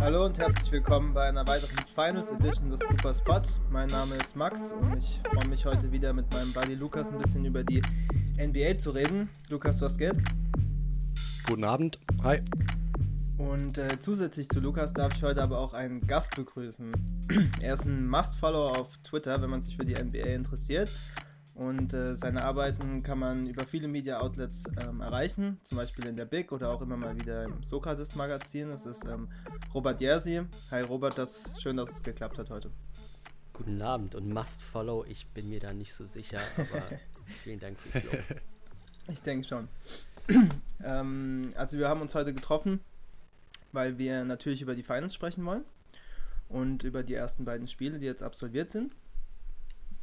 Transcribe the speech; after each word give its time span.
Hallo 0.00 0.24
und 0.24 0.38
herzlich 0.38 0.72
willkommen 0.72 1.12
bei 1.12 1.28
einer 1.28 1.46
weiteren 1.46 1.76
Finals 1.94 2.30
Edition 2.30 2.70
des 2.70 2.80
Super 2.80 3.12
Spot. 3.12 3.42
Mein 3.70 3.86
Name 3.90 4.14
ist 4.14 4.34
Max 4.34 4.72
und 4.72 4.96
ich 4.96 5.20
freue 5.30 5.46
mich 5.46 5.66
heute 5.66 5.92
wieder 5.92 6.14
mit 6.14 6.32
meinem 6.32 6.54
Buddy 6.54 6.74
Lukas 6.74 7.12
ein 7.12 7.18
bisschen 7.18 7.44
über 7.44 7.62
die 7.62 7.82
NBA 8.38 8.78
zu 8.78 8.92
reden. 8.92 9.28
Lukas, 9.50 9.82
was 9.82 9.98
geht? 9.98 10.14
Guten 11.46 11.64
Abend. 11.64 11.98
Hi. 12.22 12.40
Und 13.36 13.76
äh, 13.76 14.00
zusätzlich 14.00 14.48
zu 14.48 14.60
Lukas 14.60 14.94
darf 14.94 15.14
ich 15.14 15.22
heute 15.22 15.42
aber 15.42 15.58
auch 15.58 15.74
einen 15.74 16.06
Gast 16.06 16.34
begrüßen. 16.34 16.92
er 17.60 17.74
ist 17.74 17.84
ein 17.84 18.08
Must-Follow 18.08 18.68
auf 18.68 18.96
Twitter, 19.04 19.42
wenn 19.42 19.50
man 19.50 19.60
sich 19.60 19.76
für 19.76 19.84
die 19.84 20.02
NBA 20.02 20.28
interessiert. 20.28 20.88
Und 21.60 21.92
äh, 21.92 22.16
seine 22.16 22.44
Arbeiten 22.44 23.02
kann 23.02 23.18
man 23.18 23.46
über 23.46 23.66
viele 23.66 23.86
Media-Outlets 23.86 24.64
ähm, 24.80 25.02
erreichen, 25.02 25.60
zum 25.62 25.76
Beispiel 25.76 26.06
in 26.06 26.16
der 26.16 26.24
Big 26.24 26.52
oder 26.52 26.70
auch 26.70 26.80
immer 26.80 26.96
mal 26.96 27.14
wieder 27.20 27.44
im 27.44 27.62
Sokrates-Magazin. 27.62 28.70
Das 28.70 28.86
ist 28.86 29.04
ähm, 29.04 29.28
Robert 29.74 30.00
Jersi. 30.00 30.40
Hi 30.70 30.80
Robert, 30.80 31.18
das 31.18 31.60
schön, 31.60 31.76
dass 31.76 31.90
es 31.96 32.02
geklappt 32.02 32.38
hat 32.38 32.48
heute. 32.48 32.70
Guten 33.52 33.82
Abend 33.82 34.14
und 34.14 34.32
Must 34.32 34.62
Follow, 34.62 35.04
ich 35.06 35.26
bin 35.34 35.50
mir 35.50 35.60
da 35.60 35.74
nicht 35.74 35.92
so 35.92 36.06
sicher, 36.06 36.40
aber 36.56 36.82
vielen 37.26 37.60
Dank 37.60 37.78
fürs 37.78 38.04
Lob. 38.04 38.24
Ich 39.08 39.20
denke 39.20 39.46
schon. 39.46 39.68
ähm, 40.82 41.52
also 41.56 41.76
wir 41.76 41.90
haben 41.90 42.00
uns 42.00 42.14
heute 42.14 42.32
getroffen, 42.32 42.80
weil 43.72 43.98
wir 43.98 44.24
natürlich 44.24 44.62
über 44.62 44.74
die 44.74 44.82
Finals 44.82 45.12
sprechen 45.12 45.44
wollen 45.44 45.66
und 46.48 46.84
über 46.84 47.02
die 47.02 47.12
ersten 47.12 47.44
beiden 47.44 47.68
Spiele, 47.68 47.98
die 47.98 48.06
jetzt 48.06 48.22
absolviert 48.22 48.70
sind. 48.70 48.94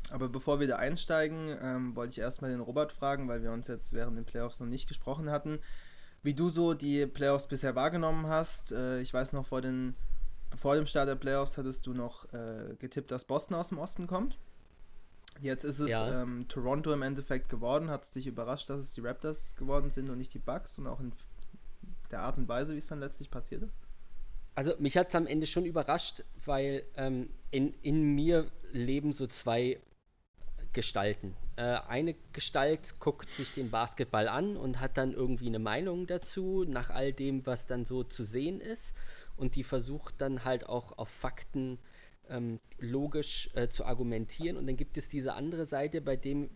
Aber 0.10 0.30
bevor 0.30 0.60
wir 0.60 0.68
da 0.68 0.78
einsteigen, 0.78 1.58
ähm, 1.62 1.96
wollte 1.96 2.12
ich 2.12 2.20
erstmal 2.20 2.52
den 2.52 2.62
Robert 2.62 2.94
fragen, 2.94 3.28
weil 3.28 3.44
wir 3.44 3.52
uns 3.52 3.68
jetzt 3.68 3.94
während 3.94 4.18
den 4.18 4.26
Playoffs 4.26 4.60
noch 4.60 4.68
nicht 4.68 4.88
gesprochen 4.88 5.30
hatten, 5.30 5.60
wie 6.24 6.34
du 6.34 6.50
so 6.50 6.74
die 6.74 7.06
Playoffs 7.06 7.48
bisher 7.48 7.76
wahrgenommen 7.76 8.28
hast. 8.28 8.72
Äh, 8.72 9.02
ich 9.02 9.14
weiß 9.14 9.34
noch, 9.34 9.46
vor, 9.46 9.62
den, 9.62 9.96
vor 10.56 10.76
dem 10.76 10.88
Start 10.88 11.10
der 11.10 11.16
Playoffs 11.16 11.58
hattest 11.58 11.86
du 11.88 11.94
noch 11.94 12.32
äh, 12.34 12.76
getippt, 12.80 13.12
dass 13.12 13.26
Boston 13.26 13.56
aus 13.56 13.70
dem 13.70 13.80
Osten 13.80 14.08
kommt. 14.08 14.38
Jetzt 15.42 15.66
ist 15.66 15.80
es 15.80 15.90
ja. 15.90 16.24
ähm, 16.24 16.48
Toronto 16.48 16.92
im 16.94 17.02
Endeffekt 17.02 17.50
geworden. 17.50 17.90
Hat 17.90 18.04
es 18.04 18.12
dich 18.12 18.28
überrascht, 18.28 18.70
dass 18.70 18.80
es 18.80 18.94
die 18.94 19.02
Raptors 19.02 19.56
geworden 19.56 19.90
sind 19.90 20.10
und 20.10 20.18
nicht 20.18 20.34
die 20.34 20.40
Bucks 20.40 20.78
und 20.78 20.88
auch 20.88 21.00
in 21.00 21.12
der 22.12 22.22
Art 22.22 22.38
und 22.38 22.48
Weise, 22.48 22.74
wie 22.74 22.80
es 22.80 22.88
dann 22.88 23.00
letztlich 23.00 23.30
passiert 23.30 23.62
ist? 23.62 23.80
Also 24.56 24.74
mich 24.80 24.98
hat 24.98 25.10
es 25.10 25.16
am 25.16 25.28
Ende 25.28 25.46
schon 25.46 25.66
überrascht, 25.66 26.24
weil 26.44 26.84
ähm, 26.96 27.30
in, 27.52 27.76
in 27.84 28.16
mir 28.16 28.48
leben 28.72 29.14
so 29.14 29.28
zwei 29.28 29.80
Gestalten. 30.78 31.36
Äh, 31.56 31.64
eine 31.88 32.14
Gestalt 32.34 33.00
guckt 33.00 33.32
sich 33.32 33.56
den 33.56 33.72
Basketball 33.72 34.28
an 34.28 34.56
und 34.56 34.80
hat 34.80 34.96
dann 34.96 35.12
irgendwie 35.12 35.48
eine 35.48 35.58
Meinung 35.58 36.06
dazu, 36.06 36.66
nach 36.68 36.92
all 36.92 37.12
dem, 37.12 37.48
was 37.48 37.66
dann 37.66 37.84
so 37.84 38.04
zu 38.04 38.24
sehen 38.24 38.62
ist. 38.62 38.94
Und 39.38 39.56
die 39.56 39.64
versucht 39.64 40.22
dann 40.22 40.46
halt 40.46 40.70
auch 40.70 40.96
auf 41.00 41.10
Fakten 41.10 41.80
ähm, 42.30 42.60
logisch 42.78 43.50
äh, 43.56 43.70
zu 43.70 43.86
argumentieren. 43.86 44.56
Und 44.56 44.68
dann 44.68 44.78
gibt 44.78 44.98
es 44.98 45.10
diese 45.10 45.34
andere 45.34 45.66
Seite, 45.66 46.00
bei 46.00 46.16
dem, 46.16 46.52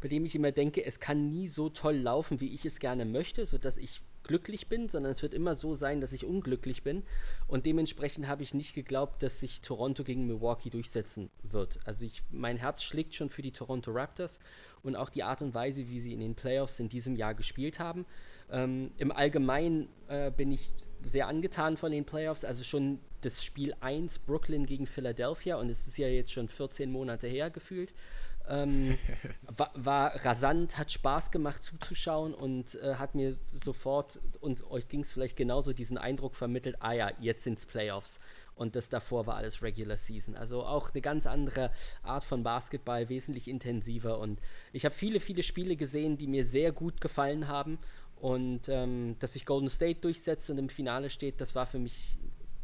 bei 0.00 0.06
dem 0.06 0.24
ich 0.24 0.36
immer 0.36 0.52
denke, 0.52 0.84
es 0.84 1.00
kann 1.00 1.28
nie 1.28 1.48
so 1.48 1.68
toll 1.68 1.96
laufen, 1.96 2.40
wie 2.40 2.54
ich 2.54 2.64
es 2.64 2.78
gerne 2.78 3.04
möchte, 3.04 3.44
sodass 3.44 3.76
ich 3.76 4.02
glücklich 4.24 4.68
bin, 4.68 4.88
sondern 4.88 5.12
es 5.12 5.22
wird 5.22 5.34
immer 5.34 5.54
so 5.54 5.74
sein, 5.74 6.00
dass 6.00 6.12
ich 6.12 6.24
unglücklich 6.24 6.82
bin. 6.82 7.02
Und 7.46 7.66
dementsprechend 7.66 8.28
habe 8.28 8.42
ich 8.42 8.54
nicht 8.54 8.74
geglaubt, 8.74 9.22
dass 9.22 9.40
sich 9.40 9.60
Toronto 9.60 10.04
gegen 10.04 10.26
Milwaukee 10.26 10.70
durchsetzen 10.70 11.30
wird. 11.42 11.78
Also 11.84 12.06
ich, 12.06 12.22
mein 12.30 12.56
Herz 12.56 12.82
schlägt 12.82 13.14
schon 13.14 13.28
für 13.28 13.42
die 13.42 13.52
Toronto 13.52 13.92
Raptors 13.92 14.38
und 14.82 14.96
auch 14.96 15.10
die 15.10 15.22
Art 15.22 15.42
und 15.42 15.54
Weise, 15.54 15.88
wie 15.88 16.00
sie 16.00 16.12
in 16.12 16.20
den 16.20 16.34
Playoffs 16.34 16.80
in 16.80 16.88
diesem 16.88 17.16
Jahr 17.16 17.34
gespielt 17.34 17.78
haben. 17.78 18.06
Ähm, 18.50 18.92
Im 18.98 19.10
Allgemeinen 19.12 19.88
äh, 20.08 20.30
bin 20.30 20.52
ich 20.52 20.72
sehr 21.04 21.26
angetan 21.26 21.76
von 21.76 21.90
den 21.90 22.04
Playoffs. 22.04 22.44
Also 22.44 22.64
schon 22.64 22.98
das 23.22 23.42
Spiel 23.42 23.74
1 23.80 24.18
Brooklyn 24.20 24.66
gegen 24.66 24.86
Philadelphia 24.86 25.56
und 25.56 25.70
es 25.70 25.86
ist 25.86 25.96
ja 25.96 26.08
jetzt 26.08 26.32
schon 26.32 26.48
14 26.48 26.90
Monate 26.90 27.28
her 27.28 27.50
gefühlt. 27.50 27.94
Ähm, 28.48 28.96
war, 29.56 29.70
war, 29.74 30.24
rasant, 30.24 30.78
hat 30.78 30.90
Spaß 30.90 31.30
gemacht 31.30 31.62
zuzuschauen 31.62 32.34
und 32.34 32.74
äh, 32.76 32.96
hat 32.96 33.14
mir 33.14 33.38
sofort, 33.52 34.20
und 34.40 34.62
euch 34.70 34.88
ging 34.88 35.00
es 35.00 35.12
vielleicht 35.12 35.36
genauso, 35.36 35.72
diesen 35.72 35.98
Eindruck 35.98 36.34
vermittelt, 36.34 36.76
ah 36.80 36.92
ja, 36.92 37.10
jetzt 37.20 37.44
sind 37.44 37.58
es 37.58 37.66
Playoffs. 37.66 38.20
Und 38.54 38.76
das 38.76 38.88
davor 38.88 39.26
war 39.26 39.36
alles 39.36 39.62
Regular 39.62 39.96
Season. 39.96 40.36
Also 40.36 40.62
auch 40.64 40.90
eine 40.90 41.00
ganz 41.00 41.26
andere 41.26 41.70
Art 42.02 42.22
von 42.22 42.42
Basketball, 42.42 43.08
wesentlich 43.08 43.48
intensiver. 43.48 44.18
Und 44.18 44.40
ich 44.72 44.84
habe 44.84 44.94
viele, 44.94 45.20
viele 45.20 45.42
Spiele 45.42 45.76
gesehen, 45.76 46.16
die 46.16 46.26
mir 46.26 46.44
sehr 46.44 46.70
gut 46.72 47.00
gefallen 47.00 47.48
haben. 47.48 47.78
Und 48.16 48.68
ähm, 48.68 49.16
dass 49.18 49.32
sich 49.32 49.46
Golden 49.46 49.68
State 49.68 50.00
durchsetzt 50.00 50.48
und 50.50 50.58
im 50.58 50.68
Finale 50.68 51.10
steht, 51.10 51.40
das 51.40 51.54
war 51.54 51.66
für 51.66 51.78
mich 51.78 52.18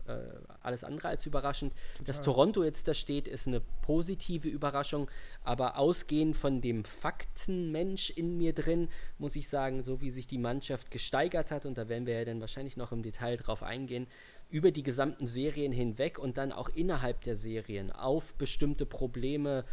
äh, 0.08 0.18
alles 0.62 0.84
andere 0.84 1.08
als 1.08 1.26
überraschend. 1.26 1.72
Total. 1.92 2.06
Dass 2.06 2.22
Toronto 2.22 2.64
jetzt 2.64 2.88
da 2.88 2.94
steht, 2.94 3.28
ist 3.28 3.46
eine 3.46 3.60
positive 3.82 4.48
Überraschung, 4.48 5.10
aber 5.44 5.78
ausgehend 5.78 6.36
von 6.36 6.60
dem 6.60 6.84
Faktenmensch 6.84 8.10
in 8.10 8.36
mir 8.36 8.52
drin, 8.52 8.88
muss 9.18 9.36
ich 9.36 9.48
sagen, 9.48 9.82
so 9.82 10.00
wie 10.00 10.10
sich 10.10 10.26
die 10.26 10.38
Mannschaft 10.38 10.90
gesteigert 10.90 11.50
hat, 11.50 11.66
und 11.66 11.78
da 11.78 11.88
werden 11.88 12.06
wir 12.06 12.14
ja 12.14 12.24
dann 12.24 12.40
wahrscheinlich 12.40 12.76
noch 12.76 12.92
im 12.92 13.02
Detail 13.02 13.36
drauf 13.36 13.62
eingehen, 13.62 14.06
über 14.50 14.70
die 14.70 14.82
gesamten 14.82 15.26
Serien 15.26 15.72
hinweg 15.72 16.18
und 16.18 16.38
dann 16.38 16.52
auch 16.52 16.70
innerhalb 16.70 17.20
der 17.22 17.36
Serien 17.36 17.92
auf 17.92 18.34
bestimmte 18.34 18.86
Probleme 18.86 19.64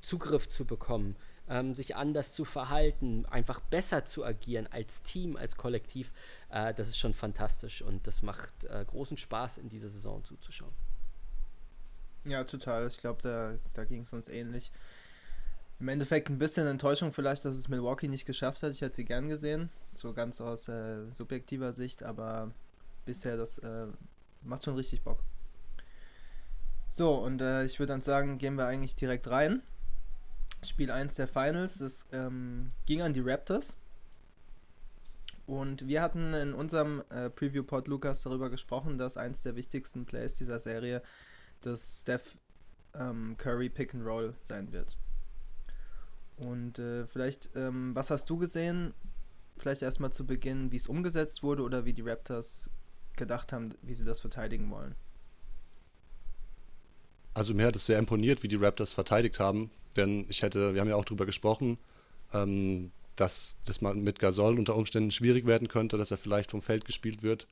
Zugriff 0.00 0.48
zu 0.48 0.64
bekommen 0.64 1.16
ähm, 1.48 1.74
sich 1.74 1.96
anders 1.96 2.34
zu 2.34 2.44
verhalten, 2.44 3.26
einfach 3.26 3.60
besser 3.60 4.04
zu 4.04 4.24
agieren 4.24 4.68
als 4.70 5.02
Team, 5.02 5.36
als 5.36 5.56
Kollektiv, 5.56 6.12
äh, 6.50 6.72
das 6.74 6.88
ist 6.88 6.98
schon 6.98 7.14
fantastisch 7.14 7.82
und 7.82 8.06
das 8.06 8.22
macht 8.22 8.64
äh, 8.64 8.84
großen 8.84 9.16
Spaß, 9.16 9.58
in 9.58 9.68
dieser 9.68 9.88
Saison 9.88 10.22
zuzuschauen. 10.24 10.72
Ja, 12.24 12.44
total. 12.44 12.86
Ich 12.86 12.98
glaube, 12.98 13.20
da, 13.22 13.54
da 13.74 13.84
ging 13.84 14.02
es 14.02 14.12
uns 14.12 14.28
ähnlich. 14.28 14.70
Im 15.80 15.88
Endeffekt 15.88 16.30
ein 16.30 16.38
bisschen 16.38 16.68
Enttäuschung 16.68 17.12
vielleicht, 17.12 17.44
dass 17.44 17.54
es 17.54 17.68
Milwaukee 17.68 18.06
nicht 18.06 18.24
geschafft 18.24 18.62
hat. 18.62 18.70
Ich 18.70 18.80
hätte 18.82 18.94
sie 18.94 19.04
gern 19.04 19.28
gesehen, 19.28 19.70
so 19.94 20.12
ganz 20.12 20.40
aus 20.40 20.68
äh, 20.68 21.10
subjektiver 21.10 21.72
Sicht, 21.72 22.04
aber 22.04 22.52
bisher 23.04 23.36
das 23.36 23.58
äh, 23.58 23.88
macht 24.42 24.64
schon 24.64 24.76
richtig 24.76 25.02
Bock. 25.02 25.18
So, 26.86 27.14
und 27.14 27.40
äh, 27.40 27.64
ich 27.64 27.80
würde 27.80 27.92
dann 27.92 28.02
sagen, 28.02 28.38
gehen 28.38 28.54
wir 28.54 28.66
eigentlich 28.66 28.94
direkt 28.94 29.28
rein. 29.28 29.62
Spiel 30.64 30.90
1 30.90 31.16
der 31.16 31.26
Finals, 31.26 31.78
das 31.78 32.06
ähm, 32.12 32.72
ging 32.86 33.02
an 33.02 33.12
die 33.12 33.20
Raptors. 33.20 33.76
Und 35.46 35.86
wir 35.88 36.02
hatten 36.02 36.34
in 36.34 36.54
unserem 36.54 37.02
äh, 37.10 37.28
Preview-Pod 37.28 37.88
Lukas 37.88 38.22
darüber 38.22 38.48
gesprochen, 38.48 38.96
dass 38.96 39.16
eins 39.16 39.42
der 39.42 39.56
wichtigsten 39.56 40.06
Plays 40.06 40.34
dieser 40.34 40.60
Serie 40.60 41.02
das 41.60 42.02
Steph 42.02 42.38
ähm, 42.94 43.36
Curry 43.38 43.68
Pick 43.68 43.94
and 43.94 44.06
Roll 44.06 44.34
sein 44.40 44.72
wird. 44.72 44.96
Und 46.36 46.78
äh, 46.78 47.06
vielleicht, 47.06 47.50
ähm, 47.56 47.94
was 47.94 48.10
hast 48.10 48.30
du 48.30 48.36
gesehen? 48.36 48.94
Vielleicht 49.58 49.82
erstmal 49.82 50.12
zu 50.12 50.26
Beginn, 50.26 50.72
wie 50.72 50.76
es 50.76 50.86
umgesetzt 50.86 51.42
wurde 51.42 51.62
oder 51.62 51.84
wie 51.84 51.92
die 51.92 52.02
Raptors 52.02 52.70
gedacht 53.16 53.52
haben, 53.52 53.74
wie 53.82 53.94
sie 53.94 54.04
das 54.04 54.20
verteidigen 54.20 54.70
wollen. 54.70 54.94
Also 57.34 57.54
mir 57.54 57.66
hat 57.66 57.76
es 57.76 57.86
sehr 57.86 57.98
imponiert, 57.98 58.42
wie 58.42 58.48
die 58.48 58.56
Raptors 58.56 58.92
verteidigt 58.92 59.40
haben. 59.40 59.70
Denn 59.96 60.26
ich 60.28 60.42
hätte, 60.42 60.74
wir 60.74 60.80
haben 60.80 60.88
ja 60.88 60.96
auch 60.96 61.04
darüber 61.04 61.26
gesprochen, 61.26 61.78
ähm, 62.32 62.92
dass 63.16 63.56
das 63.64 63.80
mal 63.80 63.94
mit 63.94 64.18
Gasol 64.18 64.58
unter 64.58 64.76
Umständen 64.76 65.10
schwierig 65.10 65.46
werden 65.46 65.68
könnte, 65.68 65.98
dass 65.98 66.10
er 66.10 66.16
vielleicht 66.16 66.50
vom 66.50 66.62
Feld 66.62 66.84
gespielt 66.84 67.22
wird. 67.22 67.46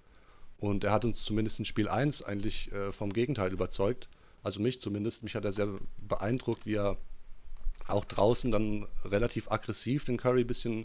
Und 0.59 0.85
er 0.85 0.93
hat 0.93 1.05
uns 1.05 1.25
zumindest 1.25 1.59
in 1.59 1.65
Spiel 1.65 1.89
1 1.89 2.23
eigentlich 2.23 2.71
äh, 2.73 2.93
vom 2.93 3.13
Gegenteil 3.13 3.53
überzeugt. 3.53 4.09
Also 4.43 4.61
mich 4.61 4.81
zumindest. 4.81 5.23
Mich 5.23 5.35
hat 5.35 5.45
er 5.45 5.53
sehr 5.53 5.69
beeindruckt, 5.99 6.67
wie 6.67 6.75
er 6.75 6.97
auch 7.89 8.05
draußen 8.05 8.51
dann 8.51 8.87
relativ 9.05 9.51
aggressiv 9.51 10.05
den 10.05 10.17
Curry 10.17 10.43
ein 10.43 10.47
bisschen, 10.47 10.85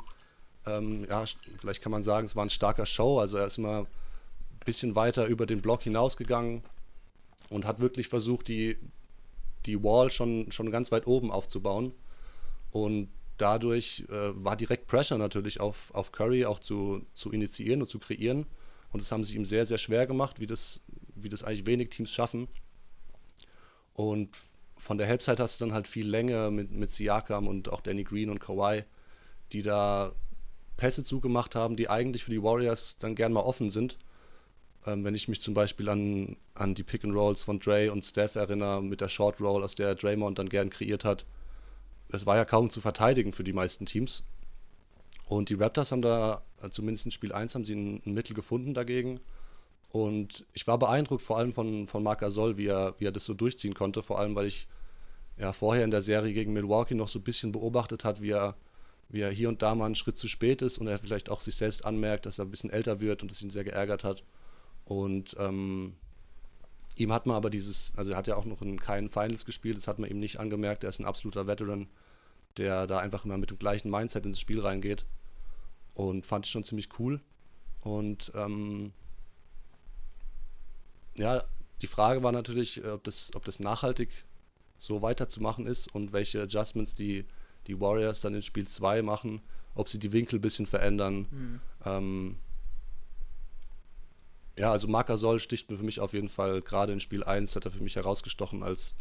ähm, 0.66 1.06
ja, 1.10 1.24
vielleicht 1.60 1.82
kann 1.82 1.92
man 1.92 2.04
sagen, 2.04 2.26
es 2.26 2.36
war 2.36 2.46
ein 2.46 2.50
starker 2.50 2.86
Show. 2.86 3.20
Also 3.20 3.38
er 3.38 3.48
ist 3.48 3.58
immer 3.58 3.80
ein 3.80 3.88
bisschen 4.66 4.96
weiter 4.96 5.28
über 5.28 5.46
den 5.46 5.62
Block 5.62 5.84
hinausgegangen 5.84 6.64
und 7.50 7.66
hat 7.66 7.80
wirklich 7.80 8.08
versucht, 8.08 8.48
die, 8.48 8.78
die 9.66 9.82
Wall 9.84 10.12
schon, 10.12 10.52
schon 10.52 10.72
ganz 10.72 10.92
weit 10.92 11.08
oben 11.08 11.32
aufzubauen. 11.32 11.94
Und 12.72 13.10
dadurch 13.38 14.06
äh, 14.10 14.32
war 14.34 14.56
direkt 14.56 14.88
Pressure 14.88 15.18
natürlich 15.18 15.60
auf, 15.60 15.94
auf 15.94 16.12
Curry 16.12 16.46
auch 16.46 16.60
zu, 16.60 17.06
zu 17.14 17.32
initiieren 17.32 17.82
und 17.82 17.88
zu 17.88 18.00
kreieren. 18.00 18.46
Und 18.92 19.02
das 19.02 19.12
haben 19.12 19.24
sie 19.24 19.36
ihm 19.36 19.46
sehr, 19.46 19.66
sehr 19.66 19.78
schwer 19.78 20.08
gemacht, 20.08 20.40
wie 20.40 20.46
das, 20.46 20.82
wie 21.16 21.30
das 21.30 21.44
eigentlich 21.44 21.66
wenig 21.66 21.90
Teams 21.90 22.12
schaffen. 22.12 22.48
Und 23.94 24.30
von 24.78 24.98
der 24.98 25.08
Halbzeit 25.08 25.40
hast 25.40 25.60
du 25.60 25.66
dann 25.66 25.74
halt 25.74 25.88
viel 25.88 26.08
Länge 26.08 26.52
mit, 26.52 26.72
mit 26.72 26.92
Siakam 26.92 27.48
und 27.48 27.70
auch 27.70 27.82
Danny 27.82 28.04
Green 28.04 28.30
und 28.30 28.40
Kawhi, 28.40 28.84
die 29.52 29.62
da 29.62 30.12
Pässe 30.78 31.04
zugemacht 31.04 31.56
haben, 31.56 31.76
die 31.78 31.90
eigentlich 31.90 32.24
für 32.24 32.32
die 32.32 32.44
Warriors 32.44 32.98
dann 32.98 33.16
gern 33.16 33.34
mal 33.34 33.42
offen 33.42 33.70
sind. 33.70 33.98
Ähm, 34.86 35.04
wenn 35.04 35.16
ich 35.16 35.28
mich 35.28 35.42
zum 35.42 35.54
Beispiel 35.54 35.90
an, 35.90 36.38
an 36.54 36.76
die 36.76 36.84
Pick 36.84 37.04
and 37.04 37.16
Rolls 37.16 37.44
von 37.44 37.60
Dre 37.60 37.92
und 37.92 38.04
Steph 38.04 38.36
erinnere, 38.36 38.82
mit 38.84 39.02
der 39.02 39.10
Short 39.10 39.42
Roll, 39.42 39.64
aus 39.64 39.76
der 39.76 39.96
Draymond 39.96 40.38
dann 40.38 40.50
gern 40.50 40.70
kreiert 40.70 41.04
hat. 41.04 41.26
Das 42.10 42.26
war 42.26 42.36
ja 42.36 42.46
kaum 42.46 42.70
zu 42.70 42.82
verteidigen 42.82 43.34
für 43.34 43.44
die 43.44 43.54
meisten 43.54 43.86
Teams. 43.86 44.24
Und 45.28 45.50
die 45.50 45.56
Raptors 45.56 45.92
haben 45.92 46.04
da, 46.04 46.44
äh, 46.62 46.70
zumindest 46.70 47.06
in 47.06 47.12
Spiel 47.12 47.34
1, 47.34 47.56
haben 47.56 47.66
sie 47.66 47.76
ein, 47.76 48.02
ein 48.06 48.14
Mittel 48.14 48.36
gefunden 48.36 48.74
dagegen. 48.74 49.20
Und 49.90 50.46
ich 50.54 50.68
war 50.68 50.78
beeindruckt, 50.78 51.22
vor 51.22 51.38
allem 51.38 51.54
von, 51.54 51.88
von 51.88 52.04
Marc 52.04 52.20
Gasol, 52.20 52.58
wie 52.58 52.68
er, 52.68 52.96
wie 53.00 53.06
er 53.06 53.12
das 53.12 53.26
so 53.26 53.34
durchziehen 53.34 53.74
konnte. 53.74 54.04
Vor 54.04 54.20
allem, 54.20 54.36
weil 54.36 54.46
ich 54.46 54.68
ja 55.38 55.52
vorher 55.52 55.84
in 55.84 55.92
der 55.92 56.02
Serie 56.02 56.34
gegen 56.34 56.54
Milwaukee 56.54 56.96
noch 56.96 57.08
so 57.08 57.20
ein 57.20 57.24
bisschen 57.24 57.52
beobachtet 57.52 58.04
hat, 58.04 58.22
wie 58.22 58.32
er, 58.32 58.56
wie 59.10 59.22
er 59.22 59.32
hier 59.32 59.50
und 59.50 59.62
da 59.62 59.74
mal 59.74 59.86
einen 59.86 59.96
Schritt 59.96 60.18
zu 60.18 60.28
spät 60.28 60.62
ist 60.62 60.78
und 60.78 60.88
er 60.88 61.00
vielleicht 61.00 61.30
auch 61.30 61.42
sich 61.42 61.56
selbst 61.56 61.86
anmerkt, 61.86 62.26
dass 62.26 62.40
er 62.40 62.46
ein 62.46 62.52
bisschen 62.52 62.70
älter 62.70 63.00
wird 63.00 63.22
und 63.22 63.32
das 63.32 63.42
ihn 63.42 63.50
sehr 63.50 63.64
geärgert 63.64 64.04
hat. 64.04 64.24
Und 64.86 65.36
ähm, 65.40 65.96
ihm 66.96 67.12
hat 67.12 67.26
man 67.26 67.36
aber 67.36 67.50
dieses, 67.50 67.92
also 67.96 68.12
er 68.12 68.18
hat 68.18 68.28
ja 68.28 68.36
auch 68.36 68.46
noch 68.46 68.62
in 68.62 68.80
keinen 68.80 69.10
Finals 69.10 69.46
gespielt, 69.46 69.78
das 69.78 69.88
hat 69.88 70.00
man 70.00 70.10
ihm 70.10 70.20
nicht 70.20 70.40
angemerkt, 70.40 70.84
er 70.84 70.90
ist 70.90 71.00
ein 71.00 71.06
absoluter 71.06 71.48
Veteran, 71.48 71.88
der 72.58 72.88
da 72.88 73.00
einfach 73.00 73.26
immer 73.26 73.38
mit 73.38 73.50
dem 73.50 73.60
gleichen 73.60 73.90
Mindset 73.90 74.26
ins 74.26 74.40
Spiel 74.40 74.62
reingeht. 74.62 75.06
Und 75.94 76.26
fand 76.26 76.46
ich 76.46 76.52
schon 76.52 76.64
ziemlich 76.64 76.90
cool. 77.00 77.22
Und 77.82 78.32
ähm, 78.36 78.92
ja, 81.16 81.44
die 81.82 81.88
Frage 81.88 82.24
war 82.24 82.32
natürlich, 82.32 82.84
ob 82.86 83.04
das, 83.04 83.32
ob 83.36 83.46
das 83.46 83.60
nachhaltig 83.60 84.26
so 84.80 85.02
weiterzumachen 85.02 85.68
ist 85.68 85.94
und 85.94 86.14
welche 86.14 86.42
Adjustments 86.42 86.96
die, 86.96 87.26
die 87.68 87.80
Warriors 87.80 88.22
dann 88.22 88.34
in 88.34 88.42
Spiel 88.42 88.68
2 88.68 89.02
machen, 89.02 89.42
ob 89.74 89.90
sie 89.90 90.00
die 90.00 90.12
Winkel 90.12 90.40
ein 90.40 90.42
bisschen 90.42 90.66
verändern. 90.66 91.28
Mhm. 91.30 91.62
Ähm, 91.86 92.38
ja, 94.58 94.72
also 94.72 94.88
Gasol 94.88 95.40
sticht 95.40 95.70
mir 95.70 95.78
für 95.78 95.84
mich 95.84 96.00
auf 96.00 96.14
jeden 96.14 96.30
Fall, 96.30 96.62
gerade 96.62 96.94
in 96.94 97.00
Spiel 97.00 97.24
1 97.24 97.56
hat 97.56 97.66
er 97.66 97.72
für 97.72 97.84
mich 97.84 97.96
herausgestochen 97.96 98.64
als, 98.64 98.96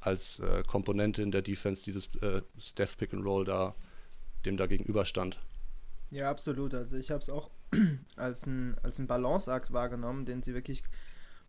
als 0.00 0.40
äh, 0.40 0.62
Komponente 0.66 1.22
in 1.22 1.30
der 1.30 1.42
Defense, 1.42 1.84
dieses 1.84 2.06
äh, 2.16 2.42
Steph 2.58 2.96
Pick 2.96 3.12
and 3.12 3.24
Roll 3.24 3.44
da, 3.44 3.74
dem 4.46 4.56
da 4.56 4.66
gegenüberstand. 4.66 5.38
Ja, 6.10 6.30
absolut. 6.30 6.74
Also 6.74 6.96
ich 6.96 7.10
habe 7.10 7.20
es 7.20 7.28
auch 7.28 7.50
als 8.16 8.46
ein, 8.46 8.76
als 8.82 9.04
Balanceakt 9.04 9.72
wahrgenommen, 9.72 10.24
den 10.24 10.42
sie 10.42 10.54
wirklich 10.54 10.82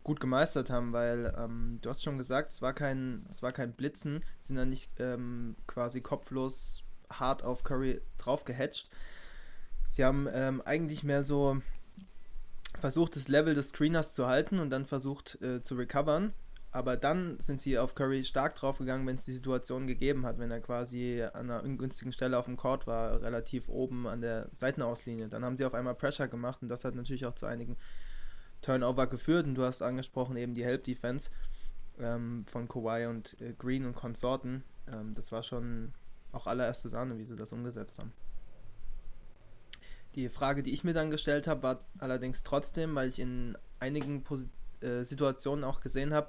gut 0.02 0.20
gemeistert 0.20 0.70
haben, 0.70 0.92
weil 0.92 1.34
ähm, 1.36 1.78
du 1.82 1.90
hast 1.90 2.02
schon 2.02 2.18
gesagt, 2.18 2.50
es 2.50 2.62
war 2.62 2.72
kein, 2.74 3.26
es 3.28 3.42
war 3.42 3.52
kein 3.52 3.72
Blitzen, 3.72 4.22
sind 4.38 4.56
da 4.56 4.64
nicht 4.64 4.90
ähm, 4.98 5.56
quasi 5.66 6.00
kopflos 6.00 6.84
hart 7.10 7.42
auf 7.42 7.64
Curry 7.64 8.00
drauf 8.18 8.44
gehatcht. 8.44 8.88
Sie 9.84 10.04
haben 10.04 10.28
ähm, 10.32 10.62
eigentlich 10.64 11.04
mehr 11.04 11.22
so 11.22 11.60
versucht, 12.80 13.16
das 13.16 13.28
Level 13.28 13.54
des 13.54 13.70
Screeners 13.70 14.14
zu 14.14 14.26
halten 14.26 14.58
und 14.58 14.70
dann 14.70 14.86
versucht 14.86 15.40
äh, 15.42 15.62
zu 15.62 15.74
recovern. 15.74 16.32
Aber 16.72 16.96
dann 16.96 17.38
sind 17.38 17.58
sie 17.58 17.78
auf 17.78 17.94
Curry 17.94 18.24
stark 18.24 18.54
draufgegangen, 18.54 19.06
wenn 19.06 19.16
es 19.16 19.24
die 19.24 19.32
Situation 19.32 19.86
gegeben 19.86 20.26
hat, 20.26 20.38
wenn 20.38 20.50
er 20.50 20.60
quasi 20.60 21.22
an 21.22 21.50
einer 21.50 21.62
ungünstigen 21.62 22.12
Stelle 22.12 22.38
auf 22.38 22.44
dem 22.44 22.56
Court 22.56 22.86
war, 22.86 23.22
relativ 23.22 23.68
oben 23.70 24.06
an 24.06 24.20
der 24.20 24.48
Seitenauslinie. 24.50 25.28
Dann 25.28 25.44
haben 25.44 25.56
sie 25.56 25.64
auf 25.64 25.72
einmal 25.72 25.94
Pressure 25.94 26.28
gemacht 26.28 26.60
und 26.60 26.68
das 26.68 26.84
hat 26.84 26.94
natürlich 26.94 27.24
auch 27.24 27.34
zu 27.34 27.46
einigen 27.46 27.76
Turnover 28.60 29.06
geführt 29.06 29.46
und 29.46 29.54
du 29.54 29.64
hast 29.64 29.80
angesprochen 29.80 30.36
eben 30.36 30.54
die 30.54 30.64
Help 30.64 30.84
Defense 30.84 31.30
ähm, 31.98 32.44
von 32.46 32.68
Kawhi 32.68 33.06
und 33.06 33.40
äh, 33.40 33.54
Green 33.54 33.86
und 33.86 33.94
Konsorten. 33.94 34.62
Ähm, 34.92 35.14
das 35.14 35.32
war 35.32 35.42
schon 35.42 35.94
auch 36.32 36.46
allererste 36.46 36.88
Sahne, 36.88 37.16
wie 37.16 37.24
sie 37.24 37.36
das 37.36 37.52
umgesetzt 37.52 37.98
haben. 37.98 38.12
Die 40.16 40.28
Frage, 40.28 40.62
die 40.62 40.72
ich 40.72 40.82
mir 40.82 40.94
dann 40.94 41.10
gestellt 41.10 41.46
habe, 41.46 41.62
war 41.62 41.78
allerdings 41.98 42.42
trotzdem, 42.42 42.94
weil 42.94 43.08
ich 43.08 43.18
in 43.18 43.56
einigen 43.78 44.22
Pos 44.22 44.48
äh, 44.80 45.02
Situationen 45.02 45.64
auch 45.64 45.80
gesehen 45.80 46.14
habe, 46.14 46.28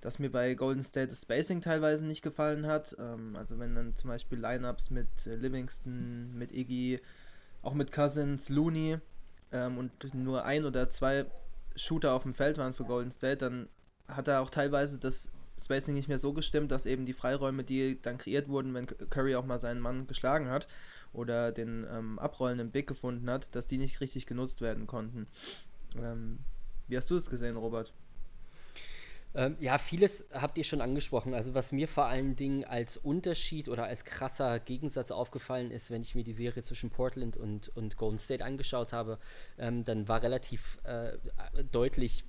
dass 0.00 0.18
mir 0.18 0.30
bei 0.30 0.54
Golden 0.54 0.82
State 0.82 1.08
das 1.08 1.22
Spacing 1.22 1.60
teilweise 1.60 2.06
nicht 2.06 2.22
gefallen 2.22 2.66
hat. 2.66 2.94
Ähm, 2.98 3.36
also 3.36 3.58
wenn 3.58 3.74
dann 3.74 3.96
zum 3.96 4.08
Beispiel 4.08 4.38
Lineups 4.38 4.90
mit 4.90 5.26
äh, 5.26 5.36
Livingston, 5.36 6.36
mit 6.36 6.52
Iggy, 6.52 7.00
auch 7.62 7.74
mit 7.74 7.92
Cousins, 7.92 8.48
Looney 8.48 8.98
ähm, 9.52 9.78
und 9.78 10.14
nur 10.14 10.44
ein 10.44 10.64
oder 10.64 10.90
zwei 10.90 11.24
Shooter 11.76 12.12
auf 12.12 12.24
dem 12.24 12.34
Feld 12.34 12.58
waren 12.58 12.74
für 12.74 12.84
Golden 12.84 13.12
State, 13.12 13.38
dann 13.38 13.68
hat 14.08 14.28
er 14.28 14.40
auch 14.40 14.50
teilweise 14.50 14.98
das 14.98 15.30
Spacing 15.62 15.94
nicht 15.94 16.08
mehr 16.08 16.18
so 16.18 16.32
gestimmt, 16.32 16.72
dass 16.72 16.86
eben 16.86 17.06
die 17.06 17.12
Freiräume, 17.12 17.64
die 17.64 18.00
dann 18.00 18.18
kreiert 18.18 18.48
wurden, 18.48 18.74
wenn 18.74 18.86
Curry 18.86 19.34
auch 19.36 19.44
mal 19.44 19.60
seinen 19.60 19.80
Mann 19.80 20.06
geschlagen 20.06 20.48
hat 20.48 20.66
oder 21.12 21.52
den 21.52 21.86
ähm, 21.90 22.18
abrollenden 22.18 22.70
Big 22.70 22.86
gefunden 22.86 23.30
hat, 23.30 23.54
dass 23.54 23.66
die 23.66 23.78
nicht 23.78 24.00
richtig 24.00 24.26
genutzt 24.26 24.60
werden 24.60 24.86
konnten. 24.86 25.26
Ähm, 25.96 26.38
wie 26.88 26.96
hast 26.96 27.10
du 27.10 27.16
es 27.16 27.30
gesehen, 27.30 27.56
Robert? 27.56 27.92
Ähm, 29.34 29.56
ja, 29.60 29.78
vieles 29.78 30.26
habt 30.32 30.58
ihr 30.58 30.64
schon 30.64 30.82
angesprochen. 30.82 31.32
Also 31.32 31.54
was 31.54 31.72
mir 31.72 31.88
vor 31.88 32.06
allen 32.06 32.36
Dingen 32.36 32.64
als 32.64 32.98
Unterschied 32.98 33.68
oder 33.68 33.84
als 33.84 34.04
krasser 34.04 34.60
Gegensatz 34.60 35.10
aufgefallen 35.10 35.70
ist, 35.70 35.90
wenn 35.90 36.02
ich 36.02 36.14
mir 36.14 36.24
die 36.24 36.34
Serie 36.34 36.62
zwischen 36.62 36.90
Portland 36.90 37.38
und, 37.38 37.70
und 37.74 37.96
Golden 37.96 38.18
State 38.18 38.44
angeschaut 38.44 38.92
habe, 38.92 39.18
ähm, 39.58 39.84
dann 39.84 40.06
war 40.06 40.22
relativ 40.22 40.78
äh, 40.84 41.16
deutlich, 41.70 42.24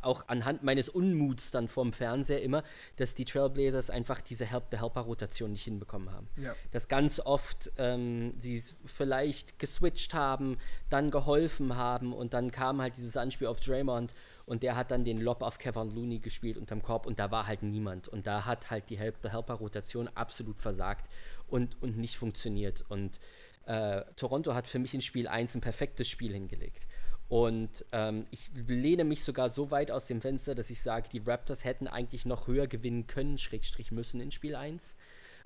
auch 0.00 0.28
anhand 0.28 0.62
meines 0.62 0.88
Unmuts 0.88 1.50
dann 1.50 1.68
vorm 1.68 1.92
Fernseher 1.92 2.42
immer, 2.42 2.62
dass 2.96 3.14
die 3.14 3.24
Trailblazers 3.24 3.90
einfach 3.90 4.20
diese 4.20 4.44
Help-the-Helper-Rotation 4.44 5.52
nicht 5.52 5.64
hinbekommen 5.64 6.12
haben. 6.12 6.28
Ja. 6.36 6.54
Dass 6.72 6.88
ganz 6.88 7.20
oft 7.20 7.72
ähm, 7.78 8.34
sie 8.38 8.62
vielleicht 8.86 9.58
geswitcht 9.58 10.14
haben, 10.14 10.58
dann 10.90 11.10
geholfen 11.10 11.76
haben 11.76 12.12
und 12.12 12.34
dann 12.34 12.50
kam 12.50 12.80
halt 12.80 12.96
dieses 12.96 13.16
Anspiel 13.16 13.46
auf 13.46 13.60
Draymond 13.60 14.14
und 14.46 14.62
der 14.62 14.76
hat 14.76 14.90
dann 14.90 15.04
den 15.04 15.20
Lob 15.20 15.42
auf 15.42 15.58
Kevin 15.58 15.94
Looney 15.94 16.18
gespielt 16.18 16.58
unterm 16.58 16.82
Korb 16.82 17.06
und 17.06 17.18
da 17.18 17.30
war 17.30 17.46
halt 17.46 17.62
niemand. 17.62 18.08
Und 18.08 18.26
da 18.26 18.44
hat 18.44 18.70
halt 18.70 18.90
die 18.90 18.98
Help-the-Helper-Rotation 18.98 20.08
absolut 20.14 20.60
versagt 20.60 21.08
und, 21.48 21.80
und 21.82 21.96
nicht 21.96 22.18
funktioniert. 22.18 22.84
Und 22.88 23.20
äh, 23.66 24.02
Toronto 24.16 24.54
hat 24.54 24.66
für 24.66 24.78
mich 24.78 24.94
in 24.94 25.00
Spiel 25.00 25.28
1 25.28 25.54
ein 25.54 25.60
perfektes 25.60 26.08
Spiel 26.08 26.32
hingelegt. 26.32 26.86
Und 27.28 27.84
ähm, 27.92 28.26
ich 28.30 28.50
lehne 28.66 29.04
mich 29.04 29.24
sogar 29.24 29.48
so 29.48 29.70
weit 29.70 29.90
aus 29.90 30.06
dem 30.06 30.20
Fenster, 30.20 30.54
dass 30.54 30.70
ich 30.70 30.82
sage, 30.82 31.08
die 31.10 31.22
Raptors 31.24 31.64
hätten 31.64 31.88
eigentlich 31.88 32.26
noch 32.26 32.46
höher 32.46 32.66
gewinnen 32.66 33.06
können, 33.06 33.38
Schrägstrich 33.38 33.90
müssen 33.92 34.20
in 34.20 34.30
Spiel 34.30 34.54
1, 34.54 34.94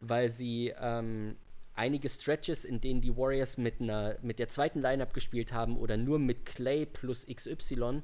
weil 0.00 0.28
sie 0.28 0.74
ähm, 0.80 1.36
einige 1.74 2.08
Stretches, 2.08 2.64
in 2.64 2.80
denen 2.80 3.00
die 3.00 3.16
Warriors 3.16 3.56
mit, 3.56 3.80
einer, 3.80 4.16
mit 4.22 4.38
der 4.40 4.48
zweiten 4.48 4.80
Lineup 4.80 5.14
gespielt 5.14 5.52
haben 5.52 5.78
oder 5.78 5.96
nur 5.96 6.18
mit 6.18 6.44
Clay 6.44 6.84
plus 6.84 7.24
XY, 7.26 8.02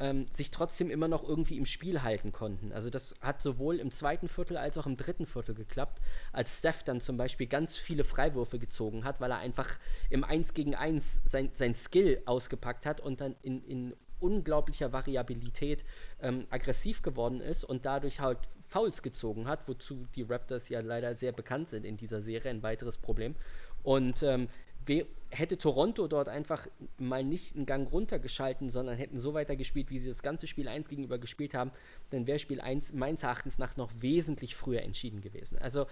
ähm, 0.00 0.26
sich 0.32 0.50
trotzdem 0.50 0.90
immer 0.90 1.06
noch 1.06 1.22
irgendwie 1.22 1.58
im 1.58 1.66
Spiel 1.66 2.02
halten 2.02 2.32
konnten. 2.32 2.72
Also 2.72 2.90
das 2.90 3.14
hat 3.20 3.40
sowohl 3.42 3.76
im 3.76 3.92
zweiten 3.92 4.28
Viertel 4.28 4.56
als 4.56 4.76
auch 4.78 4.86
im 4.86 4.96
dritten 4.96 5.26
Viertel 5.26 5.54
geklappt, 5.54 6.00
als 6.32 6.58
Steph 6.58 6.82
dann 6.82 7.00
zum 7.00 7.16
Beispiel 7.16 7.46
ganz 7.46 7.76
viele 7.76 8.02
Freiwürfe 8.02 8.58
gezogen 8.58 9.04
hat, 9.04 9.20
weil 9.20 9.30
er 9.30 9.38
einfach 9.38 9.78
im 10.08 10.24
1 10.24 10.54
gegen 10.54 10.74
1 10.74 11.22
sein, 11.26 11.50
sein 11.54 11.74
Skill 11.74 12.22
ausgepackt 12.24 12.86
hat 12.86 13.00
und 13.00 13.20
dann 13.20 13.36
in, 13.42 13.62
in 13.64 13.94
unglaublicher 14.20 14.92
Variabilität 14.92 15.84
ähm, 16.20 16.46
aggressiv 16.50 17.02
geworden 17.02 17.40
ist 17.40 17.64
und 17.64 17.86
dadurch 17.86 18.20
halt 18.20 18.38
Fouls 18.68 19.02
gezogen 19.02 19.48
hat, 19.48 19.66
wozu 19.66 20.06
die 20.14 20.22
Raptors 20.22 20.68
ja 20.68 20.80
leider 20.80 21.14
sehr 21.14 21.32
bekannt 21.32 21.68
sind 21.68 21.84
in 21.84 21.96
dieser 21.96 22.20
Serie, 22.20 22.50
ein 22.50 22.62
weiteres 22.62 22.98
Problem. 22.98 23.34
Und 23.82 24.22
ähm, 24.22 24.48
hätte 25.30 25.58
Toronto 25.58 26.08
dort 26.08 26.28
einfach 26.28 26.66
mal 26.98 27.22
nicht 27.22 27.56
einen 27.56 27.66
Gang 27.66 27.90
runtergeschalten, 27.90 28.70
sondern 28.70 28.96
hätten 28.96 29.18
so 29.18 29.34
weiter 29.34 29.56
gespielt, 29.56 29.90
wie 29.90 29.98
sie 29.98 30.08
das 30.08 30.22
ganze 30.22 30.46
Spiel 30.46 30.68
1 30.68 30.88
gegenüber 30.88 31.18
gespielt 31.18 31.54
haben, 31.54 31.70
dann 32.10 32.26
wäre 32.26 32.38
Spiel 32.38 32.60
1 32.60 32.92
meines 32.94 33.22
Erachtens 33.22 33.58
nach 33.58 33.76
noch 33.76 33.90
wesentlich 34.00 34.56
früher 34.56 34.82
entschieden 34.82 35.20
gewesen. 35.20 35.58
Also 35.58 35.86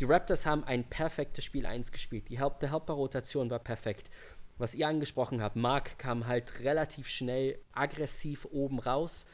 die 0.00 0.04
Raptors 0.04 0.46
haben 0.46 0.64
ein 0.64 0.84
perfektes 0.84 1.44
Spiel 1.44 1.66
1 1.66 1.92
gespielt. 1.92 2.28
Die 2.28 2.38
Help 2.38 2.60
Helper-Rotation 2.60 3.50
war 3.50 3.58
perfekt. 3.58 4.10
Was 4.58 4.74
ihr 4.74 4.88
angesprochen 4.88 5.42
habt, 5.42 5.56
Mark 5.56 5.98
kam 5.98 6.26
halt 6.26 6.64
relativ 6.64 7.08
schnell 7.08 7.58
aggressiv 7.72 8.46
oben 8.50 8.78
raus 8.78 9.26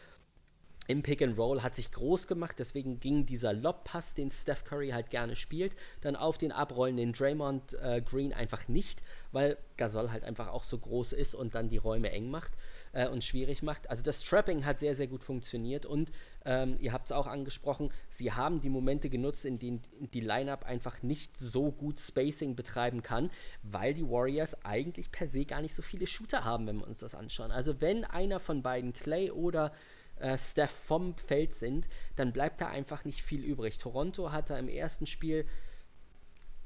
im 0.87 1.03
Pick 1.03 1.23
and 1.23 1.39
Roll 1.39 1.63
hat 1.63 1.75
sich 1.75 1.91
groß 1.93 2.27
gemacht, 2.27 2.57
deswegen 2.59 3.01
ging 3.01 3.27
dieser 3.27 3.53
Lobpass, 3.53 4.15
den 4.15 4.31
Steph 4.31 4.65
Curry 4.65 4.91
halt 4.91 5.11
gerne 5.11 5.37
spielt, 5.37 5.77
dann 6.01 6.17
auf 6.17 6.39
den 6.39 6.53
abrollenden 6.53 7.13
Draymond 7.13 7.75
äh, 7.81 8.03
Green 8.03 8.33
einfach 8.33 8.69
nicht, 8.69 9.03
weil 9.33 9.57
Gasol 9.77 10.11
halt 10.11 10.25
einfach 10.25 10.49
auch 10.49 10.65
so 10.65 10.79
groß 10.79 11.13
ist 11.13 11.35
und 11.35 11.55
dann 11.55 11.69
die 11.69 11.77
Räume 11.77 12.11
eng 12.11 12.31
macht 12.31 12.53
äh, 12.93 13.09
und 13.09 13.25
schwierig 13.25 13.63
macht. 13.63 13.91
Also 13.91 14.03
das 14.03 14.23
Trapping 14.23 14.65
hat 14.65 14.79
sehr, 14.79 14.95
sehr 14.95 15.07
gut 15.07 15.23
funktioniert 15.23 15.87
und 15.87 16.13
ähm, 16.45 16.77
ihr 16.81 16.93
habt 16.93 17.07
es 17.07 17.13
auch 17.13 17.27
angesprochen, 17.27 17.91
sie 18.09 18.33
haben 18.33 18.61
die 18.61 18.69
Momente 18.69 19.11
genutzt, 19.11 19.45
in 19.45 19.59
denen 19.59 19.83
die 20.15 20.21
Lineup 20.21 20.65
einfach 20.65 21.03
nicht 21.03 21.37
so 21.37 21.71
gut 21.73 21.99
Spacing 21.99 22.57
betreiben 22.57 23.03
kann, 23.03 23.31
weil 23.63 23.95
die 23.95 24.09
Warriors 24.09 24.65
eigentlich 24.65 25.11
per 25.11 25.29
se 25.29 25.45
gar 25.45 25.61
nicht 25.61 25.75
so 25.75 25.83
viele 25.83 26.07
Shooter 26.07 26.45
haben, 26.45 26.67
wenn 26.67 26.79
wir 26.79 26.87
uns 26.87 26.99
das 26.99 27.15
anschauen. 27.15 27.51
Also 27.51 27.81
wenn 27.81 28.05
einer 28.05 28.41
von 28.41 28.63
beiden, 28.63 28.93
Clay 28.93 29.31
oder 29.31 29.73
äh, 30.19 30.37
Steph 30.39 30.71
vom 30.71 31.17
Feld 31.17 31.55
sind, 31.55 31.89
dann 32.17 32.33
bleibt 32.33 32.61
da 32.61 32.69
einfach 32.69 33.05
nicht 33.05 33.23
viel 33.23 33.45
übrig. 33.45 33.79
Toronto 33.79 34.33
hat 34.33 34.51
da 34.51 34.59
im 34.59 34.69
ersten 34.69 35.07
Spiel 35.07 35.47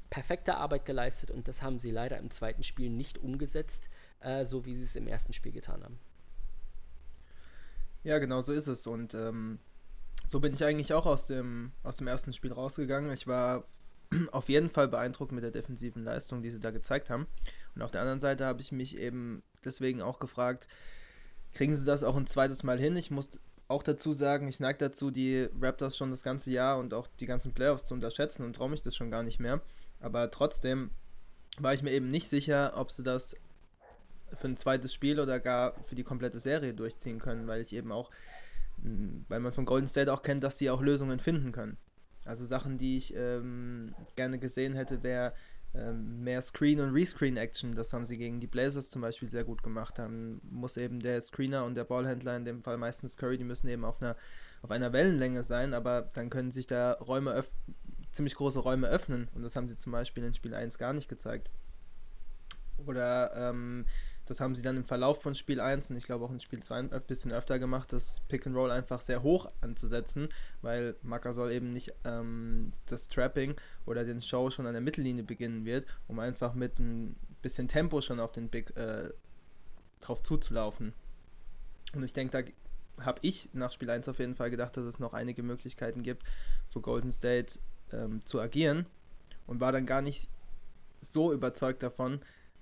perfekte 0.09 0.55
Arbeit 0.55 0.85
geleistet 0.85 1.31
und 1.31 1.47
das 1.47 1.61
haben 1.61 1.79
sie 1.79 1.91
leider 1.91 2.17
im 2.17 2.31
zweiten 2.31 2.63
Spiel 2.63 2.89
nicht 2.89 3.17
umgesetzt, 3.17 3.89
äh, 4.19 4.45
so 4.45 4.65
wie 4.65 4.75
sie 4.75 4.83
es 4.83 4.95
im 4.95 5.07
ersten 5.07 5.33
Spiel 5.33 5.51
getan 5.51 5.83
haben. 5.83 5.99
Ja, 8.03 8.19
genau 8.19 8.41
so 8.41 8.51
ist 8.51 8.67
es 8.67 8.87
und 8.87 9.13
ähm, 9.13 9.59
so 10.27 10.39
bin 10.39 10.53
ich 10.53 10.63
eigentlich 10.63 10.93
auch 10.93 11.05
aus 11.05 11.27
dem, 11.27 11.71
aus 11.83 11.97
dem 11.97 12.07
ersten 12.07 12.33
Spiel 12.33 12.51
rausgegangen. 12.51 13.11
Ich 13.11 13.27
war 13.27 13.65
auf 14.31 14.49
jeden 14.49 14.69
Fall 14.69 14.87
beeindruckt 14.87 15.31
mit 15.31 15.43
der 15.43 15.51
defensiven 15.51 16.03
Leistung, 16.03 16.41
die 16.41 16.49
sie 16.49 16.59
da 16.59 16.71
gezeigt 16.71 17.09
haben. 17.09 17.27
Und 17.75 17.81
auf 17.81 17.91
der 17.91 18.01
anderen 18.01 18.19
Seite 18.19 18.45
habe 18.45 18.61
ich 18.61 18.71
mich 18.71 18.97
eben 18.97 19.43
deswegen 19.63 20.01
auch 20.01 20.19
gefragt, 20.19 20.67
kriegen 21.53 21.75
sie 21.75 21.85
das 21.85 22.03
auch 22.03 22.15
ein 22.15 22.27
zweites 22.27 22.63
Mal 22.63 22.79
hin. 22.79 22.95
Ich 22.95 23.11
muss 23.11 23.39
auch 23.67 23.83
dazu 23.83 24.13
sagen, 24.13 24.47
ich 24.47 24.59
neige 24.59 24.79
dazu, 24.79 25.11
die 25.11 25.47
Raptors 25.59 25.97
schon 25.97 26.11
das 26.11 26.23
ganze 26.23 26.51
Jahr 26.51 26.77
und 26.77 26.93
auch 26.93 27.07
die 27.19 27.25
ganzen 27.25 27.53
Playoffs 27.53 27.85
zu 27.85 27.93
unterschätzen 27.93 28.45
und 28.45 28.55
traue 28.55 28.69
mich 28.69 28.81
das 28.81 28.95
schon 28.95 29.11
gar 29.11 29.23
nicht 29.23 29.39
mehr. 29.39 29.61
Aber 29.99 30.29
trotzdem 30.29 30.91
war 31.59 31.73
ich 31.73 31.81
mir 31.81 31.91
eben 31.91 32.09
nicht 32.09 32.27
sicher, 32.27 32.73
ob 32.75 32.91
sie 32.91 33.03
das 33.03 33.35
für 34.33 34.47
ein 34.47 34.57
zweites 34.57 34.93
Spiel 34.93 35.19
oder 35.19 35.39
gar 35.39 35.73
für 35.83 35.95
die 35.95 36.03
komplette 36.03 36.39
Serie 36.39 36.73
durchziehen 36.73 37.19
können, 37.19 37.47
weil 37.47 37.61
ich 37.61 37.73
eben 37.73 37.91
auch, 37.91 38.09
mm, 38.77 39.21
weil 39.27 39.39
man 39.39 39.51
von 39.51 39.65
Golden 39.65 39.87
State 39.87 40.11
auch 40.11 40.21
kennt, 40.21 40.43
dass 40.43 40.57
sie 40.57 40.69
auch 40.69 40.81
Lösungen 40.81 41.19
finden 41.19 41.51
können. 41.51 41.77
Also 42.25 42.45
Sachen, 42.45 42.77
die 42.77 42.97
ich 42.97 43.15
ähm, 43.15 43.95
gerne 44.15 44.37
gesehen 44.37 44.75
hätte, 44.75 45.03
wäre 45.03 45.33
mehr 45.73 46.41
Screen- 46.41 46.81
und 46.81 46.93
Rescreen-Action. 46.93 47.75
Das 47.75 47.93
haben 47.93 48.05
sie 48.05 48.17
gegen 48.17 48.39
die 48.39 48.47
Blazers 48.47 48.89
zum 48.89 49.01
Beispiel 49.01 49.27
sehr 49.27 49.43
gut 49.43 49.63
gemacht. 49.63 49.97
Dann 49.97 50.41
muss 50.43 50.77
eben 50.77 50.99
der 50.99 51.21
Screener 51.21 51.65
und 51.65 51.75
der 51.75 51.85
Ballhändler, 51.85 52.35
in 52.35 52.45
dem 52.45 52.61
Fall 52.61 52.77
meistens 52.77 53.15
Curry, 53.15 53.37
die 53.37 53.45
müssen 53.45 53.67
eben 53.69 53.85
auf 53.85 54.01
einer, 54.01 54.15
auf 54.61 54.71
einer 54.71 54.91
Wellenlänge 54.91 55.43
sein, 55.43 55.73
aber 55.73 56.09
dann 56.13 56.29
können 56.29 56.51
sich 56.51 56.67
da 56.67 56.93
Räume 56.93 57.43
ziemlich 58.11 58.35
große 58.35 58.59
Räume 58.59 58.87
öffnen. 58.87 59.29
Und 59.33 59.43
das 59.43 59.55
haben 59.55 59.69
sie 59.69 59.77
zum 59.77 59.93
Beispiel 59.93 60.23
in 60.23 60.33
Spiel 60.33 60.53
1 60.53 60.77
gar 60.77 60.93
nicht 60.93 61.07
gezeigt. 61.07 61.49
Oder 62.85 63.31
ähm, 63.35 63.85
das 64.31 64.39
haben 64.39 64.55
sie 64.55 64.61
dann 64.61 64.77
im 64.77 64.85
Verlauf 64.85 65.21
von 65.21 65.35
Spiel 65.35 65.59
1 65.59 65.89
und 65.89 65.97
ich 65.97 66.05
glaube 66.05 66.23
auch 66.23 66.31
in 66.31 66.39
Spiel 66.39 66.63
2 66.63 66.77
ein 66.77 66.89
bisschen 67.05 67.33
öfter 67.33 67.59
gemacht, 67.59 67.91
das 67.91 68.21
Pick 68.29 68.47
and 68.47 68.55
Roll 68.55 68.71
einfach 68.71 69.01
sehr 69.01 69.23
hoch 69.23 69.51
anzusetzen, 69.59 70.29
weil 70.61 70.95
soll 71.33 71.51
eben 71.51 71.73
nicht 71.73 71.93
ähm, 72.05 72.71
das 72.85 73.09
Trapping 73.09 73.55
oder 73.85 74.05
den 74.05 74.21
Show 74.21 74.49
schon 74.49 74.67
an 74.67 74.71
der 74.71 74.81
Mittellinie 74.81 75.23
beginnen 75.23 75.65
wird, 75.65 75.85
um 76.07 76.19
einfach 76.19 76.53
mit 76.53 76.79
ein 76.79 77.17
bisschen 77.41 77.67
Tempo 77.67 77.99
schon 77.99 78.21
auf 78.21 78.31
den 78.31 78.47
Big 78.47 78.73
äh, 78.77 79.09
drauf 79.99 80.23
zuzulaufen. 80.23 80.93
Und 81.93 82.03
ich 82.03 82.13
denke, 82.13 82.55
da 82.97 83.05
habe 83.05 83.19
ich 83.23 83.49
nach 83.51 83.73
Spiel 83.73 83.89
1 83.89 84.07
auf 84.07 84.19
jeden 84.19 84.35
Fall 84.35 84.49
gedacht, 84.49 84.77
dass 84.77 84.85
es 84.85 84.97
noch 84.97 85.13
einige 85.13 85.43
Möglichkeiten 85.43 86.03
gibt, 86.03 86.23
für 86.67 86.79
Golden 86.79 87.11
State 87.11 87.59
ähm, 87.91 88.25
zu 88.25 88.39
agieren 88.39 88.85
und 89.45 89.59
war 89.59 89.73
dann 89.73 89.85
gar 89.85 90.01
nicht 90.01 90.29
so 91.01 91.33
überzeugt 91.33 91.83
davon, 91.83 92.21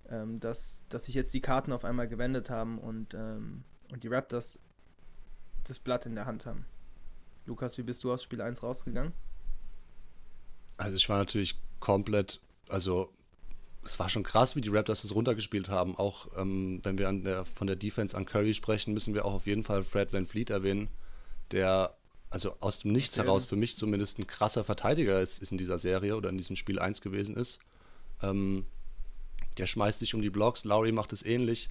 ähm, 0.09 0.39
dass, 0.39 0.83
dass 0.89 1.05
sich 1.05 1.15
jetzt 1.15 1.33
die 1.33 1.41
Karten 1.41 1.71
auf 1.71 1.85
einmal 1.85 2.07
gewendet 2.07 2.49
haben 2.49 2.79
und, 2.79 3.13
ähm, 3.13 3.63
und 3.91 4.03
die 4.03 4.07
Raptors 4.07 4.59
das 5.63 5.79
Blatt 5.79 6.05
in 6.05 6.15
der 6.15 6.25
Hand 6.25 6.45
haben. 6.45 6.65
Lukas, 7.45 7.77
wie 7.77 7.83
bist 7.83 8.03
du 8.03 8.11
aus 8.11 8.23
Spiel 8.23 8.41
1 8.41 8.63
rausgegangen? 8.63 9.13
Also 10.77 10.95
ich 10.95 11.09
war 11.09 11.17
natürlich 11.17 11.59
komplett, 11.79 12.41
also 12.69 13.11
es 13.83 13.99
war 13.99 14.09
schon 14.09 14.23
krass, 14.23 14.55
wie 14.55 14.61
die 14.61 14.69
Raptors 14.69 15.01
das 15.01 15.13
runtergespielt 15.13 15.69
haben. 15.69 15.95
Auch 15.95 16.27
ähm, 16.37 16.79
wenn 16.83 16.97
wir 16.97 17.11
der, 17.11 17.45
von 17.45 17.67
der 17.67 17.75
Defense 17.75 18.15
an 18.15 18.25
Curry 18.25 18.53
sprechen, 18.53 18.93
müssen 18.93 19.13
wir 19.13 19.25
auch 19.25 19.33
auf 19.33 19.47
jeden 19.47 19.63
Fall 19.63 19.83
Fred 19.83 20.13
Van 20.13 20.25
Fleet 20.25 20.49
erwähnen, 20.49 20.89
der 21.51 21.93
also 22.29 22.55
aus 22.59 22.79
dem 22.79 22.91
Nichts 22.91 23.17
heraus 23.17 23.45
für 23.45 23.55
mich 23.55 23.75
zumindest 23.75 24.19
ein 24.19 24.27
krasser 24.27 24.63
Verteidiger 24.63 25.19
ist, 25.19 25.41
ist 25.41 25.51
in 25.51 25.57
dieser 25.57 25.79
Serie 25.79 26.15
oder 26.15 26.29
in 26.29 26.37
diesem 26.37 26.55
Spiel 26.55 26.77
1 26.77 27.01
gewesen 27.01 27.35
ist. 27.35 27.59
Ähm, 28.21 28.65
der 29.59 29.67
schmeißt 29.67 29.99
sich 29.99 30.15
um 30.15 30.21
die 30.21 30.29
Blocks, 30.29 30.63
Lowry 30.63 30.91
macht 30.91 31.13
es 31.13 31.23
ähnlich 31.23 31.69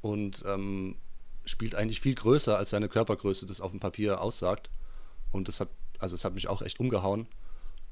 und 0.00 0.44
ähm, 0.46 0.96
spielt 1.44 1.74
eigentlich 1.74 2.00
viel 2.00 2.14
größer, 2.14 2.56
als 2.56 2.70
seine 2.70 2.88
Körpergröße 2.88 3.46
das 3.46 3.60
auf 3.60 3.70
dem 3.70 3.80
Papier 3.80 4.20
aussagt. 4.20 4.70
Und 5.30 5.48
das 5.48 5.60
hat, 5.60 5.70
also 5.98 6.14
es 6.14 6.24
hat 6.24 6.34
mich 6.34 6.48
auch 6.48 6.62
echt 6.62 6.78
umgehauen. 6.78 7.26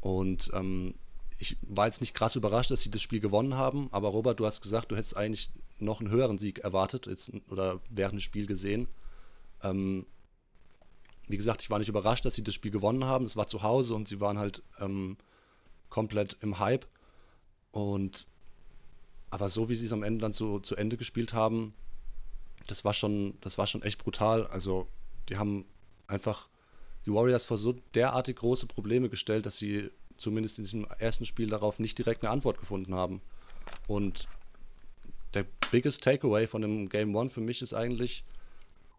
Und 0.01 0.51
ähm, 0.55 0.95
ich 1.39 1.57
war 1.63 1.87
jetzt 1.87 2.01
nicht 2.01 2.15
krass 2.15 2.37
überrascht, 2.37 2.71
dass 2.71 2.83
sie 2.83 2.91
das 2.91 3.03
Spiel 3.03 3.21
gewonnen 3.21 3.55
haben, 3.55 3.89
aber 3.93 4.09
Robert, 4.09 4.39
du 4.39 4.47
hast 4.47 4.61
gesagt, 4.61 4.93
du 4.93 4.97
hättest 4.97 5.17
eigentlich 5.17 5.51
noch 5.79 6.01
einen 6.01 6.11
höheren 6.11 6.39
Sieg 6.39 6.59
erwartet 6.59 7.07
jetzt, 7.07 7.33
oder 7.49 7.81
während 7.89 8.17
des 8.17 8.25
Spiels 8.25 8.47
gesehen. 8.47 8.89
Ähm, 9.63 10.07
wie 11.29 11.37
gesagt, 11.37 11.63
ich 11.63 11.71
war 11.71 11.79
nicht 11.79 11.89
überrascht, 11.89 12.25
dass 12.25 12.35
sie 12.35 12.45
das 12.45 12.55
Spiel 12.55 12.71
gewonnen 12.71 13.05
haben. 13.05 13.25
Es 13.25 13.37
war 13.37 13.47
zu 13.47 13.63
Hause 13.63 13.95
und 13.95 14.09
sie 14.09 14.21
waren 14.21 14.39
halt 14.39 14.63
ähm, 14.79 15.17
komplett 15.89 16.37
im 16.41 16.59
Hype. 16.59 16.87
Und 17.71 18.27
aber 19.31 19.49
so 19.49 19.69
wie 19.69 19.75
sie 19.75 19.87
es 19.87 19.93
am 19.93 20.03
Ende 20.03 20.21
dann 20.21 20.33
zu, 20.33 20.61
zu 20.61 20.77
Ende 20.77 20.97
gespielt 20.97 21.33
haben, 21.33 21.75
das 22.67 22.85
war 22.85 22.95
schon, 22.95 23.35
das 23.41 23.59
war 23.59 23.67
schon 23.67 23.83
echt 23.83 24.03
brutal. 24.03 24.47
Also, 24.47 24.87
die 25.29 25.37
haben 25.37 25.65
einfach 26.07 26.49
die 27.07 27.13
Warriors 27.13 27.45
vor 27.45 27.57
so 27.57 27.75
derartig 27.95 28.37
große 28.37 28.67
Probleme 28.67 29.09
gestellt, 29.09 29.47
dass 29.47 29.59
sie 29.59 29.91
zumindest 30.17 30.59
in 30.59 30.65
diesem 30.65 30.87
ersten 30.99 31.25
Spiel 31.25 31.49
darauf 31.49 31.79
nicht 31.79 31.99
direkt 31.99 32.23
eine 32.23 32.31
Antwort 32.31 32.59
gefunden 32.59 32.95
haben. 32.95 33.23
Und 33.89 34.29
der 35.35 35.47
biggest 35.71 36.05
Takeaway 36.05 36.47
von 36.47 36.63
dem 36.63 36.89
Game 36.89 37.15
One 37.15 37.31
für 37.31 37.41
mich 37.41 37.63
ist 37.63 37.73
eigentlich, 37.73 38.25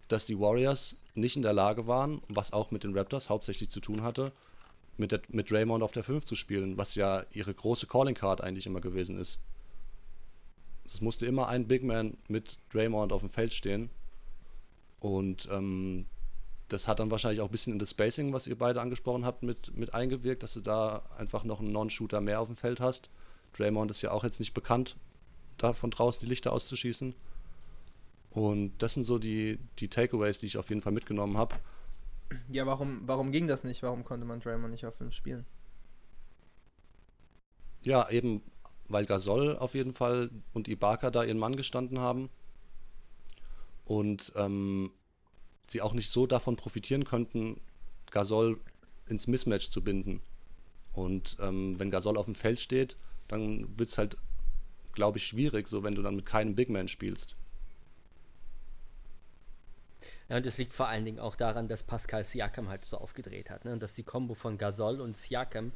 dass 0.07 0.25
die 0.25 0.39
Warriors 0.39 0.97
nicht 1.13 1.35
in 1.35 1.41
der 1.41 1.53
Lage 1.53 1.87
waren, 1.87 2.21
was 2.27 2.53
auch 2.53 2.71
mit 2.71 2.83
den 2.83 2.97
Raptors 2.97 3.29
hauptsächlich 3.29 3.69
zu 3.69 3.79
tun 3.79 4.01
hatte, 4.01 4.31
mit, 4.97 5.11
der, 5.11 5.21
mit 5.29 5.51
Raymond 5.51 5.83
auf 5.83 5.91
der 5.91 6.03
5 6.03 6.25
zu 6.25 6.35
spielen, 6.35 6.77
was 6.77 6.95
ja 6.95 7.23
ihre 7.31 7.53
große 7.53 7.87
Calling 7.87 8.15
Card 8.15 8.41
eigentlich 8.41 8.65
immer 8.65 8.81
gewesen 8.81 9.17
ist. 9.19 9.39
Es 10.93 11.01
musste 11.01 11.25
immer 11.25 11.47
ein 11.47 11.67
Big 11.67 11.83
Man 11.83 12.17
mit 12.27 12.59
Draymond 12.69 13.11
auf 13.13 13.21
dem 13.21 13.29
Feld 13.29 13.53
stehen. 13.53 13.89
Und 14.99 15.47
ähm, 15.51 16.05
das 16.67 16.87
hat 16.87 16.99
dann 16.99 17.11
wahrscheinlich 17.11 17.41
auch 17.41 17.47
ein 17.47 17.51
bisschen 17.51 17.73
in 17.73 17.79
das 17.79 17.91
Spacing, 17.91 18.33
was 18.33 18.47
ihr 18.47 18.57
beide 18.57 18.81
angesprochen 18.81 19.25
habt, 19.25 19.43
mit, 19.43 19.75
mit 19.75 19.93
eingewirkt, 19.93 20.43
dass 20.43 20.53
du 20.53 20.61
da 20.61 21.03
einfach 21.17 21.43
noch 21.43 21.59
einen 21.59 21.71
Non-Shooter 21.71 22.21
mehr 22.21 22.39
auf 22.39 22.47
dem 22.47 22.55
Feld 22.55 22.79
hast. 22.79 23.09
Draymond 23.53 23.91
ist 23.91 24.01
ja 24.01 24.11
auch 24.11 24.23
jetzt 24.23 24.39
nicht 24.39 24.53
bekannt, 24.53 24.95
da 25.57 25.73
von 25.73 25.91
draußen 25.91 26.21
die 26.21 26.27
Lichter 26.27 26.53
auszuschießen. 26.53 27.13
Und 28.29 28.73
das 28.77 28.93
sind 28.93 29.03
so 29.03 29.19
die, 29.19 29.59
die 29.79 29.89
Takeaways, 29.89 30.39
die 30.39 30.45
ich 30.45 30.57
auf 30.57 30.69
jeden 30.69 30.81
Fall 30.81 30.93
mitgenommen 30.93 31.37
habe. 31.37 31.55
Ja, 32.49 32.65
warum, 32.65 33.01
warum 33.05 33.31
ging 33.31 33.47
das 33.47 33.65
nicht? 33.65 33.83
Warum 33.83 34.05
konnte 34.05 34.25
man 34.25 34.39
Draymond 34.39 34.71
nicht 34.71 34.85
auf 34.85 34.97
dem 34.97 35.11
spielen? 35.11 35.45
Ja, 37.83 38.09
eben 38.09 38.41
weil 38.91 39.05
Gasol 39.05 39.57
auf 39.57 39.73
jeden 39.73 39.93
Fall 39.93 40.29
und 40.53 40.67
Ibaka 40.67 41.11
da 41.11 41.23
ihren 41.23 41.37
Mann 41.37 41.55
gestanden 41.55 41.99
haben 41.99 42.29
und 43.85 44.31
ähm, 44.35 44.91
sie 45.67 45.81
auch 45.81 45.93
nicht 45.93 46.09
so 46.09 46.27
davon 46.27 46.55
profitieren 46.55 47.05
könnten, 47.05 47.59
Gasol 48.11 48.59
ins 49.07 49.27
Mismatch 49.27 49.69
zu 49.69 49.83
binden. 49.83 50.21
Und 50.93 51.37
ähm, 51.39 51.79
wenn 51.79 51.91
Gasol 51.91 52.17
auf 52.17 52.25
dem 52.25 52.35
Feld 52.35 52.59
steht, 52.59 52.97
dann 53.27 53.79
wird 53.79 53.89
es 53.89 53.97
halt, 53.97 54.17
glaube 54.93 55.17
ich, 55.17 55.25
schwierig, 55.25 55.67
so 55.67 55.83
wenn 55.83 55.95
du 55.95 56.01
dann 56.01 56.15
mit 56.15 56.25
keinem 56.25 56.55
Big 56.55 56.69
Man 56.69 56.87
spielst. 56.87 57.35
Ja, 60.27 60.37
und 60.37 60.45
das 60.45 60.57
liegt 60.57 60.73
vor 60.73 60.87
allen 60.87 61.03
Dingen 61.03 61.19
auch 61.19 61.35
daran, 61.35 61.67
dass 61.67 61.83
Pascal 61.83 62.23
Siakam 62.23 62.69
halt 62.69 62.85
so 62.85 62.97
aufgedreht 62.97 63.49
hat. 63.49 63.65
Ne? 63.65 63.73
Und 63.73 63.83
dass 63.83 63.95
die 63.95 64.03
Kombo 64.03 64.33
von 64.33 64.57
Gasol 64.57 65.01
und 65.01 65.15
Siakam 65.17 65.73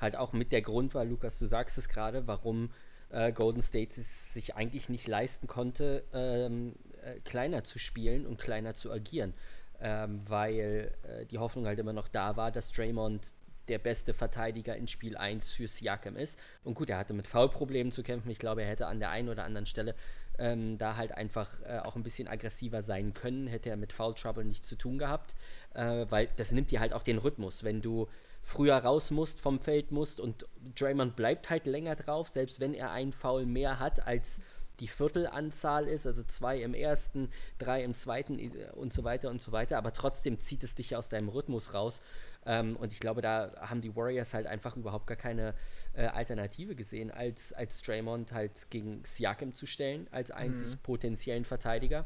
halt 0.00 0.16
auch 0.16 0.32
mit 0.32 0.52
der 0.52 0.62
Grund 0.62 0.94
war, 0.94 1.04
Lukas, 1.04 1.38
du 1.38 1.46
sagst 1.46 1.78
es 1.78 1.88
gerade, 1.88 2.26
warum 2.26 2.70
äh, 3.10 3.32
Golden 3.32 3.62
State 3.62 4.00
es 4.00 4.34
sich 4.34 4.56
eigentlich 4.56 4.88
nicht 4.88 5.06
leisten 5.08 5.46
konnte, 5.46 6.04
ähm, 6.12 6.74
äh, 7.02 7.20
kleiner 7.20 7.64
zu 7.64 7.78
spielen 7.78 8.26
und 8.26 8.38
kleiner 8.38 8.74
zu 8.74 8.92
agieren. 8.92 9.34
Ähm, 9.80 10.22
weil 10.26 10.94
äh, 11.02 11.26
die 11.26 11.38
Hoffnung 11.38 11.66
halt 11.66 11.78
immer 11.78 11.92
noch 11.92 12.08
da 12.08 12.36
war, 12.36 12.50
dass 12.50 12.72
Draymond 12.72 13.34
der 13.68 13.78
beste 13.78 14.14
Verteidiger 14.14 14.76
in 14.76 14.86
Spiel 14.86 15.16
1 15.16 15.50
für 15.50 15.68
Siakam 15.68 16.16
ist. 16.16 16.38
Und 16.64 16.74
gut, 16.74 16.88
er 16.88 16.98
hatte 16.98 17.14
mit 17.14 17.26
Foulproblemen 17.26 17.92
zu 17.92 18.02
kämpfen. 18.02 18.30
Ich 18.30 18.38
glaube, 18.38 18.62
er 18.62 18.68
hätte 18.68 18.86
an 18.86 19.00
der 19.00 19.10
einen 19.10 19.28
oder 19.28 19.44
anderen 19.44 19.66
Stelle 19.66 19.94
ähm, 20.38 20.78
da 20.78 20.96
halt 20.96 21.12
einfach 21.12 21.60
äh, 21.62 21.78
auch 21.78 21.96
ein 21.96 22.02
bisschen 22.02 22.28
aggressiver 22.28 22.82
sein 22.82 23.12
können. 23.12 23.46
Hätte 23.46 23.70
er 23.70 23.76
mit 23.76 23.92
Foul 23.92 24.14
Trouble 24.14 24.44
nichts 24.44 24.68
zu 24.68 24.76
tun 24.76 24.98
gehabt. 24.98 25.34
Äh, 25.74 26.06
weil 26.08 26.28
das 26.36 26.52
nimmt 26.52 26.70
dir 26.70 26.80
halt 26.80 26.92
auch 26.92 27.02
den 27.02 27.18
Rhythmus. 27.18 27.64
Wenn 27.64 27.82
du 27.82 28.08
früher 28.46 28.76
raus 28.76 29.10
musst, 29.10 29.40
vom 29.40 29.58
Feld 29.58 29.90
musst 29.90 30.20
und 30.20 30.46
Draymond 30.76 31.16
bleibt 31.16 31.50
halt 31.50 31.66
länger 31.66 31.96
drauf, 31.96 32.28
selbst 32.28 32.60
wenn 32.60 32.74
er 32.74 32.92
einen 32.92 33.12
Foul 33.12 33.44
mehr 33.44 33.80
hat 33.80 34.06
als 34.06 34.40
die 34.78 34.86
Viertelanzahl 34.86 35.88
ist, 35.88 36.06
also 36.06 36.22
zwei 36.22 36.60
im 36.60 36.72
ersten, 36.72 37.30
drei 37.58 37.82
im 37.82 37.94
zweiten 37.94 38.38
äh, 38.38 38.70
und 38.74 38.92
so 38.92 39.02
weiter 39.02 39.30
und 39.30 39.42
so 39.42 39.50
weiter, 39.50 39.78
aber 39.78 39.92
trotzdem 39.92 40.38
zieht 40.38 40.62
es 40.62 40.76
dich 40.76 40.94
aus 40.94 41.08
deinem 41.08 41.28
Rhythmus 41.28 41.74
raus. 41.74 42.00
Ähm, 42.44 42.76
und 42.76 42.92
ich 42.92 43.00
glaube, 43.00 43.20
da 43.20 43.52
haben 43.58 43.80
die 43.80 43.96
Warriors 43.96 44.32
halt 44.32 44.46
einfach 44.46 44.76
überhaupt 44.76 45.08
gar 45.08 45.16
keine 45.16 45.54
äh, 45.94 46.06
Alternative 46.06 46.76
gesehen, 46.76 47.10
als, 47.10 47.52
als 47.52 47.82
Draymond 47.82 48.32
halt 48.32 48.70
gegen 48.70 49.02
Siakam 49.04 49.54
zu 49.54 49.66
stellen, 49.66 50.06
als 50.12 50.30
einzig 50.30 50.68
mhm. 50.68 50.78
potenziellen 50.84 51.44
Verteidiger 51.44 52.04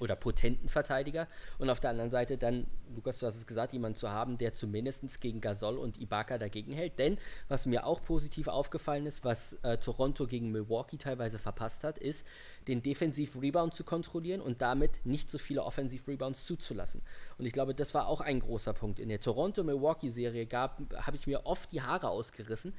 oder 0.00 0.16
potenten 0.16 0.68
Verteidiger 0.68 1.28
und 1.58 1.70
auf 1.70 1.78
der 1.78 1.90
anderen 1.90 2.10
Seite 2.10 2.36
dann, 2.36 2.66
Lukas, 2.94 3.18
du 3.18 3.26
hast 3.26 3.36
es 3.36 3.46
gesagt, 3.46 3.72
jemanden 3.72 3.96
zu 3.96 4.10
haben, 4.10 4.38
der 4.38 4.52
zumindest 4.52 5.20
gegen 5.20 5.40
Gasol 5.40 5.78
und 5.78 6.00
Ibaka 6.00 6.36
dagegen 6.36 6.72
hält. 6.72 6.98
Denn 6.98 7.16
was 7.48 7.66
mir 7.66 7.86
auch 7.86 8.02
positiv 8.02 8.48
aufgefallen 8.48 9.06
ist, 9.06 9.24
was 9.24 9.52
äh, 9.62 9.78
Toronto 9.78 10.26
gegen 10.26 10.50
Milwaukee 10.50 10.96
teilweise 10.96 11.38
verpasst 11.38 11.84
hat, 11.84 11.98
ist, 11.98 12.26
den 12.66 12.82
Defensiv-Rebound 12.82 13.72
zu 13.72 13.84
kontrollieren 13.84 14.40
und 14.40 14.62
damit 14.62 15.06
nicht 15.06 15.30
so 15.30 15.38
viele 15.38 15.62
Offensiv-Rebounds 15.62 16.44
zuzulassen. 16.44 17.00
Und 17.38 17.46
ich 17.46 17.52
glaube, 17.52 17.74
das 17.74 17.94
war 17.94 18.08
auch 18.08 18.20
ein 18.20 18.40
großer 18.40 18.72
Punkt. 18.72 18.98
In 18.98 19.08
der 19.08 19.20
Toronto-Milwaukee-Serie 19.20 20.48
habe 20.50 21.16
ich 21.16 21.26
mir 21.28 21.46
oft 21.46 21.72
die 21.72 21.82
Haare 21.82 22.08
ausgerissen, 22.08 22.74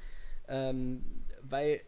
ähm, 0.48 1.24
weil 1.40 1.80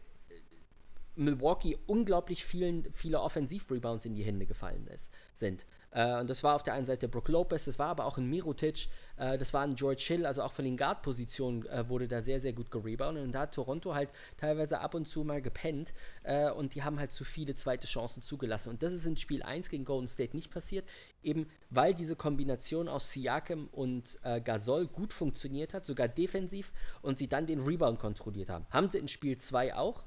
Milwaukee 1.19 1.77
unglaublich 1.87 2.45
vielen, 2.45 2.91
viele 2.93 3.21
Offensiv-Rebounds 3.21 4.05
in 4.05 4.15
die 4.15 4.23
Hände 4.23 4.47
gefallen 4.47 4.87
ist, 4.87 5.11
sind. 5.35 5.67
Äh, 5.91 6.21
und 6.21 6.31
das 6.31 6.45
war 6.45 6.55
auf 6.55 6.63
der 6.63 6.75
einen 6.75 6.87
Seite 6.87 7.09
Brook 7.09 7.29
Lopez, 7.29 7.65
das 7.65 7.79
war 7.79 7.89
aber 7.89 8.05
auch 8.05 8.19
ein 8.19 8.27
Mirotic, 8.27 8.89
äh, 9.17 9.37
das 9.37 9.53
war 9.53 9.63
ein 9.63 9.75
George 9.75 10.05
Hill, 10.07 10.27
also 10.27 10.43
auch 10.43 10.53
von 10.53 10.65
den 10.65 10.77
Guard-Positionen 10.77 11.67
äh, 11.67 11.89
wurde 11.89 12.07
da 12.07 12.21
sehr, 12.21 12.41
sehr 12.41 12.53
gut 12.53 12.71
gereboundet. 12.71 13.25
Und 13.25 13.33
da 13.33 13.41
hat 13.41 13.55
Toronto 13.55 13.95
halt 13.95 14.11
teilweise 14.37 14.81
ab 14.81 14.95
und 14.95 15.09
zu 15.09 15.25
mal 15.25 15.43
gepennt 15.43 15.93
äh, 16.23 16.51
und 16.51 16.75
die 16.75 16.85
haben 16.85 17.01
halt 17.01 17.11
zu 17.11 17.25
viele 17.25 17.55
zweite 17.55 17.87
Chancen 17.87 18.23
zugelassen. 18.23 18.71
Und 18.71 18.83
das 18.83 18.93
ist 18.93 19.05
in 19.05 19.17
Spiel 19.17 19.43
1 19.43 19.71
gegen 19.71 19.85
Golden 19.85 20.09
State 20.09 20.37
nicht 20.37 20.51
passiert, 20.51 20.89
eben 21.23 21.49
weil 21.71 21.95
diese 21.95 22.15
Kombination 22.15 22.89
aus 22.89 23.11
Siakam 23.11 23.69
und 23.73 24.19
äh, 24.23 24.41
Gasol 24.41 24.87
gut 24.87 25.13
funktioniert 25.13 25.75
hat, 25.75 25.85
sogar 25.85 26.07
defensiv, 26.07 26.73
und 27.03 27.19
sie 27.19 27.29
dann 27.29 27.47
den 27.47 27.61
Rebound 27.61 27.99
kontrolliert 27.99 28.51
haben. 28.51 28.67
Haben 28.71 28.89
sie 28.89 28.99
in 28.99 29.09
Spiel 29.09 29.37
2 29.37 29.75
auch. 29.75 30.05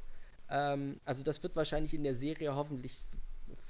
Ähm, 0.51 0.99
also 1.05 1.23
das 1.23 1.41
wird 1.41 1.55
wahrscheinlich 1.55 1.93
in 1.93 2.03
der 2.03 2.15
Serie 2.15 2.55
hoffentlich 2.55 3.01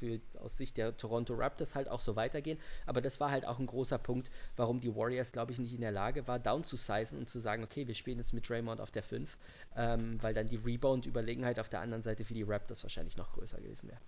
für, 0.02 0.20
aus 0.40 0.58
Sicht 0.58 0.78
der 0.78 0.98
Toronto 0.98 1.36
Raptors 1.36 1.76
halt 1.76 1.88
auch 1.88 2.00
so 2.00 2.16
weitergehen. 2.16 2.60
Aber 2.86 3.02
das 3.02 3.20
war 3.20 3.32
halt 3.32 3.46
auch 3.46 3.60
ein 3.60 3.68
großer 3.68 3.98
Punkt, 3.98 4.32
warum 4.58 4.80
die 4.80 4.94
Warriors, 4.96 5.32
glaube 5.32 5.52
ich, 5.52 5.60
nicht 5.60 5.74
in 5.74 5.82
der 5.82 5.92
Lage 5.92 6.28
war, 6.28 6.40
down 6.40 6.64
zu 6.64 6.76
sizen 6.76 7.18
und 7.20 7.30
zu 7.30 7.40
sagen, 7.40 7.64
okay, 7.64 7.88
wir 7.88 7.96
spielen 7.96 8.18
jetzt 8.18 8.34
mit 8.34 8.50
Draymond 8.50 8.82
auf 8.82 8.92
der 8.92 9.04
5, 9.04 9.38
ähm, 9.76 10.22
weil 10.22 10.34
dann 10.34 10.48
die 10.48 10.58
Rebound-Überlegenheit 10.58 11.60
auf 11.60 11.70
der 11.70 11.82
anderen 11.82 12.04
Seite 12.04 12.26
für 12.26 12.34
die 12.34 12.44
Raptors 12.44 12.84
wahrscheinlich 12.84 13.16
noch 13.16 13.32
größer 13.34 13.62
gewesen 13.62 13.90
wäre. 13.90 14.00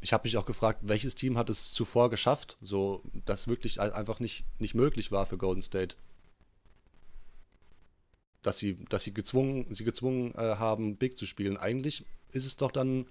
Ich 0.00 0.12
habe 0.12 0.24
mich 0.24 0.36
auch 0.36 0.46
gefragt, 0.46 0.80
welches 0.82 1.16
Team 1.16 1.36
hat 1.36 1.50
es 1.50 1.72
zuvor 1.72 2.08
geschafft, 2.08 2.56
so 2.60 3.02
dass 3.24 3.48
wirklich 3.48 3.80
einfach 3.80 4.20
nicht, 4.20 4.44
nicht 4.60 4.74
möglich 4.74 5.10
war 5.10 5.26
für 5.26 5.38
Golden 5.38 5.62
State. 5.62 5.96
Dass 8.48 8.56
sie, 8.56 8.82
dass 8.88 9.04
sie 9.04 9.12
gezwungen, 9.12 9.66
sie 9.74 9.84
gezwungen 9.84 10.32
äh, 10.34 10.56
haben, 10.56 10.96
Big 10.96 11.18
zu 11.18 11.26
spielen. 11.26 11.58
Eigentlich 11.58 12.06
ist 12.32 12.46
es 12.46 12.56
doch 12.56 12.72
dann 12.72 13.04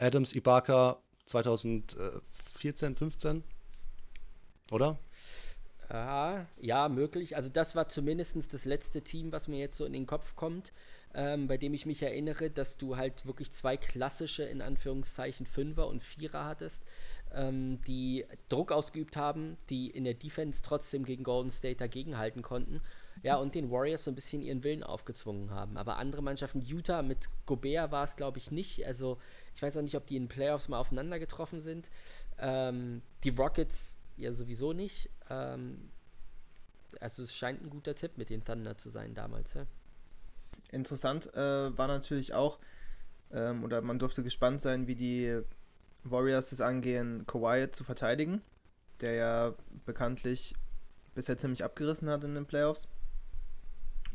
Adams 0.00 0.34
Ibaka 0.34 0.98
2014, 1.26 2.96
15? 2.96 3.44
Oder? 4.72 4.98
Ja, 5.88 6.48
ja, 6.58 6.88
möglich. 6.88 7.36
Also 7.36 7.48
das 7.48 7.76
war 7.76 7.88
zumindest 7.88 8.52
das 8.52 8.64
letzte 8.64 9.02
Team, 9.02 9.30
was 9.30 9.46
mir 9.46 9.60
jetzt 9.60 9.76
so 9.76 9.84
in 9.84 9.92
den 9.92 10.06
Kopf 10.06 10.34
kommt, 10.34 10.72
ähm, 11.14 11.46
bei 11.46 11.58
dem 11.58 11.74
ich 11.74 11.86
mich 11.86 12.02
erinnere, 12.02 12.50
dass 12.50 12.76
du 12.76 12.96
halt 12.96 13.24
wirklich 13.24 13.52
zwei 13.52 13.76
klassische, 13.76 14.42
in 14.42 14.62
Anführungszeichen, 14.62 15.46
Fünfer 15.46 15.86
und 15.86 16.02
Vierer 16.02 16.44
hattest, 16.44 16.82
ähm, 17.32 17.80
die 17.86 18.24
Druck 18.48 18.72
ausgeübt 18.72 19.16
haben, 19.16 19.58
die 19.70 19.90
in 19.90 20.02
der 20.02 20.14
Defense 20.14 20.60
trotzdem 20.64 21.04
gegen 21.04 21.22
Golden 21.22 21.52
State 21.52 21.76
dagegenhalten 21.76 22.42
konnten 22.42 22.80
ja, 23.22 23.36
und 23.36 23.54
den 23.54 23.70
Warriors 23.70 24.04
so 24.04 24.10
ein 24.10 24.14
bisschen 24.14 24.42
ihren 24.42 24.64
Willen 24.64 24.82
aufgezwungen 24.82 25.50
haben. 25.50 25.76
Aber 25.76 25.96
andere 25.96 26.22
Mannschaften, 26.22 26.60
Utah 26.60 27.02
mit 27.02 27.28
Gobert 27.46 27.92
war 27.92 28.02
es, 28.02 28.16
glaube 28.16 28.38
ich, 28.38 28.50
nicht. 28.50 28.84
Also 28.84 29.18
ich 29.54 29.62
weiß 29.62 29.76
auch 29.76 29.82
nicht, 29.82 29.96
ob 29.96 30.06
die 30.06 30.16
in 30.16 30.24
den 30.24 30.28
Playoffs 30.28 30.68
mal 30.68 30.78
aufeinander 30.78 31.18
getroffen 31.18 31.60
sind. 31.60 31.90
Ähm, 32.38 33.02
die 33.22 33.30
Rockets 33.30 33.96
ja 34.16 34.32
sowieso 34.32 34.72
nicht. 34.72 35.08
Ähm, 35.30 35.90
also 37.00 37.22
es 37.22 37.32
scheint 37.34 37.62
ein 37.62 37.70
guter 37.70 37.94
Tipp 37.94 38.18
mit 38.18 38.28
den 38.28 38.42
Thunder 38.42 38.76
zu 38.76 38.90
sein 38.90 39.14
damals. 39.14 39.54
Ja. 39.54 39.66
Interessant 40.72 41.32
äh, 41.34 41.76
war 41.78 41.86
natürlich 41.86 42.34
auch, 42.34 42.58
ähm, 43.32 43.62
oder 43.62 43.82
man 43.82 44.00
durfte 44.00 44.24
gespannt 44.24 44.60
sein, 44.60 44.88
wie 44.88 44.96
die 44.96 45.40
Warriors 46.02 46.50
es 46.50 46.60
angehen, 46.60 47.24
Kawhi 47.26 47.70
zu 47.70 47.84
verteidigen, 47.84 48.42
der 49.00 49.14
ja 49.14 49.54
bekanntlich 49.86 50.54
bisher 51.14 51.38
ziemlich 51.38 51.62
abgerissen 51.62 52.08
hat 52.08 52.24
in 52.24 52.34
den 52.34 52.46
Playoffs. 52.46 52.88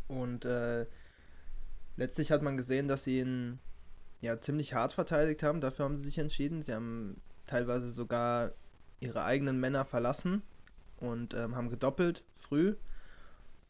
Und 0.08 0.46
äh, 0.46 0.86
letztlich 1.96 2.32
hat 2.32 2.42
man 2.42 2.58
gesehen, 2.58 2.88
dass 2.88 3.04
sie 3.04 3.20
ihn 3.20 3.60
ja 4.22 4.40
ziemlich 4.40 4.74
hart 4.74 4.94
verteidigt 4.94 5.44
haben. 5.44 5.62
Dafür 5.62 5.86
haben 5.86 5.98
sie 5.98 6.06
sich 6.06 6.18
entschieden. 6.18 6.62
Sie 6.62 6.74
haben 6.74 7.22
teilweise 7.46 7.90
sogar 7.90 8.52
ihre 9.00 9.24
eigenen 9.24 9.60
Männer 9.60 9.86
verlassen 9.86 10.42
und 10.98 11.34
ähm, 11.34 11.56
haben 11.56 11.70
gedoppelt 11.70 12.24
früh, 12.36 12.76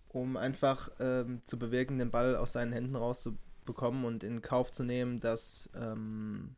um 0.10 0.38
einfach 0.38 0.90
ähm, 1.00 1.42
zu 1.44 1.60
bewegen, 1.60 1.98
den 1.98 2.12
Ball 2.12 2.36
aus 2.36 2.54
seinen 2.54 2.72
Händen 2.72 2.96
rauszubekommen 2.96 4.06
und 4.06 4.24
in 4.24 4.42
Kauf 4.42 4.72
zu 4.72 4.84
nehmen, 4.84 5.20
dass, 5.20 5.70
ähm, 5.76 6.56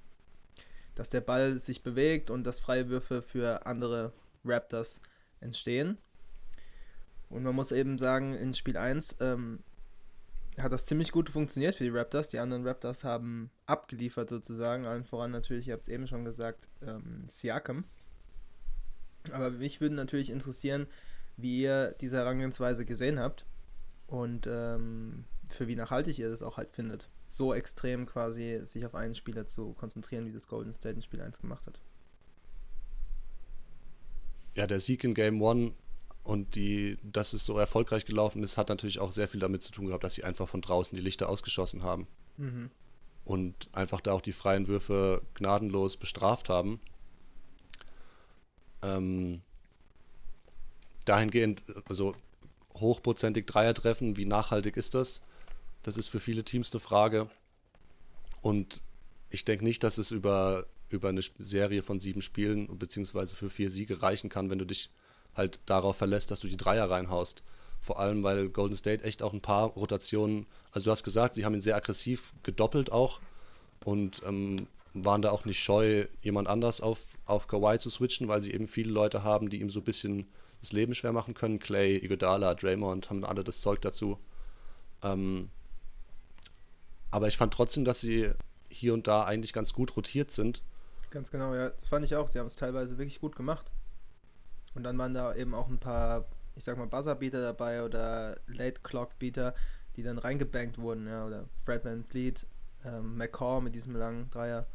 dass 0.96 1.10
der 1.10 1.22
Ball 1.22 1.58
sich 1.58 1.82
bewegt 1.82 2.30
und 2.30 2.46
dass 2.46 2.60
freie 2.60 2.90
Würfe 2.90 3.22
für 3.22 3.66
andere 3.66 4.14
Raptors 4.46 5.02
entstehen. 5.40 5.98
Und 7.30 7.44
man 7.44 7.56
muss 7.56 7.72
eben 7.72 7.98
sagen, 7.98 8.34
in 8.36 8.54
Spiel 8.54 8.78
1 8.78 9.16
ähm, 9.20 9.60
hat 10.62 10.74
das 10.74 10.86
ziemlich 10.86 11.12
gut 11.12 11.30
funktioniert 11.30 11.76
für 11.76 11.84
die 11.84 11.90
Raptors. 11.90 12.30
Die 12.30 12.40
anderen 12.40 12.66
Raptors 12.68 13.04
haben 13.04 13.50
abgeliefert 13.66 14.30
sozusagen. 14.30 14.86
Allen 14.86 15.06
voran 15.06 15.32
natürlich, 15.32 15.68
ihr 15.68 15.74
habt 15.74 15.84
es 15.84 15.90
eben 15.90 16.08
schon 16.08 16.26
gesagt, 16.26 16.70
ähm, 16.82 17.26
Siakam. 17.28 17.86
Aber 19.32 19.52
mich 19.52 19.82
würde 19.82 19.96
natürlich 19.96 20.30
interessieren, 20.30 20.88
wie 21.38 21.62
ihr 21.62 21.96
diese 22.02 22.18
Herangehensweise 22.18 22.86
gesehen 22.86 23.20
habt 23.20 23.46
und 24.08 24.48
ähm, 24.48 25.26
für 25.50 25.68
wie 25.68 25.76
nachhaltig 25.76 26.20
ihr 26.20 26.30
das 26.30 26.44
auch 26.44 26.58
halt 26.58 26.72
findet. 26.72 27.10
So 27.28 27.54
extrem 27.54 28.06
quasi 28.06 28.62
sich 28.66 28.86
auf 28.86 28.96
einen 28.96 29.16
Spieler 29.16 29.46
zu 29.46 29.74
konzentrieren, 29.74 30.26
wie 30.26 30.32
das 30.32 30.48
Golden 30.48 30.74
State 30.74 30.96
in 30.96 31.02
Spiel 31.02 31.22
1 31.22 31.40
gemacht 31.40 31.68
hat. 31.68 31.80
Ja, 34.56 34.68
der 34.68 34.80
Sieg 34.80 35.04
in 35.04 35.14
Game 35.14 35.44
1 35.44 35.74
und 36.30 36.54
die, 36.54 36.96
dass 37.02 37.34
es 37.34 37.44
so 37.44 37.58
erfolgreich 37.58 38.06
gelaufen 38.06 38.44
ist, 38.44 38.56
hat 38.56 38.70
natürlich 38.70 39.00
auch 39.00 39.12
sehr 39.12 39.28
viel 39.28 39.40
damit 39.40 39.64
zu 39.64 39.72
tun 39.72 39.88
gehabt, 39.88 40.04
dass 40.04 40.14
sie 40.14 40.24
einfach 40.24 40.48
von 40.48 40.62
draußen 40.62 40.96
die 40.96 41.02
Lichter 41.02 41.28
ausgeschossen 41.28 41.82
haben. 41.82 42.06
Mhm. 42.38 42.70
Und 43.26 43.68
einfach 43.72 44.00
da 44.00 44.12
auch 44.12 44.22
die 44.22 44.32
freien 44.32 44.68
Würfe 44.68 45.24
gnadenlos 45.34 45.98
bestraft 45.98 46.48
haben. 46.48 46.80
Ähm, 48.84 49.42
dahingehend, 51.06 51.64
also 51.90 52.14
hochprozentig 52.76 53.48
Dreier 53.48 53.74
treffen, 53.74 54.16
wie 54.16 54.26
nachhaltig 54.26 54.78
ist 54.78 54.94
das? 54.94 55.22
Das 55.82 55.98
ist 55.98 56.10
für 56.10 56.20
viele 56.20 56.44
Teams 56.44 56.72
eine 56.72 56.80
Frage. 56.80 57.28
Und 58.42 58.84
ich 59.32 59.46
denke 59.46 59.64
nicht, 59.64 59.84
dass 59.84 59.98
es 59.98 60.12
über, 60.12 60.68
über 60.90 61.10
eine 61.10 61.24
Serie 61.40 61.82
von 61.82 62.00
sieben 62.00 62.22
Spielen 62.22 62.78
beziehungsweise 62.78 63.36
für 63.36 63.50
vier 63.50 63.72
Siege 63.72 64.04
reichen 64.04 64.30
kann, 64.30 64.52
wenn 64.52 64.60
du 64.60 64.66
dich 64.66 64.92
halt 65.40 65.60
darauf 65.66 65.98
verlässt, 65.98 66.30
dass 66.30 66.42
du 66.42 66.48
die 66.48 66.58
Dreier 66.58 66.90
reinhaust. 66.90 67.42
Vor 67.82 68.00
allem, 68.00 68.24
weil 68.24 68.50
Golden 68.50 68.76
State 68.76 69.04
echt 69.04 69.24
auch 69.24 69.34
ein 69.34 69.42
paar 69.42 69.70
Rotationen, 69.70 70.46
also 70.72 70.86
du 70.86 70.92
hast 70.92 71.04
gesagt, 71.04 71.36
sie 71.36 71.46
haben 71.46 71.56
ihn 71.56 71.62
sehr 71.62 71.76
aggressiv 71.76 72.34
gedoppelt 72.44 72.92
auch 72.92 73.22
und 73.84 74.22
ähm, 74.26 74.68
waren 74.94 75.22
da 75.22 75.32
auch 75.32 75.46
nicht 75.46 75.64
scheu, 75.64 76.06
jemand 76.22 76.48
anders 76.48 76.82
auf, 76.82 77.18
auf 77.26 77.48
Kawhi 77.48 77.80
zu 77.80 77.90
switchen, 77.90 78.28
weil 78.28 78.42
sie 78.42 78.54
eben 78.54 78.68
viele 78.68 78.92
Leute 78.92 79.24
haben, 79.24 79.50
die 79.50 79.62
ihm 79.62 79.70
so 79.70 79.80
ein 79.80 79.86
bisschen 79.86 80.28
das 80.62 80.74
Leben 80.74 80.94
schwer 80.94 81.14
machen 81.14 81.34
können. 81.34 81.60
Clay, 81.60 81.98
Iguodala, 81.98 82.54
Draymond 82.54 83.10
haben 83.10 83.24
alle 83.24 83.44
das 83.44 83.62
Zeug 83.62 83.82
dazu. 83.82 84.20
Ähm, 85.02 85.50
aber 87.12 87.28
ich 87.28 87.38
fand 87.38 87.54
trotzdem, 87.54 87.86
dass 87.86 88.02
sie 88.02 88.32
hier 88.70 88.94
und 88.94 89.08
da 89.08 89.24
eigentlich 89.24 89.54
ganz 89.54 89.74
gut 89.74 89.96
rotiert 89.96 90.32
sind. 90.32 90.62
Ganz 91.12 91.32
genau, 91.32 91.56
ja. 91.56 91.70
Das 91.70 91.88
fand 91.88 92.06
ich 92.06 92.16
auch. 92.16 92.28
Sie 92.28 92.40
haben 92.40 92.48
es 92.48 92.56
teilweise 92.56 92.98
wirklich 92.98 93.20
gut 93.20 93.36
gemacht. 93.36 93.72
Und 94.80 94.84
dann 94.84 94.98
waren 94.98 95.14
da 95.14 95.36
eben 95.36 95.54
auch 95.54 95.68
ein 95.68 95.78
paar, 95.78 96.24
ich 96.56 96.64
sag 96.64 96.78
mal, 96.78 96.88
Buzzerbeater 96.88 97.42
dabei 97.42 97.84
oder 97.84 98.34
Late 98.48 98.80
Clock 98.82 99.20
Beater, 99.20 99.54
die 99.98 100.04
dann 100.04 100.18
reingebankt 100.18 100.78
wurden, 100.78 101.06
ja, 101.06 101.28
oder 101.28 101.50
Fred 101.62 101.84
Van 101.84 102.06
Fleet, 102.06 102.48
ähm, 102.86 103.18
McCaw 103.18 103.60
mit 103.60 103.76
diesem 103.76 103.94
langen 103.94 104.30
Dreier. 104.30 104.68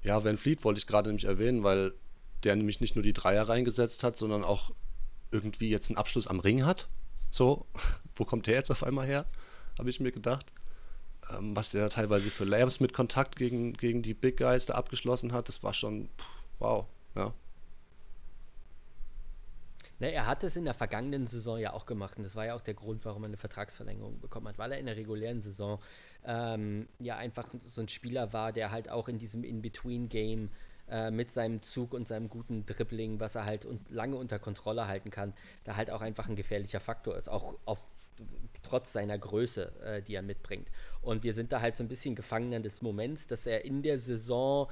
Ja, 0.00 0.24
Van 0.24 0.38
Fleet 0.38 0.64
wollte 0.64 0.78
ich 0.78 0.86
gerade 0.86 1.10
nämlich 1.10 1.26
erwähnen, 1.26 1.62
weil 1.62 1.92
der 2.42 2.56
nämlich 2.56 2.80
nicht 2.80 2.94
nur 2.94 3.02
die 3.02 3.12
Dreier 3.12 3.46
reingesetzt 3.46 4.02
hat, 4.02 4.16
sondern 4.16 4.44
auch 4.44 4.70
irgendwie 5.30 5.68
jetzt 5.68 5.90
einen 5.90 5.98
Abschluss 5.98 6.26
am 6.26 6.40
Ring 6.40 6.64
hat. 6.64 6.88
So, 7.30 7.66
wo 8.16 8.24
kommt 8.24 8.46
der 8.46 8.54
jetzt 8.54 8.70
auf 8.70 8.82
einmal 8.82 9.06
her? 9.06 9.26
Habe 9.78 9.90
ich 9.90 10.00
mir 10.00 10.10
gedacht. 10.10 10.46
Ähm, 11.36 11.54
was 11.54 11.72
der 11.72 11.90
teilweise 11.90 12.30
für 12.30 12.44
Layups 12.44 12.80
mit 12.80 12.94
Kontakt 12.94 13.36
gegen, 13.36 13.74
gegen 13.74 14.00
die 14.00 14.14
Big 14.14 14.38
Guys 14.38 14.64
da 14.64 14.72
abgeschlossen 14.72 15.34
hat, 15.34 15.50
das 15.50 15.62
war 15.62 15.74
schon, 15.74 16.08
pff, 16.16 16.44
wow, 16.60 16.86
ja. 17.14 17.34
Ne, 20.04 20.12
er 20.12 20.26
hat 20.26 20.44
es 20.44 20.54
in 20.54 20.66
der 20.66 20.74
vergangenen 20.74 21.26
Saison 21.26 21.58
ja 21.58 21.72
auch 21.72 21.86
gemacht 21.86 22.18
und 22.18 22.24
das 22.24 22.36
war 22.36 22.44
ja 22.44 22.54
auch 22.54 22.60
der 22.60 22.74
Grund, 22.74 23.06
warum 23.06 23.22
er 23.22 23.28
eine 23.28 23.38
Vertragsverlängerung 23.38 24.20
bekommen 24.20 24.48
hat, 24.48 24.58
weil 24.58 24.70
er 24.72 24.78
in 24.78 24.84
der 24.84 24.98
regulären 24.98 25.40
Saison 25.40 25.80
ähm, 26.26 26.88
ja 26.98 27.16
einfach 27.16 27.48
so 27.64 27.80
ein 27.80 27.88
Spieler 27.88 28.34
war, 28.34 28.52
der 28.52 28.70
halt 28.70 28.90
auch 28.90 29.08
in 29.08 29.16
diesem 29.18 29.44
In-Between-Game 29.44 30.50
äh, 30.90 31.10
mit 31.10 31.32
seinem 31.32 31.62
Zug 31.62 31.94
und 31.94 32.06
seinem 32.06 32.28
guten 32.28 32.66
Dribbling, 32.66 33.18
was 33.18 33.34
er 33.34 33.46
halt 33.46 33.64
und 33.64 33.90
lange 33.90 34.16
unter 34.16 34.38
Kontrolle 34.38 34.88
halten 34.88 35.08
kann, 35.08 35.32
da 35.64 35.76
halt 35.76 35.90
auch 35.90 36.02
einfach 36.02 36.28
ein 36.28 36.36
gefährlicher 36.36 36.80
Faktor 36.80 37.16
ist, 37.16 37.30
auch 37.30 37.56
auf 37.64 37.80
trotz 38.62 38.92
seiner 38.92 39.16
Größe, 39.16 39.72
äh, 39.82 40.02
die 40.02 40.16
er 40.16 40.22
mitbringt. 40.22 40.68
Und 41.00 41.22
wir 41.22 41.32
sind 41.32 41.50
da 41.50 41.62
halt 41.62 41.76
so 41.76 41.82
ein 41.82 41.88
bisschen 41.88 42.14
Gefangener 42.14 42.60
des 42.60 42.82
Moments, 42.82 43.26
dass 43.26 43.46
er 43.46 43.64
in 43.64 43.82
der 43.82 43.98
Saison 43.98 44.68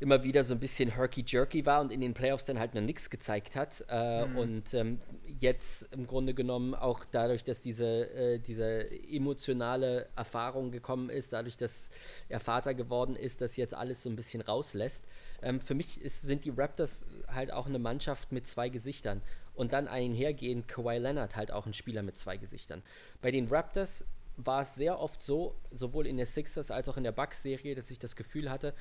immer 0.00 0.24
wieder 0.24 0.44
so 0.44 0.54
ein 0.54 0.60
bisschen 0.60 0.88
herky-jerky 0.88 1.66
war 1.66 1.82
und 1.82 1.92
in 1.92 2.00
den 2.00 2.14
Playoffs 2.14 2.46
dann 2.46 2.58
halt 2.58 2.74
noch 2.74 2.80
nichts 2.80 3.10
gezeigt 3.10 3.54
hat. 3.54 3.84
Äh, 3.88 4.26
mhm. 4.26 4.36
Und 4.36 4.74
ähm, 4.74 4.98
jetzt 5.38 5.92
im 5.92 6.06
Grunde 6.06 6.32
genommen 6.32 6.74
auch 6.74 7.04
dadurch, 7.04 7.44
dass 7.44 7.60
diese, 7.60 8.10
äh, 8.14 8.38
diese 8.38 8.90
emotionale 9.08 10.08
Erfahrung 10.16 10.70
gekommen 10.70 11.10
ist, 11.10 11.34
dadurch, 11.34 11.58
dass 11.58 11.90
er 12.30 12.40
Vater 12.40 12.72
geworden 12.72 13.14
ist, 13.14 13.42
das 13.42 13.56
jetzt 13.56 13.74
alles 13.74 14.02
so 14.02 14.08
ein 14.08 14.16
bisschen 14.16 14.40
rauslässt. 14.40 15.04
Ähm, 15.42 15.60
für 15.60 15.74
mich 15.74 16.00
ist, 16.00 16.22
sind 16.22 16.46
die 16.46 16.50
Raptors 16.50 17.04
halt 17.28 17.52
auch 17.52 17.66
eine 17.66 17.78
Mannschaft 17.78 18.32
mit 18.32 18.46
zwei 18.46 18.70
Gesichtern. 18.70 19.20
Und 19.54 19.74
dann 19.74 19.86
einhergehend 19.86 20.66
Kawhi 20.66 20.96
Leonard 20.96 21.36
halt 21.36 21.52
auch 21.52 21.66
ein 21.66 21.74
Spieler 21.74 22.02
mit 22.02 22.16
zwei 22.16 22.38
Gesichtern. 22.38 22.82
Bei 23.20 23.30
den 23.30 23.48
Raptors 23.48 24.06
war 24.36 24.62
es 24.62 24.74
sehr 24.74 24.98
oft 24.98 25.22
so, 25.22 25.54
sowohl 25.70 26.06
in 26.06 26.16
der 26.16 26.26
Sixers 26.26 26.70
als 26.70 26.88
auch 26.88 26.96
in 26.96 27.04
der 27.04 27.12
Bucks-Serie, 27.12 27.74
dass 27.74 27.90
ich 27.90 27.98
das 27.98 28.16
Gefühl 28.16 28.50
hatte, 28.50 28.74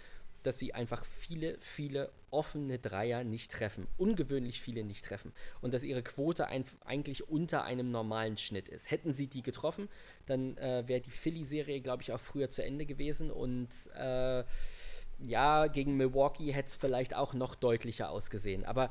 dass 0.43 0.59
sie 0.59 0.73
einfach 0.73 1.05
viele, 1.05 1.57
viele 1.59 2.11
offene 2.31 2.79
Dreier 2.79 3.23
nicht 3.23 3.51
treffen. 3.51 3.87
Ungewöhnlich 3.97 4.61
viele 4.61 4.83
nicht 4.83 5.05
treffen. 5.05 5.33
Und 5.61 5.73
dass 5.73 5.83
ihre 5.83 6.03
Quote 6.03 6.47
ein, 6.47 6.65
eigentlich 6.85 7.29
unter 7.29 7.63
einem 7.63 7.91
normalen 7.91 8.37
Schnitt 8.37 8.67
ist. 8.67 8.91
Hätten 8.91 9.13
sie 9.13 9.27
die 9.27 9.41
getroffen, 9.41 9.89
dann 10.25 10.57
äh, 10.57 10.83
wäre 10.87 11.01
die 11.01 11.11
Philly-Serie, 11.11 11.81
glaube 11.81 12.03
ich, 12.03 12.13
auch 12.13 12.19
früher 12.19 12.49
zu 12.49 12.63
Ende 12.63 12.85
gewesen. 12.85 13.31
Und 13.31 13.69
äh, 13.95 14.43
ja, 15.21 15.67
gegen 15.67 15.97
Milwaukee 15.97 16.51
hätte 16.51 16.69
es 16.69 16.75
vielleicht 16.75 17.15
auch 17.15 17.33
noch 17.33 17.55
deutlicher 17.55 18.09
ausgesehen. 18.09 18.65
Aber 18.65 18.89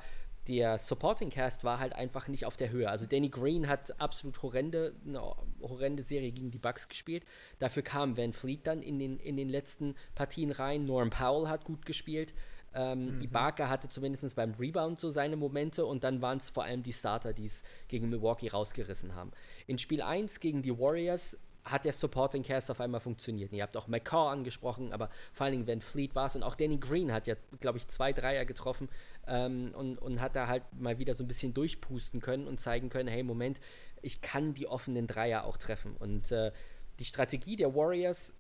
der 0.49 0.79
Supporting 0.79 1.31
Cast 1.31 1.63
war 1.63 1.79
halt 1.79 1.95
einfach 1.95 2.27
nicht 2.27 2.47
auf 2.47 2.57
der 2.57 2.71
Höhe. 2.71 2.89
Also 2.89 3.07
Danny 3.07 3.29
Green 3.29 3.69
hat 3.69 4.01
absolut 4.01 4.43
horrende, 4.43 4.95
eine 5.07 5.21
horrende 5.61 6.03
Serie 6.03 6.33
gegen 6.33 6.51
die 6.51 6.59
Bucks 6.59 6.89
gespielt. 6.89 7.25
Dafür 7.59 7.83
kam 7.83 8.17
Van 8.17 8.33
Fleet 8.33 8.67
dann 8.67 8.83
in 8.83 8.99
den, 8.99 9.19
in 9.19 9.37
den 9.37 9.49
letzten 9.49 9.95
Partien 10.15 10.51
rein. 10.51 10.87
Norm 10.87 11.11
Powell 11.11 11.49
hat 11.49 11.65
gut 11.65 11.85
gespielt. 11.85 12.35
Ähm, 12.75 13.17
mhm. 13.17 13.23
Ibaka 13.23 13.69
hatte 13.69 13.89
zumindest 13.89 14.35
beim 14.37 14.53
Rebound 14.53 14.99
so 14.99 15.11
seine 15.11 15.37
Momente 15.37 15.85
und 15.85 16.05
dann 16.05 16.23
waren 16.23 16.39
es 16.39 16.51
vor 16.51 16.65
allem 16.65 16.83
die 16.83 16.93
Starter, 16.93 17.33
die 17.33 17.47
es 17.47 17.63
gegen 17.89 18.09
Milwaukee 18.09 18.49
rausgerissen 18.49 19.15
haben. 19.15 19.33
In 19.67 19.79
Spiel 19.79 20.03
1 20.03 20.41
gegen 20.41 20.63
die 20.63 20.79
Warriors 20.79 21.39
hat 21.71 21.85
der 21.85 21.93
Supporting 21.93 22.43
Cast 22.43 22.71
auf 22.71 22.81
einmal 22.81 23.01
funktioniert. 23.01 23.53
Ihr 23.53 23.63
habt 23.63 23.77
auch 23.77 23.89
McCaw 23.89 24.29
angesprochen, 24.29 24.93
aber 24.93 25.11
vor 25.33 25.45
allen 25.45 25.53
Dingen 25.53 25.67
Van 25.67 25.81
Fleet 25.81 26.15
war 26.15 26.27
es 26.27 26.37
und 26.37 26.43
auch 26.43 26.55
Danny 26.55 26.79
Green 26.79 27.13
hat 27.13 27.27
ja, 27.27 27.35
glaube 27.61 27.79
ich, 27.79 27.87
zwei 27.89 28.13
Dreier 28.13 28.45
getroffen 28.45 28.89
ähm, 29.27 29.73
und, 29.75 29.99
und 29.99 30.21
hat 30.21 30.37
da 30.37 30.47
halt 30.47 30.63
mal 30.73 30.99
wieder 30.99 31.15
so 31.15 31.25
ein 31.25 31.29
bisschen 31.29 31.55
durchpusten 31.55 32.21
können 32.21 32.47
und 32.47 32.59
zeigen 32.59 32.89
können, 32.89 33.09
hey, 33.09 33.23
Moment, 33.23 33.61
ich 34.03 34.21
kann 34.21 34.55
die 34.55 34.67
offenen 34.67 35.07
Dreier 35.07 35.45
auch 35.45 35.57
treffen. 35.57 35.97
Und 35.97 36.33
äh, 36.33 36.53
die 36.99 37.05
Strategie 37.05 37.57
der 37.57 37.75
Warriors 37.75 38.35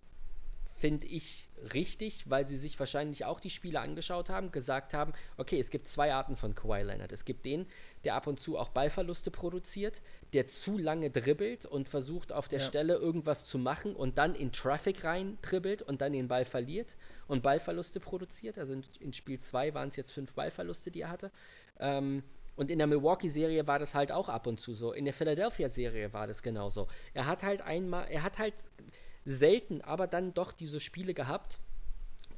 finde 0.78 1.06
ich 1.06 1.48
richtig, 1.74 2.30
weil 2.30 2.46
sie 2.46 2.56
sich 2.56 2.78
wahrscheinlich 2.78 3.24
auch 3.24 3.40
die 3.40 3.50
Spiele 3.50 3.80
angeschaut 3.80 4.30
haben, 4.30 4.52
gesagt 4.52 4.94
haben, 4.94 5.12
okay, 5.36 5.58
es 5.58 5.70
gibt 5.70 5.88
zwei 5.88 6.14
Arten 6.14 6.36
von 6.36 6.54
Kawhi 6.54 6.82
Leonard. 6.82 7.12
Es 7.12 7.24
gibt 7.24 7.44
den, 7.44 7.66
der 8.04 8.14
ab 8.14 8.26
und 8.26 8.38
zu 8.38 8.56
auch 8.56 8.68
Ballverluste 8.68 9.30
produziert, 9.30 10.02
der 10.32 10.46
zu 10.46 10.78
lange 10.78 11.10
dribbelt 11.10 11.66
und 11.66 11.88
versucht 11.88 12.32
auf 12.32 12.48
der 12.48 12.60
ja. 12.60 12.64
Stelle 12.64 12.94
irgendwas 12.94 13.46
zu 13.46 13.58
machen 13.58 13.96
und 13.96 14.18
dann 14.18 14.34
in 14.34 14.52
Traffic 14.52 15.04
rein 15.04 15.38
dribbelt 15.42 15.82
und 15.82 16.00
dann 16.00 16.12
den 16.12 16.28
Ball 16.28 16.44
verliert 16.44 16.96
und 17.26 17.42
Ballverluste 17.42 18.00
produziert. 18.00 18.58
Also 18.58 18.74
in, 18.74 18.84
in 19.00 19.12
Spiel 19.12 19.40
2 19.40 19.74
waren 19.74 19.88
es 19.88 19.96
jetzt 19.96 20.12
fünf 20.12 20.34
Ballverluste, 20.34 20.90
die 20.90 21.02
er 21.02 21.10
hatte. 21.10 21.32
Ähm, 21.80 22.22
und 22.54 22.72
in 22.72 22.78
der 22.78 22.88
Milwaukee-Serie 22.88 23.66
war 23.68 23.78
das 23.78 23.94
halt 23.94 24.10
auch 24.10 24.28
ab 24.28 24.48
und 24.48 24.58
zu 24.58 24.74
so. 24.74 24.92
In 24.92 25.04
der 25.04 25.14
Philadelphia-Serie 25.14 26.12
war 26.12 26.26
das 26.26 26.42
genauso. 26.42 26.88
Er 27.14 27.26
hat 27.26 27.44
halt 27.44 27.62
einmal, 27.62 28.08
er 28.08 28.24
hat 28.24 28.40
halt 28.40 28.54
selten, 29.28 29.82
aber 29.82 30.06
dann 30.06 30.34
doch 30.34 30.52
diese 30.52 30.80
Spiele 30.80 31.14
gehabt, 31.14 31.60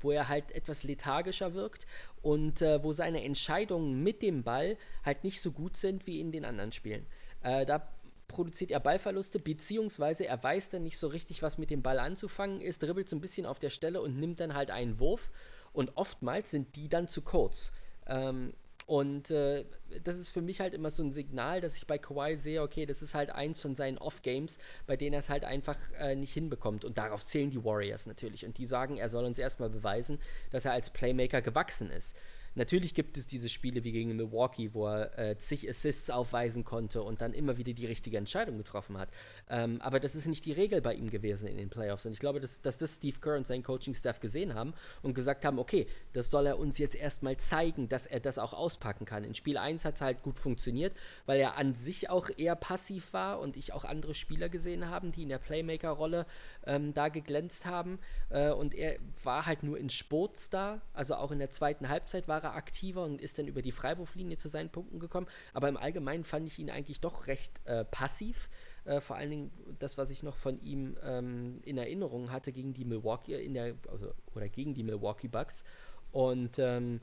wo 0.01 0.11
er 0.11 0.29
halt 0.29 0.53
etwas 0.53 0.83
lethargischer 0.83 1.55
wirkt 1.55 1.87
und 2.23 2.63
äh, 2.63 2.83
wo 2.83 2.93
seine 2.93 3.23
Entscheidungen 3.23 4.03
mit 4.03 4.23
dem 4.23 4.43
Ball 4.43 4.77
halt 5.05 5.25
nicht 5.25 5.41
so 5.41 5.53
gut 5.53 5.77
sind 5.77 6.07
wie 6.07 6.21
in 6.21 6.33
den 6.33 6.45
anderen 6.45 6.73
Spielen. 6.73 7.07
Äh, 7.43 7.67
da 7.67 7.87
produziert 8.29 8.71
er 8.71 8.81
Ballverluste, 8.81 9.39
beziehungsweise 9.39 10.27
er 10.27 10.43
weiß 10.43 10.71
dann 10.71 10.85
nicht 10.85 10.99
so 10.99 11.09
richtig, 11.09 11.43
was 11.43 11.59
mit 11.59 11.71
dem 11.71 11.83
Ball 11.83 11.99
anzufangen 11.99 12.61
ist, 12.61 12.83
dribbelt 12.83 13.09
so 13.09 13.17
ein 13.17 13.21
bisschen 13.21 13.47
auf 13.47 13.59
der 13.59 13.71
Stelle 13.71 14.01
und 14.01 14.19
nimmt 14.19 14.41
dann 14.41 14.55
halt 14.55 14.71
einen 14.71 14.99
Wurf 14.99 15.31
und 15.73 15.97
oftmals 15.97 16.51
sind 16.51 16.77
die 16.77 16.89
dann 16.89 17.09
zu 17.09 17.23
kurz. 17.23 17.73
Ähm, 18.07 18.55
und 18.91 19.31
äh, 19.31 19.67
das 20.03 20.17
ist 20.17 20.31
für 20.31 20.43
mich 20.43 20.59
halt 20.59 20.75
immer 20.75 20.91
so 20.91 21.05
ein 21.05 21.13
Signal, 21.13 21.61
dass 21.61 21.77
ich 21.77 21.87
bei 21.87 21.97
Kawhi 21.97 22.35
sehe, 22.35 22.61
okay, 22.61 22.87
das 22.87 23.03
ist 23.03 23.15
halt 23.15 23.31
eins 23.31 23.61
von 23.61 23.77
seinen 23.77 23.99
Off-Games, 23.99 24.59
bei 24.89 24.97
denen 24.97 25.13
er 25.13 25.21
es 25.21 25.31
halt 25.31 25.45
einfach 25.45 25.79
äh, 26.01 26.17
nicht 26.17 26.33
hinbekommt. 26.33 26.85
Und 26.85 26.99
darauf 26.99 27.25
zählen 27.25 27.51
die 27.51 27.65
Warriors 27.65 28.07
natürlich. 28.07 28.45
Und 28.45 28.59
die 28.59 28.67
sagen, 28.67 28.97
er 28.97 29.09
soll 29.09 29.25
uns 29.27 29.39
erstmal 29.39 29.71
beweisen, 29.71 30.19
dass 30.51 30.65
er 30.65 30.73
als 30.73 30.91
Playmaker 30.91 31.41
gewachsen 31.41 31.89
ist. 31.89 32.17
Natürlich 32.61 32.93
gibt 32.93 33.17
es 33.17 33.27
diese 33.27 33.49
Spiele 33.49 33.85
wie 33.85 33.93
gegen 33.93 34.15
Milwaukee, 34.15 34.75
wo 34.75 34.87
er 34.87 35.19
äh, 35.19 35.39
zig 35.39 35.67
Assists 35.67 36.11
aufweisen 36.11 36.63
konnte 36.63 37.03
und 37.03 37.23
dann 37.23 37.33
immer 37.33 37.57
wieder 37.57 37.73
die 37.73 37.87
richtige 37.87 38.19
Entscheidung 38.19 38.59
getroffen 38.59 38.99
hat. 38.99 39.09
Ähm, 39.49 39.81
aber 39.81 39.99
das 39.99 40.15
ist 40.15 40.27
nicht 40.27 40.45
die 40.45 40.53
Regel 40.53 40.83
bei 40.83 40.93
ihm 40.93 41.09
gewesen 41.09 41.49
in 41.49 41.57
den 41.57 41.71
Playoffs. 41.71 42.05
Und 42.05 42.13
ich 42.13 42.19
glaube, 42.19 42.39
dass, 42.39 42.61
dass 42.61 42.77
das 42.77 42.97
Steve 42.97 43.19
Kerr 43.19 43.39
und 43.39 43.47
sein 43.47 43.63
Coaching-Staff 43.63 44.21
gesehen 44.21 44.55
haben 44.55 44.75
und 45.01 45.15
gesagt 45.15 45.47
haben, 45.47 45.59
okay, 45.59 45.87
das 46.13 46.31
soll 46.31 46.45
er 46.45 46.59
uns 46.59 46.77
jetzt 46.77 46.97
erstmal 46.97 47.39
zeigen, 47.39 47.89
dass 47.89 48.05
er 48.05 48.21
das 48.21 48.39
auch 48.39 48.53
auspacken 48.53 49.07
kann. 49.07 49.25
In 49.25 49.35
Spiel 49.35 49.57
1 49.57 49.87
hat 49.87 49.95
es 49.95 50.03
halt 50.03 50.23
gut 50.23 50.39
funktioniert, 50.39 50.95
weil 51.25 51.41
er 51.41 51.57
an 51.57 51.75
sich 51.75 52.11
auch 52.11 52.29
eher 52.37 52.57
passiv 52.57 53.15
war 53.15 53.41
und 53.41 53.57
ich 53.57 53.73
auch 53.73 53.87
andere 53.87 54.13
Spieler 54.13 54.51
gesehen 54.51 54.91
haben, 54.91 55.13
die 55.13 55.23
in 55.23 55.31
der 55.31 55.39
Playmaker-Rolle 55.39 56.27
ähm, 56.67 56.93
da 56.93 57.09
geglänzt 57.09 57.65
haben. 57.65 57.99
Äh, 58.29 58.51
und 58.51 58.75
er 58.75 58.99
war 59.25 59.47
halt 59.47 59.63
nur 59.63 59.79
in 59.79 59.89
Sports 59.89 60.51
da, 60.51 60.83
also 60.93 61.15
auch 61.15 61.33
in 61.33 61.39
der 61.39 61.49
zweiten 61.49 61.89
Halbzeit 61.89 62.29
war 62.29 62.43
er 62.45 62.50
aktiver 62.55 63.05
und 63.05 63.21
ist 63.21 63.39
dann 63.39 63.47
über 63.47 63.63
die 63.63 63.73
Freiwurflinie 63.73 64.37
zu 64.37 64.49
seinen 64.49 64.71
Punkten 64.71 64.99
gekommen. 64.99 65.27
Aber 65.53 65.69
im 65.69 65.77
Allgemeinen 65.77 66.25
fand 66.25 66.47
ich 66.47 66.59
ihn 66.59 66.71
eigentlich 66.71 67.01
doch 67.01 67.27
recht 67.27 67.61
äh, 67.65 67.85
passiv. 67.85 68.49
Äh, 68.85 69.01
vor 69.01 69.17
allen 69.17 69.31
Dingen 69.31 69.51
das, 69.79 69.99
was 69.99 70.11
ich 70.11 70.23
noch 70.23 70.37
von 70.37 70.61
ihm 70.61 70.97
ähm, 71.03 71.61
in 71.65 71.79
Erinnerung 71.79 72.31
hatte 72.33 72.53
gegen 72.53 72.73
die 72.73 72.85
Milwaukee 72.85 73.43
in 73.43 73.55
der 73.55 73.75
also, 73.91 74.13
oder 74.35 74.49
gegen 74.49 74.75
die 74.75 74.83
Milwaukee 74.83 75.29
Bucks. 75.29 75.65
Und 76.13 76.59
ähm, 76.59 77.01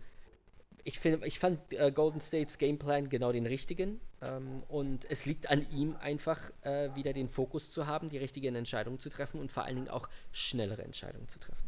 ich, 0.83 0.99
find, 0.99 1.25
ich 1.25 1.39
fand 1.39 1.73
äh, 1.73 1.91
Golden 1.91 2.21
States 2.21 2.57
Gameplan 2.57 3.09
genau 3.09 3.31
den 3.31 3.45
richtigen. 3.45 3.99
Ähm, 4.21 4.63
und 4.67 5.09
es 5.09 5.25
liegt 5.25 5.49
an 5.49 5.69
ihm 5.69 5.95
einfach 5.97 6.39
äh, 6.61 6.93
wieder 6.95 7.13
den 7.13 7.27
Fokus 7.27 7.71
zu 7.71 7.87
haben, 7.87 8.09
die 8.09 8.17
richtigen 8.17 8.55
Entscheidungen 8.55 8.99
zu 8.99 9.09
treffen 9.09 9.39
und 9.39 9.51
vor 9.51 9.63
allen 9.63 9.75
Dingen 9.75 9.89
auch 9.89 10.09
schnellere 10.31 10.83
Entscheidungen 10.83 11.27
zu 11.27 11.39
treffen. 11.39 11.67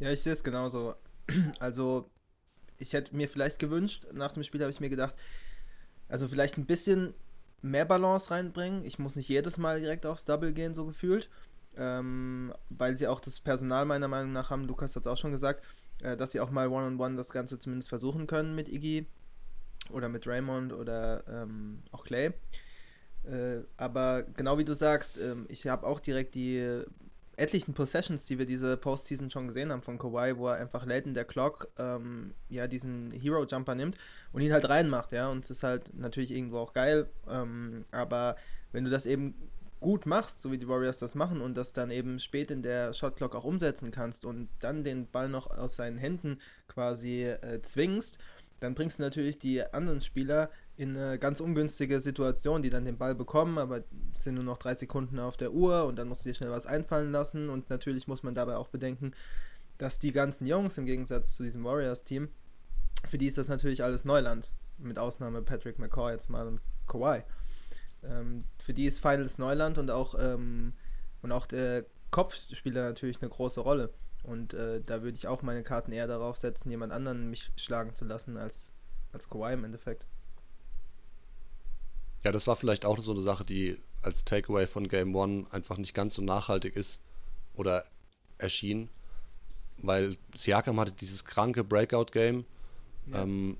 Ja, 0.00 0.10
ich 0.10 0.20
sehe 0.20 0.32
es 0.32 0.42
genauso. 0.42 0.94
Also, 1.58 2.10
ich 2.78 2.92
hätte 2.92 3.16
mir 3.16 3.28
vielleicht 3.28 3.58
gewünscht, 3.58 4.06
nach 4.12 4.32
dem 4.32 4.42
Spiel 4.42 4.60
habe 4.60 4.70
ich 4.70 4.80
mir 4.80 4.90
gedacht, 4.90 5.14
also 6.08 6.28
vielleicht 6.28 6.58
ein 6.58 6.66
bisschen 6.66 7.14
mehr 7.62 7.86
Balance 7.86 8.30
reinbringen. 8.30 8.84
Ich 8.84 8.98
muss 8.98 9.16
nicht 9.16 9.28
jedes 9.28 9.56
Mal 9.56 9.80
direkt 9.80 10.04
aufs 10.04 10.26
Double 10.26 10.52
gehen, 10.52 10.74
so 10.74 10.84
gefühlt. 10.84 11.30
Ähm, 11.76 12.52
weil 12.68 12.96
sie 12.96 13.08
auch 13.08 13.20
das 13.20 13.40
Personal 13.40 13.84
meiner 13.84 14.06
Meinung 14.06 14.32
nach 14.32 14.50
haben, 14.50 14.64
Lukas 14.64 14.94
hat 14.94 15.02
es 15.02 15.06
auch 15.08 15.16
schon 15.16 15.32
gesagt, 15.32 15.64
äh, 16.02 16.16
dass 16.16 16.30
sie 16.32 16.40
auch 16.40 16.50
mal 16.50 16.68
One-on-One 16.68 16.94
-on 16.94 17.12
-one 17.12 17.16
das 17.16 17.32
Ganze 17.32 17.58
zumindest 17.58 17.88
versuchen 17.88 18.26
können 18.26 18.54
mit 18.54 18.68
Iggy 18.68 19.06
oder 19.90 20.08
mit 20.08 20.26
Raymond 20.26 20.72
oder 20.72 21.24
ähm, 21.26 21.82
auch 21.90 22.04
Clay. 22.04 22.32
Äh, 23.24 23.62
aber 23.76 24.22
genau 24.22 24.58
wie 24.58 24.64
du 24.64 24.74
sagst, 24.74 25.18
äh, 25.18 25.34
ich 25.48 25.66
habe 25.66 25.86
auch 25.86 26.00
direkt 26.00 26.34
die 26.34 26.84
etlichen 27.36 27.74
Possessions, 27.74 28.24
die 28.24 28.38
wir 28.38 28.46
diese 28.46 28.76
Postseason 28.76 29.30
schon 29.30 29.48
gesehen 29.48 29.72
haben 29.72 29.82
von 29.82 29.98
Kawhi, 29.98 30.36
wo 30.36 30.48
er 30.48 30.56
einfach 30.56 30.86
late 30.86 31.08
in 31.08 31.14
der 31.14 31.24
Clock 31.24 31.68
ähm, 31.78 32.34
ja 32.48 32.66
diesen 32.66 33.10
Hero 33.10 33.44
Jumper 33.44 33.74
nimmt 33.74 33.96
und 34.32 34.42
ihn 34.42 34.52
halt 34.52 34.68
reinmacht, 34.68 35.12
ja, 35.12 35.28
und 35.28 35.44
es 35.44 35.50
ist 35.50 35.62
halt 35.62 35.94
natürlich 35.94 36.32
irgendwo 36.32 36.58
auch 36.58 36.72
geil, 36.72 37.08
ähm, 37.28 37.84
aber 37.90 38.36
wenn 38.72 38.84
du 38.84 38.90
das 38.90 39.06
eben 39.06 39.34
gut 39.80 40.06
machst, 40.06 40.40
so 40.40 40.50
wie 40.50 40.58
die 40.58 40.66
Warriors 40.66 40.98
das 40.98 41.14
machen 41.14 41.42
und 41.42 41.56
das 41.56 41.74
dann 41.74 41.90
eben 41.90 42.18
spät 42.18 42.50
in 42.50 42.62
der 42.62 42.94
Shot 42.94 43.16
Clock 43.16 43.34
auch 43.34 43.44
umsetzen 43.44 43.90
kannst 43.90 44.24
und 44.24 44.48
dann 44.60 44.82
den 44.82 45.10
Ball 45.10 45.28
noch 45.28 45.50
aus 45.50 45.76
seinen 45.76 45.98
Händen 45.98 46.38
quasi 46.68 47.24
äh, 47.24 47.60
zwingst, 47.60 48.18
dann 48.60 48.74
bringst 48.74 48.98
du 48.98 49.02
natürlich 49.02 49.38
die 49.38 49.62
anderen 49.62 50.00
Spieler 50.00 50.50
in 50.76 50.96
eine 50.96 51.18
ganz 51.18 51.40
ungünstige 51.40 52.00
Situation, 52.00 52.62
die 52.62 52.70
dann 52.70 52.84
den 52.84 52.98
Ball 52.98 53.14
bekommen, 53.14 53.58
aber 53.58 53.84
sind 54.12 54.34
nur 54.34 54.44
noch 54.44 54.58
drei 54.58 54.74
Sekunden 54.74 55.18
auf 55.18 55.36
der 55.36 55.52
Uhr 55.52 55.84
und 55.84 55.96
dann 55.96 56.08
musst 56.08 56.24
du 56.24 56.28
dir 56.28 56.34
schnell 56.34 56.50
was 56.50 56.66
einfallen 56.66 57.12
lassen 57.12 57.48
und 57.48 57.70
natürlich 57.70 58.08
muss 58.08 58.22
man 58.22 58.34
dabei 58.34 58.56
auch 58.56 58.68
bedenken, 58.68 59.12
dass 59.78 59.98
die 59.98 60.12
ganzen 60.12 60.46
Jungs 60.46 60.76
im 60.78 60.86
Gegensatz 60.86 61.36
zu 61.36 61.42
diesem 61.42 61.64
Warriors-Team, 61.64 62.28
für 63.06 63.18
die 63.18 63.26
ist 63.26 63.38
das 63.38 63.48
natürlich 63.48 63.84
alles 63.84 64.04
Neuland, 64.04 64.52
mit 64.78 64.98
Ausnahme 64.98 65.42
Patrick 65.42 65.78
McCaw 65.78 66.10
jetzt 66.10 66.28
mal 66.28 66.46
und 66.46 66.60
Kawhi. 66.88 67.22
Ähm, 68.02 68.44
für 68.58 68.74
die 68.74 68.86
ist 68.86 69.00
Finals 69.00 69.38
Neuland 69.38 69.78
und 69.78 69.90
auch, 69.90 70.14
ähm, 70.18 70.72
und 71.22 71.30
auch 71.30 71.46
der 71.46 71.84
Kopf 72.10 72.34
spielt 72.34 72.76
da 72.76 72.82
natürlich 72.82 73.20
eine 73.20 73.30
große 73.30 73.60
Rolle. 73.60 73.92
Und 74.24 74.54
äh, 74.54 74.80
da 74.84 75.02
würde 75.02 75.16
ich 75.16 75.28
auch 75.28 75.42
meine 75.42 75.62
Karten 75.62 75.92
eher 75.92 76.06
darauf 76.06 76.36
setzen, 76.36 76.70
jemand 76.70 76.92
anderen 76.92 77.30
mich 77.30 77.52
schlagen 77.56 77.92
zu 77.92 78.04
lassen 78.04 78.36
als, 78.36 78.72
als 79.12 79.28
Kawhi 79.28 79.52
im 79.52 79.64
Endeffekt. 79.64 80.06
Ja, 82.24 82.32
das 82.32 82.46
war 82.46 82.56
vielleicht 82.56 82.86
auch 82.86 82.98
so 83.00 83.12
eine 83.12 83.20
Sache, 83.20 83.44
die 83.44 83.76
als 84.02 84.24
Takeaway 84.24 84.66
von 84.66 84.88
Game 84.88 85.14
One 85.14 85.46
einfach 85.50 85.76
nicht 85.76 85.94
ganz 85.94 86.14
so 86.14 86.22
nachhaltig 86.22 86.74
ist 86.74 87.00
oder 87.54 87.84
erschien, 88.38 88.88
weil 89.78 90.16
Siakam 90.34 90.80
hatte 90.80 90.92
dieses 90.92 91.24
kranke 91.24 91.64
Breakout-Game, 91.64 92.44
ja. 93.06 93.22
ähm, 93.22 93.58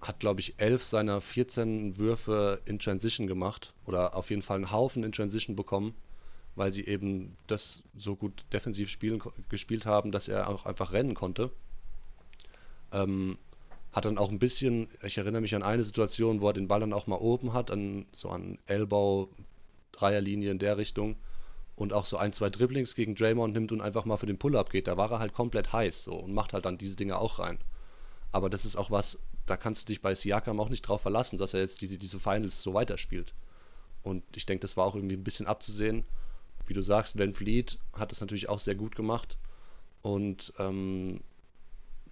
hat, 0.00 0.20
glaube 0.20 0.40
ich, 0.40 0.54
elf 0.58 0.84
seiner 0.84 1.20
14 1.20 1.96
Würfe 1.96 2.60
in 2.66 2.78
Transition 2.78 3.26
gemacht 3.26 3.74
oder 3.84 4.14
auf 4.14 4.30
jeden 4.30 4.42
Fall 4.42 4.56
einen 4.56 4.70
Haufen 4.70 5.02
in 5.02 5.10
Transition 5.10 5.56
bekommen, 5.56 5.94
weil 6.54 6.72
sie 6.72 6.86
eben 6.86 7.36
das 7.46 7.82
so 7.96 8.14
gut 8.14 8.44
defensiv 8.52 8.90
spielen, 8.90 9.20
gespielt 9.48 9.86
haben, 9.86 10.12
dass 10.12 10.28
er 10.28 10.48
auch 10.48 10.66
einfach 10.66 10.92
rennen 10.92 11.14
konnte. 11.14 11.50
Ähm, 12.92 13.38
hat 13.92 14.04
dann 14.04 14.18
auch 14.18 14.30
ein 14.30 14.38
bisschen, 14.38 14.88
ich 15.02 15.18
erinnere 15.18 15.40
mich 15.40 15.54
an 15.54 15.62
eine 15.62 15.82
Situation, 15.82 16.40
wo 16.40 16.48
er 16.48 16.52
den 16.52 16.68
Ball 16.68 16.80
dann 16.80 16.92
auch 16.92 17.06
mal 17.06 17.16
oben 17.16 17.52
hat, 17.52 17.70
an 17.70 18.06
so 18.12 18.28
an 18.28 18.58
Elbow, 18.66 19.28
Dreierlinie 19.92 20.50
in 20.50 20.58
der 20.58 20.76
Richtung 20.76 21.16
und 21.74 21.92
auch 21.92 22.04
so 22.04 22.16
ein, 22.16 22.32
zwei 22.32 22.50
Dribblings 22.50 22.94
gegen 22.94 23.14
Draymond 23.14 23.54
nimmt 23.54 23.72
und 23.72 23.80
einfach 23.80 24.04
mal 24.04 24.16
für 24.16 24.26
den 24.26 24.38
Pull-Up 24.38 24.70
geht. 24.70 24.88
Da 24.88 24.96
war 24.96 25.10
er 25.10 25.18
halt 25.20 25.32
komplett 25.32 25.72
heiß 25.72 26.04
so 26.04 26.14
und 26.14 26.34
macht 26.34 26.52
halt 26.52 26.64
dann 26.64 26.78
diese 26.78 26.96
Dinge 26.96 27.18
auch 27.18 27.38
rein. 27.38 27.58
Aber 28.30 28.50
das 28.50 28.64
ist 28.64 28.76
auch 28.76 28.90
was, 28.90 29.18
da 29.46 29.56
kannst 29.56 29.82
du 29.82 29.86
dich 29.86 30.02
bei 30.02 30.14
Siakam 30.14 30.60
auch 30.60 30.68
nicht 30.68 30.82
drauf 30.82 31.00
verlassen, 31.00 31.38
dass 31.38 31.54
er 31.54 31.60
jetzt 31.60 31.80
diese, 31.80 31.98
diese 31.98 32.20
Finals 32.20 32.62
so 32.62 32.74
weiterspielt. 32.74 33.32
Und 34.02 34.24
ich 34.36 34.44
denke, 34.44 34.62
das 34.62 34.76
war 34.76 34.86
auch 34.86 34.94
irgendwie 34.94 35.16
ein 35.16 35.24
bisschen 35.24 35.46
abzusehen. 35.46 36.04
Wie 36.66 36.74
du 36.74 36.82
sagst, 36.82 37.18
Van 37.18 37.32
Fleet 37.32 37.78
hat 37.94 38.12
es 38.12 38.20
natürlich 38.20 38.48
auch 38.48 38.60
sehr 38.60 38.74
gut 38.74 38.94
gemacht. 38.94 39.38
Und 40.02 40.52
ähm, 40.58 41.20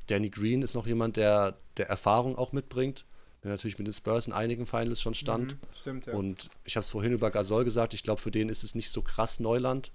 Danny 0.07 0.31
Green 0.31 0.62
ist 0.62 0.75
noch 0.75 0.87
jemand, 0.87 1.16
der, 1.16 1.59
der 1.77 1.88
Erfahrung 1.88 2.37
auch 2.37 2.53
mitbringt, 2.53 3.05
der 3.42 3.51
natürlich 3.53 3.79
mit 3.79 3.87
den 3.87 3.95
Spurs 3.95 4.27
in 4.27 4.33
einigen 4.33 4.66
Finals 4.66 5.01
schon 5.01 5.14
stand. 5.14 5.53
Mhm, 5.53 5.59
stimmt, 5.75 6.07
ja. 6.07 6.14
Und 6.14 6.49
ich 6.64 6.77
habe 6.77 6.85
es 6.85 6.90
vorhin 6.90 7.12
über 7.12 7.31
Gasol 7.31 7.64
gesagt, 7.64 7.95
ich 7.95 8.03
glaube, 8.03 8.21
für 8.21 8.31
den 8.31 8.49
ist 8.49 8.64
es 8.64 8.75
nicht 8.75 8.90
so 8.90 9.03
krass 9.03 9.40
Neuland, 9.40 9.92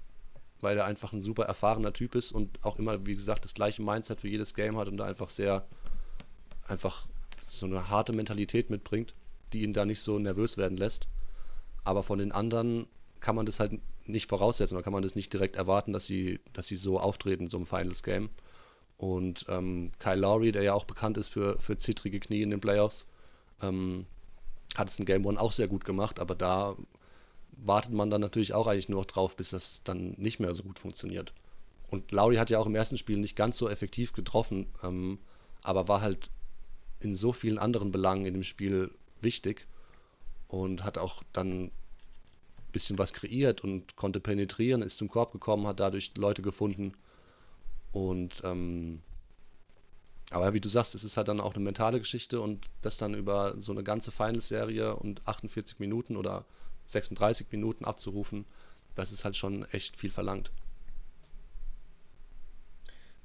weil 0.59 0.77
er 0.77 0.85
einfach 0.85 1.13
ein 1.13 1.21
super 1.21 1.45
erfahrener 1.45 1.93
Typ 1.93 2.15
ist 2.15 2.31
und 2.31 2.63
auch 2.63 2.77
immer, 2.77 3.05
wie 3.05 3.15
gesagt, 3.15 3.45
das 3.45 3.53
gleiche 3.53 3.81
Mindset 3.81 4.21
für 4.21 4.27
jedes 4.27 4.53
Game 4.53 4.77
hat 4.77 4.87
und 4.87 4.97
da 4.97 5.05
einfach 5.05 5.29
sehr, 5.29 5.65
einfach 6.67 7.07
so 7.47 7.65
eine 7.65 7.89
harte 7.89 8.13
Mentalität 8.13 8.69
mitbringt, 8.69 9.13
die 9.53 9.63
ihn 9.63 9.73
da 9.73 9.85
nicht 9.85 10.01
so 10.01 10.19
nervös 10.19 10.57
werden 10.57 10.77
lässt. 10.77 11.07
Aber 11.83 12.03
von 12.03 12.19
den 12.19 12.31
anderen 12.31 12.87
kann 13.19 13.35
man 13.35 13.45
das 13.45 13.59
halt 13.59 13.81
nicht 14.05 14.29
voraussetzen, 14.29 14.75
oder 14.75 14.83
kann 14.83 14.93
man 14.93 15.03
das 15.03 15.15
nicht 15.15 15.31
direkt 15.33 15.55
erwarten, 15.55 15.93
dass 15.93 16.05
sie, 16.05 16.39
dass 16.53 16.67
sie 16.67 16.75
so 16.75 16.99
auftreten 16.99 17.43
in 17.43 17.49
so 17.49 17.57
einem 17.57 17.65
Finals-Game. 17.65 18.29
Und 19.01 19.47
ähm, 19.49 19.91
Kyle 19.97 20.15
Lowry, 20.15 20.51
der 20.51 20.61
ja 20.61 20.75
auch 20.75 20.83
bekannt 20.83 21.17
ist 21.17 21.29
für, 21.29 21.59
für 21.59 21.75
zittrige 21.75 22.19
Knie 22.19 22.43
in 22.43 22.51
den 22.51 22.61
Playoffs, 22.61 23.07
ähm, 23.59 24.05
hat 24.75 24.89
es 24.89 24.99
in 24.99 25.05
Game 25.05 25.25
One 25.25 25.41
auch 25.41 25.53
sehr 25.53 25.67
gut 25.67 25.85
gemacht, 25.85 26.19
aber 26.19 26.35
da 26.35 26.75
wartet 27.53 27.93
man 27.93 28.11
dann 28.11 28.21
natürlich 28.21 28.53
auch 28.53 28.67
eigentlich 28.67 28.89
nur 28.89 28.99
noch 28.99 29.07
drauf, 29.07 29.35
bis 29.35 29.49
das 29.49 29.81
dann 29.83 30.13
nicht 30.19 30.39
mehr 30.39 30.53
so 30.53 30.61
gut 30.61 30.77
funktioniert. 30.77 31.33
Und 31.89 32.11
Lowry 32.11 32.35
hat 32.35 32.51
ja 32.51 32.59
auch 32.59 32.67
im 32.67 32.75
ersten 32.75 32.95
Spiel 32.95 33.17
nicht 33.17 33.35
ganz 33.35 33.57
so 33.57 33.67
effektiv 33.67 34.13
getroffen, 34.13 34.67
ähm, 34.83 35.17
aber 35.63 35.87
war 35.87 36.01
halt 36.01 36.29
in 36.99 37.15
so 37.15 37.33
vielen 37.33 37.57
anderen 37.57 37.91
Belangen 37.91 38.27
in 38.27 38.35
dem 38.35 38.43
Spiel 38.43 38.91
wichtig 39.19 39.65
und 40.47 40.83
hat 40.83 40.99
auch 40.99 41.23
dann 41.33 41.63
ein 41.63 41.71
bisschen 42.71 42.99
was 42.99 43.13
kreiert 43.13 43.63
und 43.63 43.95
konnte 43.95 44.19
penetrieren, 44.19 44.83
ist 44.83 44.99
zum 44.99 45.09
Korb 45.09 45.31
gekommen, 45.31 45.65
hat 45.65 45.79
dadurch 45.79 46.15
Leute 46.17 46.43
gefunden, 46.43 46.93
und 47.91 48.41
ähm, 48.43 49.01
aber 50.31 50.53
wie 50.53 50.61
du 50.61 50.69
sagst, 50.69 50.95
es 50.95 51.03
ist 51.03 51.17
halt 51.17 51.27
dann 51.27 51.41
auch 51.41 51.55
eine 51.55 51.63
mentale 51.63 51.99
Geschichte 51.99 52.39
und 52.39 52.69
das 52.81 52.97
dann 52.97 53.13
über 53.13 53.59
so 53.59 53.73
eine 53.73 53.83
ganze 53.83 54.11
Finals-Serie 54.11 54.95
und 54.95 55.27
48 55.27 55.79
Minuten 55.79 56.15
oder 56.15 56.45
36 56.85 57.51
Minuten 57.51 57.83
abzurufen, 57.83 58.45
das 58.95 59.11
ist 59.11 59.25
halt 59.25 59.35
schon 59.35 59.65
echt 59.71 59.97
viel 59.97 60.09
verlangt. 60.09 60.51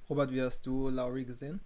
Robert, 0.09 0.33
wie 0.33 0.42
hast 0.42 0.66
du 0.66 0.88
Lowry 0.88 1.24
gesehen? 1.24 1.61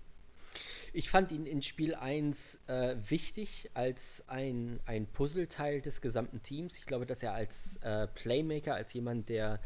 Ich 0.93 1.09
fand 1.09 1.31
ihn 1.31 1.47
in 1.47 1.63
Spiel 1.63 1.95
1 1.95 2.61
äh, 2.67 2.97
wichtig 3.09 3.71
als 3.75 4.25
ein, 4.27 4.81
ein 4.87 5.07
Puzzleteil 5.07 5.81
des 5.81 6.01
gesamten 6.01 6.43
Teams. 6.43 6.77
Ich 6.77 6.85
glaube, 6.85 7.07
dass 7.07 7.23
er 7.23 7.33
als 7.33 7.77
äh, 7.79 8.09
Playmaker, 8.09 8.75
als 8.75 8.93
jemand, 8.93 9.29
der 9.29 9.61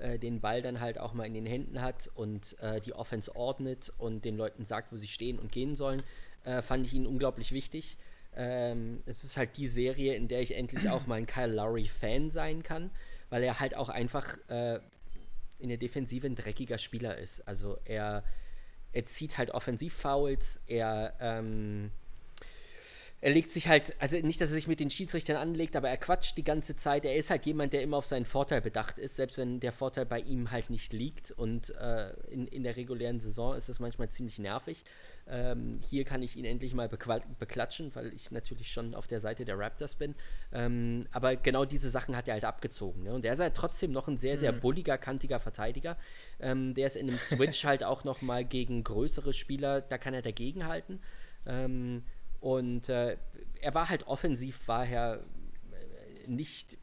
äh, 0.00 0.18
den 0.18 0.40
Ball 0.40 0.62
dann 0.62 0.80
halt 0.80 0.98
auch 0.98 1.12
mal 1.12 1.24
in 1.24 1.34
den 1.34 1.46
Händen 1.46 1.80
hat 1.80 2.10
und 2.14 2.58
äh, 2.60 2.80
die 2.80 2.92
Offense 2.92 3.34
ordnet 3.34 3.92
und 3.98 4.24
den 4.24 4.36
Leuten 4.36 4.64
sagt, 4.64 4.92
wo 4.92 4.96
sie 4.96 5.08
stehen 5.08 5.38
und 5.38 5.52
gehen 5.52 5.76
sollen, 5.76 6.02
äh, 6.44 6.62
fand 6.62 6.86
ich 6.86 6.94
ihn 6.94 7.06
unglaublich 7.06 7.52
wichtig. 7.52 7.98
Ähm, 8.34 9.02
es 9.06 9.24
ist 9.24 9.36
halt 9.36 9.56
die 9.56 9.68
Serie, 9.68 10.14
in 10.14 10.28
der 10.28 10.40
ich 10.40 10.56
endlich 10.56 10.88
auch 10.88 11.06
mal 11.06 11.16
ein 11.16 11.26
Kyle 11.26 11.52
Lowry-Fan 11.52 12.30
sein 12.30 12.62
kann, 12.62 12.90
weil 13.28 13.42
er 13.42 13.60
halt 13.60 13.76
auch 13.76 13.88
einfach 13.88 14.36
äh, 14.48 14.80
in 15.58 15.68
der 15.68 15.78
Defensive 15.78 16.26
ein 16.26 16.36
dreckiger 16.36 16.78
Spieler 16.78 17.18
ist. 17.18 17.46
Also 17.46 17.78
er, 17.84 18.24
er 18.92 19.04
zieht 19.06 19.36
halt 19.38 19.50
Offensivfouls, 19.50 20.62
er 20.66 21.14
ähm, 21.20 21.90
er 23.22 23.32
legt 23.32 23.50
sich 23.50 23.68
halt, 23.68 23.94
also 23.98 24.16
nicht, 24.16 24.40
dass 24.40 24.50
er 24.50 24.54
sich 24.54 24.66
mit 24.66 24.80
den 24.80 24.88
Schiedsrichtern 24.88 25.36
anlegt, 25.36 25.76
aber 25.76 25.90
er 25.90 25.98
quatscht 25.98 26.38
die 26.38 26.44
ganze 26.44 26.74
Zeit. 26.74 27.04
Er 27.04 27.16
ist 27.16 27.28
halt 27.28 27.44
jemand, 27.44 27.74
der 27.74 27.82
immer 27.82 27.98
auf 27.98 28.06
seinen 28.06 28.24
Vorteil 28.24 28.62
bedacht 28.62 28.98
ist, 28.98 29.16
selbst 29.16 29.36
wenn 29.36 29.60
der 29.60 29.72
Vorteil 29.72 30.06
bei 30.06 30.20
ihm 30.20 30.50
halt 30.50 30.70
nicht 30.70 30.94
liegt. 30.94 31.30
Und 31.30 31.74
äh, 31.76 32.12
in, 32.30 32.46
in 32.46 32.62
der 32.62 32.76
regulären 32.76 33.20
Saison 33.20 33.54
ist 33.54 33.68
es 33.68 33.78
manchmal 33.78 34.08
ziemlich 34.08 34.38
nervig. 34.38 34.84
Ähm, 35.28 35.80
hier 35.86 36.04
kann 36.06 36.22
ich 36.22 36.36
ihn 36.36 36.46
endlich 36.46 36.72
mal 36.72 36.88
beklatschen, 36.88 37.94
weil 37.94 38.14
ich 38.14 38.30
natürlich 38.30 38.72
schon 38.72 38.94
auf 38.94 39.06
der 39.06 39.20
Seite 39.20 39.44
der 39.44 39.58
Raptors 39.58 39.96
bin. 39.96 40.14
Ähm, 40.52 41.06
aber 41.12 41.36
genau 41.36 41.66
diese 41.66 41.90
Sachen 41.90 42.16
hat 42.16 42.26
er 42.26 42.34
halt 42.34 42.46
abgezogen. 42.46 43.02
Ne? 43.02 43.12
Und 43.12 43.26
er 43.26 43.34
ist 43.34 43.40
halt 43.40 43.54
trotzdem 43.54 43.92
noch 43.92 44.08
ein 44.08 44.16
sehr, 44.16 44.38
sehr 44.38 44.52
mhm. 44.52 44.60
bulliger, 44.60 44.96
kantiger 44.96 45.40
Verteidiger. 45.40 45.98
Ähm, 46.40 46.72
der 46.72 46.86
ist 46.86 46.96
in 46.96 47.10
einem 47.10 47.18
Switch 47.18 47.64
halt 47.66 47.84
auch 47.84 48.02
noch 48.04 48.22
mal 48.22 48.46
gegen 48.46 48.82
größere 48.82 49.34
Spieler, 49.34 49.82
da 49.82 49.98
kann 49.98 50.14
er 50.14 50.22
dagegenhalten. 50.22 51.00
Ähm, 51.46 52.02
und 52.40 52.88
äh, 52.88 53.16
er 53.60 53.74
war 53.74 53.88
halt 53.88 54.06
offensiv, 54.06 54.66
war 54.68 54.86
er 54.86 55.16
äh, 55.16 56.30
nicht 56.30 56.78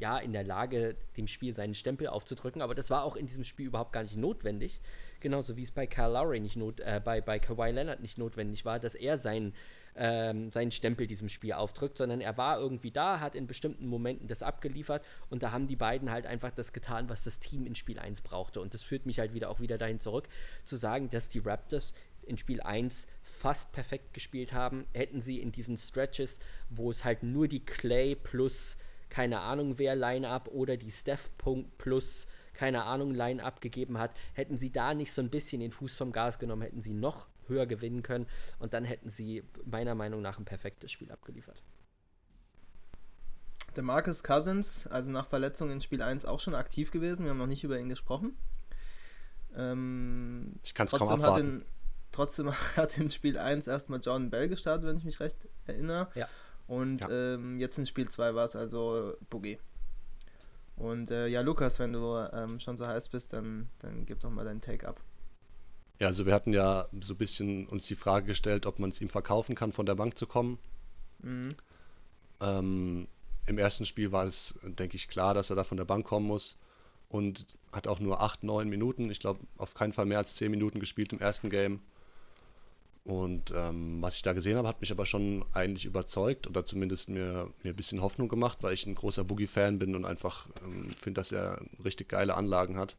ja, 0.00 0.18
in 0.18 0.32
der 0.32 0.44
Lage, 0.44 0.96
dem 1.16 1.26
Spiel 1.26 1.52
seinen 1.52 1.74
Stempel 1.74 2.06
aufzudrücken, 2.06 2.62
aber 2.62 2.74
das 2.74 2.90
war 2.90 3.04
auch 3.04 3.16
in 3.16 3.26
diesem 3.26 3.44
Spiel 3.44 3.66
überhaupt 3.66 3.92
gar 3.92 4.02
nicht 4.02 4.16
notwendig. 4.16 4.80
Genauso 5.20 5.56
wie 5.56 5.62
es 5.62 5.70
bei 5.70 5.86
Kyle 5.86 6.12
Lowry 6.12 6.40
nicht 6.40 6.56
not, 6.56 6.80
äh, 6.80 7.00
bei, 7.04 7.20
bei 7.20 7.38
Kawhi 7.38 7.70
Leonard 7.70 8.00
nicht 8.00 8.16
notwendig 8.16 8.64
war, 8.64 8.80
dass 8.80 8.94
er 8.94 9.18
sein, 9.18 9.52
ähm, 9.96 10.50
seinen 10.50 10.70
Stempel 10.70 11.06
diesem 11.06 11.28
Spiel 11.28 11.52
aufdrückt, 11.52 11.98
sondern 11.98 12.22
er 12.22 12.38
war 12.38 12.58
irgendwie 12.58 12.90
da, 12.90 13.20
hat 13.20 13.34
in 13.34 13.46
bestimmten 13.46 13.86
Momenten 13.86 14.26
das 14.26 14.42
abgeliefert 14.42 15.06
und 15.28 15.42
da 15.42 15.52
haben 15.52 15.66
die 15.66 15.76
beiden 15.76 16.10
halt 16.10 16.26
einfach 16.26 16.50
das 16.50 16.72
getan, 16.72 17.10
was 17.10 17.24
das 17.24 17.38
Team 17.38 17.66
in 17.66 17.74
Spiel 17.74 17.98
1 17.98 18.22
brauchte. 18.22 18.62
Und 18.62 18.72
das 18.72 18.82
führt 18.82 19.04
mich 19.04 19.18
halt 19.18 19.34
wieder 19.34 19.50
auch 19.50 19.60
wieder 19.60 19.76
dahin 19.76 20.00
zurück, 20.00 20.28
zu 20.64 20.76
sagen, 20.76 21.10
dass 21.10 21.28
die 21.28 21.40
Raptors 21.40 21.92
in 22.30 22.38
Spiel 22.38 22.62
1 22.62 23.06
fast 23.22 23.72
perfekt 23.72 24.14
gespielt 24.14 24.54
haben, 24.54 24.86
hätten 24.94 25.20
sie 25.20 25.40
in 25.40 25.52
diesen 25.52 25.76
Stretches, 25.76 26.38
wo 26.70 26.90
es 26.90 27.04
halt 27.04 27.22
nur 27.22 27.48
die 27.48 27.64
Clay 27.64 28.14
plus 28.14 28.78
keine 29.10 29.40
Ahnung 29.40 29.78
wer 29.78 29.96
Line-Up 29.96 30.48
oder 30.48 30.76
die 30.76 30.90
Steph-Punkt 30.90 31.76
plus 31.76 32.28
keine 32.54 32.84
Ahnung 32.84 33.12
Line-Up 33.12 33.60
gegeben 33.60 33.98
hat, 33.98 34.14
hätten 34.34 34.56
sie 34.56 34.70
da 34.70 34.94
nicht 34.94 35.12
so 35.12 35.20
ein 35.20 35.30
bisschen 35.30 35.60
den 35.60 35.72
Fuß 35.72 35.96
vom 35.96 36.12
Gas 36.12 36.38
genommen, 36.38 36.62
hätten 36.62 36.80
sie 36.80 36.94
noch 36.94 37.28
höher 37.48 37.66
gewinnen 37.66 38.02
können 38.02 38.26
und 38.58 38.72
dann 38.72 38.84
hätten 38.84 39.10
sie 39.10 39.42
meiner 39.64 39.94
Meinung 39.94 40.22
nach 40.22 40.38
ein 40.38 40.44
perfektes 40.44 40.92
Spiel 40.92 41.10
abgeliefert. 41.10 41.62
Der 43.76 43.82
Marcus 43.82 44.22
Cousins, 44.22 44.86
also 44.86 45.10
nach 45.10 45.26
Verletzung 45.26 45.70
in 45.70 45.80
Spiel 45.80 46.02
1 46.02 46.24
auch 46.24 46.40
schon 46.40 46.54
aktiv 46.54 46.90
gewesen, 46.90 47.24
wir 47.24 47.30
haben 47.30 47.38
noch 47.38 47.46
nicht 47.46 47.64
über 47.64 47.78
ihn 47.78 47.88
gesprochen. 47.88 48.36
Ähm, 49.54 50.54
ich 50.64 50.74
kann 50.74 50.86
es 50.86 50.92
kaum 50.92 51.08
abwarten. 51.08 51.64
Trotzdem 52.20 52.52
hat 52.76 52.98
in 52.98 53.10
Spiel 53.10 53.38
1 53.38 53.66
erstmal 53.66 53.98
Jordan 53.98 54.28
Bell 54.28 54.46
gestartet, 54.46 54.86
wenn 54.86 54.98
ich 54.98 55.04
mich 55.04 55.20
recht 55.20 55.48
erinnere. 55.66 56.08
Ja. 56.14 56.28
Und 56.66 57.00
ja. 57.00 57.08
Ähm, 57.08 57.58
jetzt 57.58 57.78
in 57.78 57.86
Spiel 57.86 58.10
2 58.10 58.34
war 58.34 58.44
es 58.44 58.54
also 58.54 59.14
Boogie. 59.30 59.58
Und 60.76 61.10
äh, 61.10 61.28
ja, 61.28 61.40
Lukas, 61.40 61.78
wenn 61.78 61.94
du 61.94 62.18
ähm, 62.34 62.60
schon 62.60 62.76
so 62.76 62.86
heiß 62.86 63.08
bist, 63.08 63.32
dann, 63.32 63.70
dann 63.78 64.04
gib 64.04 64.20
doch 64.20 64.28
mal 64.28 64.44
deinen 64.44 64.60
Take 64.60 64.86
ab. 64.86 65.00
Ja, 65.98 66.08
also 66.08 66.26
wir 66.26 66.34
hatten 66.34 66.52
ja 66.52 66.84
so 67.00 67.14
ein 67.14 67.16
bisschen 67.16 67.66
uns 67.66 67.86
die 67.86 67.94
Frage 67.94 68.26
gestellt, 68.26 68.66
ob 68.66 68.78
man 68.78 68.90
es 68.90 69.00
ihm 69.00 69.08
verkaufen 69.08 69.54
kann, 69.54 69.72
von 69.72 69.86
der 69.86 69.94
Bank 69.94 70.18
zu 70.18 70.26
kommen. 70.26 70.58
Mhm. 71.20 71.54
Ähm, 72.42 73.08
Im 73.46 73.56
ersten 73.56 73.86
Spiel 73.86 74.12
war 74.12 74.26
es, 74.26 74.56
denke 74.62 74.96
ich, 74.96 75.08
klar, 75.08 75.32
dass 75.32 75.48
er 75.48 75.56
da 75.56 75.64
von 75.64 75.78
der 75.78 75.86
Bank 75.86 76.06
kommen 76.06 76.26
muss 76.26 76.56
und 77.08 77.46
hat 77.72 77.86
auch 77.86 77.98
nur 77.98 78.20
8, 78.20 78.44
9 78.44 78.68
Minuten, 78.68 79.10
ich 79.10 79.20
glaube 79.20 79.40
auf 79.56 79.72
keinen 79.72 79.94
Fall 79.94 80.04
mehr 80.04 80.18
als 80.18 80.36
10 80.36 80.50
Minuten 80.50 80.80
gespielt 80.80 81.14
im 81.14 81.18
ersten 81.18 81.48
Game. 81.48 81.80
Und 83.04 83.52
ähm, 83.56 84.02
was 84.02 84.16
ich 84.16 84.22
da 84.22 84.34
gesehen 84.34 84.56
habe, 84.56 84.68
hat 84.68 84.80
mich 84.80 84.92
aber 84.92 85.06
schon 85.06 85.44
eigentlich 85.54 85.86
überzeugt 85.86 86.46
oder 86.46 86.66
zumindest 86.66 87.08
mir, 87.08 87.50
mir 87.62 87.72
ein 87.72 87.76
bisschen 87.76 88.02
Hoffnung 88.02 88.28
gemacht, 88.28 88.62
weil 88.62 88.74
ich 88.74 88.86
ein 88.86 88.94
großer 88.94 89.24
Boogie-Fan 89.24 89.78
bin 89.78 89.94
und 89.94 90.04
einfach 90.04 90.46
ähm, 90.62 90.92
finde, 91.00 91.20
dass 91.20 91.32
er 91.32 91.62
richtig 91.82 92.10
geile 92.10 92.34
Anlagen 92.34 92.76
hat. 92.76 92.94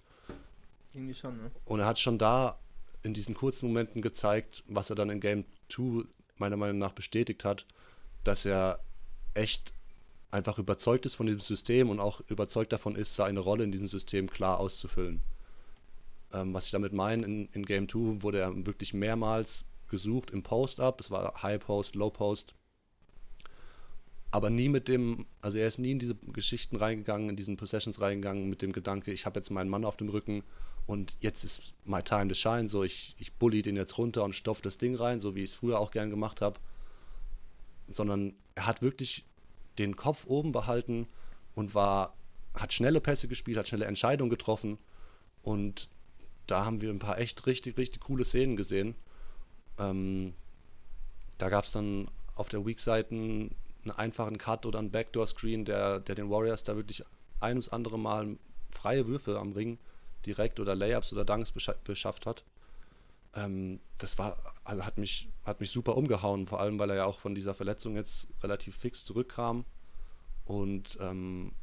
Irgendwie 0.93 1.13
schon, 1.13 1.37
ne? 1.37 1.51
Und 1.65 1.79
er 1.79 1.85
hat 1.85 1.99
schon 1.99 2.17
da 2.17 2.57
in 3.03 3.13
diesen 3.13 3.35
kurzen 3.35 3.67
Momenten 3.67 4.01
gezeigt, 4.01 4.63
was 4.67 4.89
er 4.89 4.95
dann 4.95 5.09
in 5.09 5.19
Game 5.19 5.45
2 5.69 6.03
meiner 6.37 6.57
Meinung 6.57 6.79
nach 6.79 6.93
bestätigt 6.93 7.45
hat, 7.45 7.65
dass 8.23 8.45
er 8.45 8.79
echt 9.33 9.73
einfach 10.31 10.57
überzeugt 10.57 11.05
ist 11.05 11.15
von 11.15 11.25
diesem 11.25 11.41
System 11.41 11.89
und 11.89 11.99
auch 11.99 12.21
überzeugt 12.27 12.73
davon 12.73 12.95
ist, 12.95 13.15
seine 13.15 13.39
Rolle 13.39 13.63
in 13.63 13.71
diesem 13.71 13.87
System 13.87 14.29
klar 14.29 14.59
auszufüllen. 14.59 15.21
Ähm, 16.33 16.53
was 16.53 16.65
ich 16.65 16.71
damit 16.71 16.93
meine, 16.93 17.25
in, 17.25 17.47
in 17.53 17.65
Game 17.65 17.87
2 17.87 18.23
wurde 18.23 18.39
er 18.39 18.65
wirklich 18.65 18.93
mehrmals 18.93 19.65
gesucht 19.91 20.31
im 20.31 20.41
Post-Up. 20.41 20.99
Es 20.99 21.11
war 21.11 21.43
High 21.43 21.63
Post, 21.63 21.95
Low 21.95 22.09
Post. 22.09 22.55
Aber 24.31 24.49
nie 24.49 24.69
mit 24.69 24.87
dem, 24.87 25.27
also 25.41 25.57
er 25.57 25.67
ist 25.67 25.77
nie 25.77 25.91
in 25.91 25.99
diese 25.99 26.15
Geschichten 26.15 26.77
reingegangen, 26.77 27.29
in 27.29 27.35
diesen 27.35 27.57
Possessions 27.57 28.01
reingegangen 28.01 28.49
mit 28.49 28.61
dem 28.61 28.71
Gedanke, 28.71 29.11
ich 29.11 29.25
habe 29.25 29.39
jetzt 29.39 29.51
meinen 29.51 29.69
Mann 29.69 29.85
auf 29.85 29.97
dem 29.97 30.09
Rücken 30.09 30.43
und 30.87 31.17
jetzt 31.19 31.43
ist 31.43 31.73
my 31.83 32.01
time 32.01 32.29
to 32.29 32.33
shine, 32.33 32.69
so 32.69 32.83
ich, 32.83 33.13
ich 33.19 33.33
bully 33.33 33.61
den 33.61 33.75
jetzt 33.75 33.97
runter 33.97 34.23
und 34.23 34.33
stopfe 34.33 34.61
das 34.61 34.77
Ding 34.77 34.95
rein, 34.95 35.19
so 35.19 35.35
wie 35.35 35.43
ich 35.43 35.51
es 35.51 35.55
früher 35.55 35.79
auch 35.79 35.91
gern 35.91 36.09
gemacht 36.09 36.41
habe. 36.41 36.59
Sondern 37.87 38.33
er 38.55 38.67
hat 38.67 38.81
wirklich 38.81 39.25
den 39.77 39.97
Kopf 39.97 40.25
oben 40.25 40.53
behalten 40.53 41.07
und 41.53 41.75
war, 41.75 42.15
hat 42.53 42.71
schnelle 42.71 43.01
Pässe 43.01 43.27
gespielt, 43.27 43.57
hat 43.57 43.67
schnelle 43.67 43.85
Entscheidungen 43.85 44.29
getroffen 44.29 44.77
und 45.43 45.89
da 46.47 46.65
haben 46.65 46.81
wir 46.81 46.89
ein 46.89 46.99
paar 46.99 47.19
echt 47.19 47.45
richtig, 47.47 47.77
richtig 47.77 48.01
coole 48.01 48.25
Szenen 48.25 48.55
gesehen. 48.55 48.95
Ähm, 49.81 50.33
da 51.37 51.49
gab 51.49 51.65
es 51.65 51.71
dann 51.71 52.07
auf 52.35 52.49
der 52.49 52.65
Weak-Seite 52.65 53.13
einen 53.13 53.55
einfachen 53.95 54.37
Cut 54.37 54.65
oder 54.65 54.79
einen 54.79 54.91
Backdoor-Screen, 54.91 55.65
der, 55.65 55.99
der 55.99 56.15
den 56.15 56.29
Warriors 56.29 56.63
da 56.63 56.75
wirklich 56.75 57.03
ein 57.39 57.53
ums 57.53 57.69
andere 57.69 57.97
Mal 57.97 58.37
freie 58.69 59.07
Würfe 59.07 59.39
am 59.39 59.53
Ring 59.53 59.79
direkt 60.25 60.59
oder 60.59 60.75
Layups 60.75 61.11
oder 61.13 61.25
Dunks 61.25 61.51
beschafft 61.51 62.25
hat. 62.25 62.43
Ähm, 63.33 63.79
das 63.97 64.17
war, 64.17 64.37
also 64.63 64.85
hat 64.85 64.97
mich, 64.97 65.29
hat 65.43 65.59
mich 65.59 65.71
super 65.71 65.97
umgehauen, 65.97 66.47
vor 66.47 66.59
allem 66.59 66.79
weil 66.79 66.89
er 66.91 66.97
ja 66.97 67.05
auch 67.05 67.19
von 67.19 67.33
dieser 67.33 67.53
Verletzung 67.53 67.95
jetzt 67.95 68.27
relativ 68.43 68.75
fix 68.75 69.05
zurückkam 69.05 69.65
und 70.45 70.97
ähm, 71.01 71.53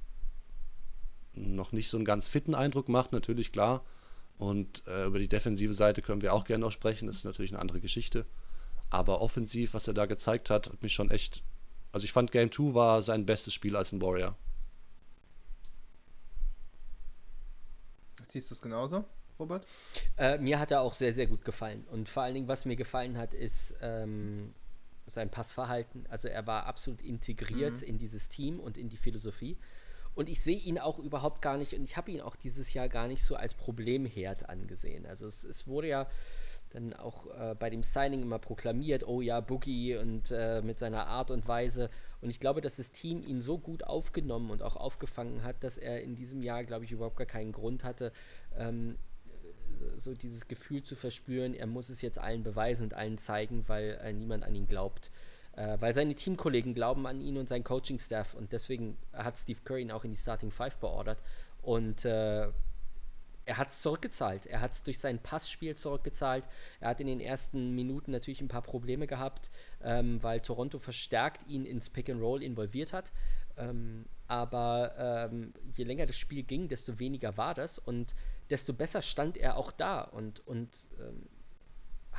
noch 1.35 1.73
nicht 1.73 1.89
so 1.89 1.97
einen 1.97 2.07
ganz 2.07 2.27
fitten 2.27 2.55
Eindruck 2.55 2.89
macht, 2.89 3.13
natürlich 3.13 3.53
klar. 3.53 3.83
Und 4.39 4.87
äh, 4.87 5.07
über 5.07 5.19
die 5.19 5.29
defensive 5.29 5.75
Seite 5.75 6.01
können 6.01 6.23
wir 6.23 6.33
auch 6.33 6.45
gerne 6.45 6.65
noch 6.65 6.73
sprechen, 6.73 7.07
das 7.07 7.17
ist 7.17 7.25
natürlich 7.25 7.53
eine 7.53 7.61
andere 7.61 7.81
Geschichte. 7.81 8.25
Aber 8.89 9.21
offensiv, 9.21 9.75
was 9.75 9.89
er 9.89 9.95
da 9.95 10.07
gezeigt 10.07 10.49
hat, 10.49 10.69
hat 10.69 10.83
mich 10.83 10.95
schon 10.95 11.11
echt. 11.11 11.43
Also 11.93 12.05
ich 12.05 12.13
fand 12.13 12.31
Game 12.31 12.53
2 12.53 12.75
war 12.75 13.03
sein 13.03 13.27
bestes 13.27 13.53
Spiel 13.53 13.77
als 13.77 13.93
ein 13.93 14.01
Warrior. 14.01 14.37
Siehst 18.29 18.51
du 18.51 18.55
es 18.55 18.63
genauso, 18.63 19.05
Robert? 19.39 19.67
Äh, 20.17 20.39
mir 20.39 20.59
hat 20.59 20.71
er 20.71 20.83
auch 20.83 20.95
sehr, 20.95 21.13
sehr 21.13 21.27
gut 21.27 21.45
gefallen. 21.45 21.85
Und 21.91 22.09
vor 22.09 22.23
allen 22.23 22.35
Dingen, 22.35 22.49
was 22.49 22.65
mir 22.65 22.77
gefallen 22.77 23.17
hat, 23.17 23.35
ist 23.35 23.75
ähm, 23.81 24.55
sein 25.07 25.31
Passverhalten. 25.31 26.07
Also 26.09 26.29
er 26.29 26.47
war 26.47 26.67
absolut 26.67 27.03
integriert 27.03 27.81
mhm. 27.81 27.89
in 27.89 27.99
dieses 27.99 28.29
Team 28.29 28.61
und 28.61 28.79
in 28.79 28.89
die 28.89 28.99
Philosophie. 28.99 29.57
Und 30.19 30.29
ich 30.29 30.41
sehe 30.41 30.59
ihn 30.59 30.81
auch 30.81 30.99
überhaupt 30.99 31.43
gar 31.43 31.59
nicht, 31.59 31.75
und 31.75 31.85
ich 31.85 31.97
habe 31.97 32.11
ihn 32.11 32.21
auch 32.21 32.35
dieses 32.35 32.75
Jahr 32.75 32.89
gar 32.89 33.07
nicht 33.07 33.23
so 33.23 33.37
als 33.37 33.55
Problemherd 33.55 34.49
angesehen. 34.49 35.07
Also 35.07 35.29
es, 35.29 35.45
es 35.45 35.69
wurde 35.69 35.87
ja 35.87 36.09
dann 36.71 36.93
auch 36.93 37.27
äh, 37.27 37.55
bei 37.55 37.71
dem 37.71 37.85
Signing 37.85 38.23
immer 38.23 38.41
proklamiert, 38.41 39.07
oh 39.07 39.21
ja, 39.21 39.39
Boogie 39.39 39.95
und 39.95 40.33
äh, 40.33 40.61
mit 40.61 40.81
seiner 40.81 41.07
Art 41.07 41.31
und 41.31 41.47
Weise. 41.47 41.89
Und 42.21 42.31
ich 42.31 42.41
glaube, 42.41 42.61
dass 42.61 42.75
das 42.75 42.91
Team 42.91 43.23
ihn 43.23 43.41
so 43.41 43.59
gut 43.59 43.85
aufgenommen 43.85 44.51
und 44.51 44.61
auch 44.61 44.75
aufgefangen 44.75 45.45
hat, 45.45 45.63
dass 45.63 45.79
er 45.79 46.03
in 46.03 46.17
diesem 46.17 46.43
Jahr, 46.43 46.65
glaube 46.65 46.85
ich, 46.85 46.91
überhaupt 46.91 47.17
gar 47.17 47.25
keinen 47.25 47.53
Grund 47.53 47.85
hatte, 47.85 48.11
ähm, 48.57 48.99
so 49.99 50.15
dieses 50.15 50.49
Gefühl 50.49 50.83
zu 50.83 50.97
verspüren, 50.97 51.55
er 51.55 51.69
muss 51.69 51.91
es 51.91 52.03
jetzt 52.03 52.19
allen 52.19 52.43
beweisen 52.43 52.83
und 52.83 52.95
allen 52.95 53.19
zeigen, 53.19 53.69
weil 53.69 54.01
äh, 54.03 54.13
niemand 54.13 54.43
an 54.43 54.57
ihn 54.57 54.67
glaubt. 54.67 55.13
Äh, 55.59 55.81
weil 55.81 55.93
seine 55.93 56.15
Teamkollegen 56.15 56.73
glauben 56.73 57.05
an 57.09 57.21
ihn 57.21 57.37
und 57.37 57.49
sein 57.49 57.65
Coaching-Staff 57.65 58.35
und 58.35 58.53
deswegen 58.53 58.97
hat 59.13 59.37
Steve 59.37 59.59
Curry 59.65 59.83
ihn 59.83 59.91
auch 59.91 60.05
in 60.05 60.13
die 60.13 60.17
Starting 60.17 60.53
Five 60.53 60.77
beordert. 60.77 61.21
Und 61.63 62.05
äh, 62.05 62.49
er 63.45 63.57
hat 63.57 63.71
es 63.71 63.81
zurückgezahlt. 63.81 64.47
Er 64.47 64.61
hat 64.61 64.71
es 64.71 64.85
durch 64.85 65.01
sein 65.01 65.19
Passspiel 65.19 65.75
zurückgezahlt. 65.75 66.49
Er 66.79 66.91
hat 66.91 67.01
in 67.01 67.09
den 67.09 67.19
ersten 67.19 67.75
Minuten 67.75 68.13
natürlich 68.13 68.41
ein 68.41 68.47
paar 68.47 68.63
Probleme 68.63 69.09
gehabt, 69.09 69.51
ähm, 69.83 70.23
weil 70.23 70.41
Toronto 70.41 70.79
verstärkt 70.79 71.49
ihn 71.49 71.65
ins 71.65 71.91
Pick 71.91 72.09
and 72.09 72.21
Roll 72.21 72.45
involviert 72.45 72.93
hat. 72.93 73.11
Ähm, 73.57 74.05
aber 74.29 75.29
ähm, 75.33 75.55
je 75.75 75.83
länger 75.83 76.07
das 76.07 76.17
Spiel 76.17 76.45
ging, 76.45 76.69
desto 76.69 77.01
weniger 77.01 77.37
war 77.37 77.55
das 77.55 77.81
und 77.81 78.15
desto 78.51 78.75
besser 78.75 79.03
stand 79.03 79.37
er 79.37 79.57
auch 79.57 79.73
da 79.73 80.03
und, 80.03 80.47
und 80.47 80.71
ähm, 81.01 81.27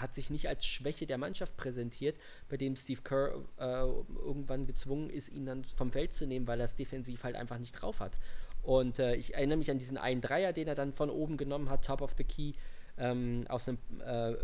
hat 0.02 0.14
sich 0.14 0.30
nicht 0.30 0.48
als 0.48 0.66
Schwäche 0.66 1.06
der 1.06 1.18
Mannschaft 1.18 1.56
präsentiert, 1.58 2.18
bei 2.50 2.58
dem 2.58 2.76
Steve 2.76 3.02
Kerr 3.02 3.44
äh, 3.58 3.84
irgendwann 4.20 4.66
gezwungen 4.66 5.10
ist, 5.10 5.30
ihn 5.30 5.46
dann 5.46 5.64
vom 5.64 5.92
Feld 5.92 6.14
zu 6.14 6.26
nehmen, 6.26 6.48
weil 6.48 6.60
er 6.60 6.66
es 6.66 6.76
defensiv 6.76 7.24
halt 7.24 7.36
einfach 7.36 7.58
nicht 7.58 7.74
drauf 7.74 8.00
hat. 8.00 8.18
Und 8.64 9.00
äh, 9.00 9.16
ich 9.16 9.36
erinnere 9.36 9.58
mich 9.58 9.72
an 9.72 9.78
diesen 9.78 9.98
einen 9.98 10.22
Dreier, 10.22 10.54
den 10.54 10.68
er 10.68 10.76
dann 10.76 10.94
von 10.94 11.10
oben 11.10 11.38
genommen 11.38 11.70
hat, 11.70 11.86
Top 11.86 12.02
of 12.02 12.14
the 12.18 12.24
Key, 12.24 12.54
ähm, 12.98 13.46
aus 13.48 13.68
einem 13.68 13.80
äh, 14.06 14.36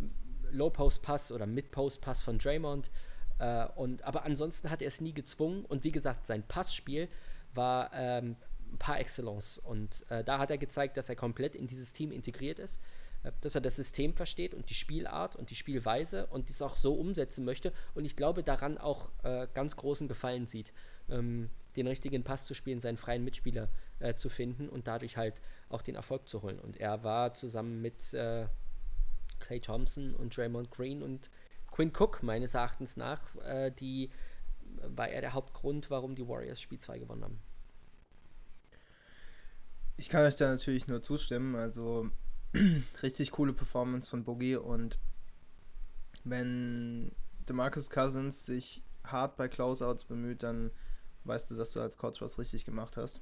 Low-Post-Pass 0.52 1.32
oder 1.32 1.46
Mid-Post-Pass 1.46 2.22
von 2.22 2.38
Draymond. 2.38 2.92
Äh, 3.40 3.66
und, 3.76 4.04
aber 4.04 4.24
ansonsten 4.24 4.70
hat 4.70 4.82
er 4.82 4.88
es 4.88 5.02
nie 5.02 5.14
gezwungen. 5.14 5.66
Und 5.66 5.84
wie 5.84 5.92
gesagt, 5.92 6.26
sein 6.26 6.44
Passspiel 6.44 7.10
war 7.54 7.92
ähm, 7.94 8.38
par 8.80 9.00
excellence. 9.00 9.58
Und 9.58 10.10
äh, 10.10 10.24
da 10.24 10.40
hat 10.40 10.50
er 10.50 10.58
gezeigt, 10.58 10.98
dass 10.98 11.10
er 11.10 11.16
komplett 11.16 11.56
in 11.56 11.68
dieses 11.68 11.92
Team 11.94 12.12
integriert 12.12 12.60
ist 12.60 12.80
dass 13.42 13.56
er 13.56 13.62
das 13.62 13.76
System 13.76 14.14
versteht 14.14 14.54
und 14.54 14.70
die 14.70 14.76
Spielart 14.76 15.36
und 15.36 15.50
die 15.50 15.56
Spielweise 15.56 16.28
und 16.28 16.50
dies 16.50 16.62
auch 16.62 16.78
so 16.78 16.94
umsetzen 16.94 17.46
möchte 17.46 17.74
und 17.94 18.06
ich 18.06 18.16
glaube 18.16 18.44
daran 18.44 18.78
auch 18.78 19.12
äh, 19.24 19.48
ganz 19.54 19.76
großen 19.76 20.08
Gefallen 20.08 20.48
sieht. 20.48 20.74
Ähm, 21.10 21.50
den 21.76 21.88
richtigen 21.88 22.24
Pass 22.24 22.46
zu 22.46 22.54
spielen, 22.54 22.80
seinen 22.80 22.98
freien 22.98 23.24
Mitspieler 23.24 23.70
äh, 24.00 24.16
zu 24.16 24.30
finden 24.30 24.70
und 24.70 24.88
dadurch 24.88 25.18
halt 25.18 25.42
auch 25.70 25.82
den 25.82 25.96
Erfolg 25.96 26.28
zu 26.30 26.42
holen. 26.42 26.60
Und 26.60 26.78
er 26.78 27.04
war 27.04 27.34
zusammen 27.34 27.82
mit 27.82 28.14
äh, 28.14 28.48
Clay 29.40 29.60
Thompson 29.60 30.14
und 30.16 30.36
Draymond 30.36 30.72
Green 30.72 31.02
und 31.02 31.30
Quinn 31.72 31.92
Cook 31.98 32.24
meines 32.24 32.54
Erachtens 32.54 32.96
nach, 32.96 33.36
äh, 33.44 33.72
die 33.72 34.10
war 34.88 35.10
er 35.10 35.22
der 35.22 35.34
Hauptgrund, 35.34 35.90
warum 35.90 36.16
die 36.16 36.28
Warriors 36.28 36.62
Spiel 36.62 36.80
2 36.80 37.00
gewonnen 37.00 37.24
haben. 37.24 37.40
Ich 39.98 40.10
kann 40.10 40.26
euch 40.26 40.36
da 40.36 40.50
natürlich 40.50 40.88
nur 40.88 41.02
zustimmen. 41.02 41.56
Also 41.56 42.10
richtig 43.04 43.32
coole 43.32 43.54
Performance 43.54 44.10
von 44.10 44.24
Boogie 44.24 44.56
und 44.56 45.00
wenn 46.24 47.12
DeMarcus 47.48 47.90
Cousins 47.90 48.46
sich 48.46 48.84
hart 49.04 49.38
bei 49.38 49.48
Closeouts 49.48 50.06
bemüht, 50.06 50.44
dann 50.44 50.72
weißt 51.26 51.52
du, 51.52 51.56
dass 51.56 51.74
du 51.74 51.82
als 51.82 51.98
Coach 51.98 52.22
was 52.22 52.40
richtig 52.40 52.66
gemacht 52.66 52.98
hast. 52.98 53.22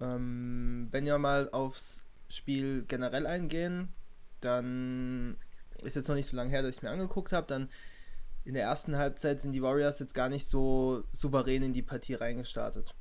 Ähm, 0.00 0.88
wenn 0.90 1.04
wir 1.04 1.18
mal 1.18 1.50
aufs 1.50 2.04
Spiel 2.28 2.84
generell 2.86 3.26
eingehen, 3.26 3.92
dann 4.40 5.36
ist 5.82 5.96
jetzt 5.96 6.08
noch 6.08 6.14
nicht 6.14 6.28
so 6.28 6.36
lange 6.36 6.50
her, 6.50 6.62
dass 6.62 6.76
ich 6.76 6.82
mir 6.82 6.90
angeguckt 6.90 7.32
habe, 7.32 7.46
dann 7.46 7.68
in 8.44 8.54
der 8.54 8.64
ersten 8.64 8.96
Halbzeit 8.96 9.40
sind 9.40 9.52
die 9.52 9.62
Warriors 9.62 9.98
jetzt 9.98 10.14
gar 10.14 10.28
nicht 10.28 10.46
so 10.46 11.04
souverän 11.12 11.62
in 11.62 11.72
die 11.72 11.82
Partie 11.82 12.14
reingestartet. 12.14 12.94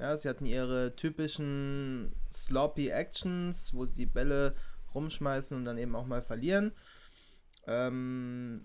Ja, 0.00 0.16
sie 0.16 0.28
hatten 0.28 0.46
ihre 0.46 0.94
typischen 0.94 2.12
sloppy 2.30 2.88
Actions, 2.88 3.74
wo 3.74 3.84
sie 3.84 3.94
die 3.94 4.06
Bälle 4.06 4.54
rumschmeißen 4.94 5.56
und 5.56 5.64
dann 5.64 5.78
eben 5.78 5.96
auch 5.96 6.06
mal 6.06 6.22
verlieren. 6.22 6.72
Ähm, 7.66 8.62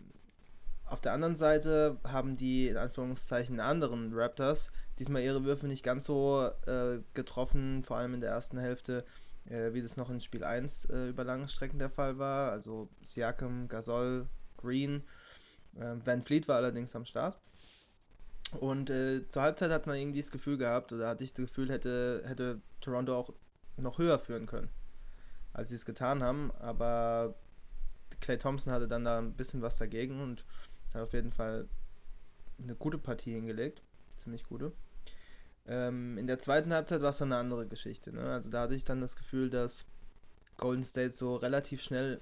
auf 0.86 1.02
der 1.02 1.14
anderen 1.14 1.36
Seite 1.36 1.98
haben 2.04 2.36
die 2.36 2.68
in 2.68 2.78
Anführungszeichen 2.78 3.60
anderen 3.60 4.12
Raptors 4.14 4.72
diesmal 5.00 5.24
ihre 5.24 5.44
Würfe 5.44 5.66
nicht 5.66 5.84
ganz 5.84 6.06
so 6.06 6.50
äh, 6.68 7.00
getroffen, 7.14 7.84
vor 7.84 7.98
allem 7.98 8.14
in 8.14 8.22
der 8.22 8.30
ersten 8.30 8.60
Hälfte, 8.60 9.04
äh, 9.50 9.74
wie 9.74 9.82
das 9.82 9.98
noch 9.98 10.12
in 10.12 10.22
Spiel 10.22 10.44
1 10.44 10.86
äh, 10.86 11.08
über 11.10 11.24
lange 11.24 11.50
Strecken 11.50 11.80
der 11.80 11.90
Fall 11.90 12.20
war. 12.20 12.52
Also 12.52 12.90
Siakam, 13.02 13.68
Gasol, 13.68 14.28
Green. 14.58 15.04
Äh, 15.76 15.96
Van 16.04 16.22
Fleet 16.22 16.48
war 16.48 16.58
allerdings 16.58 16.96
am 16.96 17.06
Start. 17.06 17.40
Und 18.60 18.90
äh, 18.90 19.28
zur 19.28 19.44
Halbzeit 19.44 19.72
hat 19.72 19.88
man 19.88 19.98
irgendwie 19.98 20.22
das 20.22 20.32
Gefühl 20.32 20.58
gehabt, 20.58 20.92
oder 20.92 21.10
hatte 21.10 21.24
ich 21.24 21.34
das 21.34 21.46
Gefühl, 21.46 21.72
hätte, 21.72 22.24
hätte 22.26 22.62
Toronto 22.82 23.16
auch 23.16 23.34
noch 23.78 23.98
höher 23.98 24.20
führen 24.20 24.46
können, 24.46 24.70
als 25.54 25.70
sie 25.70 25.76
es 25.76 25.86
getan 25.86 26.24
haben. 26.24 26.52
Aber 26.60 27.36
Clay 28.20 28.38
Thompson 28.38 28.74
hatte 28.74 28.88
dann 28.88 29.04
da 29.04 29.18
ein 29.18 29.34
bisschen 29.34 29.62
was 29.62 29.78
dagegen 29.78 30.22
und 30.22 30.46
hat 30.94 31.02
auf 31.02 31.14
jeden 31.14 31.32
Fall 31.32 31.68
eine 32.62 32.76
gute 32.76 32.98
Partie 32.98 33.34
hingelegt. 33.34 33.84
Ziemlich 34.16 34.44
gute. 34.44 34.72
Ähm, 35.66 36.18
in 36.18 36.28
der 36.28 36.40
zweiten 36.40 36.74
Halbzeit 36.74 37.02
war 37.02 37.10
es 37.10 37.18
dann 37.18 37.32
eine 37.32 37.40
andere 37.40 37.68
Geschichte. 37.68 38.14
Ne? 38.14 38.22
Also 38.22 38.50
da 38.50 38.62
hatte 38.62 38.76
ich 38.76 38.84
dann 38.84 39.02
das 39.02 39.16
Gefühl, 39.16 39.50
dass 39.50 39.86
Golden 40.58 40.84
State 40.84 41.14
so 41.14 41.36
relativ 41.36 41.82
schnell 41.82 42.22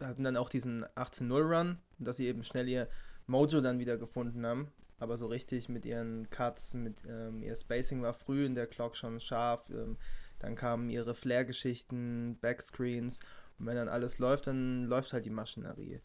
hatten 0.00 0.22
dann 0.22 0.36
auch 0.36 0.48
diesen 0.48 0.84
18-0-Run, 0.84 1.78
dass 1.98 2.18
sie 2.18 2.28
eben 2.28 2.44
schnell 2.44 2.68
ihr 2.68 2.88
Mojo 3.26 3.60
dann 3.60 3.80
wieder 3.80 3.96
gefunden 3.96 4.46
haben 4.46 4.70
aber 4.98 5.16
so 5.16 5.26
richtig 5.26 5.68
mit 5.68 5.84
ihren 5.84 6.28
Cuts, 6.30 6.74
mit 6.74 7.02
ähm, 7.08 7.42
ihr 7.42 7.54
Spacing 7.54 8.02
war 8.02 8.14
früh 8.14 8.44
in 8.44 8.54
der 8.54 8.66
Clock 8.66 8.96
schon 8.96 9.20
scharf. 9.20 9.70
Ähm, 9.70 9.96
dann 10.38 10.54
kamen 10.54 10.88
ihre 10.88 11.14
Flair-Geschichten, 11.14 12.38
Backscreens 12.40 13.20
und 13.58 13.66
wenn 13.66 13.76
dann 13.76 13.88
alles 13.88 14.18
läuft, 14.18 14.46
dann 14.46 14.84
läuft 14.84 15.12
halt 15.12 15.24
die 15.24 15.30
Maschinerie. 15.30 16.00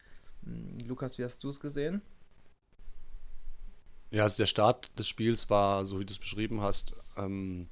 Ähm, 0.46 0.78
Lukas, 0.80 1.18
wie 1.18 1.24
hast 1.24 1.42
du 1.44 1.48
es 1.48 1.60
gesehen? 1.60 2.02
Ja, 4.10 4.24
also 4.24 4.36
der 4.36 4.46
Start 4.46 4.96
des 4.98 5.08
Spiels 5.08 5.50
war, 5.50 5.84
so 5.86 5.98
wie 5.98 6.04
du 6.04 6.12
es 6.12 6.18
beschrieben 6.18 6.60
hast, 6.60 6.94
ähm, 7.16 7.68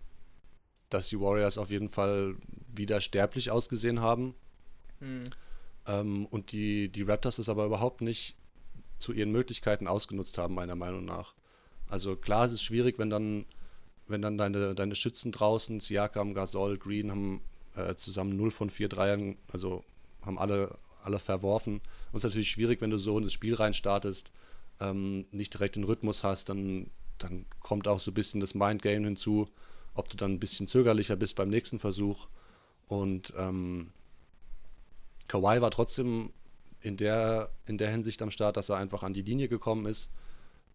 dass 0.89 1.09
die 1.09 1.21
Warriors 1.21 1.57
auf 1.57 1.71
jeden 1.71 1.89
Fall 1.89 2.37
wieder 2.75 3.01
sterblich 3.01 3.51
ausgesehen 3.51 4.01
haben. 4.01 4.35
Mhm. 5.01 5.23
Ähm, 5.87 6.27
und 6.27 6.53
die, 6.53 6.89
die 6.89 7.03
Raptors 7.03 7.39
es 7.39 7.49
aber 7.49 7.65
überhaupt 7.65 8.01
nicht 8.01 8.37
zu 9.03 9.13
ihren 9.13 9.33
Möglichkeiten 9.33 9.87
ausgenutzt 9.87 10.39
haben, 10.39 10.55
meiner 10.55 10.77
Meinung 10.77 11.05
nach. 11.05 11.35
Also 11.89 12.17
klar, 12.17 12.47
es 12.47 12.53
ist 12.53 12.63
schwierig, 12.63 12.99
wenn 12.99 13.11
dann, 13.11 13.45
wenn 14.07 14.23
dann 14.23 14.39
deine, 14.39 14.75
deine 14.75 14.95
Schützen 14.95 15.33
draußen, 15.33 15.81
Siakam, 15.81 16.35
Gasol, 16.35 16.79
Green 16.79 17.11
haben 17.11 17.41
äh, 17.77 17.95
zusammen 17.97 18.37
0 18.37 18.51
von 18.51 18.71
4 18.71 18.89
Dreiern, 18.89 19.37
also 19.53 19.85
haben 20.23 20.39
alle, 20.39 20.79
alle 21.05 21.19
verworfen. 21.19 21.75
Und 21.75 22.19
es 22.19 22.19
ist 22.19 22.25
natürlich 22.25 22.51
schwierig, 22.51 22.81
wenn 22.81 22.91
du 22.91 22.99
so 22.99 23.19
in 23.19 23.25
das 23.25 23.33
Spiel 23.33 23.55
rein 23.55 23.75
startest, 23.75 24.33
ähm, 24.81 25.27
nicht 25.33 25.53
direkt 25.53 25.77
den 25.77 25.85
Rhythmus 25.85 26.25
hast, 26.25 26.49
dann, 26.49 26.91
dann 27.19 27.45
kommt 27.61 27.89
auch 27.89 28.01
so 28.01 28.11
ein 28.11 28.15
bisschen 28.15 28.41
das 28.41 28.55
Mindgame 28.55 29.05
hinzu, 29.05 29.49
ob 29.95 30.09
du 30.09 30.17
dann 30.17 30.33
ein 30.33 30.41
bisschen 30.41 30.69
zögerlicher 30.69 31.17
bist 31.17 31.35
beim 31.37 31.49
nächsten 31.49 31.79
Versuch. 31.79 32.29
Und 32.89 33.35
ähm, 33.37 33.93
Kawhi 35.29 35.61
war 35.61 35.71
trotzdem 35.71 36.31
in 36.83 36.97
der, 36.97 37.51
in 37.67 37.79
der 37.79 37.91
Hinsicht 37.91 38.21
am 38.23 38.31
Start, 38.31 38.57
dass 38.57 38.69
er 38.69 38.77
einfach 38.77 39.03
an 39.03 39.15
die 39.15 39.23
Linie 39.23 39.49
gekommen 39.49 39.87
ist 39.87 40.11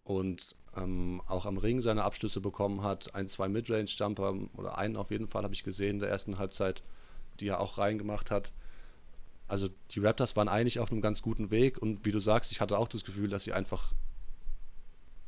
und 0.04 0.56
ähm, 0.76 1.22
auch 1.26 1.44
am 1.46 1.58
Ring 1.58 1.80
seine 1.80 2.04
Abschlüsse 2.04 2.40
bekommen 2.40 2.82
hat. 2.82 3.14
Ein, 3.14 3.28
zwei 3.28 3.48
Midrange-Jumper 3.48 4.34
oder 4.56 4.78
einen 4.78 4.96
auf 4.96 5.10
jeden 5.10 5.28
Fall 5.28 5.44
habe 5.44 5.54
ich 5.54 5.64
gesehen 5.64 5.96
in 5.96 6.00
der 6.00 6.08
ersten 6.08 6.38
Halbzeit, 6.38 6.82
die 7.40 7.48
er 7.48 7.60
auch 7.60 7.78
reingemacht 7.78 8.30
hat. 8.30 8.52
Also 9.46 9.68
die 9.90 10.00
Raptors 10.00 10.34
waren 10.36 10.48
eigentlich 10.48 10.80
auf 10.80 10.90
einem 10.90 11.00
ganz 11.00 11.22
guten 11.22 11.50
Weg 11.50 11.78
und 11.78 12.04
wie 12.04 12.12
du 12.12 12.20
sagst, 12.20 12.52
ich 12.52 12.60
hatte 12.60 12.78
auch 12.78 12.88
das 12.88 13.04
Gefühl, 13.04 13.28
dass 13.28 13.44
sie 13.44 13.52
einfach 13.52 13.92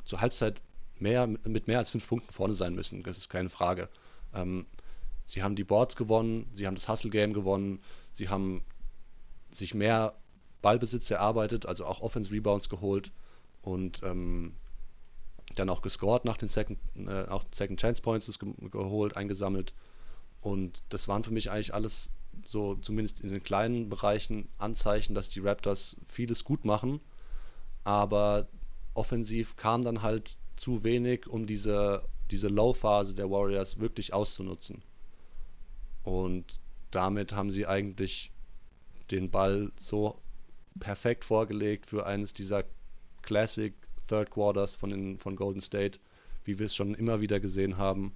zur 0.05 0.20
Halbzeit 0.20 0.61
mehr, 0.99 1.26
mit 1.26 1.66
mehr 1.66 1.78
als 1.78 1.91
fünf 1.91 2.09
Punkten 2.09 2.33
vorne 2.33 2.55
sein 2.55 2.74
müssen. 2.74 3.03
Das 3.03 3.18
ist 3.18 3.28
keine 3.28 3.49
Frage. 3.49 3.89
Ähm, 4.35 4.66
sie 5.24 5.43
haben 5.43 5.57
die 5.57 5.64
Boards 5.64 5.97
gewonnen, 5.97 6.51
sie 6.53 6.66
haben 6.66 6.74
das 6.74 6.89
Hustle-Game 6.89 7.33
gewonnen, 7.33 7.81
sie 8.12 8.28
haben 8.28 8.62
sich 9.51 9.74
mehr 9.74 10.14
Ballbesitz 10.62 11.11
erarbeitet, 11.11 11.66
also 11.66 11.86
auch 11.86 12.00
Offense-Rebounds 12.00 12.68
geholt 12.68 13.12
und 13.62 14.02
ähm, 14.02 14.54
dann 15.54 15.68
auch 15.68 15.82
gescored 15.82 16.24
nach 16.24 16.36
den 16.36 16.48
Second, 16.48 16.78
äh, 16.96 17.26
auch 17.28 17.44
Second 17.52 17.80
Chance 17.80 18.02
Points 18.02 18.38
ge 18.38 18.52
geholt, 18.70 19.16
eingesammelt. 19.16 19.74
Und 20.40 20.82
das 20.88 21.08
waren 21.08 21.24
für 21.24 21.32
mich 21.32 21.50
eigentlich 21.50 21.74
alles 21.74 22.11
so, 22.46 22.76
zumindest 22.76 23.20
in 23.20 23.30
den 23.30 23.42
kleinen 23.42 23.88
Bereichen, 23.88 24.48
Anzeichen, 24.58 25.14
dass 25.14 25.28
die 25.28 25.40
Raptors 25.40 25.96
vieles 26.06 26.44
gut 26.44 26.64
machen. 26.64 27.00
Aber 27.84 28.48
offensiv 28.94 29.56
kam 29.56 29.82
dann 29.82 30.02
halt 30.02 30.36
zu 30.56 30.84
wenig, 30.84 31.26
um 31.26 31.46
diese, 31.46 32.02
diese 32.30 32.48
Low-Phase 32.48 33.14
der 33.14 33.30
Warriors 33.30 33.78
wirklich 33.78 34.12
auszunutzen. 34.12 34.82
Und 36.02 36.61
damit 36.90 37.34
haben 37.34 37.50
sie 37.50 37.66
eigentlich 37.66 38.32
den 39.11 39.30
Ball 39.30 39.72
so 39.78 40.20
perfekt 40.79 41.25
vorgelegt 41.25 41.87
für 41.87 42.07
eines 42.07 42.33
dieser 42.33 42.64
Classic 43.23 43.75
Third 44.09 44.31
Quarters 44.31 44.75
von, 44.75 44.91
den, 44.91 45.18
von 45.18 45.37
Golden 45.37 45.61
State, 45.61 45.99
wie 46.45 46.59
wir 46.59 46.66
es 46.66 46.75
schon 46.75 46.95
immer 46.95 47.21
wieder 47.21 47.41
gesehen 47.41 47.77
haben. 47.77 48.14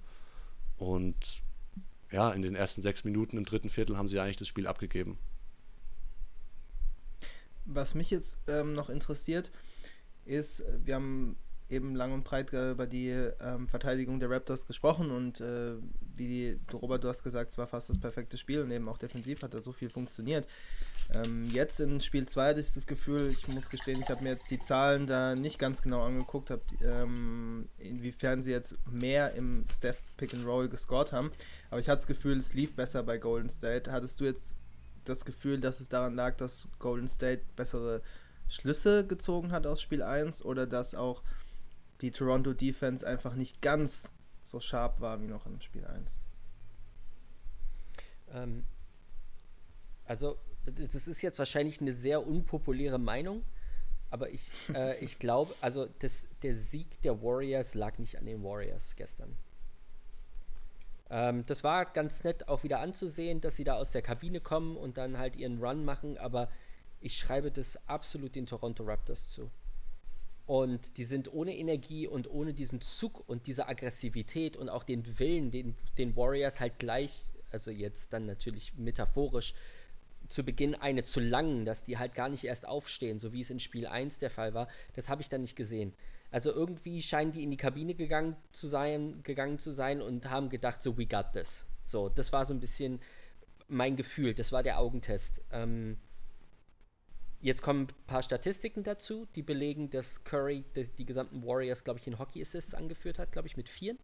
Und 0.77 1.41
ja, 2.11 2.31
in 2.31 2.41
den 2.41 2.55
ersten 2.55 2.81
sechs 2.81 3.03
Minuten 3.03 3.37
im 3.37 3.45
dritten 3.45 3.69
Viertel 3.69 3.97
haben 3.97 4.07
sie 4.07 4.19
eigentlich 4.19 4.37
das 4.37 4.47
Spiel 4.47 4.67
abgegeben. 4.67 5.17
Was 7.65 7.95
mich 7.95 8.11
jetzt 8.11 8.37
ähm, 8.47 8.73
noch 8.73 8.89
interessiert, 8.89 9.51
ist, 10.25 10.63
wir 10.83 10.95
haben 10.95 11.35
eben 11.69 11.95
lang 11.95 12.13
und 12.13 12.23
breit 12.23 12.53
über 12.53 12.85
die 12.85 13.09
ähm, 13.09 13.67
Verteidigung 13.67 14.19
der 14.19 14.29
Raptors 14.29 14.67
gesprochen 14.67 15.09
und 15.09 15.41
äh, 15.41 15.73
wie 16.15 16.27
die, 16.27 16.59
Robert, 16.73 17.03
du 17.03 17.07
hast 17.07 17.23
gesagt, 17.23 17.51
es 17.51 17.57
war 17.57 17.67
fast 17.67 17.89
das 17.89 17.99
perfekte 17.99 18.37
Spiel 18.37 18.61
und 18.61 18.71
eben 18.71 18.87
auch 18.87 18.99
defensiv 18.99 19.41
hat 19.41 19.53
da 19.53 19.61
so 19.61 19.71
viel 19.71 19.89
funktioniert. 19.89 20.47
Ähm, 21.13 21.49
jetzt 21.51 21.79
in 21.79 21.99
Spiel 21.99 22.25
2 22.25 22.49
hatte 22.49 22.61
ich 22.61 22.73
das 22.73 22.87
Gefühl, 22.87 23.31
ich 23.31 23.47
muss 23.47 23.69
gestehen, 23.69 24.01
ich 24.01 24.09
habe 24.09 24.23
mir 24.23 24.29
jetzt 24.29 24.49
die 24.49 24.59
Zahlen 24.59 25.05
da 25.05 25.35
nicht 25.35 25.59
ganz 25.59 25.81
genau 25.81 26.03
angeguckt, 26.03 26.49
hab, 26.49 26.61
ähm, 26.81 27.69
inwiefern 27.77 28.41
sie 28.41 28.51
jetzt 28.51 28.75
mehr 28.89 29.33
im 29.33 29.65
Steph 29.71 30.01
Pick 30.17 30.33
and 30.33 30.45
Roll 30.45 30.67
gescored 30.67 31.11
haben. 31.11 31.31
Aber 31.69 31.79
ich 31.79 31.87
hatte 31.87 31.97
das 31.97 32.07
Gefühl, 32.07 32.39
es 32.39 32.53
lief 32.53 32.75
besser 32.75 33.03
bei 33.03 33.17
Golden 33.17 33.49
State. 33.49 33.91
Hattest 33.91 34.19
du 34.19 34.25
jetzt 34.25 34.55
das 35.05 35.25
Gefühl, 35.25 35.59
dass 35.59 35.79
es 35.79 35.89
daran 35.89 36.15
lag, 36.15 36.37
dass 36.37 36.69
Golden 36.79 37.07
State 37.07 37.43
bessere 37.55 38.01
Schlüsse 38.47 39.05
gezogen 39.05 39.51
hat 39.51 39.67
aus 39.67 39.81
Spiel 39.81 40.01
1 40.01 40.43
oder 40.43 40.65
dass 40.65 40.95
auch 40.95 41.21
die 42.01 42.11
Toronto 42.11 42.53
Defense 42.53 43.05
einfach 43.05 43.35
nicht 43.35 43.61
ganz 43.61 44.11
so 44.41 44.59
scharf 44.59 44.99
war 45.01 45.21
wie 45.21 45.27
noch 45.27 45.45
im 45.45 45.61
Spiel 45.61 45.85
1? 45.85 46.21
Ähm, 48.33 48.65
also 50.05 50.37
das 50.65 51.07
ist 51.07 51.21
jetzt 51.21 51.39
wahrscheinlich 51.39 51.81
eine 51.81 51.93
sehr 51.93 52.25
unpopuläre 52.25 52.99
Meinung, 52.99 53.43
aber 54.09 54.31
ich, 54.31 54.51
äh, 54.73 54.97
ich 55.03 55.19
glaube, 55.19 55.53
also 55.61 55.87
das, 55.99 56.27
der 56.43 56.55
Sieg 56.55 57.01
der 57.01 57.21
Warriors 57.21 57.75
lag 57.75 57.97
nicht 57.97 58.17
an 58.17 58.25
den 58.25 58.43
Warriors 58.43 58.95
gestern. 58.95 59.37
Ähm, 61.09 61.45
das 61.45 61.63
war 61.63 61.85
ganz 61.85 62.23
nett 62.23 62.49
auch 62.49 62.63
wieder 62.63 62.79
anzusehen, 62.79 63.41
dass 63.41 63.55
sie 63.55 63.63
da 63.63 63.75
aus 63.75 63.91
der 63.91 64.01
Kabine 64.01 64.39
kommen 64.39 64.75
und 64.75 64.97
dann 64.97 65.17
halt 65.17 65.35
ihren 65.35 65.63
Run 65.63 65.85
machen, 65.85 66.17
aber 66.17 66.49
ich 67.01 67.17
schreibe 67.17 67.51
das 67.51 67.77
absolut 67.87 68.35
den 68.35 68.45
Toronto 68.45 68.83
Raptors 68.83 69.29
zu. 69.29 69.51
Und 70.47 70.97
die 70.97 71.05
sind 71.05 71.33
ohne 71.33 71.55
Energie 71.57 72.07
und 72.07 72.29
ohne 72.29 72.53
diesen 72.53 72.81
Zug 72.81 73.27
und 73.27 73.47
diese 73.47 73.67
Aggressivität 73.67 74.57
und 74.57 74.69
auch 74.69 74.83
den 74.83 75.19
Willen, 75.19 75.51
den, 75.51 75.75
den 75.97 76.15
Warriors 76.15 76.59
halt 76.59 76.77
gleich, 76.77 77.33
also 77.51 77.71
jetzt 77.71 78.13
dann 78.13 78.25
natürlich 78.25 78.75
metaphorisch, 78.75 79.53
zu 80.29 80.43
Beginn 80.43 80.75
eine 80.75 81.03
zu 81.03 81.19
langen, 81.19 81.65
dass 81.65 81.83
die 81.83 81.97
halt 81.97 82.15
gar 82.15 82.29
nicht 82.29 82.43
erst 82.43 82.67
aufstehen, 82.67 83.19
so 83.19 83.33
wie 83.33 83.41
es 83.41 83.49
in 83.49 83.59
Spiel 83.59 83.87
1 83.87 84.19
der 84.19 84.29
Fall 84.29 84.53
war, 84.53 84.67
das 84.93 85.09
habe 85.09 85.21
ich 85.21 85.29
dann 85.29 85.41
nicht 85.41 85.55
gesehen. 85.55 85.93
Also 86.31 86.51
irgendwie 86.51 87.01
scheinen 87.01 87.31
die 87.31 87.43
in 87.43 87.51
die 87.51 87.57
Kabine 87.57 87.95
gegangen 87.95 88.35
zu 88.51 88.67
sein, 88.67 89.21
gegangen 89.23 89.59
zu 89.59 89.71
sein 89.71 90.01
und 90.01 90.29
haben 90.29 90.49
gedacht, 90.49 90.81
so 90.83 90.97
we 90.97 91.05
got 91.05 91.31
this. 91.33 91.65
So, 91.83 92.09
das 92.09 92.33
war 92.33 92.45
so 92.45 92.53
ein 92.53 92.59
bisschen 92.59 92.99
mein 93.67 93.95
Gefühl, 93.95 94.33
das 94.33 94.51
war 94.51 94.63
der 94.63 94.79
Augentest. 94.79 95.43
Ähm, 95.51 95.97
jetzt 97.41 97.61
kommen 97.61 97.83
ein 97.83 98.07
paar 98.07 98.23
Statistiken 98.23 98.83
dazu, 98.83 99.27
die 99.35 99.43
belegen, 99.43 99.89
dass 99.89 100.23
Curry 100.23 100.65
die, 100.75 100.89
die 100.89 101.05
gesamten 101.05 101.45
Warriors, 101.45 101.83
glaube 101.83 101.99
ich, 101.99 102.07
in 102.07 102.19
Hockey 102.19 102.41
Assists 102.41 102.73
angeführt 102.73 103.19
hat, 103.19 103.31
glaube 103.31 103.47
ich, 103.47 103.55
mit 103.55 103.69
vier. 103.69 103.95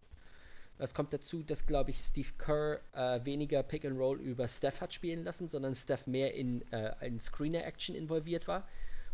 Es 0.82 0.95
kommt 0.95 1.13
dazu, 1.13 1.43
dass, 1.43 1.67
glaube 1.67 1.91
ich, 1.91 1.99
Steve 1.99 2.29
Kerr 2.39 2.79
äh, 2.93 3.23
weniger 3.23 3.61
Pick 3.61 3.86
and 3.86 3.99
Roll 3.99 4.19
über 4.19 4.47
Steph 4.47 4.82
hat 4.82 4.93
spielen 4.93 5.23
lassen, 5.23 5.47
sondern 5.47 5.75
Steph 5.75 6.07
mehr 6.07 6.34
in, 6.34 6.63
äh, 6.71 6.93
in 7.05 7.19
Screener-Action 7.19 7.93
involviert 7.93 8.47
war 8.47 8.67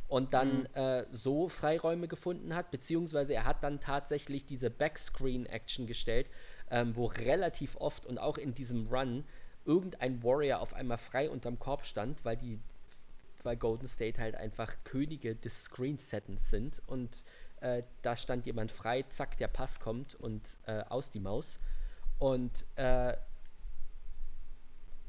und 0.08 0.34
dann 0.34 0.60
mhm. 0.60 0.68
äh, 0.76 1.06
so 1.12 1.50
Freiräume 1.50 2.08
gefunden 2.08 2.56
hat, 2.56 2.72
beziehungsweise 2.72 3.34
er 3.34 3.44
hat 3.44 3.66
dann 3.66 3.82
tatsächlich 3.82 4.46
diese 4.46 4.70
Backscreen-Action 4.70 5.88
gestellt, 5.88 6.28
ähm, 6.72 6.96
wo 6.96 7.06
relativ 7.06 7.76
oft 7.76 8.06
und 8.06 8.18
auch 8.18 8.38
in 8.38 8.54
diesem 8.54 8.88
Run 8.88 9.26
irgendein 9.66 10.24
Warrior 10.24 10.62
auf 10.62 10.74
einmal 10.74 10.98
frei 10.98 11.30
unterm 11.30 11.60
Korb 11.60 11.86
stand, 11.86 12.24
weil 12.24 12.38
die 12.38 12.60
weil 13.44 13.56
Golden 13.56 13.88
State 13.88 14.20
halt 14.20 14.36
einfach 14.36 14.74
Könige 14.84 15.36
des 15.36 15.66
Screen-Settens 15.66 16.50
sind 16.50 16.82
und 16.88 17.24
äh, 17.62 17.84
da 18.02 18.16
stand 18.16 18.46
jemand 18.46 18.72
frei, 18.72 19.04
zack, 19.04 19.38
der 19.38 19.48
Pass 19.48 19.80
kommt 19.80 20.16
und 20.16 20.58
äh, 20.66 20.82
aus 20.90 21.10
die 21.10 21.20
Maus. 21.20 21.60
Und, 22.20 22.66
äh, 22.76 23.16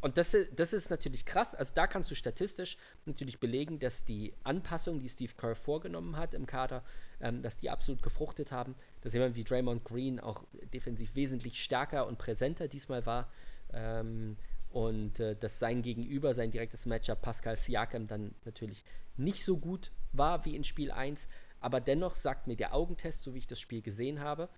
und 0.00 0.16
das, 0.16 0.36
das 0.54 0.72
ist 0.72 0.90
natürlich 0.90 1.24
krass. 1.24 1.54
Also 1.54 1.74
da 1.74 1.86
kannst 1.86 2.10
du 2.10 2.14
statistisch 2.14 2.76
natürlich 3.04 3.40
belegen, 3.40 3.78
dass 3.78 4.04
die 4.04 4.32
Anpassungen, 4.44 5.00
die 5.00 5.08
Steve 5.08 5.32
Kerr 5.36 5.56
vorgenommen 5.56 6.16
hat 6.16 6.34
im 6.34 6.46
Kader, 6.46 6.84
ähm, 7.20 7.42
dass 7.42 7.56
die 7.56 7.68
absolut 7.68 8.02
gefruchtet 8.02 8.52
haben. 8.52 8.76
Dass 9.00 9.12
jemand 9.12 9.34
wie 9.34 9.44
Draymond 9.44 9.84
Green 9.84 10.20
auch 10.20 10.44
defensiv 10.72 11.14
wesentlich 11.16 11.62
stärker 11.62 12.06
und 12.06 12.18
präsenter 12.18 12.68
diesmal 12.68 13.04
war. 13.06 13.30
Ähm, 13.72 14.36
und 14.70 15.18
äh, 15.18 15.34
dass 15.34 15.58
sein 15.58 15.82
Gegenüber, 15.82 16.34
sein 16.34 16.50
direktes 16.50 16.86
Matchup 16.86 17.22
Pascal 17.22 17.56
Siakam 17.56 18.06
dann 18.06 18.34
natürlich 18.44 18.84
nicht 19.16 19.44
so 19.44 19.56
gut 19.56 19.90
war 20.12 20.44
wie 20.44 20.54
in 20.54 20.64
Spiel 20.64 20.90
1. 20.90 21.28
Aber 21.60 21.80
dennoch 21.80 22.14
sagt 22.14 22.46
mir 22.46 22.56
der 22.56 22.74
Augentest, 22.74 23.22
so 23.22 23.34
wie 23.34 23.38
ich 23.38 23.46
das 23.46 23.60
Spiel 23.60 23.82
gesehen 23.82 24.20
habe, 24.20 24.48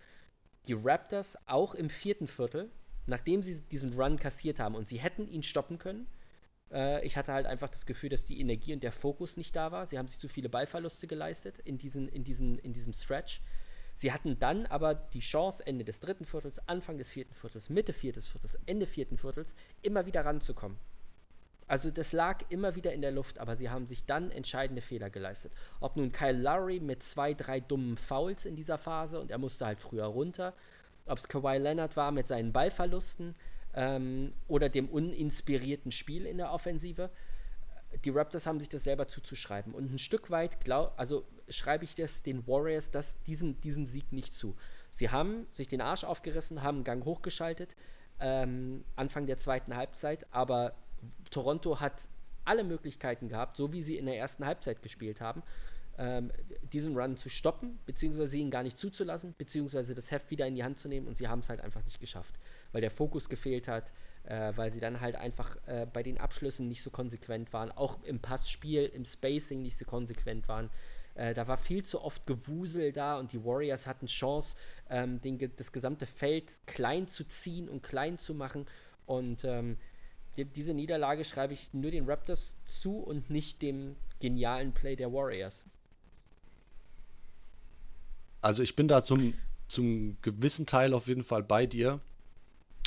die 0.67 0.75
Raptors 0.75 1.39
auch 1.47 1.75
im 1.75 1.89
vierten 1.89 2.27
Viertel, 2.27 2.71
nachdem 3.07 3.43
sie 3.43 3.63
diesen 3.63 3.95
Run 3.95 4.19
kassiert 4.19 4.61
haben 4.61 4.75
und 4.75 4.87
sie 4.87 4.99
hätten 4.99 5.27
ihn 5.27 5.43
stoppen 5.43 5.79
können, 5.79 6.07
äh, 6.73 7.05
ich 7.05 7.17
hatte 7.17 7.33
halt 7.33 7.47
einfach 7.47 7.69
das 7.69 7.87
Gefühl, 7.87 8.11
dass 8.11 8.25
die 8.25 8.41
Energie 8.41 8.73
und 8.73 8.83
der 8.83 8.93
Fokus 8.93 9.37
nicht 9.37 9.57
da 9.57 9.73
war. 9.73 9.87
Sie 9.87 9.99
haben 9.99 10.09
sich 10.09 10.19
zu 10.19 10.29
viele 10.29 10.49
Ballverluste 10.49 11.07
geleistet 11.07 11.59
in, 11.61 11.79
diesen, 11.79 12.09
in, 12.09 12.25
diesen, 12.25 12.59
in 12.59 12.73
diesem 12.73 12.93
Stretch. 12.93 13.41
Sie 13.95 14.13
hatten 14.13 14.39
dann 14.39 14.67
aber 14.67 14.95
die 14.95 15.21
Chance, 15.21 15.67
Ende 15.67 15.85
des 15.85 16.01
dritten 16.01 16.25
Viertels, 16.25 16.67
Anfang 16.69 16.97
des 16.97 17.11
vierten 17.11 17.35
Viertels, 17.35 17.69
Mitte 17.69 17.93
viertes 17.93 18.29
Viertels, 18.29 18.59
Ende 18.67 18.87
vierten 18.87 19.19
Viertels, 19.19 19.55
immer 19.83 20.07
wieder 20.07 20.25
ranzukommen. 20.25 20.79
Also 21.71 21.93
das 21.93 22.13
lag 22.13 22.43
immer 22.49 22.75
wieder 22.75 22.93
in 22.93 23.01
der 23.01 23.13
Luft, 23.13 23.39
aber 23.39 23.55
sie 23.55 23.71
haben 23.71 23.87
sich 23.87 24.05
dann 24.05 24.33
entscheidende 24.33 24.83
Fehler 24.83 25.09
geleistet. 25.09 25.53
Ob 25.79 25.97
nun 25.97 26.11
Kyle 26.11 26.37
Lowry 26.37 26.81
mit 26.81 27.05
zwei, 27.05 27.33
drei 27.33 27.61
dummen 27.61 27.97
Fouls 27.97 28.45
in 28.45 28.57
dieser 28.57 28.77
Phase 28.77 29.21
und 29.21 29.31
er 29.31 29.39
musste 29.39 29.67
halt 29.67 29.79
früher 29.79 30.07
runter, 30.07 30.53
ob 31.07 31.19
es 31.19 31.29
Kawhi 31.29 31.59
Leonard 31.59 31.97
war 31.97 32.11
mit 32.11 32.27
seinen 32.27 32.53
Ballverlusten, 32.53 33.37
ähm, 33.75 34.33
oder 34.49 34.69
dem 34.69 34.89
uninspirierten 34.89 35.93
Spiel 35.93 36.27
in 36.27 36.39
der 36.39 36.51
Offensive. 36.51 37.09
Die 38.05 38.11
Raptors 38.11 38.49
haben 38.49 38.59
sich 38.59 38.69
das 38.69 38.83
selber 38.83 39.07
zuzuschreiben. 39.07 39.73
Und 39.73 39.93
ein 39.93 39.99
Stück 39.99 40.29
weit, 40.33 40.65
glaub, 40.65 40.99
also 40.99 41.25
schreibe 41.49 41.85
ich 41.85 41.95
das 41.95 42.25
den 42.25 42.49
Warriors 42.49 42.91
das, 42.91 43.23
diesen, 43.23 43.61
diesen 43.61 43.87
Sieg 43.87 44.11
nicht 44.11 44.35
zu. 44.35 44.57
Sie 44.91 45.11
haben 45.11 45.47
sich 45.53 45.69
den 45.69 45.83
Arsch 45.83 46.03
aufgerissen, 46.03 46.65
haben 46.65 46.79
einen 46.79 46.85
Gang 46.85 47.05
hochgeschaltet, 47.05 47.77
ähm, 48.19 48.85
Anfang 48.97 49.27
der 49.27 49.39
zweiten 49.39 49.77
Halbzeit, 49.77 50.27
aber 50.33 50.75
Toronto 51.31 51.81
hat 51.81 52.09
alle 52.45 52.65
Möglichkeiten 52.65 53.29
gehabt, 53.29 53.57
so 53.57 53.73
wie 53.73 53.83
sie 53.83 53.97
in 53.97 54.07
der 54.07 54.17
ersten 54.17 54.45
Halbzeit 54.45 54.83
gespielt 54.83 55.21
haben, 55.21 55.43
ähm, 55.99 56.33
diesen 56.73 56.97
Run 56.97 57.17
zu 57.17 57.29
stoppen, 57.29 57.79
beziehungsweise 57.85 58.39
ihn 58.39 58.51
gar 58.51 58.63
nicht 58.63 58.79
zuzulassen, 58.79 59.35
beziehungsweise 59.37 59.95
das 59.95 60.11
Heft 60.11 60.31
wieder 60.31 60.47
in 60.47 60.55
die 60.55 60.65
Hand 60.65 60.79
zu 60.79 60.89
nehmen 60.89 61.07
und 61.07 61.17
sie 61.17 61.29
haben 61.29 61.41
es 61.41 61.51
halt 61.51 61.61
einfach 61.61 61.85
nicht 61.85 62.01
geschafft, 62.01 62.35
weil 62.73 62.81
der 62.81 62.91
Fokus 62.91 63.29
gefehlt 63.29 63.69
hat, 63.69 63.93
äh, 64.25 64.53
weil 64.57 64.71
sie 64.71 64.81
dann 64.81 65.01
halt 65.01 65.17
einfach 65.17 65.57
äh, 65.67 65.87
bei 65.93 66.03
den 66.03 66.19
Abschlüssen 66.19 66.69
nicht 66.69 66.83
so 66.83 66.91
konsequent 66.91 67.53
waren, 67.53 67.71
auch 67.71 68.03
im 68.05 68.21
Passspiel, 68.21 68.87
im 68.87 69.05
Spacing 69.05 69.63
nicht 69.63 69.77
so 69.77 69.85
konsequent 69.85 70.49
waren. 70.49 70.71
Äh, 71.15 71.35
da 71.35 71.47
war 71.49 71.59
viel 71.59 71.85
zu 71.85 72.03
oft 72.03 72.27
Gewusel 72.27 72.93
da 72.93 73.19
und 73.19 73.33
die 73.33 73.45
Warriors 73.45 73.87
hatten 73.87 74.07
Chance, 74.07 74.57
ähm, 74.89 75.21
den, 75.21 75.39
das 75.57 75.71
gesamte 75.71 76.07
Feld 76.07 76.61
klein 76.67 77.09
zu 77.09 77.25
ziehen 77.25 77.69
und 77.69 77.83
klein 77.83 78.17
zu 78.17 78.33
machen. 78.33 78.67
Und 79.07 79.45
ähm, 79.45 79.77
diese 80.37 80.75
Niederlage 80.75 81.25
schreibe 81.25 81.55
ich 81.55 81.73
nur 81.73 81.91
den 81.91 82.09
Raptors 82.09 82.57
zu 82.65 82.99
und 82.99 83.31
nicht 83.31 83.63
dem 83.63 83.97
genialen 84.21 84.73
Play 84.73 84.97
der 84.97 85.13
Warriors. 85.13 85.65
Also 88.41 88.63
ich 88.63 88.77
bin 88.77 88.89
da 88.89 89.05
zum, 89.05 89.35
zum 89.69 90.17
gewissen 90.23 90.67
Teil 90.67 90.95
auf 90.95 91.09
jeden 91.09 91.25
Fall 91.25 91.43
bei 91.43 91.67
dir, 91.67 92.01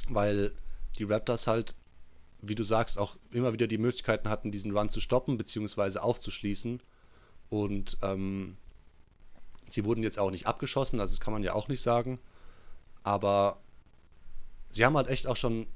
weil 0.08 0.52
die 0.98 1.04
Raptors 1.04 1.48
halt, 1.48 1.76
wie 2.42 2.56
du 2.56 2.64
sagst, 2.64 2.98
auch 2.98 3.18
immer 3.32 3.54
wieder 3.54 3.68
die 3.68 3.78
Möglichkeiten 3.78 4.30
hatten, 4.30 4.52
diesen 4.52 4.76
Run 4.76 4.90
zu 4.90 5.00
stoppen 5.00 5.38
bzw. 5.38 6.00
aufzuschließen. 6.00 6.82
Und 7.50 7.98
ähm, 8.02 8.58
sie 9.70 9.86
wurden 9.86 10.04
jetzt 10.04 10.18
auch 10.18 10.32
nicht 10.32 10.48
abgeschossen, 10.48 11.00
also 11.00 11.14
das 11.14 11.20
kann 11.20 11.34
man 11.34 11.44
ja 11.44 11.54
auch 11.54 11.68
nicht 11.68 11.82
sagen. 11.82 12.20
Aber 13.04 13.60
sie 14.70 14.86
haben 14.86 14.98
halt 14.98 15.08
echt 15.08 15.28
auch 15.28 15.36
schon 15.36 15.68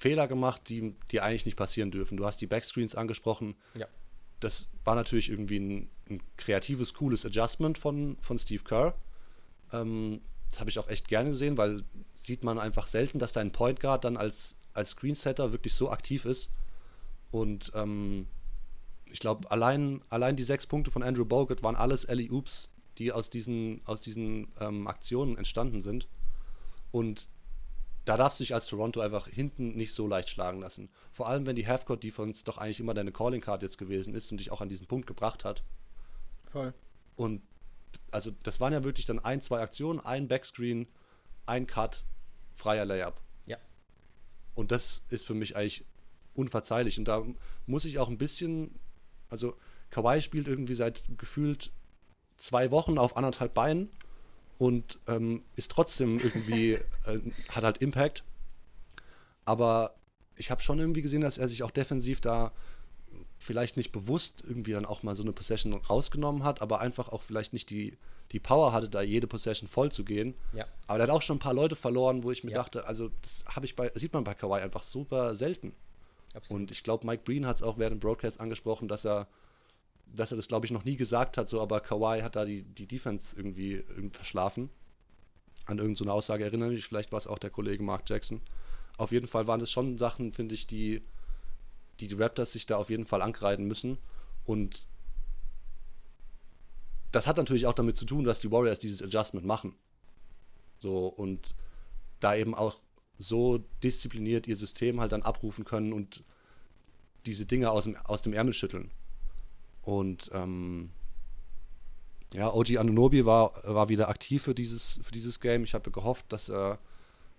Fehler 0.00 0.26
gemacht, 0.26 0.62
die, 0.68 0.94
die 1.10 1.20
eigentlich 1.20 1.44
nicht 1.44 1.56
passieren 1.56 1.90
dürfen. 1.90 2.16
Du 2.16 2.24
hast 2.24 2.40
die 2.40 2.46
Backscreens 2.46 2.94
angesprochen. 2.94 3.54
Ja. 3.74 3.86
Das 4.40 4.68
war 4.84 4.94
natürlich 4.94 5.28
irgendwie 5.28 5.58
ein, 5.58 5.90
ein 6.08 6.22
kreatives, 6.36 6.94
cooles 6.94 7.26
Adjustment 7.26 7.76
von, 7.76 8.16
von 8.20 8.38
Steve 8.38 8.64
Kerr. 8.64 8.94
Ähm, 9.72 10.20
das 10.48 10.60
habe 10.60 10.70
ich 10.70 10.78
auch 10.78 10.88
echt 10.88 11.08
gerne 11.08 11.30
gesehen, 11.30 11.58
weil 11.58 11.84
sieht 12.14 12.42
man 12.42 12.58
einfach 12.58 12.86
selten, 12.86 13.18
dass 13.18 13.32
dein 13.32 13.52
Point 13.52 13.78
Guard 13.80 14.04
dann 14.04 14.16
als, 14.16 14.56
als 14.74 14.90
Screensetter 14.90 15.52
wirklich 15.52 15.74
so 15.74 15.90
aktiv 15.90 16.24
ist. 16.24 16.50
Und 17.30 17.70
ähm, 17.74 18.26
ich 19.12 19.20
glaube, 19.20 19.50
allein, 19.50 20.02
allein 20.08 20.36
die 20.36 20.42
sechs 20.42 20.66
Punkte 20.66 20.90
von 20.90 21.02
Andrew 21.02 21.24
Bogut 21.24 21.62
waren 21.62 21.76
alles 21.76 22.04
Ellie 22.04 22.30
Oops, 22.30 22.70
die 22.98 23.12
aus 23.12 23.30
diesen, 23.30 23.82
aus 23.84 24.00
diesen 24.00 24.48
ähm, 24.60 24.86
Aktionen 24.86 25.36
entstanden 25.36 25.82
sind. 25.82 26.08
Und 26.90 27.28
da 28.10 28.16
darfst 28.16 28.40
du 28.40 28.42
dich 28.42 28.54
als 28.54 28.66
Toronto 28.66 28.98
einfach 29.00 29.28
hinten 29.28 29.76
nicht 29.76 29.94
so 29.94 30.08
leicht 30.08 30.28
schlagen 30.30 30.58
lassen. 30.58 30.90
Vor 31.12 31.28
allem, 31.28 31.46
wenn 31.46 31.54
die 31.54 31.68
Halfcourt-Defense 31.68 32.44
doch 32.44 32.58
eigentlich 32.58 32.80
immer 32.80 32.92
deine 32.92 33.12
Calling-Card 33.12 33.62
jetzt 33.62 33.78
gewesen 33.78 34.14
ist 34.14 34.32
und 34.32 34.38
dich 34.38 34.50
auch 34.50 34.60
an 34.60 34.68
diesen 34.68 34.88
Punkt 34.88 35.06
gebracht 35.06 35.44
hat. 35.44 35.62
Voll. 36.50 36.74
Und 37.14 37.40
also 38.10 38.32
das 38.42 38.58
waren 38.58 38.72
ja 38.72 38.82
wirklich 38.82 39.06
dann 39.06 39.20
ein, 39.20 39.40
zwei 39.40 39.60
Aktionen, 39.60 40.00
ein 40.00 40.26
Backscreen, 40.26 40.88
ein 41.46 41.68
Cut, 41.68 42.02
freier 42.52 42.84
Layup. 42.84 43.20
Ja. 43.46 43.58
Und 44.56 44.72
das 44.72 45.04
ist 45.10 45.24
für 45.24 45.34
mich 45.34 45.54
eigentlich 45.54 45.84
unverzeihlich. 46.34 46.98
Und 46.98 47.04
da 47.04 47.24
muss 47.66 47.84
ich 47.84 48.00
auch 48.00 48.08
ein 48.08 48.18
bisschen, 48.18 48.74
also 49.28 49.56
Kawhi 49.90 50.20
spielt 50.20 50.48
irgendwie 50.48 50.74
seit 50.74 51.04
gefühlt 51.16 51.70
zwei 52.38 52.72
Wochen 52.72 52.98
auf 52.98 53.16
anderthalb 53.16 53.54
Beinen 53.54 53.88
und 54.60 54.98
ähm, 55.08 55.42
ist 55.56 55.70
trotzdem 55.70 56.20
irgendwie, 56.20 56.72
äh, 57.06 57.18
hat 57.48 57.64
halt 57.64 57.78
Impact. 57.78 58.22
Aber 59.46 59.94
ich 60.36 60.50
habe 60.50 60.60
schon 60.62 60.78
irgendwie 60.78 61.00
gesehen, 61.02 61.22
dass 61.22 61.38
er 61.38 61.48
sich 61.48 61.62
auch 61.62 61.70
defensiv 61.70 62.20
da 62.20 62.52
vielleicht 63.38 63.78
nicht 63.78 63.90
bewusst 63.90 64.44
irgendwie 64.46 64.72
dann 64.72 64.84
auch 64.84 65.02
mal 65.02 65.16
so 65.16 65.22
eine 65.22 65.32
Possession 65.32 65.72
rausgenommen 65.72 66.44
hat, 66.44 66.60
aber 66.60 66.80
einfach 66.80 67.08
auch 67.08 67.22
vielleicht 67.22 67.54
nicht 67.54 67.70
die, 67.70 67.96
die 68.32 68.38
Power 68.38 68.74
hatte, 68.74 68.90
da 68.90 69.00
jede 69.00 69.26
Possession 69.26 69.66
voll 69.66 69.90
zu 69.90 70.04
gehen. 70.04 70.34
Ja. 70.52 70.66
Aber 70.86 70.98
der 70.98 71.08
hat 71.08 71.14
auch 71.14 71.22
schon 71.22 71.36
ein 71.36 71.40
paar 71.40 71.54
Leute 71.54 71.74
verloren, 71.74 72.22
wo 72.22 72.30
ich 72.30 72.44
mir 72.44 72.50
Ja. 72.50 72.58
dachte, 72.58 72.86
also 72.86 73.10
das 73.22 73.44
habe 73.46 73.64
ich 73.64 73.74
bei, 73.76 73.90
sieht 73.94 74.12
man 74.12 74.24
bei 74.24 74.34
Kawhi 74.34 74.60
einfach 74.60 74.82
super 74.82 75.34
selten. 75.34 75.72
Absolut. 76.34 76.60
Und 76.60 76.70
ich 76.70 76.82
glaube, 76.82 77.06
Mike 77.06 77.22
Breen 77.24 77.46
hat 77.46 77.56
es 77.56 77.62
auch 77.62 77.78
während 77.78 77.94
dem 77.94 78.00
Broadcast 78.00 78.40
angesprochen, 78.40 78.88
dass 78.88 79.06
er, 79.06 79.26
dass 80.12 80.32
er 80.32 80.36
das, 80.36 80.48
glaube 80.48 80.66
ich, 80.66 80.72
noch 80.72 80.84
nie 80.84 80.96
gesagt 80.96 81.36
hat, 81.36 81.48
so, 81.48 81.60
aber 81.60 81.80
Kawhi 81.80 82.20
hat 82.22 82.36
da 82.36 82.44
die, 82.44 82.62
die 82.62 82.86
Defense 82.86 83.36
irgendwie, 83.36 83.84
verschlafen. 84.12 84.70
An 85.66 85.78
irgendeine 85.78 86.12
Aussage 86.12 86.44
erinnere 86.44 86.70
mich, 86.70 86.86
vielleicht 86.86 87.12
war 87.12 87.18
es 87.18 87.26
auch 87.26 87.38
der 87.38 87.50
Kollege 87.50 87.82
Mark 87.82 88.08
Jackson. 88.08 88.40
Auf 88.96 89.12
jeden 89.12 89.28
Fall 89.28 89.46
waren 89.46 89.60
das 89.60 89.70
schon 89.70 89.98
Sachen, 89.98 90.32
finde 90.32 90.54
ich, 90.54 90.66
die, 90.66 91.02
die 92.00 92.08
die 92.08 92.14
Raptors 92.14 92.52
sich 92.52 92.66
da 92.66 92.76
auf 92.76 92.90
jeden 92.90 93.04
Fall 93.04 93.22
ankreiden 93.22 93.66
müssen. 93.66 93.98
Und 94.44 94.86
das 97.12 97.26
hat 97.26 97.36
natürlich 97.36 97.66
auch 97.66 97.72
damit 97.72 97.96
zu 97.96 98.04
tun, 98.04 98.24
dass 98.24 98.40
die 98.40 98.50
Warriors 98.50 98.78
dieses 98.78 99.02
Adjustment 99.02 99.46
machen. 99.46 99.74
So, 100.78 101.06
und 101.06 101.54
da 102.20 102.34
eben 102.34 102.54
auch 102.54 102.78
so 103.18 103.58
diszipliniert 103.82 104.46
ihr 104.46 104.56
System 104.56 105.00
halt 105.00 105.12
dann 105.12 105.22
abrufen 105.22 105.64
können 105.64 105.92
und 105.92 106.22
diese 107.26 107.46
Dinge 107.46 107.70
aus 107.70 107.84
dem, 107.84 107.96
aus 107.96 108.22
dem 108.22 108.32
Ärmel 108.32 108.54
schütteln. 108.54 108.90
Und 109.90 110.30
ähm, 110.32 110.90
ja, 112.32 112.54
OG 112.54 112.76
Anunobi 112.76 113.26
war, 113.26 113.52
war 113.64 113.88
wieder 113.88 114.08
aktiv 114.08 114.40
für 114.44 114.54
dieses, 114.54 115.00
für 115.02 115.10
dieses 115.10 115.40
Game. 115.40 115.64
Ich 115.64 115.74
habe 115.74 115.90
gehofft, 115.90 116.32
dass 116.32 116.48
er, 116.48 116.78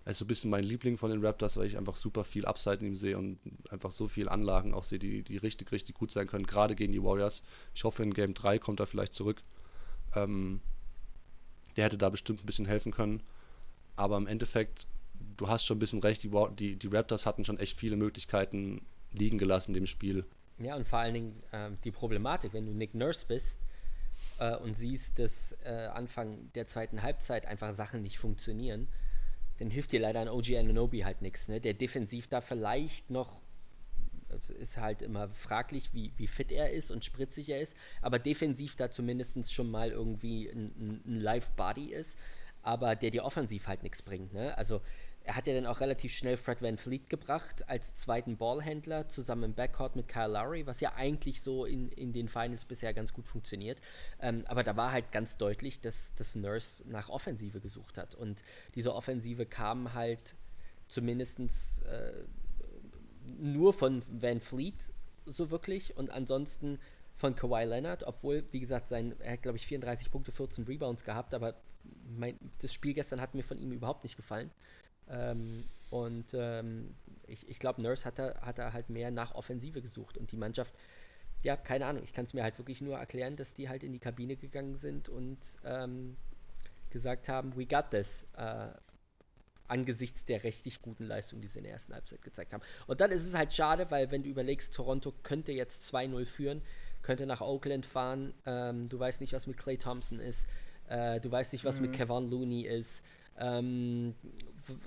ist 0.04 0.18
so 0.18 0.26
ein 0.26 0.28
bisschen 0.28 0.50
mein 0.50 0.66
Liebling 0.66 0.98
von 0.98 1.12
den 1.12 1.26
Raptors, 1.26 1.56
weil 1.56 1.68
ich 1.68 1.78
einfach 1.78 1.96
super 1.96 2.26
viel 2.26 2.46
Upside 2.46 2.80
in 2.82 2.88
ihm 2.88 2.96
sehe 2.98 3.18
und 3.18 3.40
einfach 3.70 3.92
so 3.92 4.10
viele 4.10 4.30
Anlagen 4.30 4.74
auch 4.74 4.84
sehe, 4.84 5.00
die, 5.00 5.24
die 5.24 5.38
richtig, 5.38 5.72
richtig 5.72 5.96
gut 5.96 6.12
sein 6.12 6.28
können, 6.28 6.46
gerade 6.46 6.76
gegen 6.76 6.92
die 6.92 7.02
Warriors. 7.02 7.42
Ich 7.74 7.86
hoffe, 7.86 8.04
in 8.04 8.14
Game 8.14 8.34
3 8.34 8.60
kommt 8.60 8.82
er 8.82 8.86
vielleicht 8.86 9.14
zurück. 9.14 9.42
Ähm, 10.14 10.60
der 11.78 11.86
hätte 11.86 11.98
da 11.98 12.10
bestimmt 12.10 12.44
ein 12.44 12.48
bisschen 12.48 12.66
helfen 12.66 12.92
können. 12.92 13.24
Aber 13.96 14.18
im 14.18 14.28
Endeffekt, 14.28 14.88
du 15.38 15.48
hast 15.48 15.66
schon 15.66 15.78
ein 15.78 15.80
bisschen 15.80 16.02
recht, 16.02 16.22
die, 16.22 16.32
die, 16.60 16.76
die 16.76 16.88
Raptors 16.88 17.26
hatten 17.26 17.46
schon 17.46 17.60
echt 17.60 17.78
viele 17.78 17.96
Möglichkeiten 17.96 18.82
liegen 19.14 19.38
gelassen 19.38 19.72
in 19.72 19.76
dem 19.76 19.88
Spiel. 19.88 20.26
Ja, 20.60 20.76
und 20.76 20.86
vor 20.86 21.00
allen 21.00 21.14
Dingen 21.14 21.36
ähm, 21.54 21.78
die 21.84 21.92
Problematik, 21.92 22.54
wenn 22.54 22.66
du 22.66 22.74
Nick 22.74 22.94
Nurse 22.94 23.26
bist 23.26 23.60
äh, 24.40 24.56
und 24.58 24.76
siehst, 24.76 25.18
dass 25.18 25.54
äh, 25.64 25.90
Anfang 25.94 26.52
der 26.54 26.68
zweiten 26.68 27.02
Halbzeit 27.02 27.46
einfach 27.46 27.74
Sachen 27.74 28.02
nicht 28.02 28.20
funktionieren, 28.20 28.88
dann 29.60 29.70
hilft 29.70 29.92
dir 29.92 30.00
leider 30.00 30.22
ein 30.22 30.30
OG 30.30 30.56
Ananobi 30.58 31.02
halt 31.02 31.22
nichts. 31.22 31.48
Ne? 31.48 31.62
Der 31.62 31.74
defensiv 31.74 32.28
da 32.28 32.42
vielleicht 32.42 33.10
noch 33.10 33.44
es 34.34 34.50
ist 34.50 34.78
halt 34.78 35.02
immer 35.02 35.30
fraglich, 35.30 35.94
wie, 35.94 36.14
wie 36.18 36.28
fit 36.28 36.52
er 36.52 36.72
ist 36.72 36.92
und 36.92 37.04
spritzig 37.06 37.50
er 37.50 37.60
ist, 37.60 37.76
aber 38.02 38.20
defensiv 38.20 38.76
da 38.76 38.90
zumindest 38.90 39.54
schon 39.54 39.70
mal 39.70 39.92
irgendwie 39.92 40.50
ein, 40.50 41.02
ein 41.06 41.20
Live-Body 41.20 41.92
ist, 41.92 42.18
aber 42.62 42.96
der 42.96 43.10
dir 43.10 43.24
offensiv 43.24 43.68
halt 43.68 43.84
nichts 43.84 44.02
bringt. 44.02 44.34
Ne? 44.34 44.58
Also 44.58 44.82
er 45.24 45.36
hat 45.36 45.48
ja 45.48 45.54
dann 45.54 45.66
auch 45.66 45.82
relativ 45.82 46.14
schnell 46.14 46.36
Fred 46.36 46.62
Van 46.62 46.78
Fleet 46.78 47.10
gebracht 47.10 47.70
als 47.70 47.94
zweiten 47.94 48.38
Ballhändler 48.38 49.08
zusammen 49.08 49.44
im 49.44 49.54
Backcourt 49.54 49.96
mit 49.96 50.08
Kyle 50.08 50.28
Lowry, 50.28 50.66
was 50.66 50.82
ja 50.82 50.94
eigentlich 50.96 51.42
so 51.42 51.66
in, 51.66 51.90
in 51.90 52.12
den 52.12 52.28
Finals 52.28 52.66
bisher 52.66 52.94
ganz 52.94 53.14
gut 53.14 53.28
funktioniert. 53.28 53.80
Ähm, 54.20 54.44
aber 54.48 54.64
da 54.64 54.76
war 54.76 54.92
halt 54.92 55.12
ganz 55.12 55.38
deutlich, 55.38 55.80
dass 55.80 56.16
das 56.16 56.36
Nurse 56.36 56.84
nach 56.90 57.10
Offensive 57.10 57.60
gesucht 57.60 57.98
hat. 57.98 58.16
Und 58.16 58.44
diese 58.74 58.96
Offensive 58.96 59.46
kam 59.46 59.94
halt 59.94 60.36
zumindestens 60.88 61.82
äh, 61.82 62.24
nur 63.40 63.74
von 63.74 64.02
Van 64.10 64.40
Fleet 64.40 64.92
so 65.26 65.52
wirklich 65.52 65.96
und 65.98 66.10
ansonsten 66.10 66.80
von 67.14 67.36
Kawhi 67.36 67.66
Leonard, 67.66 68.04
obwohl, 68.06 68.44
wie 68.52 68.60
gesagt, 68.60 68.88
sein, 68.90 69.14
er 69.20 69.34
hat, 69.34 69.44
glaube 69.44 69.58
ich, 69.58 69.68
34 69.68 70.10
Punkte, 70.10 70.32
14 70.32 70.66
Rebounds 70.66 71.04
gehabt, 71.04 71.34
aber 71.34 71.56
mein, 72.18 72.38
das 72.60 72.74
Spiel 72.74 72.94
gestern 72.94 73.22
hat 73.22 73.36
mir 73.36 73.44
von 73.44 73.58
ihm 73.58 73.72
überhaupt 73.72 74.04
nicht 74.04 74.16
gefallen. 74.16 74.52
Ähm, 75.10 75.64
und 75.90 76.34
ähm, 76.34 76.96
ich, 77.28 77.50
ich 77.50 77.60
glaube, 77.60 77.82
Nurse 77.82 78.06
hat 78.06 78.20
da, 78.20 78.40
hat 78.42 78.58
da 78.58 78.74
halt 78.74 78.90
mehr 78.90 79.12
nach 79.12 79.36
Offensive 79.36 79.82
gesucht 79.82 80.18
und 80.18 80.32
die 80.32 80.38
Mannschaft, 80.38 80.74
ja, 81.44 81.58
keine 81.58 81.86
Ahnung, 81.86 82.04
ich 82.04 82.14
kann 82.14 82.26
es 82.26 82.34
mir 82.34 82.44
halt 82.44 82.58
wirklich 82.58 82.82
nur 82.82 82.98
erklären, 82.98 83.36
dass 83.36 83.54
die 83.54 83.68
halt 83.68 83.84
in 83.84 83.92
die 83.92 84.00
Kabine 84.00 84.36
gegangen 84.36 84.78
sind 84.78 85.10
und 85.10 85.40
ähm, 85.66 86.16
gesagt 86.90 87.30
haben, 87.30 87.56
we 87.56 87.66
got 87.66 87.92
this. 87.92 88.28
Äh, 88.38 88.70
angesichts 89.72 90.26
der 90.26 90.44
richtig 90.44 90.82
guten 90.82 91.06
Leistung, 91.06 91.40
die 91.40 91.48
sie 91.48 91.60
in 91.60 91.64
der 91.64 91.74
ersten 91.74 91.94
Halbzeit 91.94 92.22
gezeigt 92.22 92.54
haben. 92.54 92.62
Und 92.88 93.00
dann 93.00 93.10
ist 93.10 93.26
es 93.26 93.36
halt 93.36 93.54
schade, 93.54 93.90
weil 93.90 94.12
wenn 94.12 94.22
du 94.22 94.30
überlegst, 94.30 94.76
Toronto 94.76 95.14
könnte 95.24 95.54
jetzt 95.54 95.96
2-0 95.96 96.26
führen, 96.26 96.62
könnte 97.02 97.26
nach 97.26 97.42
Oakland 97.42 97.86
fahren, 97.86 98.34
ähm, 98.46 98.90
du 98.90 99.00
weißt 99.00 99.22
nicht, 99.22 99.34
was 99.34 99.48
mit 99.48 99.58
Clay 99.58 99.78
Thompson 99.78 100.20
ist, 100.20 100.46
äh, 100.90 101.20
du 101.22 101.32
weißt 101.32 101.54
nicht, 101.54 101.64
was 101.64 101.80
mit 101.80 101.94
Kevin 101.94 102.30
Looney 102.30 102.68
ist, 102.68 103.04
ähm, 103.38 104.16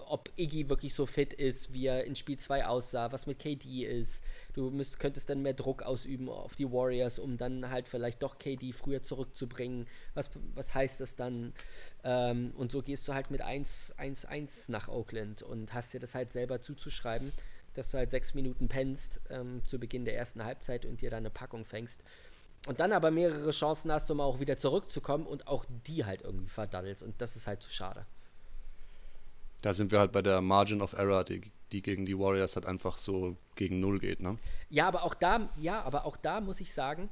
ob 0.06 0.30
Iggy 0.36 0.68
wirklich 0.68 0.94
so 0.94 1.06
fit 1.06 1.32
ist, 1.32 1.72
wie 1.72 1.86
er 1.86 2.04
in 2.04 2.14
Spiel 2.14 2.38
2 2.38 2.66
aussah, 2.66 3.12
was 3.12 3.26
mit 3.26 3.38
KD 3.38 3.84
ist. 3.84 4.22
Du 4.52 4.70
müsst, 4.70 5.00
könntest 5.00 5.28
dann 5.28 5.42
mehr 5.42 5.54
Druck 5.54 5.82
ausüben 5.82 6.28
auf 6.28 6.54
die 6.54 6.70
Warriors, 6.70 7.18
um 7.18 7.36
dann 7.36 7.70
halt 7.70 7.88
vielleicht 7.88 8.22
doch 8.22 8.38
KD 8.38 8.72
früher 8.72 9.02
zurückzubringen. 9.02 9.86
Was, 10.14 10.30
was 10.54 10.74
heißt 10.74 11.00
das 11.00 11.16
dann? 11.16 11.52
Ähm, 12.04 12.52
und 12.56 12.70
so 12.70 12.82
gehst 12.82 13.06
du 13.08 13.14
halt 13.14 13.30
mit 13.30 13.42
1-1 13.42 14.70
nach 14.70 14.88
Oakland 14.88 15.42
und 15.42 15.74
hast 15.74 15.92
dir 15.92 16.00
das 16.00 16.14
halt 16.14 16.32
selber 16.32 16.60
zuzuschreiben, 16.60 17.32
dass 17.74 17.90
du 17.90 17.98
halt 17.98 18.10
sechs 18.10 18.34
Minuten 18.34 18.68
pennst 18.68 19.20
ähm, 19.30 19.62
zu 19.66 19.78
Beginn 19.78 20.04
der 20.04 20.16
ersten 20.16 20.44
Halbzeit 20.44 20.86
und 20.86 21.00
dir 21.00 21.10
dann 21.10 21.20
eine 21.20 21.30
Packung 21.30 21.64
fängst. 21.64 22.04
Und 22.66 22.80
dann 22.80 22.92
aber 22.92 23.10
mehrere 23.10 23.50
Chancen 23.50 23.92
hast, 23.92 24.10
um 24.10 24.20
auch 24.20 24.40
wieder 24.40 24.56
zurückzukommen 24.56 25.26
und 25.26 25.48
auch 25.48 25.66
die 25.86 26.06
halt 26.06 26.22
irgendwie 26.22 26.48
verdaddelst. 26.48 27.02
Und 27.02 27.20
das 27.20 27.36
ist 27.36 27.46
halt 27.46 27.62
zu 27.62 27.70
schade 27.70 28.06
da 29.64 29.72
sind 29.72 29.92
wir 29.92 29.98
halt 29.98 30.12
bei 30.12 30.20
der 30.20 30.42
Margin 30.42 30.82
of 30.82 30.92
Error, 30.92 31.24
die, 31.24 31.40
die 31.72 31.80
gegen 31.80 32.04
die 32.04 32.18
Warriors 32.18 32.54
halt 32.54 32.66
einfach 32.66 32.98
so 32.98 33.38
gegen 33.54 33.80
Null 33.80 33.98
geht, 33.98 34.20
ne? 34.20 34.36
Ja, 34.68 34.86
aber 34.86 35.04
auch 35.04 35.14
da, 35.14 35.48
ja, 35.56 35.80
aber 35.82 36.04
auch 36.04 36.18
da 36.18 36.42
muss 36.42 36.60
ich 36.60 36.74
sagen, 36.74 37.08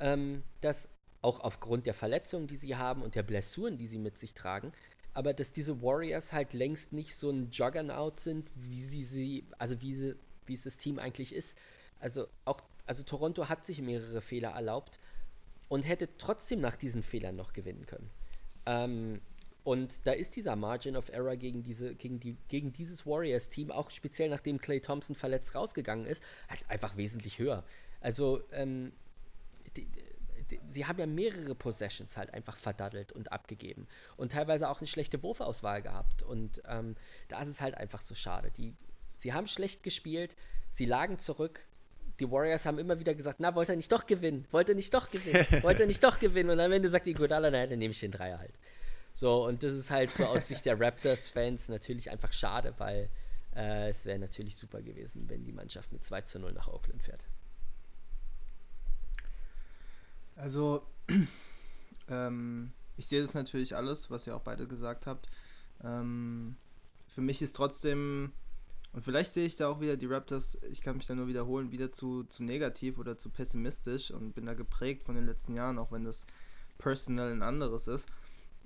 ähm, 0.00 0.42
dass 0.60 0.88
auch 1.22 1.38
aufgrund 1.38 1.86
der 1.86 1.94
Verletzungen, 1.94 2.48
die 2.48 2.56
sie 2.56 2.74
haben 2.74 3.02
und 3.02 3.14
der 3.14 3.22
Blessuren, 3.22 3.78
die 3.78 3.86
sie 3.86 3.98
mit 3.98 4.18
sich 4.18 4.34
tragen, 4.34 4.72
aber 5.12 5.32
dass 5.32 5.52
diese 5.52 5.82
Warriors 5.82 6.32
halt 6.32 6.52
längst 6.52 6.92
nicht 6.92 7.14
so 7.14 7.30
ein 7.30 7.50
Juggernaut 7.52 8.18
sind, 8.18 8.50
wie 8.56 8.82
sie 8.82 9.04
sie, 9.04 9.44
also 9.58 9.80
wie 9.80 9.94
sie, 9.94 10.16
wie 10.46 10.54
es 10.54 10.64
das 10.64 10.78
Team 10.78 10.98
eigentlich 10.98 11.32
ist. 11.32 11.56
Also 12.00 12.26
auch, 12.44 12.60
also 12.86 13.04
Toronto 13.04 13.48
hat 13.48 13.64
sich 13.64 13.80
mehrere 13.80 14.20
Fehler 14.20 14.50
erlaubt 14.50 14.98
und 15.68 15.86
hätte 15.86 16.08
trotzdem 16.18 16.60
nach 16.60 16.76
diesen 16.76 17.04
Fehlern 17.04 17.36
noch 17.36 17.52
gewinnen 17.52 17.86
können. 17.86 18.10
Ähm, 18.66 19.20
und 19.64 20.06
da 20.06 20.12
ist 20.12 20.36
dieser 20.36 20.56
Margin 20.56 20.94
of 20.94 21.08
Error 21.08 21.36
gegen, 21.36 21.62
diese, 21.62 21.94
gegen, 21.94 22.20
die, 22.20 22.36
gegen 22.48 22.72
dieses 22.72 23.06
Warriors-Team, 23.06 23.70
auch 23.70 23.90
speziell 23.90 24.28
nachdem 24.28 24.60
Clay 24.60 24.80
Thompson 24.80 25.16
verletzt 25.16 25.54
rausgegangen 25.54 26.04
ist, 26.04 26.22
halt 26.50 26.68
einfach 26.68 26.98
wesentlich 26.98 27.38
höher. 27.38 27.64
Also, 28.00 28.42
ähm, 28.52 28.92
die, 29.74 29.88
die, 30.50 30.60
sie 30.68 30.84
haben 30.84 30.98
ja 30.98 31.06
mehrere 31.06 31.54
Possessions 31.54 32.18
halt 32.18 32.34
einfach 32.34 32.58
verdaddelt 32.58 33.12
und 33.12 33.32
abgegeben. 33.32 33.88
Und 34.18 34.32
teilweise 34.32 34.68
auch 34.68 34.80
eine 34.80 34.86
schlechte 34.86 35.22
Wurfauswahl 35.22 35.80
gehabt. 35.80 36.22
Und 36.22 36.62
ähm, 36.68 36.94
da 37.28 37.40
ist 37.40 37.48
es 37.48 37.62
halt 37.62 37.74
einfach 37.74 38.02
so 38.02 38.14
schade. 38.14 38.50
Die, 38.50 38.74
sie 39.16 39.32
haben 39.32 39.46
schlecht 39.46 39.82
gespielt, 39.82 40.36
sie 40.70 40.84
lagen 40.84 41.18
zurück, 41.18 41.66
die 42.20 42.30
Warriors 42.30 42.66
haben 42.66 42.78
immer 42.78 42.98
wieder 43.00 43.14
gesagt, 43.14 43.40
na, 43.40 43.54
wollte 43.54 43.72
er 43.72 43.76
nicht 43.76 43.90
doch 43.90 44.06
gewinnen? 44.06 44.46
Wollte 44.50 44.72
er 44.72 44.76
nicht 44.76 44.92
doch 44.94 45.10
gewinnen? 45.10 45.46
Wollte 45.62 45.82
er 45.82 45.86
nicht 45.86 46.04
doch 46.04 46.18
gewinnen? 46.18 46.50
Und 46.50 46.60
am 46.60 46.70
Ende 46.70 46.88
sagt 46.88 47.06
die 47.06 47.14
Godala, 47.14 47.50
nein, 47.50 47.70
dann 47.70 47.78
nehme 47.78 47.92
ich 47.92 48.00
den 48.00 48.12
Dreier 48.12 48.38
halt. 48.38 48.58
So, 49.16 49.46
und 49.46 49.62
das 49.62 49.72
ist 49.72 49.92
halt 49.92 50.10
so 50.10 50.26
aus 50.26 50.48
Sicht 50.48 50.66
der 50.66 50.78
Raptors-Fans 50.78 51.68
natürlich 51.68 52.10
einfach 52.10 52.32
schade, 52.32 52.74
weil 52.78 53.08
äh, 53.54 53.88
es 53.88 54.04
wäre 54.04 54.18
natürlich 54.18 54.56
super 54.56 54.82
gewesen, 54.82 55.28
wenn 55.28 55.44
die 55.44 55.52
Mannschaft 55.52 55.92
mit 55.92 56.02
2 56.02 56.22
zu 56.22 56.40
0 56.40 56.52
nach 56.52 56.66
Oakland 56.66 57.00
fährt. 57.00 57.24
Also, 60.34 60.84
ähm, 62.08 62.72
ich 62.96 63.06
sehe 63.06 63.22
das 63.22 63.34
natürlich 63.34 63.76
alles, 63.76 64.10
was 64.10 64.26
ihr 64.26 64.34
auch 64.34 64.40
beide 64.42 64.66
gesagt 64.66 65.06
habt. 65.06 65.28
Ähm, 65.84 66.56
für 67.06 67.20
mich 67.20 67.40
ist 67.40 67.54
trotzdem, 67.54 68.32
und 68.92 69.04
vielleicht 69.04 69.32
sehe 69.32 69.46
ich 69.46 69.54
da 69.54 69.68
auch 69.68 69.80
wieder 69.80 69.96
die 69.96 70.06
Raptors, 70.06 70.58
ich 70.70 70.80
kann 70.80 70.96
mich 70.96 71.06
da 71.06 71.14
nur 71.14 71.28
wiederholen, 71.28 71.70
wieder 71.70 71.92
zu, 71.92 72.24
zu 72.24 72.42
negativ 72.42 72.98
oder 72.98 73.16
zu 73.16 73.30
pessimistisch 73.30 74.10
und 74.10 74.32
bin 74.32 74.46
da 74.46 74.54
geprägt 74.54 75.04
von 75.04 75.14
den 75.14 75.26
letzten 75.26 75.54
Jahren, 75.54 75.78
auch 75.78 75.92
wenn 75.92 76.02
das 76.02 76.26
personal 76.78 77.30
ein 77.30 77.42
anderes 77.42 77.86
ist. 77.86 78.08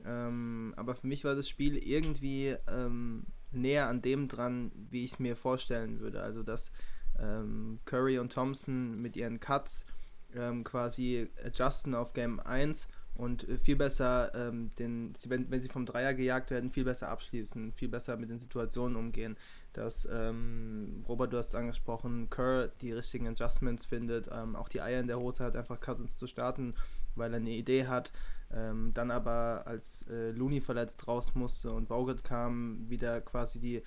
Ähm, 0.04 0.74
aber 0.76 0.94
für 0.94 1.06
mich 1.06 1.24
war 1.24 1.34
das 1.34 1.48
Spiel 1.48 1.76
irgendwie 1.76 2.56
ähm, 2.70 3.26
näher 3.50 3.88
an 3.88 4.02
dem 4.02 4.28
dran, 4.28 4.72
wie 4.90 5.04
ich 5.04 5.12
es 5.12 5.18
mir 5.18 5.36
vorstellen 5.36 6.00
würde. 6.00 6.22
Also, 6.22 6.42
dass 6.42 6.70
ähm, 7.18 7.80
Curry 7.84 8.18
und 8.18 8.32
Thompson 8.32 9.00
mit 9.00 9.16
ihren 9.16 9.40
Cuts 9.40 9.86
ähm, 10.34 10.64
quasi 10.64 11.28
adjusten 11.44 11.94
auf 11.94 12.12
Game 12.12 12.40
1 12.40 12.88
und 13.14 13.46
viel 13.64 13.74
besser, 13.74 14.32
ähm, 14.34 14.70
den, 14.78 15.12
wenn, 15.26 15.50
wenn 15.50 15.60
sie 15.60 15.68
vom 15.68 15.86
Dreier 15.86 16.14
gejagt 16.14 16.52
werden, 16.52 16.70
viel 16.70 16.84
besser 16.84 17.08
abschließen, 17.08 17.72
viel 17.72 17.88
besser 17.88 18.16
mit 18.16 18.30
den 18.30 18.38
Situationen 18.38 18.96
umgehen. 18.96 19.36
Dass, 19.72 20.08
ähm, 20.10 21.04
Robert, 21.08 21.32
du 21.32 21.38
hast 21.38 21.56
angesprochen, 21.56 22.30
Kerr 22.30 22.68
die 22.80 22.92
richtigen 22.92 23.26
Adjustments 23.26 23.86
findet, 23.86 24.30
auch 24.30 24.68
die 24.68 24.80
Eier 24.80 25.00
in 25.00 25.08
der 25.08 25.18
Hose 25.18 25.42
hat, 25.42 25.56
einfach 25.56 25.80
Cousins 25.80 26.16
zu 26.16 26.28
starten, 26.28 26.74
weil 27.18 27.32
er 27.32 27.40
eine 27.40 27.50
Idee 27.50 27.86
hat. 27.86 28.12
Ähm, 28.50 28.92
dann 28.94 29.10
aber, 29.10 29.66
als 29.66 30.06
äh, 30.08 30.30
Looney 30.30 30.60
verletzt 30.60 31.06
raus 31.06 31.34
musste 31.34 31.70
und 31.72 31.88
Bogut 31.88 32.24
kam, 32.24 32.88
wieder 32.88 33.20
quasi 33.20 33.60
die, 33.60 33.82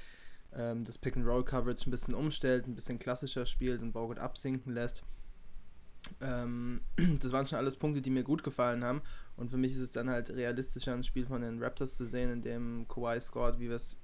ähm, 0.54 0.84
das 0.84 1.00
Pick-and-Roll-Coverage 1.00 1.88
ein 1.88 1.92
bisschen 1.92 2.14
umstellt, 2.14 2.68
ein 2.68 2.76
bisschen 2.76 3.00
klassischer 3.00 3.46
spielt 3.46 3.82
und 3.82 3.92
Bogut 3.92 4.20
absinken 4.20 4.74
lässt. 4.74 5.04
Ähm, 6.20 6.82
das 7.22 7.32
waren 7.32 7.48
schon 7.48 7.58
alles 7.58 7.78
Punkte, 7.78 8.02
die 8.02 8.12
mir 8.12 8.24
gut 8.24 8.44
gefallen 8.44 8.84
haben. 8.84 9.02
Und 9.36 9.50
für 9.50 9.58
mich 9.58 9.74
ist 9.74 9.82
es 9.82 9.92
dann 9.92 10.10
halt 10.10 10.30
realistischer, 10.30 10.94
ein 10.94 11.04
Spiel 11.04 11.26
von 11.26 11.42
den 11.42 11.62
Raptors 11.62 11.98
zu 11.98 12.06
sehen, 12.06 12.32
in 12.32 12.42
dem 12.42 12.88
Kawhi 12.88 13.20
scored, 13.20 13.60
wie 13.60 13.70
wir 13.70 13.76
es 13.76 13.98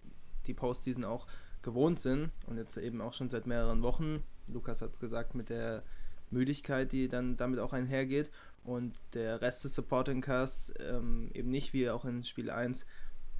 die 0.47 0.53
Postseason 0.53 1.03
auch 1.03 1.27
gewohnt 1.61 1.99
sind. 1.99 2.31
Und 2.47 2.57
jetzt 2.57 2.77
eben 2.77 3.01
auch 3.01 3.13
schon 3.13 3.29
seit 3.29 3.45
mehreren 3.45 3.83
Wochen. 3.83 4.23
Lukas 4.47 4.81
hat 4.81 4.93
es 4.93 4.99
gesagt, 4.99 5.35
mit 5.35 5.49
der 5.49 5.83
Müdigkeit, 6.29 6.91
die 6.91 7.07
dann 7.07 7.37
damit 7.37 7.59
auch 7.59 7.73
einhergeht 7.73 8.31
und 8.63 8.99
der 9.13 9.41
Rest 9.41 9.63
des 9.63 9.75
Supporting 9.75 10.21
Casts 10.21 10.73
ähm, 10.79 11.29
eben 11.33 11.49
nicht 11.49 11.73
wie 11.73 11.89
auch 11.89 12.05
in 12.05 12.23
Spiel 12.23 12.49
1 12.49 12.85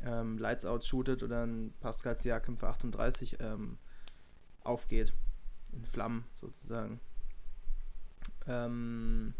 ähm, 0.04 0.38
Lights 0.38 0.66
Out 0.66 0.86
shootet 0.86 1.24
oder 1.24 1.46
ein 1.46 1.74
Pascal 1.82 2.18
Siakam 2.18 2.58
für 2.58 2.68
38 2.68 3.38
ähm, 3.42 3.78
aufgeht. 4.64 5.14
In 5.74 5.86
Flammen 5.86 6.24
sozusagen. 6.34 7.02
Ähm, 8.48 9.34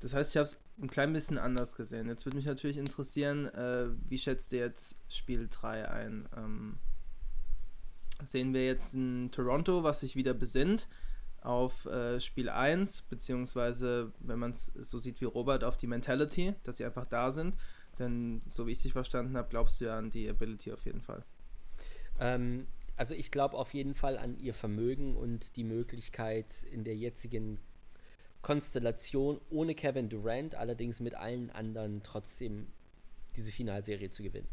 das 0.00 0.14
heißt, 0.14 0.30
ich 0.30 0.36
habe 0.38 0.44
es 0.44 0.58
ein 0.80 0.88
klein 0.88 1.12
bisschen 1.12 1.36
anders 1.36 1.76
gesehen. 1.76 2.08
Jetzt 2.08 2.24
würde 2.24 2.36
mich 2.36 2.46
natürlich 2.46 2.78
interessieren, 2.78 3.46
äh, 3.48 3.90
wie 4.08 4.18
schätzt 4.18 4.52
ihr 4.52 4.60
jetzt 4.60 4.96
Spiel 5.10 5.48
3 5.50 5.88
ein? 5.90 6.28
Ähm, 6.36 6.78
sehen 8.24 8.54
wir 8.54 8.64
jetzt 8.64 8.94
in 8.94 9.30
Toronto, 9.30 9.82
was 9.82 10.00
sich 10.00 10.16
wieder 10.16 10.32
besinnt? 10.32 10.88
Auf 11.42 11.86
äh, 11.86 12.20
Spiel 12.20 12.48
1, 12.48 13.02
beziehungsweise, 13.02 14.12
wenn 14.20 14.38
man 14.38 14.50
es 14.50 14.66
so 14.66 14.98
sieht 14.98 15.20
wie 15.20 15.26
Robert, 15.26 15.64
auf 15.64 15.76
die 15.76 15.86
Mentality, 15.86 16.54
dass 16.64 16.76
sie 16.76 16.84
einfach 16.84 17.06
da 17.06 17.32
sind. 17.32 17.56
Denn 17.98 18.42
so 18.46 18.66
wie 18.66 18.72
ich 18.72 18.82
dich 18.82 18.92
verstanden 18.92 19.36
habe, 19.36 19.48
glaubst 19.48 19.80
du 19.80 19.86
ja 19.86 19.98
an 19.98 20.10
die 20.10 20.28
Ability 20.28 20.72
auf 20.72 20.84
jeden 20.84 21.02
Fall. 21.02 21.24
Ähm, 22.18 22.66
also 22.96 23.14
ich 23.14 23.30
glaube 23.30 23.56
auf 23.56 23.72
jeden 23.74 23.94
Fall 23.94 24.18
an 24.18 24.38
ihr 24.38 24.54
Vermögen 24.54 25.16
und 25.16 25.56
die 25.56 25.64
Möglichkeit 25.64 26.64
in 26.70 26.84
der 26.84 26.96
jetzigen 26.96 27.58
Konstellation 28.42 29.40
ohne 29.50 29.74
Kevin 29.74 30.08
Durant, 30.08 30.54
allerdings 30.54 31.00
mit 31.00 31.14
allen 31.14 31.50
anderen 31.50 32.02
trotzdem 32.02 32.68
diese 33.36 33.52
Finalserie 33.52 34.10
zu 34.10 34.22
gewinnen. 34.22 34.48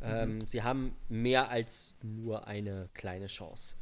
Mhm. 0.00 0.06
Ähm, 0.06 0.40
sie 0.46 0.62
haben 0.62 0.96
mehr 1.08 1.48
als 1.48 1.96
nur 2.02 2.46
eine 2.46 2.88
kleine 2.94 3.26
Chance. 3.26 3.76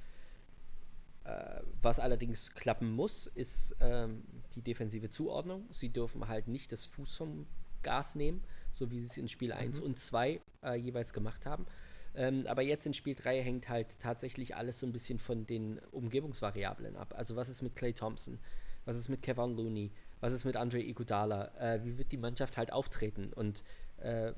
Äh, 1.25 1.61
was 1.81 2.01
allerdings 2.01 2.53
klappen 2.55 2.91
muss, 2.93 3.27
ist 3.27 3.77
ähm, 3.81 4.25
die 4.55 4.63
defensive 4.63 5.11
Zuordnung. 5.11 5.67
Sie 5.71 5.91
dürfen 5.91 6.29
halt 6.29 6.49
nicht 6.49 6.73
das 6.73 6.85
Fuß 6.87 7.17
vom 7.17 7.47
Gas 7.83 8.15
nehmen, 8.15 8.43
so 8.73 8.91
wie 8.91 9.01
sie 9.01 9.07
es 9.07 9.17
in 9.17 9.29
Spiel 9.29 9.53
1 9.53 9.79
mhm. 9.79 9.87
und 9.87 9.99
2 9.99 10.41
äh, 10.65 10.75
jeweils 10.75 11.13
gemacht 11.13 11.47
haben. 11.47 11.67
Ähm, 12.15 12.45
aber 12.47 12.63
jetzt 12.63 12.87
in 12.87 12.95
Spiel 12.95 13.15
3 13.15 13.43
hängt 13.43 13.69
halt 13.69 13.99
tatsächlich 14.01 14.57
alles 14.57 14.79
so 14.79 14.87
ein 14.87 14.93
bisschen 14.93 15.19
von 15.19 15.47
den 15.47 15.79
Umgebungsvariablen 15.93 16.97
ab. 16.97 17.15
Also 17.17 17.37
was 17.37 17.49
ist 17.49 17.63
mit 17.63 17.75
Clay 17.75 17.93
Thompson? 17.93 18.39
Was 18.85 18.97
ist 18.97 19.09
mit 19.09 19.23
Kevin 19.23 19.57
Looney? 19.57 19.93
Was 20.21 20.33
ist 20.33 20.45
mit 20.45 20.57
Andre 20.57 20.81
Iguodala? 20.81 21.53
Äh, 21.59 21.85
wie 21.85 21.99
wird 21.99 22.13
die 22.13 22.19
Mannschaft 22.19 22.59
halt 22.59 22.73
auftreten? 22.73 23.33
Und 23.33 23.65
äh, 23.99 24.33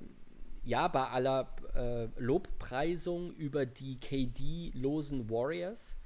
ja, 0.63 0.89
bei 0.89 1.09
aller 1.09 1.55
äh, 1.75 2.09
Lobpreisung 2.21 3.33
über 3.35 3.67
die 3.67 3.99
KD-losen 3.99 5.29
Warriors 5.29 5.99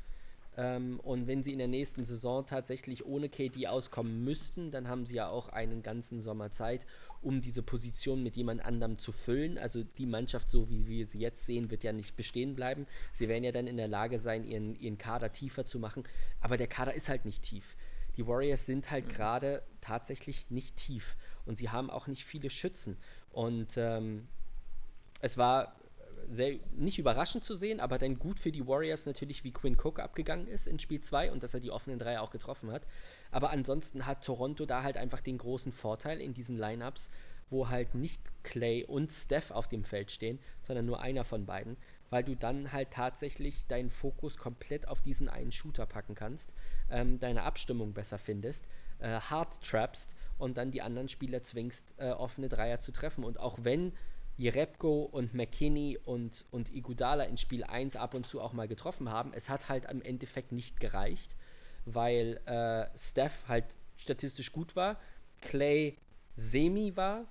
ähm, 0.59 0.99
und 1.05 1.29
wenn 1.29 1.45
sie 1.45 1.53
in 1.53 1.61
der 1.61 1.69
nächsten 1.69 2.05
Saison 2.05 2.45
tatsächlich 2.45 3.07
ohne 3.07 3.29
KD 3.29 3.69
auskommen 3.69 4.25
müssten, 4.25 4.73
dann 4.73 4.89
haben 4.89 5.07
sie 5.07 5.15
ja 5.15 5.29
auch 5.29 5.51
einen 5.51 5.85
ganzen 5.85 6.21
Sommer 6.21 6.51
Zeit, 6.51 6.85
um 7.23 7.41
diese 7.41 7.63
Position 7.63 8.25
mit 8.25 8.35
jemand 8.35 8.65
anderem 8.65 8.99
zu 8.99 9.13
füllen. 9.13 9.57
Also 9.57 9.85
die 9.85 10.07
Mannschaft, 10.07 10.51
so 10.51 10.69
wie 10.69 10.89
wir 10.89 11.07
sie 11.07 11.21
jetzt 11.21 11.47
sehen, 11.47 11.71
wird 11.71 11.85
ja 11.85 11.93
nicht 11.93 12.17
bestehen 12.17 12.57
bleiben. 12.57 12.89
Sie 13.13 13.29
werden 13.29 13.45
ja 13.45 13.53
dann 13.53 13.69
in 13.69 13.77
der 13.77 13.87
Lage 13.87 14.19
sein, 14.19 14.45
ihren, 14.45 14.75
ihren 14.81 14.99
Kader 14.99 15.31
tiefer 15.31 15.65
zu 15.65 15.79
machen. 15.79 16.03
Aber 16.41 16.57
der 16.57 16.67
Kader 16.67 16.93
ist 16.93 17.09
halt 17.09 17.25
nicht 17.25 17.45
tief. 17.45 17.77
Die 18.17 18.27
Warriors 18.27 18.67
sind 18.67 18.91
halt 18.91 19.07
mhm. 19.07 19.11
gerade 19.11 19.63
tatsächlich 19.81 20.51
nicht 20.51 20.75
tief 20.75 21.17
und 21.47 21.57
sie 21.57 21.71
haben 21.71 21.89
auch 21.89 22.09
nicht 22.09 22.25
viele 22.25 22.51
Schützen. 22.51 22.97
Und 23.31 23.77
ähm, 23.77 24.27
es 25.21 25.39
war 25.39 25.78
sehr 26.31 26.59
nicht 26.73 26.99
überraschend 26.99 27.45
zu 27.45 27.55
sehen, 27.55 27.81
aber 27.81 27.99
dann 27.99 28.19
gut 28.19 28.39
für 28.39 28.53
die 28.53 28.67
Warriors 28.67 29.07
natürlich, 29.07 29.45
wie 29.45 29.53
Quinn 29.53 29.77
Cook 29.83 29.99
abgegangen 29.99 30.47
ist 30.47 30.67
in 30.67 30.79
Spiel 30.79 31.01
2 31.01 31.33
und 31.33 31.43
dass 31.43 31.55
er 31.55 31.61
die 31.61 31.71
offenen 31.71 31.99
Dreier 31.99 32.23
auch 32.23 32.31
getroffen 32.31 32.71
hat. 32.71 32.87
Aber 33.31 33.51
ansonsten 33.51 34.07
hat 34.07 34.25
Toronto 34.25 34.67
da 34.67 34.83
halt 34.83 34.97
einfach 34.97 35.21
den 35.21 35.39
großen 35.39 35.73
Vorteil 35.73 36.21
in 36.21 36.35
diesen 36.35 36.59
Lineups, 36.59 37.11
wo 37.51 37.69
halt 37.69 37.95
nicht 37.95 38.23
Clay 38.43 38.85
und 38.85 39.11
Steph 39.13 39.51
auf 39.51 39.69
dem 39.69 39.85
Feld 39.85 40.11
stehen, 40.11 40.39
sondern 40.61 40.87
nur 40.87 41.01
einer 41.01 41.25
von 41.25 41.47
beiden, 41.47 41.77
weil 42.11 42.25
du 42.25 42.37
dann 42.37 42.73
halt 42.73 42.91
tatsächlich 42.91 43.67
deinen 43.67 43.91
Fokus 43.91 44.37
komplett 44.37 44.89
auf 44.89 45.01
diesen 45.01 45.29
einen 45.29 45.53
Shooter 45.53 45.87
packen 45.87 46.15
kannst, 46.15 46.55
ähm, 46.91 47.19
deine 47.19 47.43
Abstimmung 47.43 47.95
besser 47.95 48.19
findest, 48.19 48.69
äh, 48.99 49.21
hard 49.21 49.63
trappst 49.63 50.17
und 50.39 50.57
dann 50.57 50.71
die 50.71 50.83
anderen 50.83 51.09
Spieler 51.09 51.43
zwingst, 51.43 51.95
äh, 51.99 52.11
offene 52.11 52.49
Dreier 52.49 52.81
zu 52.81 52.93
treffen. 52.93 53.25
Und 53.25 53.41
auch 53.41 53.59
wenn 53.63 53.93
Jerebko 54.39 55.03
und 55.03 55.35
McKinney 55.35 55.99
und, 56.05 56.47
und 56.53 56.73
Igudala 56.73 57.25
in 57.25 57.37
Spiel 57.37 57.65
1 57.65 57.97
ab 57.97 58.15
und 58.15 58.25
zu 58.27 58.41
auch 58.41 58.53
mal 58.53 58.69
getroffen 58.69 59.11
haben, 59.11 59.33
es 59.35 59.51
hat 59.51 59.69
halt 59.69 59.85
im 59.91 60.01
Endeffekt 60.01 60.53
nicht 60.53 60.79
gereicht, 60.81 61.37
weil 61.85 62.41
äh, 62.47 62.87
Steph 62.97 63.45
halt 63.49 63.65
statistisch 63.97 64.53
gut 64.53 64.77
war, 64.77 64.99
Clay 65.41 65.99
semi 66.37 66.97
war, 66.97 67.27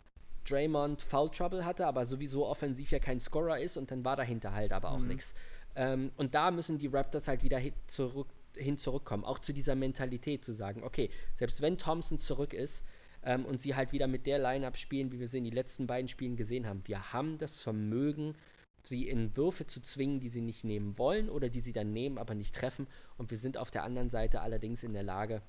Draymond 0.47 1.01
Foul 1.01 1.31
Trouble 1.31 1.65
hatte, 1.65 1.87
aber 1.87 2.05
sowieso 2.05 2.45
offensiv 2.45 2.91
ja 2.91 2.99
kein 2.99 3.21
Scorer 3.21 3.59
ist 3.59 3.77
und 3.77 3.89
dann 3.89 4.03
war 4.03 4.17
dahinter 4.17 4.53
halt 4.53 4.73
aber 4.73 4.91
auch 4.91 4.99
mhm. 4.99 5.07
nichts. 5.07 5.33
Ähm, 5.75 6.11
und 6.17 6.35
da 6.35 6.51
müssen 6.51 6.77
die 6.77 6.87
Raptors 6.87 7.29
halt 7.29 7.41
wieder 7.41 7.57
hin, 7.57 7.73
zurück, 7.87 8.27
hin 8.53 8.77
zurückkommen, 8.77 9.23
auch 9.23 9.39
zu 9.39 9.53
dieser 9.53 9.75
Mentalität 9.75 10.43
zu 10.43 10.51
sagen, 10.51 10.83
okay, 10.83 11.09
selbst 11.35 11.61
wenn 11.61 11.77
Thompson 11.77 12.17
zurück 12.17 12.53
ist 12.53 12.83
ähm, 13.27 13.45
und 13.45 13.59
sie 13.59 13.75
halt 13.75 13.91
wieder 13.91 14.07
mit 14.07 14.25
der 14.25 14.39
Line-Up 14.39 14.77
spielen, 14.77 15.11
wie 15.11 15.19
wir 15.19 15.27
sie 15.27 15.39
in 15.39 15.43
den 15.43 15.53
letzten 15.53 15.85
beiden 15.85 16.07
Spielen 16.07 16.37
gesehen 16.37 16.65
haben, 16.65 16.81
wir 16.85 17.11
haben 17.11 17.37
das 17.37 17.61
Vermögen, 17.61 18.35
sie 18.83 19.05
in 19.05 19.35
Würfe 19.35 19.67
zu 19.67 19.81
zwingen, 19.81 20.21
die 20.21 20.29
sie 20.29 20.39
nicht 20.39 20.63
nehmen 20.63 20.97
wollen 20.97 21.29
oder 21.29 21.49
die 21.49 21.59
sie 21.59 21.73
dann 21.73 21.91
nehmen, 21.91 22.17
aber 22.17 22.35
nicht 22.35 22.55
treffen. 22.55 22.87
Und 23.17 23.29
wir 23.29 23.37
sind 23.37 23.57
auf 23.57 23.69
der 23.69 23.83
anderen 23.83 24.09
Seite 24.09 24.39
allerdings 24.39 24.81
in 24.83 24.93
der 24.93 25.03
Lage, 25.03 25.41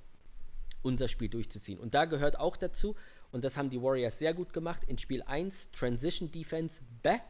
unser 0.83 1.07
Spiel 1.07 1.29
durchzuziehen. 1.29 1.79
Und 1.79 1.95
da 1.95 2.05
gehört 2.05 2.41
auch 2.41 2.57
dazu, 2.57 2.97
und 3.31 3.45
das 3.45 3.57
haben 3.57 3.71
die 3.71 3.81
Warriors 3.81 4.19
sehr 4.19 4.35
gut 4.35 4.53
gemacht, 4.53 4.83
in 4.89 4.99
Spiel 4.99 5.23
1 5.23 5.71
Transition 5.71 6.33
Defense, 6.33 6.83
bäh, 7.05 7.21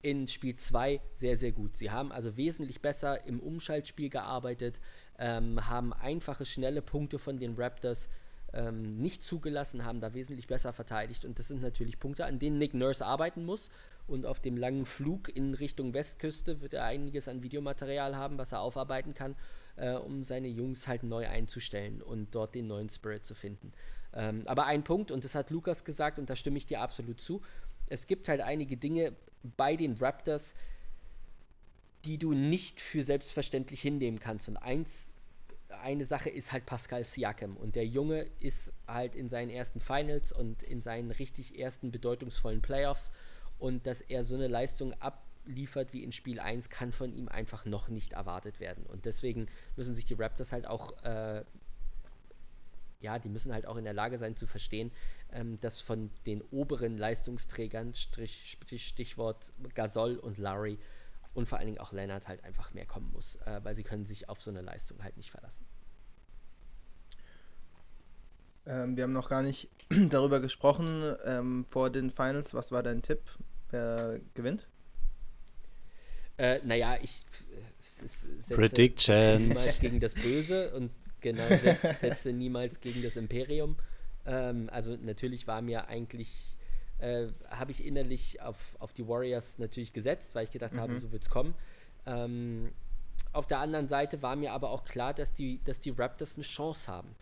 in 0.00 0.28
Spiel 0.28 0.54
2 0.54 1.00
sehr, 1.16 1.36
sehr 1.36 1.50
gut. 1.50 1.76
Sie 1.76 1.90
haben 1.90 2.12
also 2.12 2.36
wesentlich 2.36 2.82
besser 2.82 3.26
im 3.26 3.40
Umschaltspiel 3.40 4.10
gearbeitet, 4.10 4.80
ähm, 5.18 5.68
haben 5.68 5.92
einfache, 5.92 6.44
schnelle 6.44 6.82
Punkte 6.82 7.18
von 7.18 7.38
den 7.38 7.56
Raptors 7.56 8.08
ähm, 8.52 8.98
nicht 8.98 9.22
zugelassen, 9.22 9.84
haben 9.84 10.00
da 10.00 10.14
wesentlich 10.14 10.46
besser 10.46 10.72
verteidigt. 10.72 11.24
Und 11.24 11.38
das 11.38 11.48
sind 11.48 11.62
natürlich 11.62 11.98
Punkte, 11.98 12.26
an 12.26 12.38
denen 12.38 12.58
Nick 12.58 12.74
Nurse 12.74 13.04
arbeiten 13.04 13.44
muss. 13.44 13.70
Und 14.06 14.26
auf 14.26 14.40
dem 14.40 14.56
langen 14.56 14.84
Flug 14.84 15.34
in 15.34 15.54
Richtung 15.54 15.94
Westküste 15.94 16.60
wird 16.60 16.74
er 16.74 16.84
einiges 16.84 17.28
an 17.28 17.42
Videomaterial 17.42 18.16
haben, 18.16 18.36
was 18.38 18.52
er 18.52 18.60
aufarbeiten 18.60 19.14
kann, 19.14 19.36
äh, 19.76 19.94
um 19.94 20.24
seine 20.24 20.48
Jungs 20.48 20.88
halt 20.88 21.02
neu 21.02 21.26
einzustellen 21.28 22.02
und 22.02 22.34
dort 22.34 22.54
den 22.54 22.66
neuen 22.66 22.88
Spirit 22.88 23.24
zu 23.24 23.34
finden. 23.34 23.72
Ähm, 24.14 24.42
aber 24.46 24.66
ein 24.66 24.84
Punkt, 24.84 25.10
und 25.10 25.24
das 25.24 25.34
hat 25.34 25.50
Lukas 25.50 25.84
gesagt, 25.84 26.18
und 26.18 26.28
da 26.28 26.36
stimme 26.36 26.58
ich 26.58 26.66
dir 26.66 26.80
absolut 26.80 27.20
zu, 27.20 27.40
es 27.88 28.06
gibt 28.06 28.28
halt 28.28 28.40
einige 28.40 28.76
Dinge 28.76 29.14
bei 29.56 29.76
den 29.76 29.96
Raptors, 29.96 30.54
die 32.04 32.18
du 32.18 32.32
nicht 32.32 32.80
für 32.80 33.02
selbstverständlich 33.02 33.80
hinnehmen 33.80 34.18
kannst. 34.18 34.48
Und 34.48 34.56
eins, 34.56 35.11
eine 35.82 36.04
Sache 36.04 36.30
ist 36.30 36.52
halt 36.52 36.66
Pascal 36.66 37.04
Siakam. 37.04 37.56
Und 37.56 37.76
der 37.76 37.86
Junge 37.86 38.26
ist 38.40 38.72
halt 38.86 39.16
in 39.16 39.28
seinen 39.28 39.50
ersten 39.50 39.80
Finals 39.80 40.32
und 40.32 40.62
in 40.62 40.82
seinen 40.82 41.10
richtig 41.10 41.58
ersten 41.58 41.90
bedeutungsvollen 41.90 42.62
Playoffs. 42.62 43.12
Und 43.58 43.86
dass 43.86 44.00
er 44.00 44.24
so 44.24 44.34
eine 44.34 44.48
Leistung 44.48 44.94
abliefert 45.00 45.92
wie 45.92 46.02
in 46.02 46.12
Spiel 46.12 46.40
1, 46.40 46.70
kann 46.70 46.92
von 46.92 47.12
ihm 47.14 47.28
einfach 47.28 47.64
noch 47.64 47.88
nicht 47.88 48.12
erwartet 48.12 48.60
werden. 48.60 48.84
Und 48.86 49.04
deswegen 49.04 49.46
müssen 49.76 49.94
sich 49.94 50.04
die 50.04 50.14
Raptors 50.14 50.52
halt 50.52 50.66
auch 50.66 51.02
äh, 51.04 51.44
ja, 53.02 53.18
die 53.18 53.28
müssen 53.28 53.52
halt 53.52 53.66
auch 53.66 53.76
in 53.76 53.84
der 53.84 53.92
Lage 53.92 54.16
sein 54.16 54.36
zu 54.36 54.46
verstehen, 54.46 54.92
ähm, 55.32 55.60
dass 55.60 55.80
von 55.80 56.10
den 56.24 56.40
oberen 56.50 56.96
Leistungsträgern, 56.96 57.94
Strich, 57.94 58.56
Stichwort 58.76 59.52
Gasol 59.74 60.16
und 60.16 60.38
Larry 60.38 60.78
und 61.34 61.48
vor 61.48 61.58
allen 61.58 61.66
Dingen 61.66 61.78
auch 61.78 61.92
Leonard 61.92 62.28
halt 62.28 62.44
einfach 62.44 62.72
mehr 62.74 62.86
kommen 62.86 63.10
muss, 63.12 63.36
äh, 63.46 63.60
weil 63.62 63.74
sie 63.74 63.82
können 63.82 64.06
sich 64.06 64.28
auf 64.28 64.40
so 64.40 64.50
eine 64.50 64.62
Leistung 64.62 65.02
halt 65.02 65.16
nicht 65.16 65.30
verlassen. 65.30 65.64
Ähm, 68.66 68.96
wir 68.96 69.04
haben 69.04 69.12
noch 69.12 69.28
gar 69.28 69.42
nicht 69.42 69.70
darüber 70.10 70.40
gesprochen 70.40 71.02
ähm, 71.24 71.64
vor 71.68 71.90
den 71.90 72.10
Finals. 72.10 72.54
Was 72.54 72.72
war 72.72 72.82
dein 72.82 73.02
Tipp? 73.02 73.20
Wer 73.70 74.20
gewinnt? 74.34 74.68
Äh, 76.38 76.60
naja, 76.64 76.96
ich 77.00 77.24
äh, 77.50 78.06
setze 78.06 78.54
Prediction. 78.54 79.56
gegen 79.80 80.00
das 80.00 80.14
Böse 80.14 80.74
und 80.74 80.90
Genau, 81.22 81.44
setze 82.00 82.32
niemals 82.32 82.80
gegen 82.80 83.02
das 83.02 83.16
Imperium. 83.16 83.76
Ähm, 84.26 84.68
also 84.70 84.96
natürlich 85.00 85.46
war 85.46 85.62
mir 85.62 85.88
eigentlich, 85.88 86.56
äh, 87.02 87.32
habe 87.50 87.72
ich 87.72 87.84
innerlich 87.84 88.40
auf, 88.40 88.76
auf 88.78 88.92
die 88.92 89.06
Warriors 89.08 89.58
natürlich 89.58 89.92
gesetzt, 89.92 90.34
weil 90.34 90.44
ich 90.44 90.52
gedacht 90.52 90.74
mhm. 90.74 90.80
habe, 90.80 90.98
so 91.00 91.10
wird 91.10 91.22
es 91.22 91.30
kommen. 91.30 91.54
Ähm, 92.06 92.72
auf 93.32 93.46
der 93.46 93.58
anderen 93.58 93.88
Seite 93.88 94.22
war 94.22 94.36
mir 94.36 94.52
aber 94.52 94.70
auch 94.70 94.84
klar, 94.84 95.12
dass 95.12 95.34
die, 95.34 95.60
dass 95.64 95.80
die 95.80 95.90
Raptors 95.90 96.36
eine 96.36 96.44
Chance 96.44 96.90
haben. 96.90 97.14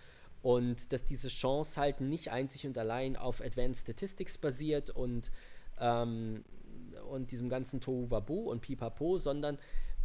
Und 0.43 0.93
dass 0.93 1.05
diese 1.05 1.29
Chance 1.29 1.81
halt 1.81 2.01
nicht 2.01 2.31
einzig 2.31 2.67
und 2.67 2.77
allein 2.77 3.17
auf 3.17 3.41
Advanced 3.41 3.83
Statistics 3.83 4.39
basiert 4.39 4.91
und, 4.91 5.31
ähm, 5.79 6.45
und 7.11 7.31
diesem 7.31 7.49
ganzen 7.49 7.81
Tohu 7.81 8.11
Wabu 8.11 8.51
und 8.51 8.61
Pipapo, 8.61 9.19
sondern 9.19 9.59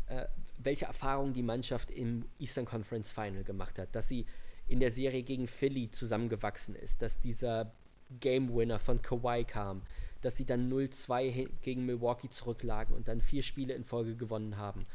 äh, 0.07 0.25
welche 0.57 0.85
Erfahrungen 0.85 1.33
die 1.33 1.43
Mannschaft 1.43 1.91
im 1.91 2.25
Eastern 2.39 2.65
Conference 2.65 3.11
Final 3.11 3.43
gemacht 3.43 3.79
hat, 3.79 3.93
dass 3.95 4.07
sie 4.07 4.25
in 4.67 4.79
der 4.79 4.91
Serie 4.91 5.23
gegen 5.23 5.47
Philly 5.47 5.89
zusammengewachsen 5.91 6.75
ist, 6.75 7.01
dass 7.01 7.19
dieser 7.19 7.71
Game 8.19 8.53
Winner 8.53 8.79
von 8.79 9.01
Kawhi 9.01 9.43
kam, 9.43 9.81
dass 10.21 10.37
sie 10.37 10.45
dann 10.45 10.71
0-2 10.71 11.47
gegen 11.61 11.85
Milwaukee 11.85 12.29
zurücklagen 12.29 12.95
und 12.95 13.07
dann 13.07 13.21
vier 13.21 13.43
Spiele 13.43 13.73
in 13.73 13.83
Folge 13.83 14.15
gewonnen 14.15 14.57
haben. 14.57 14.85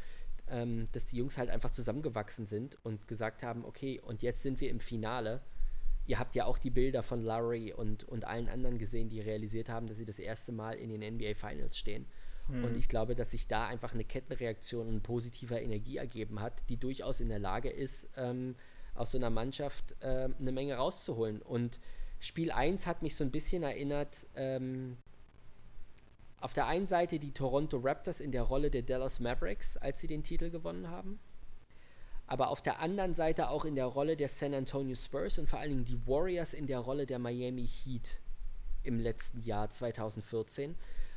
Ähm, 0.49 0.89
dass 0.93 1.07
die 1.07 1.17
Jungs 1.17 1.39
halt 1.39 1.49
einfach 1.49 1.71
zusammengewachsen 1.71 2.45
sind 2.45 2.77
und 2.83 3.07
gesagt 3.07 3.45
haben, 3.45 3.65
okay, 3.65 4.01
und 4.01 4.23
jetzt 4.23 4.43
sind 4.43 4.61
wir 4.61 4.69
im 4.71 4.81
Finale. 4.81 5.41
Ihr 6.07 6.19
habt 6.19 6.35
ja 6.35 6.45
auch 6.45 6.59
die 6.59 6.71
Bilder 6.71 7.05
von 7.05 7.23
Larry 7.23 7.73
und, 7.73 8.03
und 8.05 8.25
allen 8.25 8.49
anderen 8.49 8.79
gesehen, 8.79 9.09
die 9.09 9.21
realisiert 9.21 9.69
haben, 9.69 9.87
dass 9.87 9.99
sie 9.99 10.07
das 10.07 10.19
erste 10.19 10.51
Mal 10.51 10.73
in 10.73 10.89
den 10.89 11.15
NBA 11.15 11.35
Finals 11.35 11.79
stehen. 11.79 12.07
Mhm. 12.49 12.65
Und 12.65 12.77
ich 12.77 12.89
glaube, 12.89 13.15
dass 13.15 13.31
sich 13.31 13.47
da 13.47 13.67
einfach 13.69 13.95
eine 13.95 14.05
Kettenreaktion 14.05 14.89
und 14.89 15.03
positiver 15.03 15.61
Energie 15.61 15.99
ergeben 15.99 16.41
hat, 16.41 16.69
die 16.69 16.79
durchaus 16.79 17.21
in 17.21 17.29
der 17.29 17.39
Lage 17.39 17.71
ist, 17.71 18.09
ähm, 18.17 18.57
aus 18.95 19.13
so 19.13 19.19
einer 19.19 19.31
Mannschaft 19.31 19.95
äh, 20.01 20.29
eine 20.39 20.53
Menge 20.53 20.75
rauszuholen. 20.75 21.43
Und 21.43 21.81
Spiel 22.21 22.53
1 22.53 22.87
hat 22.87 23.03
mich 23.03 23.17
so 23.17 23.25
ein 23.25 23.31
bisschen 23.31 23.63
erinnert, 23.63 24.27
ähm, 24.37 24.99
auf 26.39 26.53
der 26.53 26.67
einen 26.67 26.87
Seite 26.87 27.19
die 27.19 27.33
Toronto 27.33 27.79
Raptors 27.79 28.21
in 28.21 28.31
der 28.31 28.43
Rolle 28.43 28.71
der 28.71 28.83
Dallas 28.83 29.21
Mavericks, 29.21 29.77
als 29.77 30.01
sie 30.01 30.07
den 30.07 30.23
Titel 30.23 30.51
gewonnen 30.51 30.89
haben. 30.89 31.19
Aber 32.27 32.49
auf 32.49 32.63
der 32.63 32.79
anderen 32.79 33.15
Seite 33.15 33.49
auch 33.49 33.65
in 33.65 33.75
der 33.75 33.87
Rolle 33.87 34.17
der 34.17 34.29
San 34.29 34.55
Antonio 34.55 34.95
Spurs 34.95 35.39
und 35.39 35.49
vor 35.49 35.59
allen 35.59 35.71
Dingen 35.71 35.85
die 35.85 36.07
Warriors 36.07 36.55
in 36.55 36.67
der 36.67 36.79
Rolle 36.79 37.07
der 37.07 37.19
Miami 37.19 37.67
Heat 37.67 38.21
im 38.85 39.01
letzten 39.01 39.41
Jahr 39.41 39.69
2014 39.69 40.77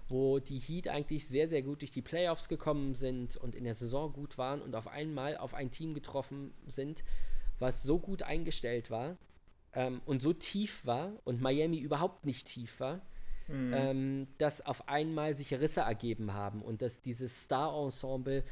wo 0.09 0.39
die 0.39 0.59
Heat 0.59 0.87
eigentlich 0.87 1.27
sehr, 1.27 1.47
sehr 1.47 1.61
gut 1.61 1.81
durch 1.81 1.91
die 1.91 2.01
Playoffs 2.01 2.49
gekommen 2.49 2.93
sind 2.93 3.37
und 3.37 3.55
in 3.55 3.63
der 3.63 3.73
Saison 3.73 4.11
gut 4.11 4.37
waren 4.37 4.61
und 4.61 4.75
auf 4.75 4.87
einmal 4.87 5.37
auf 5.37 5.53
ein 5.53 5.71
Team 5.71 5.93
getroffen 5.93 6.53
sind, 6.67 7.03
was 7.59 7.83
so 7.83 7.99
gut 7.99 8.23
eingestellt 8.23 8.91
war 8.91 9.17
ähm, 9.75 10.01
und 10.05 10.21
so 10.21 10.33
tief 10.33 10.85
war 10.85 11.13
und 11.23 11.41
Miami 11.41 11.79
überhaupt 11.79 12.25
nicht 12.25 12.47
tief 12.47 12.79
war, 12.79 13.01
mhm. 13.47 13.73
ähm, 13.73 14.27
dass 14.37 14.65
auf 14.65 14.87
einmal 14.87 15.33
sich 15.33 15.53
Risse 15.53 15.81
ergeben 15.81 16.33
haben 16.33 16.61
und 16.61 16.81
dass 16.81 17.01
dieses 17.01 17.43
Star-Ensemble 17.43 18.43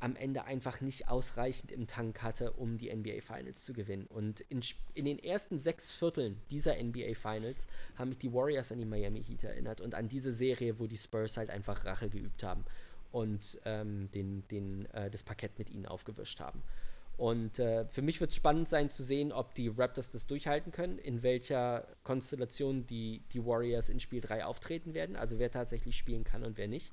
am 0.00 0.14
Ende 0.14 0.44
einfach 0.44 0.80
nicht 0.80 1.08
ausreichend 1.08 1.72
im 1.72 1.86
Tank 1.88 2.22
hatte, 2.22 2.52
um 2.52 2.78
die 2.78 2.94
NBA 2.94 3.20
Finals 3.20 3.64
zu 3.64 3.72
gewinnen. 3.72 4.06
Und 4.06 4.40
in, 4.42 4.60
in 4.94 5.04
den 5.04 5.18
ersten 5.18 5.58
sechs 5.58 5.90
Vierteln 5.90 6.40
dieser 6.50 6.80
NBA 6.80 7.14
Finals 7.14 7.66
haben 7.96 8.10
mich 8.10 8.18
die 8.18 8.32
Warriors 8.32 8.70
an 8.70 8.78
die 8.78 8.84
Miami 8.84 9.22
Heat 9.22 9.44
erinnert 9.44 9.80
und 9.80 9.94
an 9.94 10.08
diese 10.08 10.32
Serie, 10.32 10.78
wo 10.78 10.86
die 10.86 10.96
Spurs 10.96 11.36
halt 11.36 11.50
einfach 11.50 11.84
Rache 11.84 12.08
geübt 12.08 12.44
haben 12.44 12.64
und 13.10 13.60
ähm, 13.64 14.08
den, 14.12 14.46
den, 14.48 14.86
äh, 14.92 15.10
das 15.10 15.24
Parkett 15.24 15.58
mit 15.58 15.70
ihnen 15.70 15.86
aufgewischt 15.86 16.38
haben. 16.40 16.62
Und 17.18 17.58
äh, 17.58 17.84
für 17.86 18.00
mich 18.00 18.20
wird 18.20 18.30
es 18.30 18.36
spannend 18.36 18.68
sein 18.68 18.90
zu 18.90 19.02
sehen, 19.02 19.32
ob 19.32 19.52
die 19.56 19.66
Raptors 19.66 20.12
das 20.12 20.28
durchhalten 20.28 20.70
können, 20.70 20.98
in 20.98 21.24
welcher 21.24 21.84
Konstellation 22.04 22.86
die, 22.86 23.22
die 23.32 23.44
Warriors 23.44 23.88
in 23.88 23.98
Spiel 23.98 24.20
3 24.20 24.44
auftreten 24.44 24.94
werden, 24.94 25.16
also 25.16 25.40
wer 25.40 25.50
tatsächlich 25.50 25.98
spielen 25.98 26.22
kann 26.22 26.44
und 26.44 26.56
wer 26.56 26.68
nicht. 26.68 26.92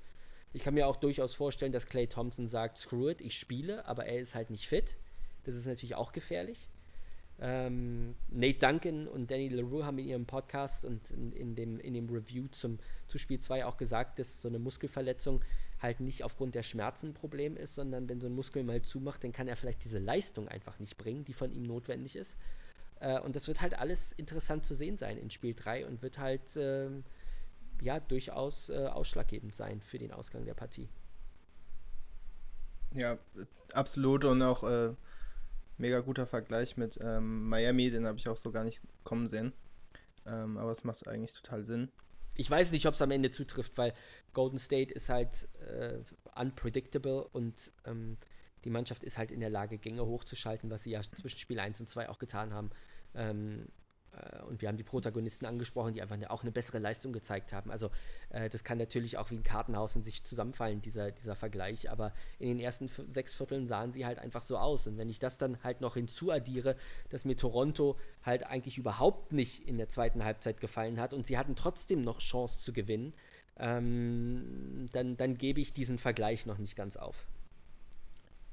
Ich 0.51 0.63
kann 0.63 0.73
mir 0.73 0.87
auch 0.87 0.95
durchaus 0.95 1.35
vorstellen, 1.35 1.71
dass 1.71 1.85
Clay 1.85 2.07
Thompson 2.07 2.47
sagt, 2.47 2.79
screw 2.79 3.09
it, 3.09 3.21
ich 3.21 3.37
spiele, 3.37 3.85
aber 3.85 4.07
er 4.07 4.19
ist 4.19 4.33
halt 4.33 4.49
nicht 4.49 4.67
fit. 4.67 4.97
Das 5.43 5.53
ist 5.53 5.67
natürlich 5.67 5.93
auch 5.93 6.11
gefährlich. 6.11 6.69
Ähm, 7.39 8.15
Nate 8.29 8.57
Duncan 8.57 9.07
und 9.07 9.29
Danny 9.29 9.49
LaRue 9.49 9.85
haben 9.85 9.99
in 9.99 10.07
ihrem 10.07 10.25
Podcast 10.25 10.85
und 10.85 11.11
in, 11.11 11.33
in, 11.33 11.55
dem, 11.55 11.79
in 11.79 11.93
dem 11.93 12.09
Review 12.09 12.47
zum, 12.47 12.79
zu 13.07 13.19
Spiel 13.19 13.39
2 13.39 13.65
auch 13.65 13.77
gesagt, 13.77 14.17
dass 14.17 14.41
so 14.41 14.47
eine 14.47 14.57
Muskelverletzung 14.57 15.41
halt 15.79 15.99
nicht 15.99 16.23
aufgrund 16.23 16.55
der 16.55 16.63
Schmerzen 16.63 17.09
ein 17.09 17.13
Problem 17.13 17.57
ist, 17.57 17.75
sondern 17.75 18.07
wenn 18.09 18.21
so 18.21 18.27
ein 18.27 18.33
Muskel 18.33 18.63
mal 18.63 18.81
zumacht, 18.81 19.23
dann 19.23 19.31
kann 19.31 19.47
er 19.47 19.55
vielleicht 19.55 19.83
diese 19.83 19.99
Leistung 19.99 20.47
einfach 20.47 20.79
nicht 20.79 20.97
bringen, 20.97 21.25
die 21.25 21.33
von 21.33 21.51
ihm 21.51 21.63
notwendig 21.63 22.15
ist. 22.15 22.37
Äh, 22.99 23.19
und 23.19 23.35
das 23.35 23.47
wird 23.47 23.61
halt 23.61 23.77
alles 23.77 24.11
interessant 24.13 24.65
zu 24.65 24.73
sehen 24.75 24.97
sein 24.97 25.17
in 25.17 25.29
Spiel 25.29 25.53
3 25.53 25.85
und 25.85 26.01
wird 26.01 26.17
halt 26.17 26.55
äh, 26.55 26.89
ja 27.81 27.99
durchaus 27.99 28.69
äh, 28.69 28.87
ausschlaggebend 28.87 29.53
sein 29.53 29.81
für 29.81 29.99
den 29.99 30.11
Ausgang 30.11 30.45
der 30.45 30.53
Partie. 30.53 30.89
Ja, 32.93 33.17
absolut 33.73 34.23
und 34.23 34.41
auch 34.41 34.63
äh, 34.63 34.93
mega 35.77 35.99
guter 35.99 36.25
Vergleich 36.25 36.77
mit 36.77 36.97
ähm, 37.01 37.49
Miami, 37.49 37.89
den 37.89 38.07
habe 38.07 38.17
ich 38.17 38.29
auch 38.29 38.37
so 38.37 38.51
gar 38.51 38.63
nicht 38.63 38.83
kommen 39.03 39.27
sehen. 39.27 39.53
Ähm, 40.25 40.57
aber 40.57 40.71
es 40.71 40.83
macht 40.83 41.07
eigentlich 41.07 41.33
total 41.33 41.63
Sinn. 41.63 41.91
Ich 42.35 42.49
weiß 42.49 42.71
nicht, 42.71 42.85
ob 42.85 42.93
es 42.93 43.01
am 43.01 43.11
Ende 43.11 43.31
zutrifft, 43.31 43.77
weil 43.77 43.93
Golden 44.33 44.57
State 44.57 44.93
ist 44.93 45.09
halt 45.09 45.47
äh, 45.61 45.99
unpredictable 46.39 47.27
und 47.29 47.71
ähm, 47.85 48.17
die 48.65 48.69
Mannschaft 48.69 49.03
ist 49.03 49.17
halt 49.17 49.31
in 49.31 49.39
der 49.39 49.49
Lage, 49.49 49.77
Gänge 49.77 50.05
hochzuschalten, 50.05 50.69
was 50.69 50.83
sie 50.83 50.91
ja 50.91 51.01
zwischen 51.01 51.37
Spiel 51.37 51.59
1 51.59 51.79
und 51.79 51.87
2 51.87 52.09
auch 52.09 52.19
getan 52.19 52.53
haben. 52.53 52.71
Ähm, 53.13 53.61
äh, 53.61 53.84
und 54.47 54.61
wir 54.61 54.69
haben 54.69 54.77
die 54.77 54.83
Protagonisten 54.83 55.45
angesprochen, 55.45 55.93
die 55.93 56.01
einfach 56.01 56.17
auch 56.29 56.41
eine 56.41 56.51
bessere 56.51 56.79
Leistung 56.79 57.13
gezeigt 57.13 57.53
haben. 57.53 57.71
Also 57.71 57.89
äh, 58.29 58.49
das 58.49 58.63
kann 58.63 58.77
natürlich 58.77 59.17
auch 59.17 59.31
wie 59.31 59.35
ein 59.35 59.43
Kartenhaus 59.43 59.95
in 59.95 60.03
sich 60.03 60.23
zusammenfallen, 60.23 60.81
dieser, 60.81 61.11
dieser 61.11 61.35
Vergleich. 61.35 61.89
Aber 61.89 62.13
in 62.39 62.47
den 62.47 62.59
ersten 62.59 62.89
sechs 63.07 63.33
Vierteln 63.33 63.67
sahen 63.67 63.91
sie 63.91 64.05
halt 64.05 64.19
einfach 64.19 64.41
so 64.41 64.57
aus. 64.57 64.87
Und 64.87 64.97
wenn 64.97 65.09
ich 65.09 65.19
das 65.19 65.37
dann 65.37 65.63
halt 65.63 65.81
noch 65.81 65.95
hinzuaddiere, 65.95 66.75
dass 67.09 67.25
mir 67.25 67.35
Toronto 67.35 67.97
halt 68.23 68.45
eigentlich 68.45 68.77
überhaupt 68.77 69.33
nicht 69.33 69.67
in 69.67 69.77
der 69.77 69.89
zweiten 69.89 70.23
Halbzeit 70.23 70.61
gefallen 70.61 70.99
hat 70.99 71.13
und 71.13 71.27
sie 71.27 71.37
hatten 71.37 71.55
trotzdem 71.55 72.01
noch 72.01 72.19
Chance 72.19 72.63
zu 72.63 72.73
gewinnen, 72.73 73.13
ähm, 73.57 74.87
dann, 74.91 75.17
dann 75.17 75.37
gebe 75.37 75.61
ich 75.61 75.73
diesen 75.73 75.97
Vergleich 75.97 76.45
noch 76.45 76.57
nicht 76.57 76.75
ganz 76.75 76.97
auf. 76.97 77.25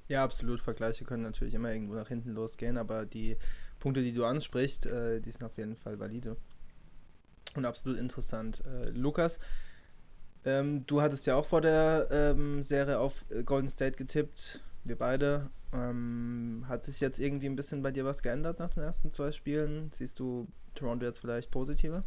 Ja, 0.09 0.25
absolut. 0.25 0.61
Vergleiche 0.61 1.05
können 1.05 1.23
natürlich 1.23 1.55
immer 1.55 1.73
irgendwo 1.73 1.95
nach 1.95 2.09
hinten 2.09 2.31
losgehen, 2.31 2.77
aber 2.77 3.07
die 3.07 3.37
Punkte, 3.83 4.03
die 4.03 4.13
du 4.13 4.25
ansprichst, 4.25 4.87
äh, 4.87 5.21
die 5.21 5.31
sind 5.33 5.43
auf 5.43 5.59
jeden 5.59 5.77
Fall 5.77 5.99
valide. 5.99 6.37
Und 7.57 7.65
absolut 7.65 7.99
interessant. 7.99 8.63
Äh, 8.65 8.91
Lukas, 8.91 9.41
ähm, 10.45 10.87
du 10.87 11.03
hattest 11.03 11.27
ja 11.27 11.35
auch 11.35 11.45
vor 11.45 11.61
der 11.61 12.07
ähm, 12.13 12.63
Serie 12.63 13.01
auf 13.01 13.25
äh, 13.31 13.43
Golden 13.43 13.69
State 13.69 13.97
getippt. 13.97 14.61
Wir 14.85 14.97
beide. 14.97 15.51
Ähm, 15.73 16.65
hat 16.69 16.85
sich 16.85 17.01
jetzt 17.01 17.19
irgendwie 17.19 17.47
ein 17.47 17.57
bisschen 17.57 17.83
bei 17.83 17.91
dir 17.91 18.05
was 18.05 18.23
geändert 18.23 18.61
nach 18.61 18.71
den 18.71 18.85
ersten 18.85 19.11
zwei 19.11 19.33
Spielen? 19.33 19.91
Siehst 19.93 20.21
du 20.21 20.47
Toronto 20.75 21.05
jetzt 21.05 21.19
vielleicht 21.19 21.51
positiver? 21.51 22.05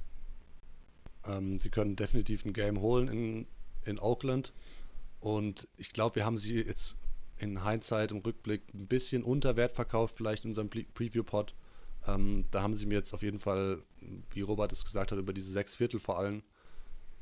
Ähm, 1.26 1.60
sie 1.60 1.70
können 1.70 1.98
definitiv 1.98 2.46
ein 2.46 2.54
Game 2.54 2.80
holen 2.80 3.10
in, 3.10 3.48
in 3.84 4.00
Oakland. 4.00 4.54
Und 5.20 5.68
ich 5.76 5.90
glaube, 5.90 6.16
wir 6.16 6.26
haben 6.26 6.38
sie 6.38 6.62
jetzt 6.62 6.96
in 7.38 7.68
Hindsight 7.68 8.12
im 8.12 8.20
Rückblick 8.20 8.62
ein 8.74 8.88
bisschen 8.88 9.24
unter 9.24 9.58
Wert 9.58 9.74
verkauft, 9.74 10.16
vielleicht 10.16 10.46
in 10.46 10.52
unserem 10.52 10.70
Preview-Pod. 10.70 11.54
Ähm, 12.08 12.46
da 12.52 12.62
haben 12.62 12.76
sie 12.76 12.86
mir 12.86 12.96
jetzt 12.96 13.14
auf 13.14 13.22
jeden 13.22 13.40
Fall, 13.40 13.82
wie 14.32 14.42
Robert 14.42 14.72
es 14.72 14.86
gesagt 14.86 15.12
hat, 15.12 15.20
über 15.20 15.34
diese 15.34 15.52
sechs 15.52 15.76
Viertel 15.76 16.00
vor 16.00 16.20
allem 16.20 16.44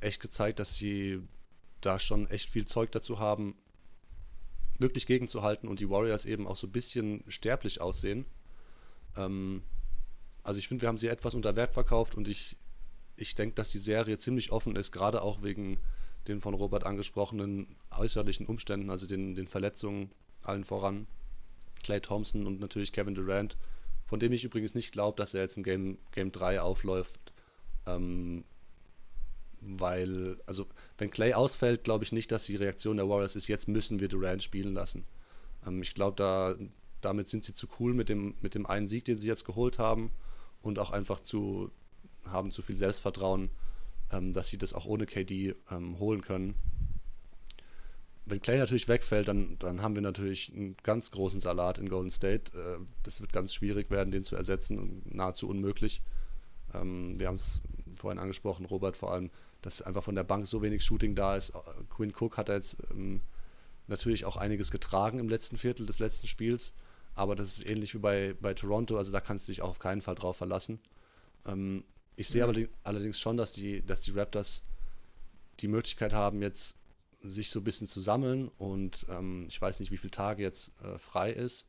echt 0.01 0.21
gezeigt, 0.21 0.59
dass 0.59 0.75
sie 0.75 1.21
da 1.81 1.99
schon 1.99 2.27
echt 2.27 2.49
viel 2.49 2.65
Zeug 2.65 2.91
dazu 2.91 3.19
haben, 3.19 3.55
wirklich 4.79 5.05
gegenzuhalten 5.05 5.69
und 5.69 5.79
die 5.79 5.89
Warriors 5.89 6.25
eben 6.25 6.47
auch 6.47 6.55
so 6.55 6.67
ein 6.67 6.71
bisschen 6.71 7.23
sterblich 7.27 7.81
aussehen. 7.81 8.25
Ähm, 9.15 9.63
also 10.43 10.59
ich 10.59 10.67
finde, 10.67 10.81
wir 10.81 10.89
haben 10.89 10.97
sie 10.97 11.07
etwas 11.07 11.35
unter 11.35 11.55
Wert 11.55 11.73
verkauft 11.73 12.15
und 12.15 12.27
ich, 12.27 12.57
ich 13.15 13.35
denke, 13.35 13.55
dass 13.55 13.69
die 13.69 13.79
Serie 13.79 14.17
ziemlich 14.17 14.51
offen 14.51 14.75
ist, 14.75 14.91
gerade 14.91 15.21
auch 15.21 15.41
wegen 15.41 15.79
den 16.27 16.41
von 16.41 16.53
Robert 16.53 16.85
angesprochenen 16.85 17.67
äußerlichen 17.91 18.45
Umständen, 18.45 18.89
also 18.89 19.05
den, 19.05 19.35
den 19.35 19.47
Verletzungen 19.47 20.09
allen 20.41 20.63
voran. 20.63 21.07
Clay 21.83 21.99
Thompson 21.99 22.47
und 22.47 22.59
natürlich 22.59 22.93
Kevin 22.93 23.15
Durant 23.15 23.57
von 24.13 24.19
dem 24.19 24.31
ich 24.31 24.43
übrigens 24.43 24.75
nicht 24.75 24.91
glaube, 24.91 25.17
dass 25.17 25.33
er 25.33 25.41
jetzt 25.41 25.57
in 25.57 25.63
Game, 25.63 25.97
Game 26.11 26.31
3 26.31 26.61
aufläuft. 26.61 27.33
Ähm, 27.87 28.43
weil, 29.59 30.37
also, 30.45 30.67
wenn 30.99 31.09
Clay 31.09 31.33
ausfällt, 31.33 31.83
glaube 31.83 32.03
ich 32.03 32.11
nicht, 32.11 32.31
dass 32.31 32.45
die 32.45 32.55
Reaktion 32.55 32.97
der 32.97 33.09
Warriors 33.09 33.35
ist, 33.35 33.47
jetzt 33.47 33.67
müssen 33.67 33.99
wir 33.99 34.09
Durant 34.09 34.43
spielen 34.43 34.75
lassen. 34.75 35.07
Ähm, 35.65 35.81
ich 35.81 35.95
glaube, 35.95 36.15
da, 36.15 36.55
damit 37.01 37.27
sind 37.27 37.43
sie 37.43 37.55
zu 37.55 37.65
cool 37.79 37.95
mit 37.95 38.07
dem, 38.07 38.35
mit 38.41 38.53
dem 38.53 38.67
einen 38.67 38.87
Sieg, 38.87 39.03
den 39.05 39.17
sie 39.17 39.27
jetzt 39.27 39.45
geholt 39.45 39.79
haben 39.79 40.11
und 40.61 40.77
auch 40.77 40.91
einfach 40.91 41.19
zu, 41.19 41.71
haben 42.23 42.51
zu 42.51 42.61
viel 42.61 42.77
Selbstvertrauen, 42.77 43.49
ähm, 44.11 44.31
dass 44.31 44.47
sie 44.47 44.59
das 44.59 44.75
auch 44.75 44.85
ohne 44.85 45.07
KD 45.07 45.55
ähm, 45.71 45.97
holen 45.97 46.21
können 46.21 46.53
wenn 48.25 48.41
Clay 48.41 48.57
natürlich 48.57 48.87
wegfällt, 48.87 49.27
dann, 49.27 49.57
dann 49.59 49.81
haben 49.81 49.95
wir 49.95 50.01
natürlich 50.01 50.51
einen 50.53 50.77
ganz 50.83 51.11
großen 51.11 51.41
Salat 51.41 51.77
in 51.77 51.89
Golden 51.89 52.11
State. 52.11 52.57
Äh, 52.57 52.79
das 53.03 53.21
wird 53.21 53.33
ganz 53.33 53.53
schwierig 53.53 53.91
werden, 53.91 54.11
den 54.11 54.23
zu 54.23 54.35
ersetzen, 54.35 55.01
nahezu 55.05 55.47
unmöglich. 55.49 56.01
Ähm, 56.73 57.19
wir 57.19 57.27
haben 57.27 57.35
es 57.35 57.61
vorhin 57.95 58.19
angesprochen, 58.19 58.65
Robert 58.65 58.97
vor 58.97 59.11
allem, 59.11 59.29
dass 59.61 59.81
einfach 59.81 60.03
von 60.03 60.15
der 60.15 60.23
Bank 60.23 60.47
so 60.47 60.61
wenig 60.61 60.83
Shooting 60.83 61.15
da 61.15 61.35
ist. 61.35 61.53
Quinn 61.89 62.13
Cook 62.17 62.37
hat 62.37 62.49
jetzt 62.49 62.77
ähm, 62.91 63.21
natürlich 63.87 64.25
auch 64.25 64.37
einiges 64.37 64.71
getragen 64.71 65.19
im 65.19 65.29
letzten 65.29 65.57
Viertel 65.57 65.85
des 65.85 65.99
letzten 65.99 66.27
Spiels, 66.27 66.73
aber 67.15 67.35
das 67.35 67.59
ist 67.59 67.69
ähnlich 67.69 67.93
wie 67.93 67.99
bei, 67.99 68.35
bei 68.41 68.53
Toronto, 68.53 68.97
also 68.97 69.11
da 69.11 69.19
kannst 69.19 69.47
du 69.47 69.51
dich 69.51 69.61
auch 69.61 69.69
auf 69.69 69.79
keinen 69.79 70.01
Fall 70.01 70.15
drauf 70.15 70.37
verlassen. 70.37 70.79
Ähm, 71.45 71.83
ich 72.15 72.29
sehe 72.29 72.45
mhm. 72.45 72.69
allerdings 72.83 73.19
schon, 73.19 73.37
dass 73.37 73.53
die, 73.53 73.85
dass 73.85 74.01
die 74.01 74.11
Raptors 74.11 74.63
die 75.59 75.67
Möglichkeit 75.67 76.13
haben, 76.13 76.41
jetzt 76.41 76.75
sich 77.23 77.49
so 77.49 77.59
ein 77.59 77.63
bisschen 77.63 77.87
zu 77.87 78.01
sammeln 78.01 78.49
und 78.57 79.05
ähm, 79.09 79.45
ich 79.47 79.61
weiß 79.61 79.79
nicht, 79.79 79.91
wie 79.91 79.97
viele 79.97 80.11
Tage 80.11 80.43
jetzt 80.43 80.71
äh, 80.83 80.97
frei 80.97 81.31
ist, 81.31 81.67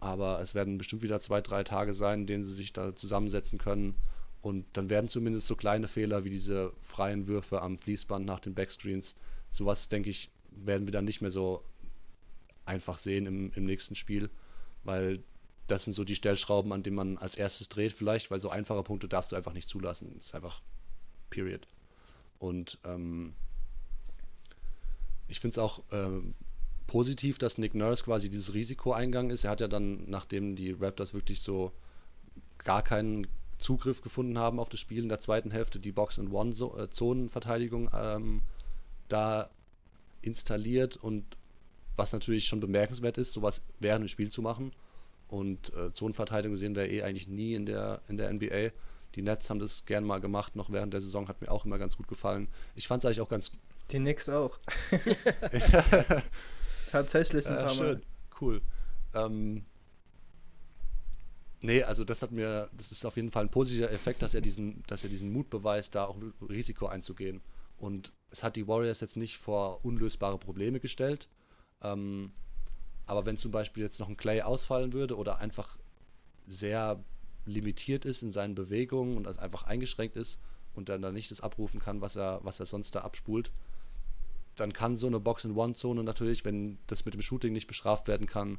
aber 0.00 0.40
es 0.40 0.54
werden 0.54 0.78
bestimmt 0.78 1.02
wieder 1.02 1.20
zwei, 1.20 1.40
drei 1.40 1.64
Tage 1.64 1.94
sein, 1.94 2.22
in 2.22 2.26
denen 2.26 2.44
sie 2.44 2.54
sich 2.54 2.72
da 2.72 2.94
zusammensetzen 2.94 3.58
können 3.58 3.94
und 4.40 4.66
dann 4.74 4.90
werden 4.90 5.08
zumindest 5.08 5.46
so 5.46 5.56
kleine 5.56 5.88
Fehler 5.88 6.24
wie 6.24 6.30
diese 6.30 6.72
freien 6.80 7.26
Würfe 7.26 7.62
am 7.62 7.78
Fließband 7.78 8.26
nach 8.26 8.40
den 8.40 8.54
Backscreens, 8.54 9.14
sowas 9.50 9.88
denke 9.88 10.10
ich, 10.10 10.30
werden 10.50 10.86
wir 10.86 10.92
dann 10.92 11.04
nicht 11.04 11.20
mehr 11.20 11.30
so 11.30 11.62
einfach 12.66 12.98
sehen 12.98 13.26
im, 13.26 13.52
im 13.54 13.64
nächsten 13.64 13.94
Spiel, 13.94 14.30
weil 14.82 15.22
das 15.66 15.84
sind 15.84 15.94
so 15.94 16.04
die 16.04 16.14
Stellschrauben, 16.14 16.72
an 16.72 16.82
denen 16.82 16.96
man 16.96 17.18
als 17.18 17.36
erstes 17.36 17.68
dreht 17.68 17.92
vielleicht, 17.92 18.30
weil 18.30 18.40
so 18.40 18.50
einfache 18.50 18.82
Punkte 18.82 19.08
darfst 19.08 19.32
du 19.32 19.36
einfach 19.36 19.54
nicht 19.54 19.68
zulassen. 19.68 20.12
Das 20.16 20.26
ist 20.26 20.34
einfach 20.34 20.60
Period. 21.30 21.66
Und 22.38 22.78
ähm, 22.84 23.34
ich 25.28 25.40
finde 25.40 25.52
es 25.52 25.58
auch 25.58 25.82
ähm, 25.90 26.34
positiv, 26.86 27.38
dass 27.38 27.58
Nick 27.58 27.74
Nurse 27.74 28.04
quasi 28.04 28.30
dieses 28.30 28.54
Risiko 28.54 28.92
eingegangen 28.92 29.30
ist. 29.30 29.44
Er 29.44 29.50
hat 29.50 29.60
ja 29.60 29.68
dann, 29.68 30.04
nachdem 30.08 30.56
die 30.56 30.72
Raptors 30.72 31.14
wirklich 31.14 31.40
so 31.42 31.72
gar 32.58 32.82
keinen 32.82 33.26
Zugriff 33.58 34.02
gefunden 34.02 34.38
haben 34.38 34.58
auf 34.60 34.68
das 34.68 34.80
Spiel 34.80 35.02
in 35.02 35.08
der 35.08 35.20
zweiten 35.20 35.50
Hälfte, 35.50 35.78
die 35.78 35.92
Box-and-One-Zonenverteidigung 35.92 37.90
ähm, 37.94 38.42
da 39.08 39.48
installiert 40.22 40.96
und 40.96 41.24
was 41.96 42.12
natürlich 42.12 42.46
schon 42.46 42.60
bemerkenswert 42.60 43.18
ist, 43.18 43.32
sowas 43.32 43.60
während 43.78 44.04
dem 44.04 44.08
Spiel 44.08 44.30
zu 44.30 44.42
machen. 44.42 44.72
Und 45.28 45.72
äh, 45.74 45.92
Zonenverteidigung 45.92 46.56
sehen 46.56 46.74
wir 46.74 46.90
eh 46.90 47.02
eigentlich 47.02 47.28
nie 47.28 47.54
in 47.54 47.66
der, 47.66 48.02
in 48.08 48.16
der 48.16 48.32
NBA. 48.32 48.70
Die 49.14 49.22
Nets 49.22 49.48
haben 49.48 49.60
das 49.60 49.84
gern 49.86 50.04
mal 50.04 50.20
gemacht, 50.20 50.56
noch 50.56 50.70
während 50.70 50.92
der 50.92 51.00
Saison, 51.00 51.28
hat 51.28 51.40
mir 51.40 51.50
auch 51.50 51.64
immer 51.64 51.78
ganz 51.78 51.96
gut 51.96 52.08
gefallen. 52.08 52.48
Ich 52.74 52.88
fand 52.88 53.02
es 53.02 53.06
eigentlich 53.06 53.20
auch 53.20 53.28
ganz 53.28 53.52
die 53.90 53.98
Nix 53.98 54.28
auch. 54.28 54.58
Tatsächlich 56.90 57.46
ein 57.46 57.56
paar 57.56 57.68
ja, 57.68 57.74
schön. 57.74 57.98
Mal. 57.98 58.02
Cool. 58.40 58.62
Ähm, 59.14 59.64
nee, 61.60 61.82
also 61.82 62.04
das 62.04 62.22
hat 62.22 62.32
mir, 62.32 62.68
das 62.76 62.92
ist 62.92 63.04
auf 63.04 63.16
jeden 63.16 63.30
Fall 63.30 63.44
ein 63.44 63.50
positiver 63.50 63.90
Effekt, 63.90 64.22
dass 64.22 64.34
er 64.34 64.40
diesen, 64.40 64.82
dass 64.86 65.04
er 65.04 65.10
diesen 65.10 65.32
Mut 65.32 65.50
beweist, 65.50 65.94
da 65.94 66.04
auch 66.04 66.16
Risiko 66.48 66.86
einzugehen. 66.86 67.42
Und 67.76 68.12
es 68.30 68.42
hat 68.42 68.56
die 68.56 68.66
Warriors 68.66 69.00
jetzt 69.00 69.16
nicht 69.16 69.38
vor 69.38 69.84
unlösbare 69.84 70.38
Probleme 70.38 70.80
gestellt. 70.80 71.28
Ähm, 71.82 72.32
aber 73.06 73.26
wenn 73.26 73.36
zum 73.36 73.50
Beispiel 73.50 73.82
jetzt 73.82 74.00
noch 74.00 74.08
ein 74.08 74.16
Clay 74.16 74.42
ausfallen 74.42 74.92
würde 74.92 75.16
oder 75.16 75.38
einfach 75.38 75.76
sehr 76.46 77.02
limitiert 77.46 78.04
ist 78.04 78.22
in 78.22 78.32
seinen 78.32 78.54
Bewegungen 78.54 79.16
und 79.16 79.26
also 79.26 79.40
einfach 79.40 79.64
eingeschränkt 79.64 80.16
ist 80.16 80.40
und 80.74 80.88
dann 80.88 81.02
da 81.02 81.12
nicht 81.12 81.30
das 81.30 81.40
abrufen 81.40 81.80
kann, 81.80 82.00
was 82.00 82.16
er, 82.16 82.40
was 82.42 82.60
er 82.60 82.66
sonst 82.66 82.94
da 82.94 83.00
abspult, 83.00 83.50
dann 84.56 84.72
kann 84.72 84.96
so 84.96 85.06
eine 85.06 85.20
Box-in-One-Zone 85.20 86.04
natürlich, 86.04 86.44
wenn 86.44 86.78
das 86.86 87.04
mit 87.04 87.14
dem 87.14 87.22
Shooting 87.22 87.52
nicht 87.52 87.66
bestraft 87.66 88.08
werden 88.08 88.26
kann, 88.26 88.58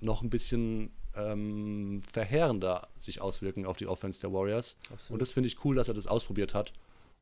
noch 0.00 0.22
ein 0.22 0.30
bisschen 0.30 0.90
ähm, 1.16 2.02
verheerender 2.12 2.88
sich 3.00 3.20
auswirken 3.20 3.66
auf 3.66 3.76
die 3.76 3.86
Offense 3.86 4.20
der 4.20 4.32
Warriors. 4.32 4.76
Absolut. 4.90 5.10
Und 5.10 5.22
das 5.22 5.30
finde 5.30 5.48
ich 5.48 5.64
cool, 5.64 5.76
dass 5.76 5.88
er 5.88 5.94
das 5.94 6.06
ausprobiert 6.06 6.54
hat. 6.54 6.72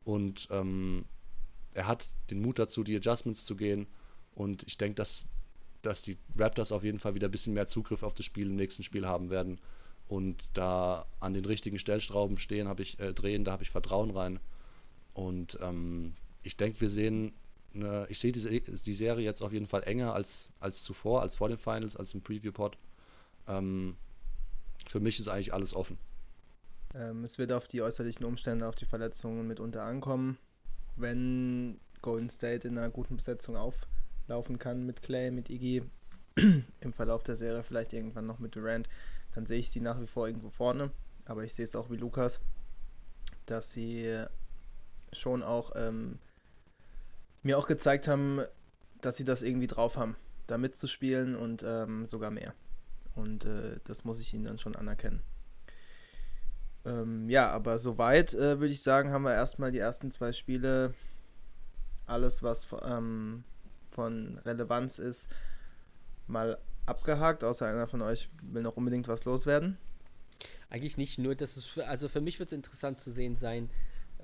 Und 0.05 0.49
ähm, 0.51 1.05
er 1.75 1.87
hat 1.87 2.09
den 2.31 2.43
Mut 2.43 2.59
dazu, 2.59 2.83
die 2.83 2.97
Adjustments 2.97 3.45
zu 3.45 3.57
gehen. 3.57 3.87
Und 4.35 4.65
ich 4.67 4.79
denke, 4.79 4.97
dass, 4.97 5.27
dass 5.83 6.03
die 6.03 6.19
Raptors 6.37 6.73
auf 6.73 6.85
jeden 6.85 6.99
Fall 6.99 7.15
wieder 7.15 7.29
ein 7.29 7.33
bisschen 7.33 7.55
mehr 7.55 7.67
Zugriff 7.67 8.03
auf 8.03 8.15
das 8.15 8.27
Spiel 8.27 8.49
im 8.49 8.57
nächsten 8.57 8.83
Spiel 8.83 9.07
haben 9.07 9.31
werden. 9.31 9.61
Und 10.09 10.43
da 10.55 11.07
an 11.21 11.35
den 11.35 11.45
richtigen 11.45 11.79
Stellstrauben 11.79 12.39
stehen, 12.39 12.69
habe 12.69 12.83
ich 12.83 12.99
äh, 12.99 13.15
drehen, 13.15 13.45
da 13.45 13.53
habe 13.53 13.63
ich 13.63 13.71
Vertrauen 13.71 14.11
rein. 14.11 14.41
Und 15.15 15.59
ähm, 15.63 16.15
ich 16.43 16.57
denke, 16.57 16.81
wir 16.81 16.91
sehen 16.91 17.33
eine, 17.75 18.07
ich 18.09 18.19
sehe 18.19 18.33
diese, 18.33 18.51
die 18.51 18.95
Serie 18.95 19.25
jetzt 19.25 19.43
auf 19.43 19.53
jeden 19.53 19.67
Fall 19.67 19.83
enger 19.85 20.15
als, 20.15 20.53
als 20.61 20.83
zuvor, 20.83 21.23
als 21.23 21.35
vor 21.35 21.49
den 21.49 21.59
Finals, 21.59 21.97
als 21.97 22.15
im 22.15 22.23
Preview-Pod. 22.23 22.79
Ähm, 23.49 23.97
für 24.89 25.01
mich 25.01 25.19
ist 25.21 25.29
eigentlich 25.29 25.55
alles 25.55 25.75
offen. 25.75 25.99
Ähm, 26.95 27.25
es 27.25 27.39
wird 27.39 27.53
auf 27.53 27.69
die 27.69 27.83
äußerlichen 27.83 28.25
Umstände, 28.25 28.69
auf 28.69 28.75
die 28.75 28.87
Verletzungen 28.87 29.47
mitunter 29.47 29.83
ankommen. 29.85 30.39
wenn 30.97 31.81
Golden 32.03 32.29
State 32.29 32.69
in 32.69 32.77
einer 32.77 32.91
guten 32.91 33.17
Besetzung 33.17 33.57
auflaufen 33.57 34.59
kann 34.59 34.85
mit 34.85 35.03
Clay, 35.03 35.31
mit 35.31 35.49
Iggy, 35.49 35.83
im 36.81 36.93
Verlauf 36.93 37.23
der 37.23 37.37
Serie 37.37 37.63
vielleicht 37.63 37.93
irgendwann 37.93 38.27
noch 38.27 38.39
mit 38.39 38.57
Durant, 38.57 38.89
dann 39.35 39.47
sehe 39.47 39.59
ich 39.59 39.71
sie 39.71 39.81
nach 39.81 40.01
wie 40.01 40.07
vor 40.07 40.27
irgendwo 40.27 40.51
vorne. 40.51 40.91
Aber 41.25 41.45
ich 41.45 41.55
sehe 41.55 41.65
es 41.65 41.77
auch 41.77 41.91
wie 41.91 41.97
Lukas, 41.97 42.41
dass 43.47 43.73
sie 43.73 44.25
schon 45.13 45.43
auch 45.43 45.71
ähm, 45.77 46.19
mir 47.43 47.59
auch 47.59 47.67
gezeigt 47.67 48.09
haben, 48.09 48.41
dass 49.01 49.17
sie 49.17 49.25
das 49.25 49.43
irgendwie 49.43 49.67
drauf 49.67 49.97
haben, 49.97 50.17
da 50.47 50.59
mitzuspielen 50.59 51.35
und 51.35 51.63
ähm, 51.67 52.07
sogar 52.07 52.31
mehr. 52.31 52.55
Und 53.15 53.45
äh, 53.45 53.81
das 53.85 54.05
muss 54.05 54.21
ich 54.21 54.33
ihnen 54.33 54.45
dann 54.45 54.59
schon 54.59 54.77
anerkennen. 54.77 55.23
Ähm, 56.85 57.29
ja, 57.29 57.51
aber 57.51 57.79
soweit 57.79 58.35
äh, 58.35 58.59
würde 58.59 58.73
ich 58.73 58.83
sagen, 58.83 59.13
haben 59.13 59.23
wir 59.23 59.35
erstmal 59.35 59.71
die 59.71 59.79
ersten 59.79 60.11
zwei 60.11 60.33
Spiele, 60.33 60.95
alles 62.07 62.43
was 62.43 62.69
ähm, 62.85 63.45
von 63.93 64.39
Relevanz 64.39 64.99
ist, 64.99 65.29
mal 66.27 66.59
abgehakt, 66.87 67.45
außer 67.45 67.67
einer 67.67 67.87
von 67.87 68.03
euch 68.03 68.29
will 68.43 68.63
noch 68.63 68.77
unbedingt 68.77 69.07
was 69.07 69.25
loswerden. 69.25 69.79
Eigentlich 70.71 70.97
nicht, 70.97 71.19
nur 71.19 71.35
dass 71.35 71.57
es, 71.57 71.67
für, 71.67 71.87
also 71.87 72.09
für 72.09 72.21
mich 72.21 72.39
wird 72.39 72.49
es 72.49 72.53
interessant 72.53 73.01
zu 73.01 73.13
sehen 73.13 73.37
sein, 73.37 73.71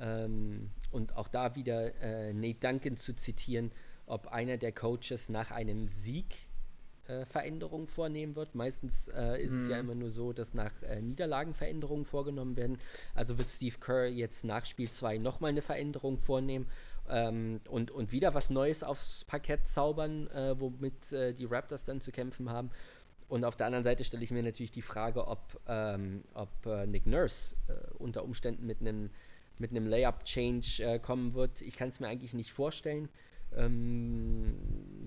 ähm, 0.00 0.70
und 0.90 1.16
auch 1.16 1.28
da 1.28 1.54
wieder 1.54 1.94
äh, 2.00 2.32
Nate 2.32 2.58
Duncan 2.60 2.96
zu 2.96 3.14
zitieren, 3.14 3.72
ob 4.06 4.28
einer 4.28 4.56
der 4.56 4.72
Coaches 4.72 5.28
nach 5.28 5.50
einem 5.50 5.86
Sieg 5.86 6.48
äh, 7.08 7.24
Veränderungen 7.24 7.86
vornehmen 7.86 8.36
wird. 8.36 8.54
Meistens 8.54 9.08
äh, 9.08 9.42
ist 9.42 9.52
mhm. 9.52 9.62
es 9.62 9.68
ja 9.68 9.76
mhm. 9.76 9.80
immer 9.80 9.94
nur 9.94 10.10
so, 10.10 10.32
dass 10.32 10.54
nach 10.54 10.82
äh, 10.82 11.00
Niederlagen 11.00 11.54
Veränderungen 11.54 12.04
vorgenommen 12.04 12.56
werden. 12.56 12.78
Also 13.14 13.38
wird 13.38 13.48
Steve 13.48 13.76
Kerr 13.80 14.06
jetzt 14.06 14.44
nach 14.44 14.66
Spiel 14.66 14.90
2 14.90 15.18
nochmal 15.18 15.50
eine 15.50 15.62
Veränderung 15.62 16.18
vornehmen 16.18 16.68
ähm, 17.08 17.60
und, 17.68 17.90
und 17.90 18.12
wieder 18.12 18.34
was 18.34 18.50
Neues 18.50 18.82
aufs 18.82 19.24
Parkett 19.24 19.66
zaubern, 19.66 20.28
äh, 20.28 20.60
womit 20.60 21.12
äh, 21.12 21.32
die 21.32 21.46
Raptors 21.46 21.84
dann 21.84 22.00
zu 22.00 22.12
kämpfen 22.12 22.50
haben. 22.50 22.70
Und 23.26 23.44
auf 23.44 23.56
der 23.56 23.66
anderen 23.66 23.84
Seite 23.84 24.04
stelle 24.04 24.22
ich 24.22 24.30
mir 24.30 24.42
natürlich 24.42 24.70
die 24.70 24.82
Frage, 24.82 25.26
ob, 25.26 25.60
ähm, 25.66 26.24
ob 26.34 26.50
äh, 26.66 26.86
Nick 26.86 27.06
Nurse 27.06 27.56
unter 27.98 28.24
Umständen 28.24 28.66
mit 28.66 28.80
einem 28.80 29.10
mit 29.60 29.70
einem 29.70 29.86
Layup-Change 29.86 31.00
kommen 31.00 31.34
wird. 31.34 31.62
Ich 31.62 31.76
kann 31.76 31.88
es 31.88 32.00
mir 32.00 32.08
eigentlich 32.08 32.34
nicht 32.34 32.52
vorstellen. 32.52 33.08
Ähm, 33.56 34.54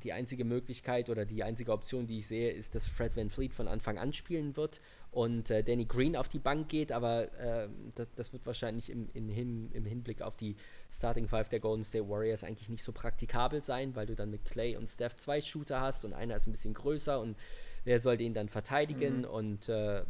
die 0.03 0.13
einzige 0.13 0.45
Möglichkeit 0.45 1.11
oder 1.11 1.25
die 1.25 1.43
einzige 1.43 1.71
Option, 1.71 2.07
die 2.07 2.17
ich 2.17 2.27
sehe, 2.27 2.49
ist, 2.49 2.73
dass 2.73 2.87
Fred 2.87 3.15
Van 3.15 3.29
Fleet 3.29 3.53
von 3.53 3.67
Anfang 3.67 3.99
an 3.99 4.13
spielen 4.13 4.57
wird 4.57 4.81
und 5.11 5.51
äh, 5.51 5.63
Danny 5.63 5.85
Green 5.85 6.15
auf 6.15 6.27
die 6.27 6.39
Bank 6.39 6.67
geht, 6.67 6.91
aber 6.91 7.31
äh, 7.39 7.69
das, 7.93 8.07
das, 8.15 8.33
wird 8.33 8.43
wahrscheinlich 8.47 8.89
im, 8.89 9.09
in, 9.13 9.71
im 9.71 9.85
Hinblick 9.85 10.23
auf 10.23 10.35
die 10.35 10.55
Starting 10.91 11.27
Five 11.27 11.49
der 11.49 11.59
Golden 11.59 11.83
State 11.83 12.09
Warriors 12.09 12.43
eigentlich 12.43 12.69
nicht 12.69 12.83
so 12.83 12.91
praktikabel 12.91 13.61
sein, 13.61 13.95
weil 13.95 14.07
du 14.07 14.15
dann 14.15 14.31
mit 14.31 14.43
Clay 14.43 14.75
und 14.75 14.87
Steph 14.89 15.15
zwei 15.17 15.39
Shooter 15.39 15.79
hast 15.79 16.03
und 16.03 16.13
einer 16.13 16.35
ist 16.35 16.47
ein 16.47 16.51
bisschen 16.51 16.73
größer 16.73 17.21
und 17.21 17.37
wer 17.83 17.99
soll 17.99 18.17
den 18.17 18.33
dann 18.33 18.49
verteidigen 18.49 19.19
mhm. 19.19 19.25
und 19.25 19.69
äh, 19.69 20.03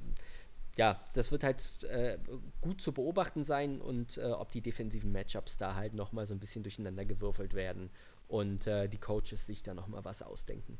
ja, 0.78 1.04
das 1.14 1.32
wird 1.32 1.44
halt 1.44 1.84
äh, 1.84 2.18
gut 2.62 2.82
zu 2.82 2.94
beobachten 2.94 3.44
sein 3.44 3.82
und 3.82 4.18
äh, 4.18 4.32
ob 4.32 4.52
die 4.52 4.62
defensiven 4.62 5.12
Matchups 5.12 5.58
da 5.58 5.76
halt 5.76 5.94
nochmal 5.94 6.26
so 6.26 6.34
ein 6.34 6.40
bisschen 6.40 6.64
durcheinander 6.64 7.06
gewürfelt 7.06 7.54
werden 7.54 7.90
und 8.28 8.68
äh, 8.68 8.88
die 8.88 8.98
Coaches 8.98 9.46
sich 9.46 9.64
da 9.64 9.74
nochmal 9.74 10.06
was 10.06 10.22
ausdenken. 10.22 10.78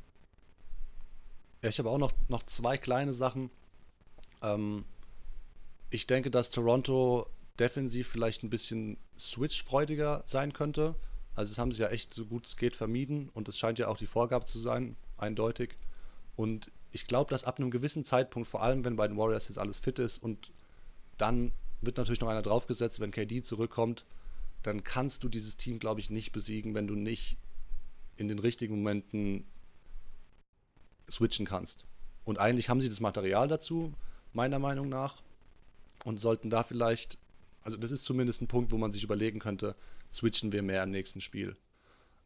Ja, 1.62 1.70
ich 1.70 1.78
habe 1.78 1.90
auch 1.90 1.98
noch, 1.98 2.14
noch 2.30 2.44
zwei 2.44 2.78
kleine 2.78 3.14
Sachen. 3.14 3.52
Ähm, 4.42 4.86
ich 5.90 6.08
denke, 6.08 6.32
dass 6.32 6.50
Toronto 6.50 7.28
defensiv 7.60 8.08
vielleicht 8.08 8.44
ein 8.44 8.50
bisschen 8.50 8.98
switchfreudiger 9.20 10.24
sein 10.26 10.54
könnte. 10.54 10.96
Also 11.36 11.52
das 11.52 11.60
haben 11.60 11.72
sie 11.72 11.82
ja 11.82 11.90
echt 11.90 12.14
so 12.14 12.26
gut 12.26 12.48
es 12.48 12.58
geht 12.58 12.76
vermieden 12.76 13.30
und 13.30 13.48
es 13.48 13.58
scheint 13.58 13.78
ja 13.78 13.88
auch 13.88 13.98
die 13.98 14.08
Vorgabe 14.08 14.46
zu 14.46 14.58
sein, 14.58 14.96
eindeutig. 15.18 15.76
Und 16.36 16.72
ich 16.92 17.08
glaube, 17.08 17.30
dass 17.30 17.44
ab 17.44 17.60
einem 17.60 17.72
gewissen 17.72 18.04
Zeitpunkt, 18.04 18.48
vor 18.48 18.62
allem 18.62 18.84
wenn 18.84 18.96
bei 18.96 19.08
den 19.08 19.18
Warriors 19.18 19.48
jetzt 19.48 19.58
alles 19.58 19.80
fit 19.80 20.00
ist 20.00 20.22
und 20.22 20.52
dann 21.18 21.52
wird 21.82 21.98
natürlich 21.98 22.22
noch 22.22 22.28
einer 22.28 22.42
draufgesetzt, 22.42 23.00
wenn 23.00 23.12
KD 23.12 23.42
zurückkommt, 23.42 24.06
dann 24.64 24.84
kannst 24.84 25.24
du 25.24 25.30
dieses 25.30 25.58
Team, 25.58 25.80
glaube 25.80 26.00
ich, 26.00 26.10
nicht 26.10 26.32
besiegen, 26.32 26.76
wenn 26.76 26.88
du 26.88 26.96
nicht 26.96 27.38
in 28.18 28.28
den 28.28 28.40
richtigen 28.40 28.76
Momenten 28.76 29.46
switchen 31.10 31.46
kannst. 31.46 31.86
Und 32.24 32.38
eigentlich 32.38 32.70
haben 32.70 32.82
sie 32.82 32.90
das 32.90 33.00
Material 33.00 33.48
dazu, 33.48 33.94
meiner 34.34 34.60
Meinung 34.60 34.90
nach, 34.90 35.24
und 36.04 36.20
sollten 36.20 36.50
da 36.50 36.64
vielleicht, 36.64 37.18
also 37.64 37.78
das 37.78 37.92
ist 37.92 38.06
zumindest 38.06 38.42
ein 38.42 38.48
Punkt, 38.48 38.72
wo 38.72 38.78
man 38.78 38.92
sich 38.92 39.04
überlegen 39.04 39.40
könnte, 39.40 39.76
switchen 40.12 40.52
wir 40.52 40.62
mehr 40.62 40.84
im 40.84 40.92
nächsten 40.92 41.22
Spiel. 41.22 41.56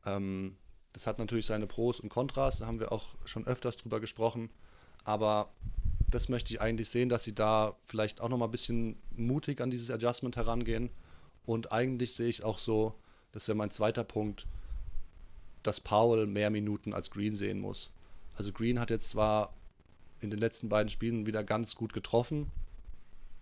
Ähm, 0.06 0.58
das 0.96 1.08
hat 1.08 1.20
natürlich 1.20 1.46
seine 1.46 1.68
Pros 1.68 2.00
und 2.00 2.08
Kontras, 2.08 2.60
da 2.60 2.68
haben 2.68 2.80
wir 2.80 2.94
auch 2.94 3.16
schon 3.26 3.46
öfters 3.46 3.76
drüber 3.76 4.00
gesprochen, 4.00 4.50
aber 5.04 5.52
das 6.10 6.30
möchte 6.30 6.54
ich 6.54 6.62
eigentlich 6.62 6.88
sehen, 6.88 7.10
dass 7.10 7.24
sie 7.24 7.36
da 7.36 7.76
vielleicht 7.84 8.22
auch 8.22 8.30
nochmal 8.30 8.48
ein 8.48 8.52
bisschen 8.52 8.98
mutig 9.12 9.60
an 9.60 9.70
dieses 9.70 9.92
Adjustment 9.92 10.38
herangehen 10.38 10.90
und 11.46 11.74
eigentlich 11.74 12.14
sehe 12.14 12.30
ich 12.30 12.46
auch 12.46 12.58
so, 12.58 12.96
das 13.34 13.50
wäre 13.50 13.58
mein 13.58 13.72
zweiter 13.72 14.06
Punkt, 14.06 14.48
dass 15.64 15.82
Powell 15.82 16.28
mehr 16.28 16.50
Minuten 16.50 16.94
als 16.94 17.12
Green 17.12 17.36
sehen 17.36 17.60
muss. 17.60 17.92
Also 18.38 18.54
Green 18.54 18.80
hat 18.80 18.90
jetzt 18.90 19.10
zwar 19.10 19.54
in 20.22 20.30
den 20.30 20.40
letzten 20.40 20.70
beiden 20.70 20.90
Spielen 20.90 21.26
wieder 21.26 21.44
ganz 21.44 21.76
gut 21.76 21.92
getroffen, 21.92 22.52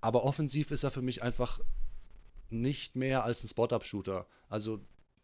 aber 0.01 0.24
offensiv 0.24 0.72
ist 0.72 0.84
er 0.84 0.89
für 0.89 1.04
mich 1.04 1.22
einfach 1.22 1.60
nicht 2.49 2.95
mehr 2.95 3.24
als 3.24 3.43
ein 3.43 3.47
Spot-Up-Shooter. 3.47 4.26
Also 4.49 4.80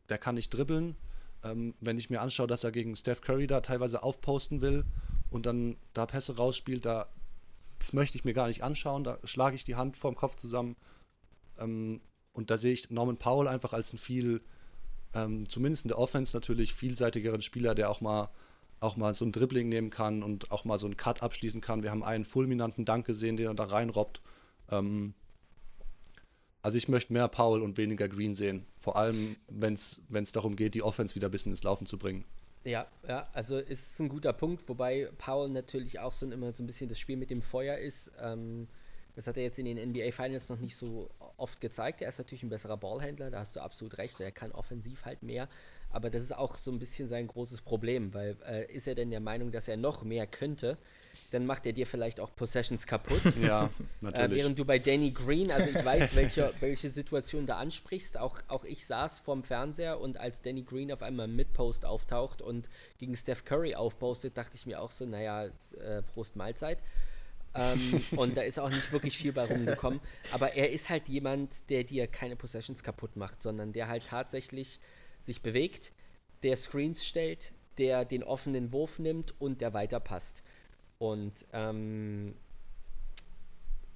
der 0.09 0.19
kann 0.19 0.35
nicht 0.35 0.51
dribbeln. 0.51 0.95
Ähm, 1.43 1.75
wenn 1.79 1.97
ich 1.97 2.09
mir 2.09 2.21
anschaue, 2.21 2.47
dass 2.47 2.63
er 2.63 2.71
gegen 2.71 2.95
Steph 2.95 3.21
Curry 3.21 3.47
da 3.47 3.61
teilweise 3.61 4.03
aufposten 4.03 4.61
will 4.61 4.85
und 5.29 5.45
dann 5.45 5.77
da 5.93 6.05
Pässe 6.05 6.35
rausspielt, 6.35 6.85
da 6.85 7.07
das 7.79 7.93
möchte 7.93 8.17
ich 8.17 8.25
mir 8.25 8.33
gar 8.33 8.47
nicht 8.47 8.61
anschauen. 8.61 9.03
Da 9.03 9.17
schlage 9.23 9.55
ich 9.55 9.63
die 9.63 9.75
Hand 9.75 9.97
vorm 9.97 10.15
Kopf 10.15 10.35
zusammen. 10.35 10.75
Ähm, 11.57 12.01
und 12.33 12.51
da 12.51 12.57
sehe 12.57 12.73
ich 12.73 12.89
Norman 12.89 13.17
Powell 13.17 13.47
einfach 13.47 13.73
als 13.73 13.93
ein 13.93 13.97
viel, 13.97 14.41
ähm, 15.13 15.49
zumindest 15.49 15.85
in 15.85 15.87
der 15.89 15.97
Offense 15.97 16.35
natürlich, 16.35 16.73
vielseitigeren 16.73 17.41
Spieler, 17.41 17.75
der 17.75 17.89
auch 17.89 18.01
mal, 18.01 18.29
auch 18.79 18.97
mal 18.97 19.15
so 19.15 19.25
ein 19.25 19.31
Dribbling 19.31 19.69
nehmen 19.69 19.89
kann 19.89 20.23
und 20.23 20.51
auch 20.51 20.65
mal 20.65 20.77
so 20.77 20.85
einen 20.85 20.97
Cut 20.97 21.23
abschließen 21.23 21.61
kann. 21.61 21.83
Wir 21.83 21.91
haben 21.91 22.03
einen 22.03 22.25
fulminanten 22.25 22.85
Dank 22.85 23.05
gesehen, 23.05 23.37
den 23.37 23.47
er 23.47 23.53
da 23.53 23.65
reinrobbt. 23.65 24.21
Ähm, 24.69 25.13
also 26.61 26.77
ich 26.77 26.87
möchte 26.87 27.13
mehr 27.13 27.27
Powell 27.27 27.61
und 27.61 27.77
weniger 27.77 28.07
Green 28.07 28.35
sehen. 28.35 28.65
Vor 28.79 28.95
allem, 28.95 29.35
wenn 29.47 29.73
es 29.73 30.31
darum 30.31 30.55
geht, 30.55 30.75
die 30.75 30.83
Offense 30.83 31.15
wieder 31.15 31.29
ein 31.29 31.31
bisschen 31.31 31.51
ins 31.51 31.63
Laufen 31.63 31.85
zu 31.85 31.97
bringen. 31.97 32.25
Ja, 32.65 32.87
ja, 33.07 33.29
also 33.33 33.57
ist 33.57 33.99
ein 33.99 34.09
guter 34.09 34.33
Punkt, 34.33 34.67
wobei 34.67 35.09
Powell 35.17 35.49
natürlich 35.49 35.99
auch 35.99 36.11
so 36.11 36.29
immer 36.29 36.51
so 36.51 36.61
ein 36.61 36.67
bisschen 36.67 36.89
das 36.89 36.99
Spiel 36.99 37.15
mit 37.15 37.29
dem 37.29 37.41
Feuer 37.41 37.77
ist. 37.77 38.11
Ähm, 38.21 38.67
das 39.19 39.27
hat 39.27 39.35
er 39.35 39.43
jetzt 39.43 39.59
in 39.59 39.65
den 39.65 39.89
NBA 39.89 40.11
Finals 40.11 40.47
noch 40.47 40.59
nicht 40.59 40.77
so 40.77 41.09
oft 41.35 41.59
gezeigt. 41.59 42.01
Er 42.01 42.07
ist 42.07 42.19
natürlich 42.19 42.41
ein 42.43 42.49
besserer 42.49 42.77
Ballhändler, 42.77 43.29
da 43.29 43.39
hast 43.39 43.53
du 43.53 43.59
absolut 43.59 43.97
recht. 43.97 44.17
Er 44.21 44.31
kann 44.31 44.53
offensiv 44.53 45.03
halt 45.03 45.23
mehr. 45.23 45.49
Aber 45.91 46.09
das 46.09 46.21
ist 46.21 46.33
auch 46.33 46.55
so 46.55 46.71
ein 46.71 46.79
bisschen 46.79 47.09
sein 47.09 47.27
großes 47.27 47.59
Problem, 47.59 48.13
weil 48.13 48.37
äh, 48.47 48.73
ist 48.73 48.87
er 48.87 48.95
denn 48.95 49.11
der 49.11 49.19
Meinung, 49.19 49.51
dass 49.51 49.67
er 49.67 49.75
noch 49.75 50.05
mehr 50.05 50.25
könnte, 50.25 50.77
dann 51.31 51.45
macht 51.45 51.65
er 51.65 51.73
dir 51.73 51.85
vielleicht 51.85 52.21
auch 52.21 52.33
Possessions 52.33 52.87
kaputt. 52.87 53.19
Ja, 53.41 53.69
natürlich. 53.99 54.31
Äh, 54.31 54.35
während 54.35 54.59
du 54.59 54.63
bei 54.63 54.79
Danny 54.79 55.11
Green, 55.11 55.51
also 55.51 55.69
ich 55.69 55.83
weiß, 55.83 56.15
welche, 56.15 56.53
welche 56.61 56.89
Situation 56.89 57.45
du 57.45 57.55
ansprichst, 57.55 58.17
auch, 58.17 58.39
auch 58.47 58.63
ich 58.63 58.85
saß 58.85 59.19
vorm 59.19 59.43
Fernseher 59.43 59.99
und 59.99 60.15
als 60.15 60.41
Danny 60.43 60.61
Green 60.61 60.93
auf 60.93 61.01
einmal 61.01 61.27
mit 61.27 61.51
Post 61.51 61.83
auftaucht 61.83 62.41
und 62.41 62.69
gegen 62.99 63.17
Steph 63.17 63.43
Curry 63.43 63.75
aufpostet, 63.75 64.37
dachte 64.37 64.55
ich 64.55 64.65
mir 64.65 64.79
auch 64.79 64.91
so, 64.91 65.05
naja, 65.05 65.47
äh, 65.77 66.03
Prost 66.03 66.37
Mahlzeit 66.37 66.77
ähm, 67.55 68.03
und 68.17 68.37
da 68.37 68.41
ist 68.41 68.59
auch 68.59 68.69
nicht 68.69 68.91
wirklich 68.91 69.17
viel 69.17 69.33
bei 69.33 69.45
rumgekommen. 69.45 69.99
Aber 70.31 70.53
er 70.53 70.71
ist 70.71 70.89
halt 70.89 71.07
jemand, 71.07 71.69
der 71.69 71.83
dir 71.83 72.07
keine 72.07 72.35
Possessions 72.35 72.83
kaputt 72.83 73.15
macht, 73.15 73.41
sondern 73.41 73.73
der 73.73 73.87
halt 73.87 74.07
tatsächlich 74.07 74.79
sich 75.19 75.41
bewegt, 75.41 75.91
der 76.43 76.57
Screens 76.57 77.05
stellt, 77.05 77.53
der 77.77 78.05
den 78.05 78.23
offenen 78.23 78.71
Wurf 78.71 78.99
nimmt 78.99 79.39
und 79.39 79.61
der 79.61 79.73
weiterpasst. 79.73 80.43
Und 80.97 81.45
ähm, 81.53 82.35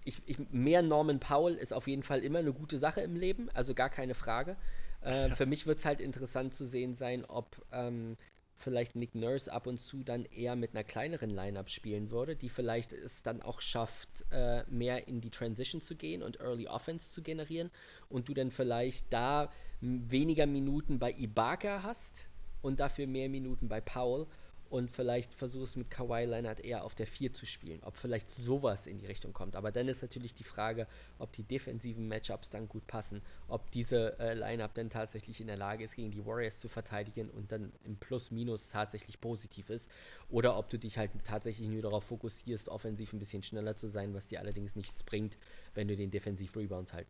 ich, 0.05 0.21
ich, 0.25 0.37
mehr 0.51 0.81
Norman 0.81 1.19
Powell 1.19 1.55
ist 1.55 1.73
auf 1.73 1.87
jeden 1.87 2.03
Fall 2.03 2.23
immer 2.23 2.39
eine 2.39 2.53
gute 2.53 2.77
Sache 2.77 3.01
im 3.01 3.15
Leben, 3.15 3.49
also 3.53 3.73
gar 3.73 3.89
keine 3.89 4.15
Frage. 4.15 4.55
Äh, 5.01 5.29
ja. 5.29 5.29
Für 5.35 5.45
mich 5.45 5.65
wird 5.65 5.77
es 5.77 5.85
halt 5.85 6.01
interessant 6.01 6.53
zu 6.53 6.65
sehen 6.65 6.95
sein, 6.95 7.25
ob 7.25 7.65
ähm, 7.71 8.17
vielleicht 8.63 8.95
Nick 8.95 9.13
Nurse 9.13 9.51
ab 9.51 9.67
und 9.67 9.79
zu 9.79 10.03
dann 10.03 10.25
eher 10.25 10.55
mit 10.55 10.71
einer 10.71 10.83
kleineren 10.83 11.29
Lineup 11.29 11.69
spielen 11.69 12.09
würde, 12.09 12.35
die 12.35 12.49
vielleicht 12.49 12.93
es 12.93 13.21
dann 13.21 13.41
auch 13.41 13.61
schafft, 13.61 14.25
äh, 14.31 14.63
mehr 14.69 15.07
in 15.07 15.21
die 15.21 15.29
Transition 15.29 15.81
zu 15.81 15.95
gehen 15.95 16.23
und 16.23 16.39
Early 16.39 16.67
Offense 16.67 17.11
zu 17.11 17.21
generieren 17.21 17.69
und 18.09 18.29
du 18.29 18.33
dann 18.33 18.51
vielleicht 18.51 19.11
da 19.11 19.51
weniger 19.81 20.45
Minuten 20.45 20.97
bei 20.97 21.11
Ibaka 21.11 21.83
hast 21.83 22.29
und 22.61 22.79
dafür 22.79 23.05
mehr 23.05 23.29
Minuten 23.29 23.67
bei 23.67 23.81
Powell 23.81 24.27
und 24.73 24.89
vielleicht 24.89 25.35
versuchst 25.35 25.77
mit 25.77 25.91
Kawhi 25.91 26.25
Leonard 26.25 26.59
eher 26.59 26.83
auf 26.83 26.95
der 26.95 27.05
4 27.05 27.31
zu 27.31 27.45
spielen. 27.45 27.83
Ob 27.83 27.95
vielleicht 27.95 28.31
sowas 28.31 28.87
in 28.87 28.97
die 28.97 29.05
Richtung 29.05 29.31
kommt. 29.31 29.55
Aber 29.55 29.71
dann 29.71 29.87
ist 29.87 30.01
natürlich 30.01 30.33
die 30.33 30.43
Frage, 30.43 30.87
ob 31.19 31.31
die 31.31 31.43
defensiven 31.43 32.07
Matchups 32.07 32.49
dann 32.49 32.67
gut 32.67 32.87
passen, 32.87 33.21
ob 33.47 33.69
diese 33.69 34.17
äh, 34.17 34.33
Lineup 34.33 34.73
dann 34.73 34.89
tatsächlich 34.89 35.39
in 35.39 35.45
der 35.45 35.57
Lage 35.57 35.83
ist, 35.83 35.95
gegen 35.95 36.09
die 36.09 36.25
Warriors 36.25 36.57
zu 36.57 36.69
verteidigen 36.69 37.29
und 37.29 37.51
dann 37.51 37.71
im 37.83 37.97
Plus-Minus 37.97 38.69
tatsächlich 38.69 39.21
positiv 39.21 39.69
ist. 39.69 39.91
Oder 40.31 40.57
ob 40.57 40.71
du 40.71 40.79
dich 40.79 40.97
halt 40.97 41.11
tatsächlich 41.23 41.69
nur 41.69 41.83
darauf 41.83 42.05
fokussierst, 42.05 42.67
offensiv 42.67 43.13
ein 43.13 43.19
bisschen 43.19 43.43
schneller 43.43 43.75
zu 43.75 43.87
sein, 43.87 44.15
was 44.15 44.25
dir 44.25 44.39
allerdings 44.39 44.75
nichts 44.75 45.03
bringt, 45.03 45.37
wenn 45.75 45.87
du 45.87 45.95
den 45.95 46.09
Defensiv-Rebounds 46.09 46.93
halt 46.93 47.05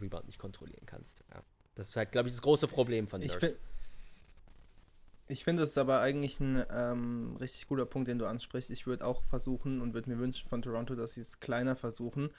Rebound 0.00 0.26
nicht 0.26 0.38
kontrollieren 0.38 0.86
kannst. 0.86 1.24
Ja. 1.34 1.42
Das 1.74 1.88
ist 1.88 1.96
halt, 1.96 2.12
glaube 2.12 2.28
ich, 2.28 2.34
das 2.34 2.42
große 2.42 2.68
Problem 2.68 3.08
von 3.08 3.20
Nurse. 3.20 3.58
Ich 5.28 5.44
finde 5.44 5.62
es 5.62 5.76
aber 5.76 6.00
eigentlich 6.00 6.40
ein 6.40 6.64
ähm, 6.74 7.36
richtig 7.38 7.66
guter 7.66 7.84
Punkt, 7.84 8.08
den 8.08 8.18
du 8.18 8.26
ansprichst. 8.26 8.70
Ich 8.70 8.86
würde 8.86 9.04
auch 9.04 9.22
versuchen 9.24 9.82
und 9.82 9.92
würde 9.92 10.10
mir 10.10 10.18
wünschen 10.18 10.48
von 10.48 10.62
Toronto, 10.62 10.94
dass 10.94 11.14
sie 11.14 11.20
es 11.20 11.38
kleiner 11.38 11.76
versuchen. 11.76 12.30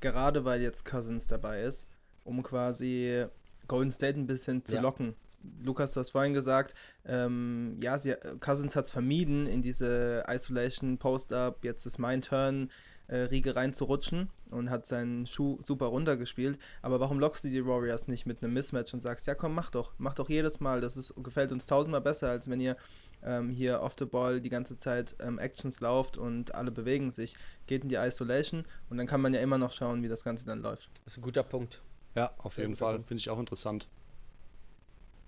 Gerade 0.00 0.44
weil 0.44 0.60
jetzt 0.60 0.84
Cousins 0.84 1.26
dabei 1.26 1.62
ist, 1.62 1.86
um 2.24 2.42
quasi 2.42 3.24
Golden 3.66 3.90
State 3.90 4.20
ein 4.20 4.26
bisschen 4.26 4.64
zu 4.64 4.76
ja. 4.76 4.82
locken. 4.82 5.14
Lukas, 5.62 5.94
du 5.94 6.00
hast 6.00 6.10
vorhin 6.10 6.34
gesagt, 6.34 6.74
ähm, 7.04 7.78
ja, 7.82 7.98
sie, 7.98 8.14
Cousins 8.40 8.76
hat 8.76 8.86
es 8.86 8.90
vermieden, 8.90 9.46
in 9.46 9.62
diese 9.62 10.24
Isolation 10.28 10.98
Post-Up, 10.98 11.64
jetzt 11.64 11.86
ist 11.86 11.98
mein 11.98 12.20
Turn, 12.20 12.70
äh, 13.08 13.16
Riege 13.16 13.56
reinzurutschen 13.56 14.30
und 14.50 14.70
hat 14.70 14.86
seinen 14.86 15.26
Schuh 15.26 15.58
super 15.62 15.86
runtergespielt. 15.86 16.58
Aber 16.82 17.00
warum 17.00 17.18
lockst 17.18 17.44
du 17.44 17.48
die 17.48 17.66
Warriors 17.66 18.08
nicht 18.08 18.26
mit 18.26 18.42
einem 18.42 18.54
Mismatch 18.54 18.94
und 18.94 19.00
sagst, 19.00 19.26
ja 19.26 19.34
komm, 19.34 19.54
mach 19.54 19.70
doch, 19.70 19.92
mach 19.98 20.14
doch 20.14 20.28
jedes 20.28 20.60
Mal. 20.60 20.80
Das 20.80 20.96
ist, 20.96 21.14
gefällt 21.22 21.52
uns 21.52 21.66
tausendmal 21.66 22.00
besser, 22.00 22.30
als 22.30 22.48
wenn 22.48 22.60
ihr 22.60 22.76
ähm, 23.22 23.50
hier 23.50 23.80
off 23.82 23.94
the 23.98 24.04
ball 24.04 24.40
die 24.40 24.50
ganze 24.50 24.76
Zeit 24.76 25.16
ähm, 25.20 25.38
Actions 25.38 25.80
lauft 25.80 26.16
und 26.16 26.54
alle 26.54 26.70
bewegen 26.70 27.10
sich. 27.10 27.34
Geht 27.66 27.82
in 27.82 27.88
die 27.88 27.96
Isolation 27.96 28.64
und 28.90 28.98
dann 28.98 29.06
kann 29.06 29.20
man 29.20 29.34
ja 29.34 29.40
immer 29.40 29.58
noch 29.58 29.72
schauen, 29.72 30.02
wie 30.02 30.08
das 30.08 30.24
Ganze 30.24 30.46
dann 30.46 30.62
läuft. 30.62 30.90
Das 31.04 31.14
ist 31.14 31.18
ein 31.18 31.22
guter 31.22 31.42
Punkt. 31.42 31.80
Ja, 32.14 32.32
auf 32.38 32.56
jeden 32.58 32.76
Fall. 32.76 33.02
Finde 33.02 33.20
ich 33.20 33.28
auch 33.30 33.38
interessant. 33.38 33.88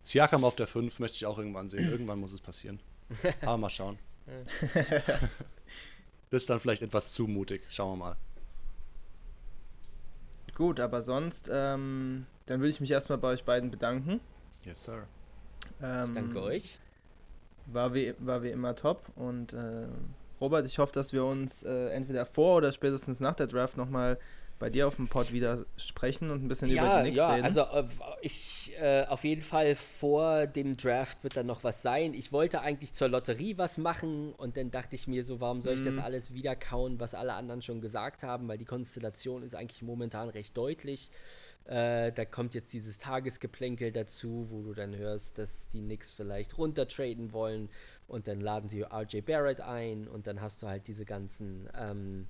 Siakam 0.02 0.44
auf 0.44 0.56
der 0.56 0.66
5 0.66 1.00
möchte 1.00 1.16
ich 1.16 1.26
auch 1.26 1.38
irgendwann 1.38 1.68
sehen. 1.68 1.90
Irgendwann 1.90 2.18
muss 2.18 2.32
es 2.32 2.40
passieren. 2.40 2.80
Aber 3.42 3.58
mal 3.58 3.68
schauen. 3.68 3.98
Das 6.30 6.42
ist 6.42 6.50
dann 6.50 6.60
vielleicht 6.60 6.82
etwas 6.82 7.12
zu 7.12 7.26
mutig. 7.26 7.62
Schauen 7.68 7.98
wir 7.98 8.04
mal. 8.04 8.16
Gut, 10.54 10.80
aber 10.80 11.02
sonst, 11.02 11.48
ähm, 11.52 12.26
dann 12.46 12.60
würde 12.60 12.70
ich 12.70 12.80
mich 12.80 12.90
erstmal 12.90 13.18
bei 13.18 13.28
euch 13.28 13.44
beiden 13.44 13.70
bedanken. 13.70 14.20
Yes, 14.64 14.84
sir. 14.84 15.06
Ähm, 15.80 16.14
danke 16.14 16.42
euch. 16.42 16.78
War 17.66 17.94
wie, 17.94 18.14
war 18.18 18.42
wie 18.42 18.50
immer 18.50 18.74
top. 18.74 19.04
Und 19.14 19.52
äh, 19.52 19.86
Robert, 20.40 20.66
ich 20.66 20.78
hoffe, 20.78 20.92
dass 20.92 21.12
wir 21.12 21.24
uns 21.24 21.62
äh, 21.62 21.90
entweder 21.90 22.26
vor 22.26 22.56
oder 22.56 22.72
spätestens 22.72 23.20
nach 23.20 23.34
der 23.34 23.46
Draft 23.46 23.76
nochmal 23.76 24.18
bei 24.58 24.70
dir 24.70 24.88
auf 24.88 24.96
dem 24.96 25.08
Pod 25.08 25.32
wieder 25.32 25.64
sprechen 25.76 26.30
und 26.30 26.44
ein 26.44 26.48
bisschen 26.48 26.68
ja, 26.68 26.82
über 26.82 26.96
die 26.96 27.02
Knicks 27.02 27.18
ja, 27.18 27.34
reden. 27.34 27.44
Also 27.44 27.60
äh, 27.62 27.84
ich 28.22 28.72
äh, 28.80 29.04
auf 29.06 29.24
jeden 29.24 29.42
Fall 29.42 29.74
vor 29.74 30.46
dem 30.46 30.76
Draft 30.76 31.22
wird 31.22 31.36
dann 31.36 31.46
noch 31.46 31.64
was 31.64 31.82
sein. 31.82 32.14
Ich 32.14 32.32
wollte 32.32 32.60
eigentlich 32.60 32.92
zur 32.92 33.08
Lotterie 33.08 33.56
was 33.56 33.78
machen 33.78 34.32
und 34.32 34.56
dann 34.56 34.70
dachte 34.70 34.96
ich 34.96 35.06
mir 35.06 35.22
so, 35.24 35.40
warum 35.40 35.60
soll 35.60 35.74
ich 35.74 35.80
mhm. 35.80 35.86
das 35.86 35.98
alles 35.98 36.34
wieder 36.34 36.56
kauen, 36.56 36.98
was 36.98 37.14
alle 37.14 37.34
anderen 37.34 37.62
schon 37.62 37.80
gesagt 37.80 38.22
haben, 38.22 38.48
weil 38.48 38.58
die 38.58 38.64
Konstellation 38.64 39.42
ist 39.42 39.54
eigentlich 39.54 39.82
momentan 39.82 40.28
recht 40.28 40.56
deutlich. 40.56 41.10
Äh, 41.66 42.12
da 42.12 42.24
kommt 42.24 42.54
jetzt 42.54 42.72
dieses 42.72 42.98
Tagesgeplänkel 42.98 43.92
dazu, 43.92 44.46
wo 44.48 44.62
du 44.62 44.72
dann 44.72 44.96
hörst, 44.96 45.38
dass 45.38 45.68
die 45.68 45.80
Knicks 45.80 46.14
vielleicht 46.14 46.56
runtertraden 46.56 47.32
wollen 47.32 47.68
und 48.06 48.26
dann 48.26 48.40
laden 48.40 48.70
sie 48.70 48.82
RJ 48.82 49.20
Barrett 49.20 49.60
ein 49.60 50.08
und 50.08 50.26
dann 50.26 50.40
hast 50.40 50.62
du 50.62 50.66
halt 50.66 50.88
diese 50.88 51.04
ganzen 51.04 51.68
ähm, 51.78 52.26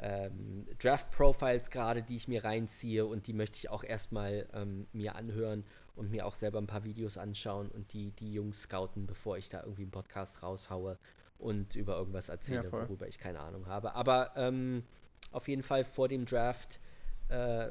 ähm, 0.00 0.66
Draft-Profiles 0.78 1.70
gerade, 1.70 2.02
die 2.02 2.16
ich 2.16 2.28
mir 2.28 2.44
reinziehe 2.44 3.06
und 3.06 3.26
die 3.26 3.32
möchte 3.32 3.56
ich 3.56 3.70
auch 3.70 3.84
erstmal 3.84 4.46
ähm, 4.52 4.86
mir 4.92 5.14
anhören 5.14 5.64
und 5.96 6.10
mir 6.10 6.26
auch 6.26 6.34
selber 6.34 6.58
ein 6.58 6.66
paar 6.66 6.84
Videos 6.84 7.18
anschauen 7.18 7.68
und 7.70 7.92
die, 7.92 8.10
die 8.12 8.32
Jungs 8.32 8.62
scouten, 8.62 9.06
bevor 9.06 9.38
ich 9.38 9.48
da 9.48 9.62
irgendwie 9.62 9.82
einen 9.82 9.90
Podcast 9.90 10.42
raushaue 10.42 10.98
und 11.38 11.76
über 11.76 11.96
irgendwas 11.96 12.28
erzähle, 12.28 12.64
ja, 12.64 12.72
worüber 12.72 13.06
ich 13.06 13.18
keine 13.18 13.40
Ahnung 13.40 13.66
habe. 13.66 13.94
Aber 13.94 14.32
ähm, 14.36 14.84
auf 15.30 15.48
jeden 15.48 15.62
Fall 15.62 15.84
vor 15.84 16.08
dem 16.08 16.24
Draft 16.24 16.80
äh, 17.28 17.68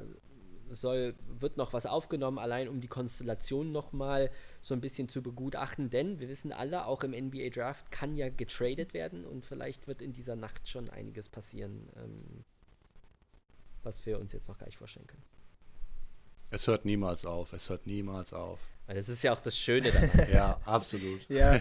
soll, 0.75 1.15
wird 1.27 1.57
noch 1.57 1.73
was 1.73 1.85
aufgenommen, 1.85 2.39
allein 2.39 2.67
um 2.67 2.81
die 2.81 2.87
Konstellation 2.87 3.71
nochmal 3.71 4.31
so 4.61 4.73
ein 4.73 4.81
bisschen 4.81 5.09
zu 5.09 5.21
begutachten, 5.21 5.89
denn 5.89 6.19
wir 6.19 6.29
wissen 6.29 6.51
alle, 6.51 6.85
auch 6.85 7.03
im 7.03 7.11
NBA 7.11 7.49
Draft 7.49 7.91
kann 7.91 8.15
ja 8.15 8.29
getradet 8.29 8.93
werden 8.93 9.25
und 9.25 9.45
vielleicht 9.45 9.87
wird 9.87 10.01
in 10.01 10.13
dieser 10.13 10.35
Nacht 10.35 10.67
schon 10.67 10.89
einiges 10.89 11.29
passieren, 11.29 11.89
ähm, 11.97 12.43
was 13.83 14.05
wir 14.05 14.19
uns 14.19 14.33
jetzt 14.33 14.47
noch 14.47 14.57
gar 14.57 14.65
nicht 14.65 14.77
vorstellen 14.77 15.07
können. 15.07 15.23
Es 16.51 16.67
hört 16.67 16.85
niemals 16.85 17.25
auf, 17.25 17.53
es 17.53 17.69
hört 17.69 17.87
niemals 17.87 18.31
auf. 18.31 18.59
Weil 18.85 18.95
das 18.95 19.09
ist 19.09 19.23
ja 19.23 19.33
auch 19.33 19.39
das 19.39 19.57
Schöne 19.57 19.91
daran. 19.91 20.29
ja, 20.31 20.59
absolut. 20.65 21.27
Ja. 21.29 21.59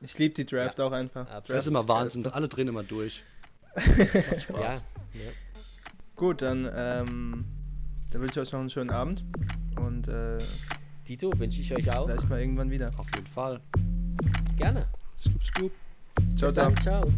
Ich 0.00 0.18
liebe 0.18 0.34
die 0.34 0.44
Draft 0.44 0.78
ja, 0.78 0.86
auch 0.86 0.92
einfach. 0.92 1.28
Absolut. 1.28 1.50
Das 1.50 1.64
ist 1.64 1.68
immer 1.68 1.86
Wahnsinn, 1.86 2.26
alle 2.26 2.48
drehen 2.48 2.68
immer 2.68 2.82
durch. 2.82 3.22
Spaß. 3.76 4.48
Ja, 4.50 4.72
ja. 4.72 5.32
Gut, 6.16 6.42
dann 6.42 6.70
ähm, 6.74 7.44
dann 8.10 8.22
wünsche 8.22 8.40
ich 8.40 8.46
euch 8.46 8.52
noch 8.52 8.60
einen 8.60 8.70
schönen 8.70 8.90
Abend. 8.90 9.24
Und 9.76 10.08
äh, 10.08 10.38
Dito 11.08 11.30
wünsche 11.38 11.60
ich 11.60 11.74
euch 11.74 11.90
auch. 11.90 12.08
Vielleicht 12.08 12.28
mal 12.28 12.40
irgendwann 12.40 12.70
wieder. 12.70 12.90
Auf 12.98 13.06
jeden 13.14 13.26
Fall. 13.26 13.60
Gerne. 14.56 14.86
Scoop, 15.16 15.42
scoop. 15.42 15.72
Ciao, 16.36 16.48
Bis 16.50 16.54
ciao. 16.54 16.70
Dann, 16.70 16.76
ciao. 16.82 17.12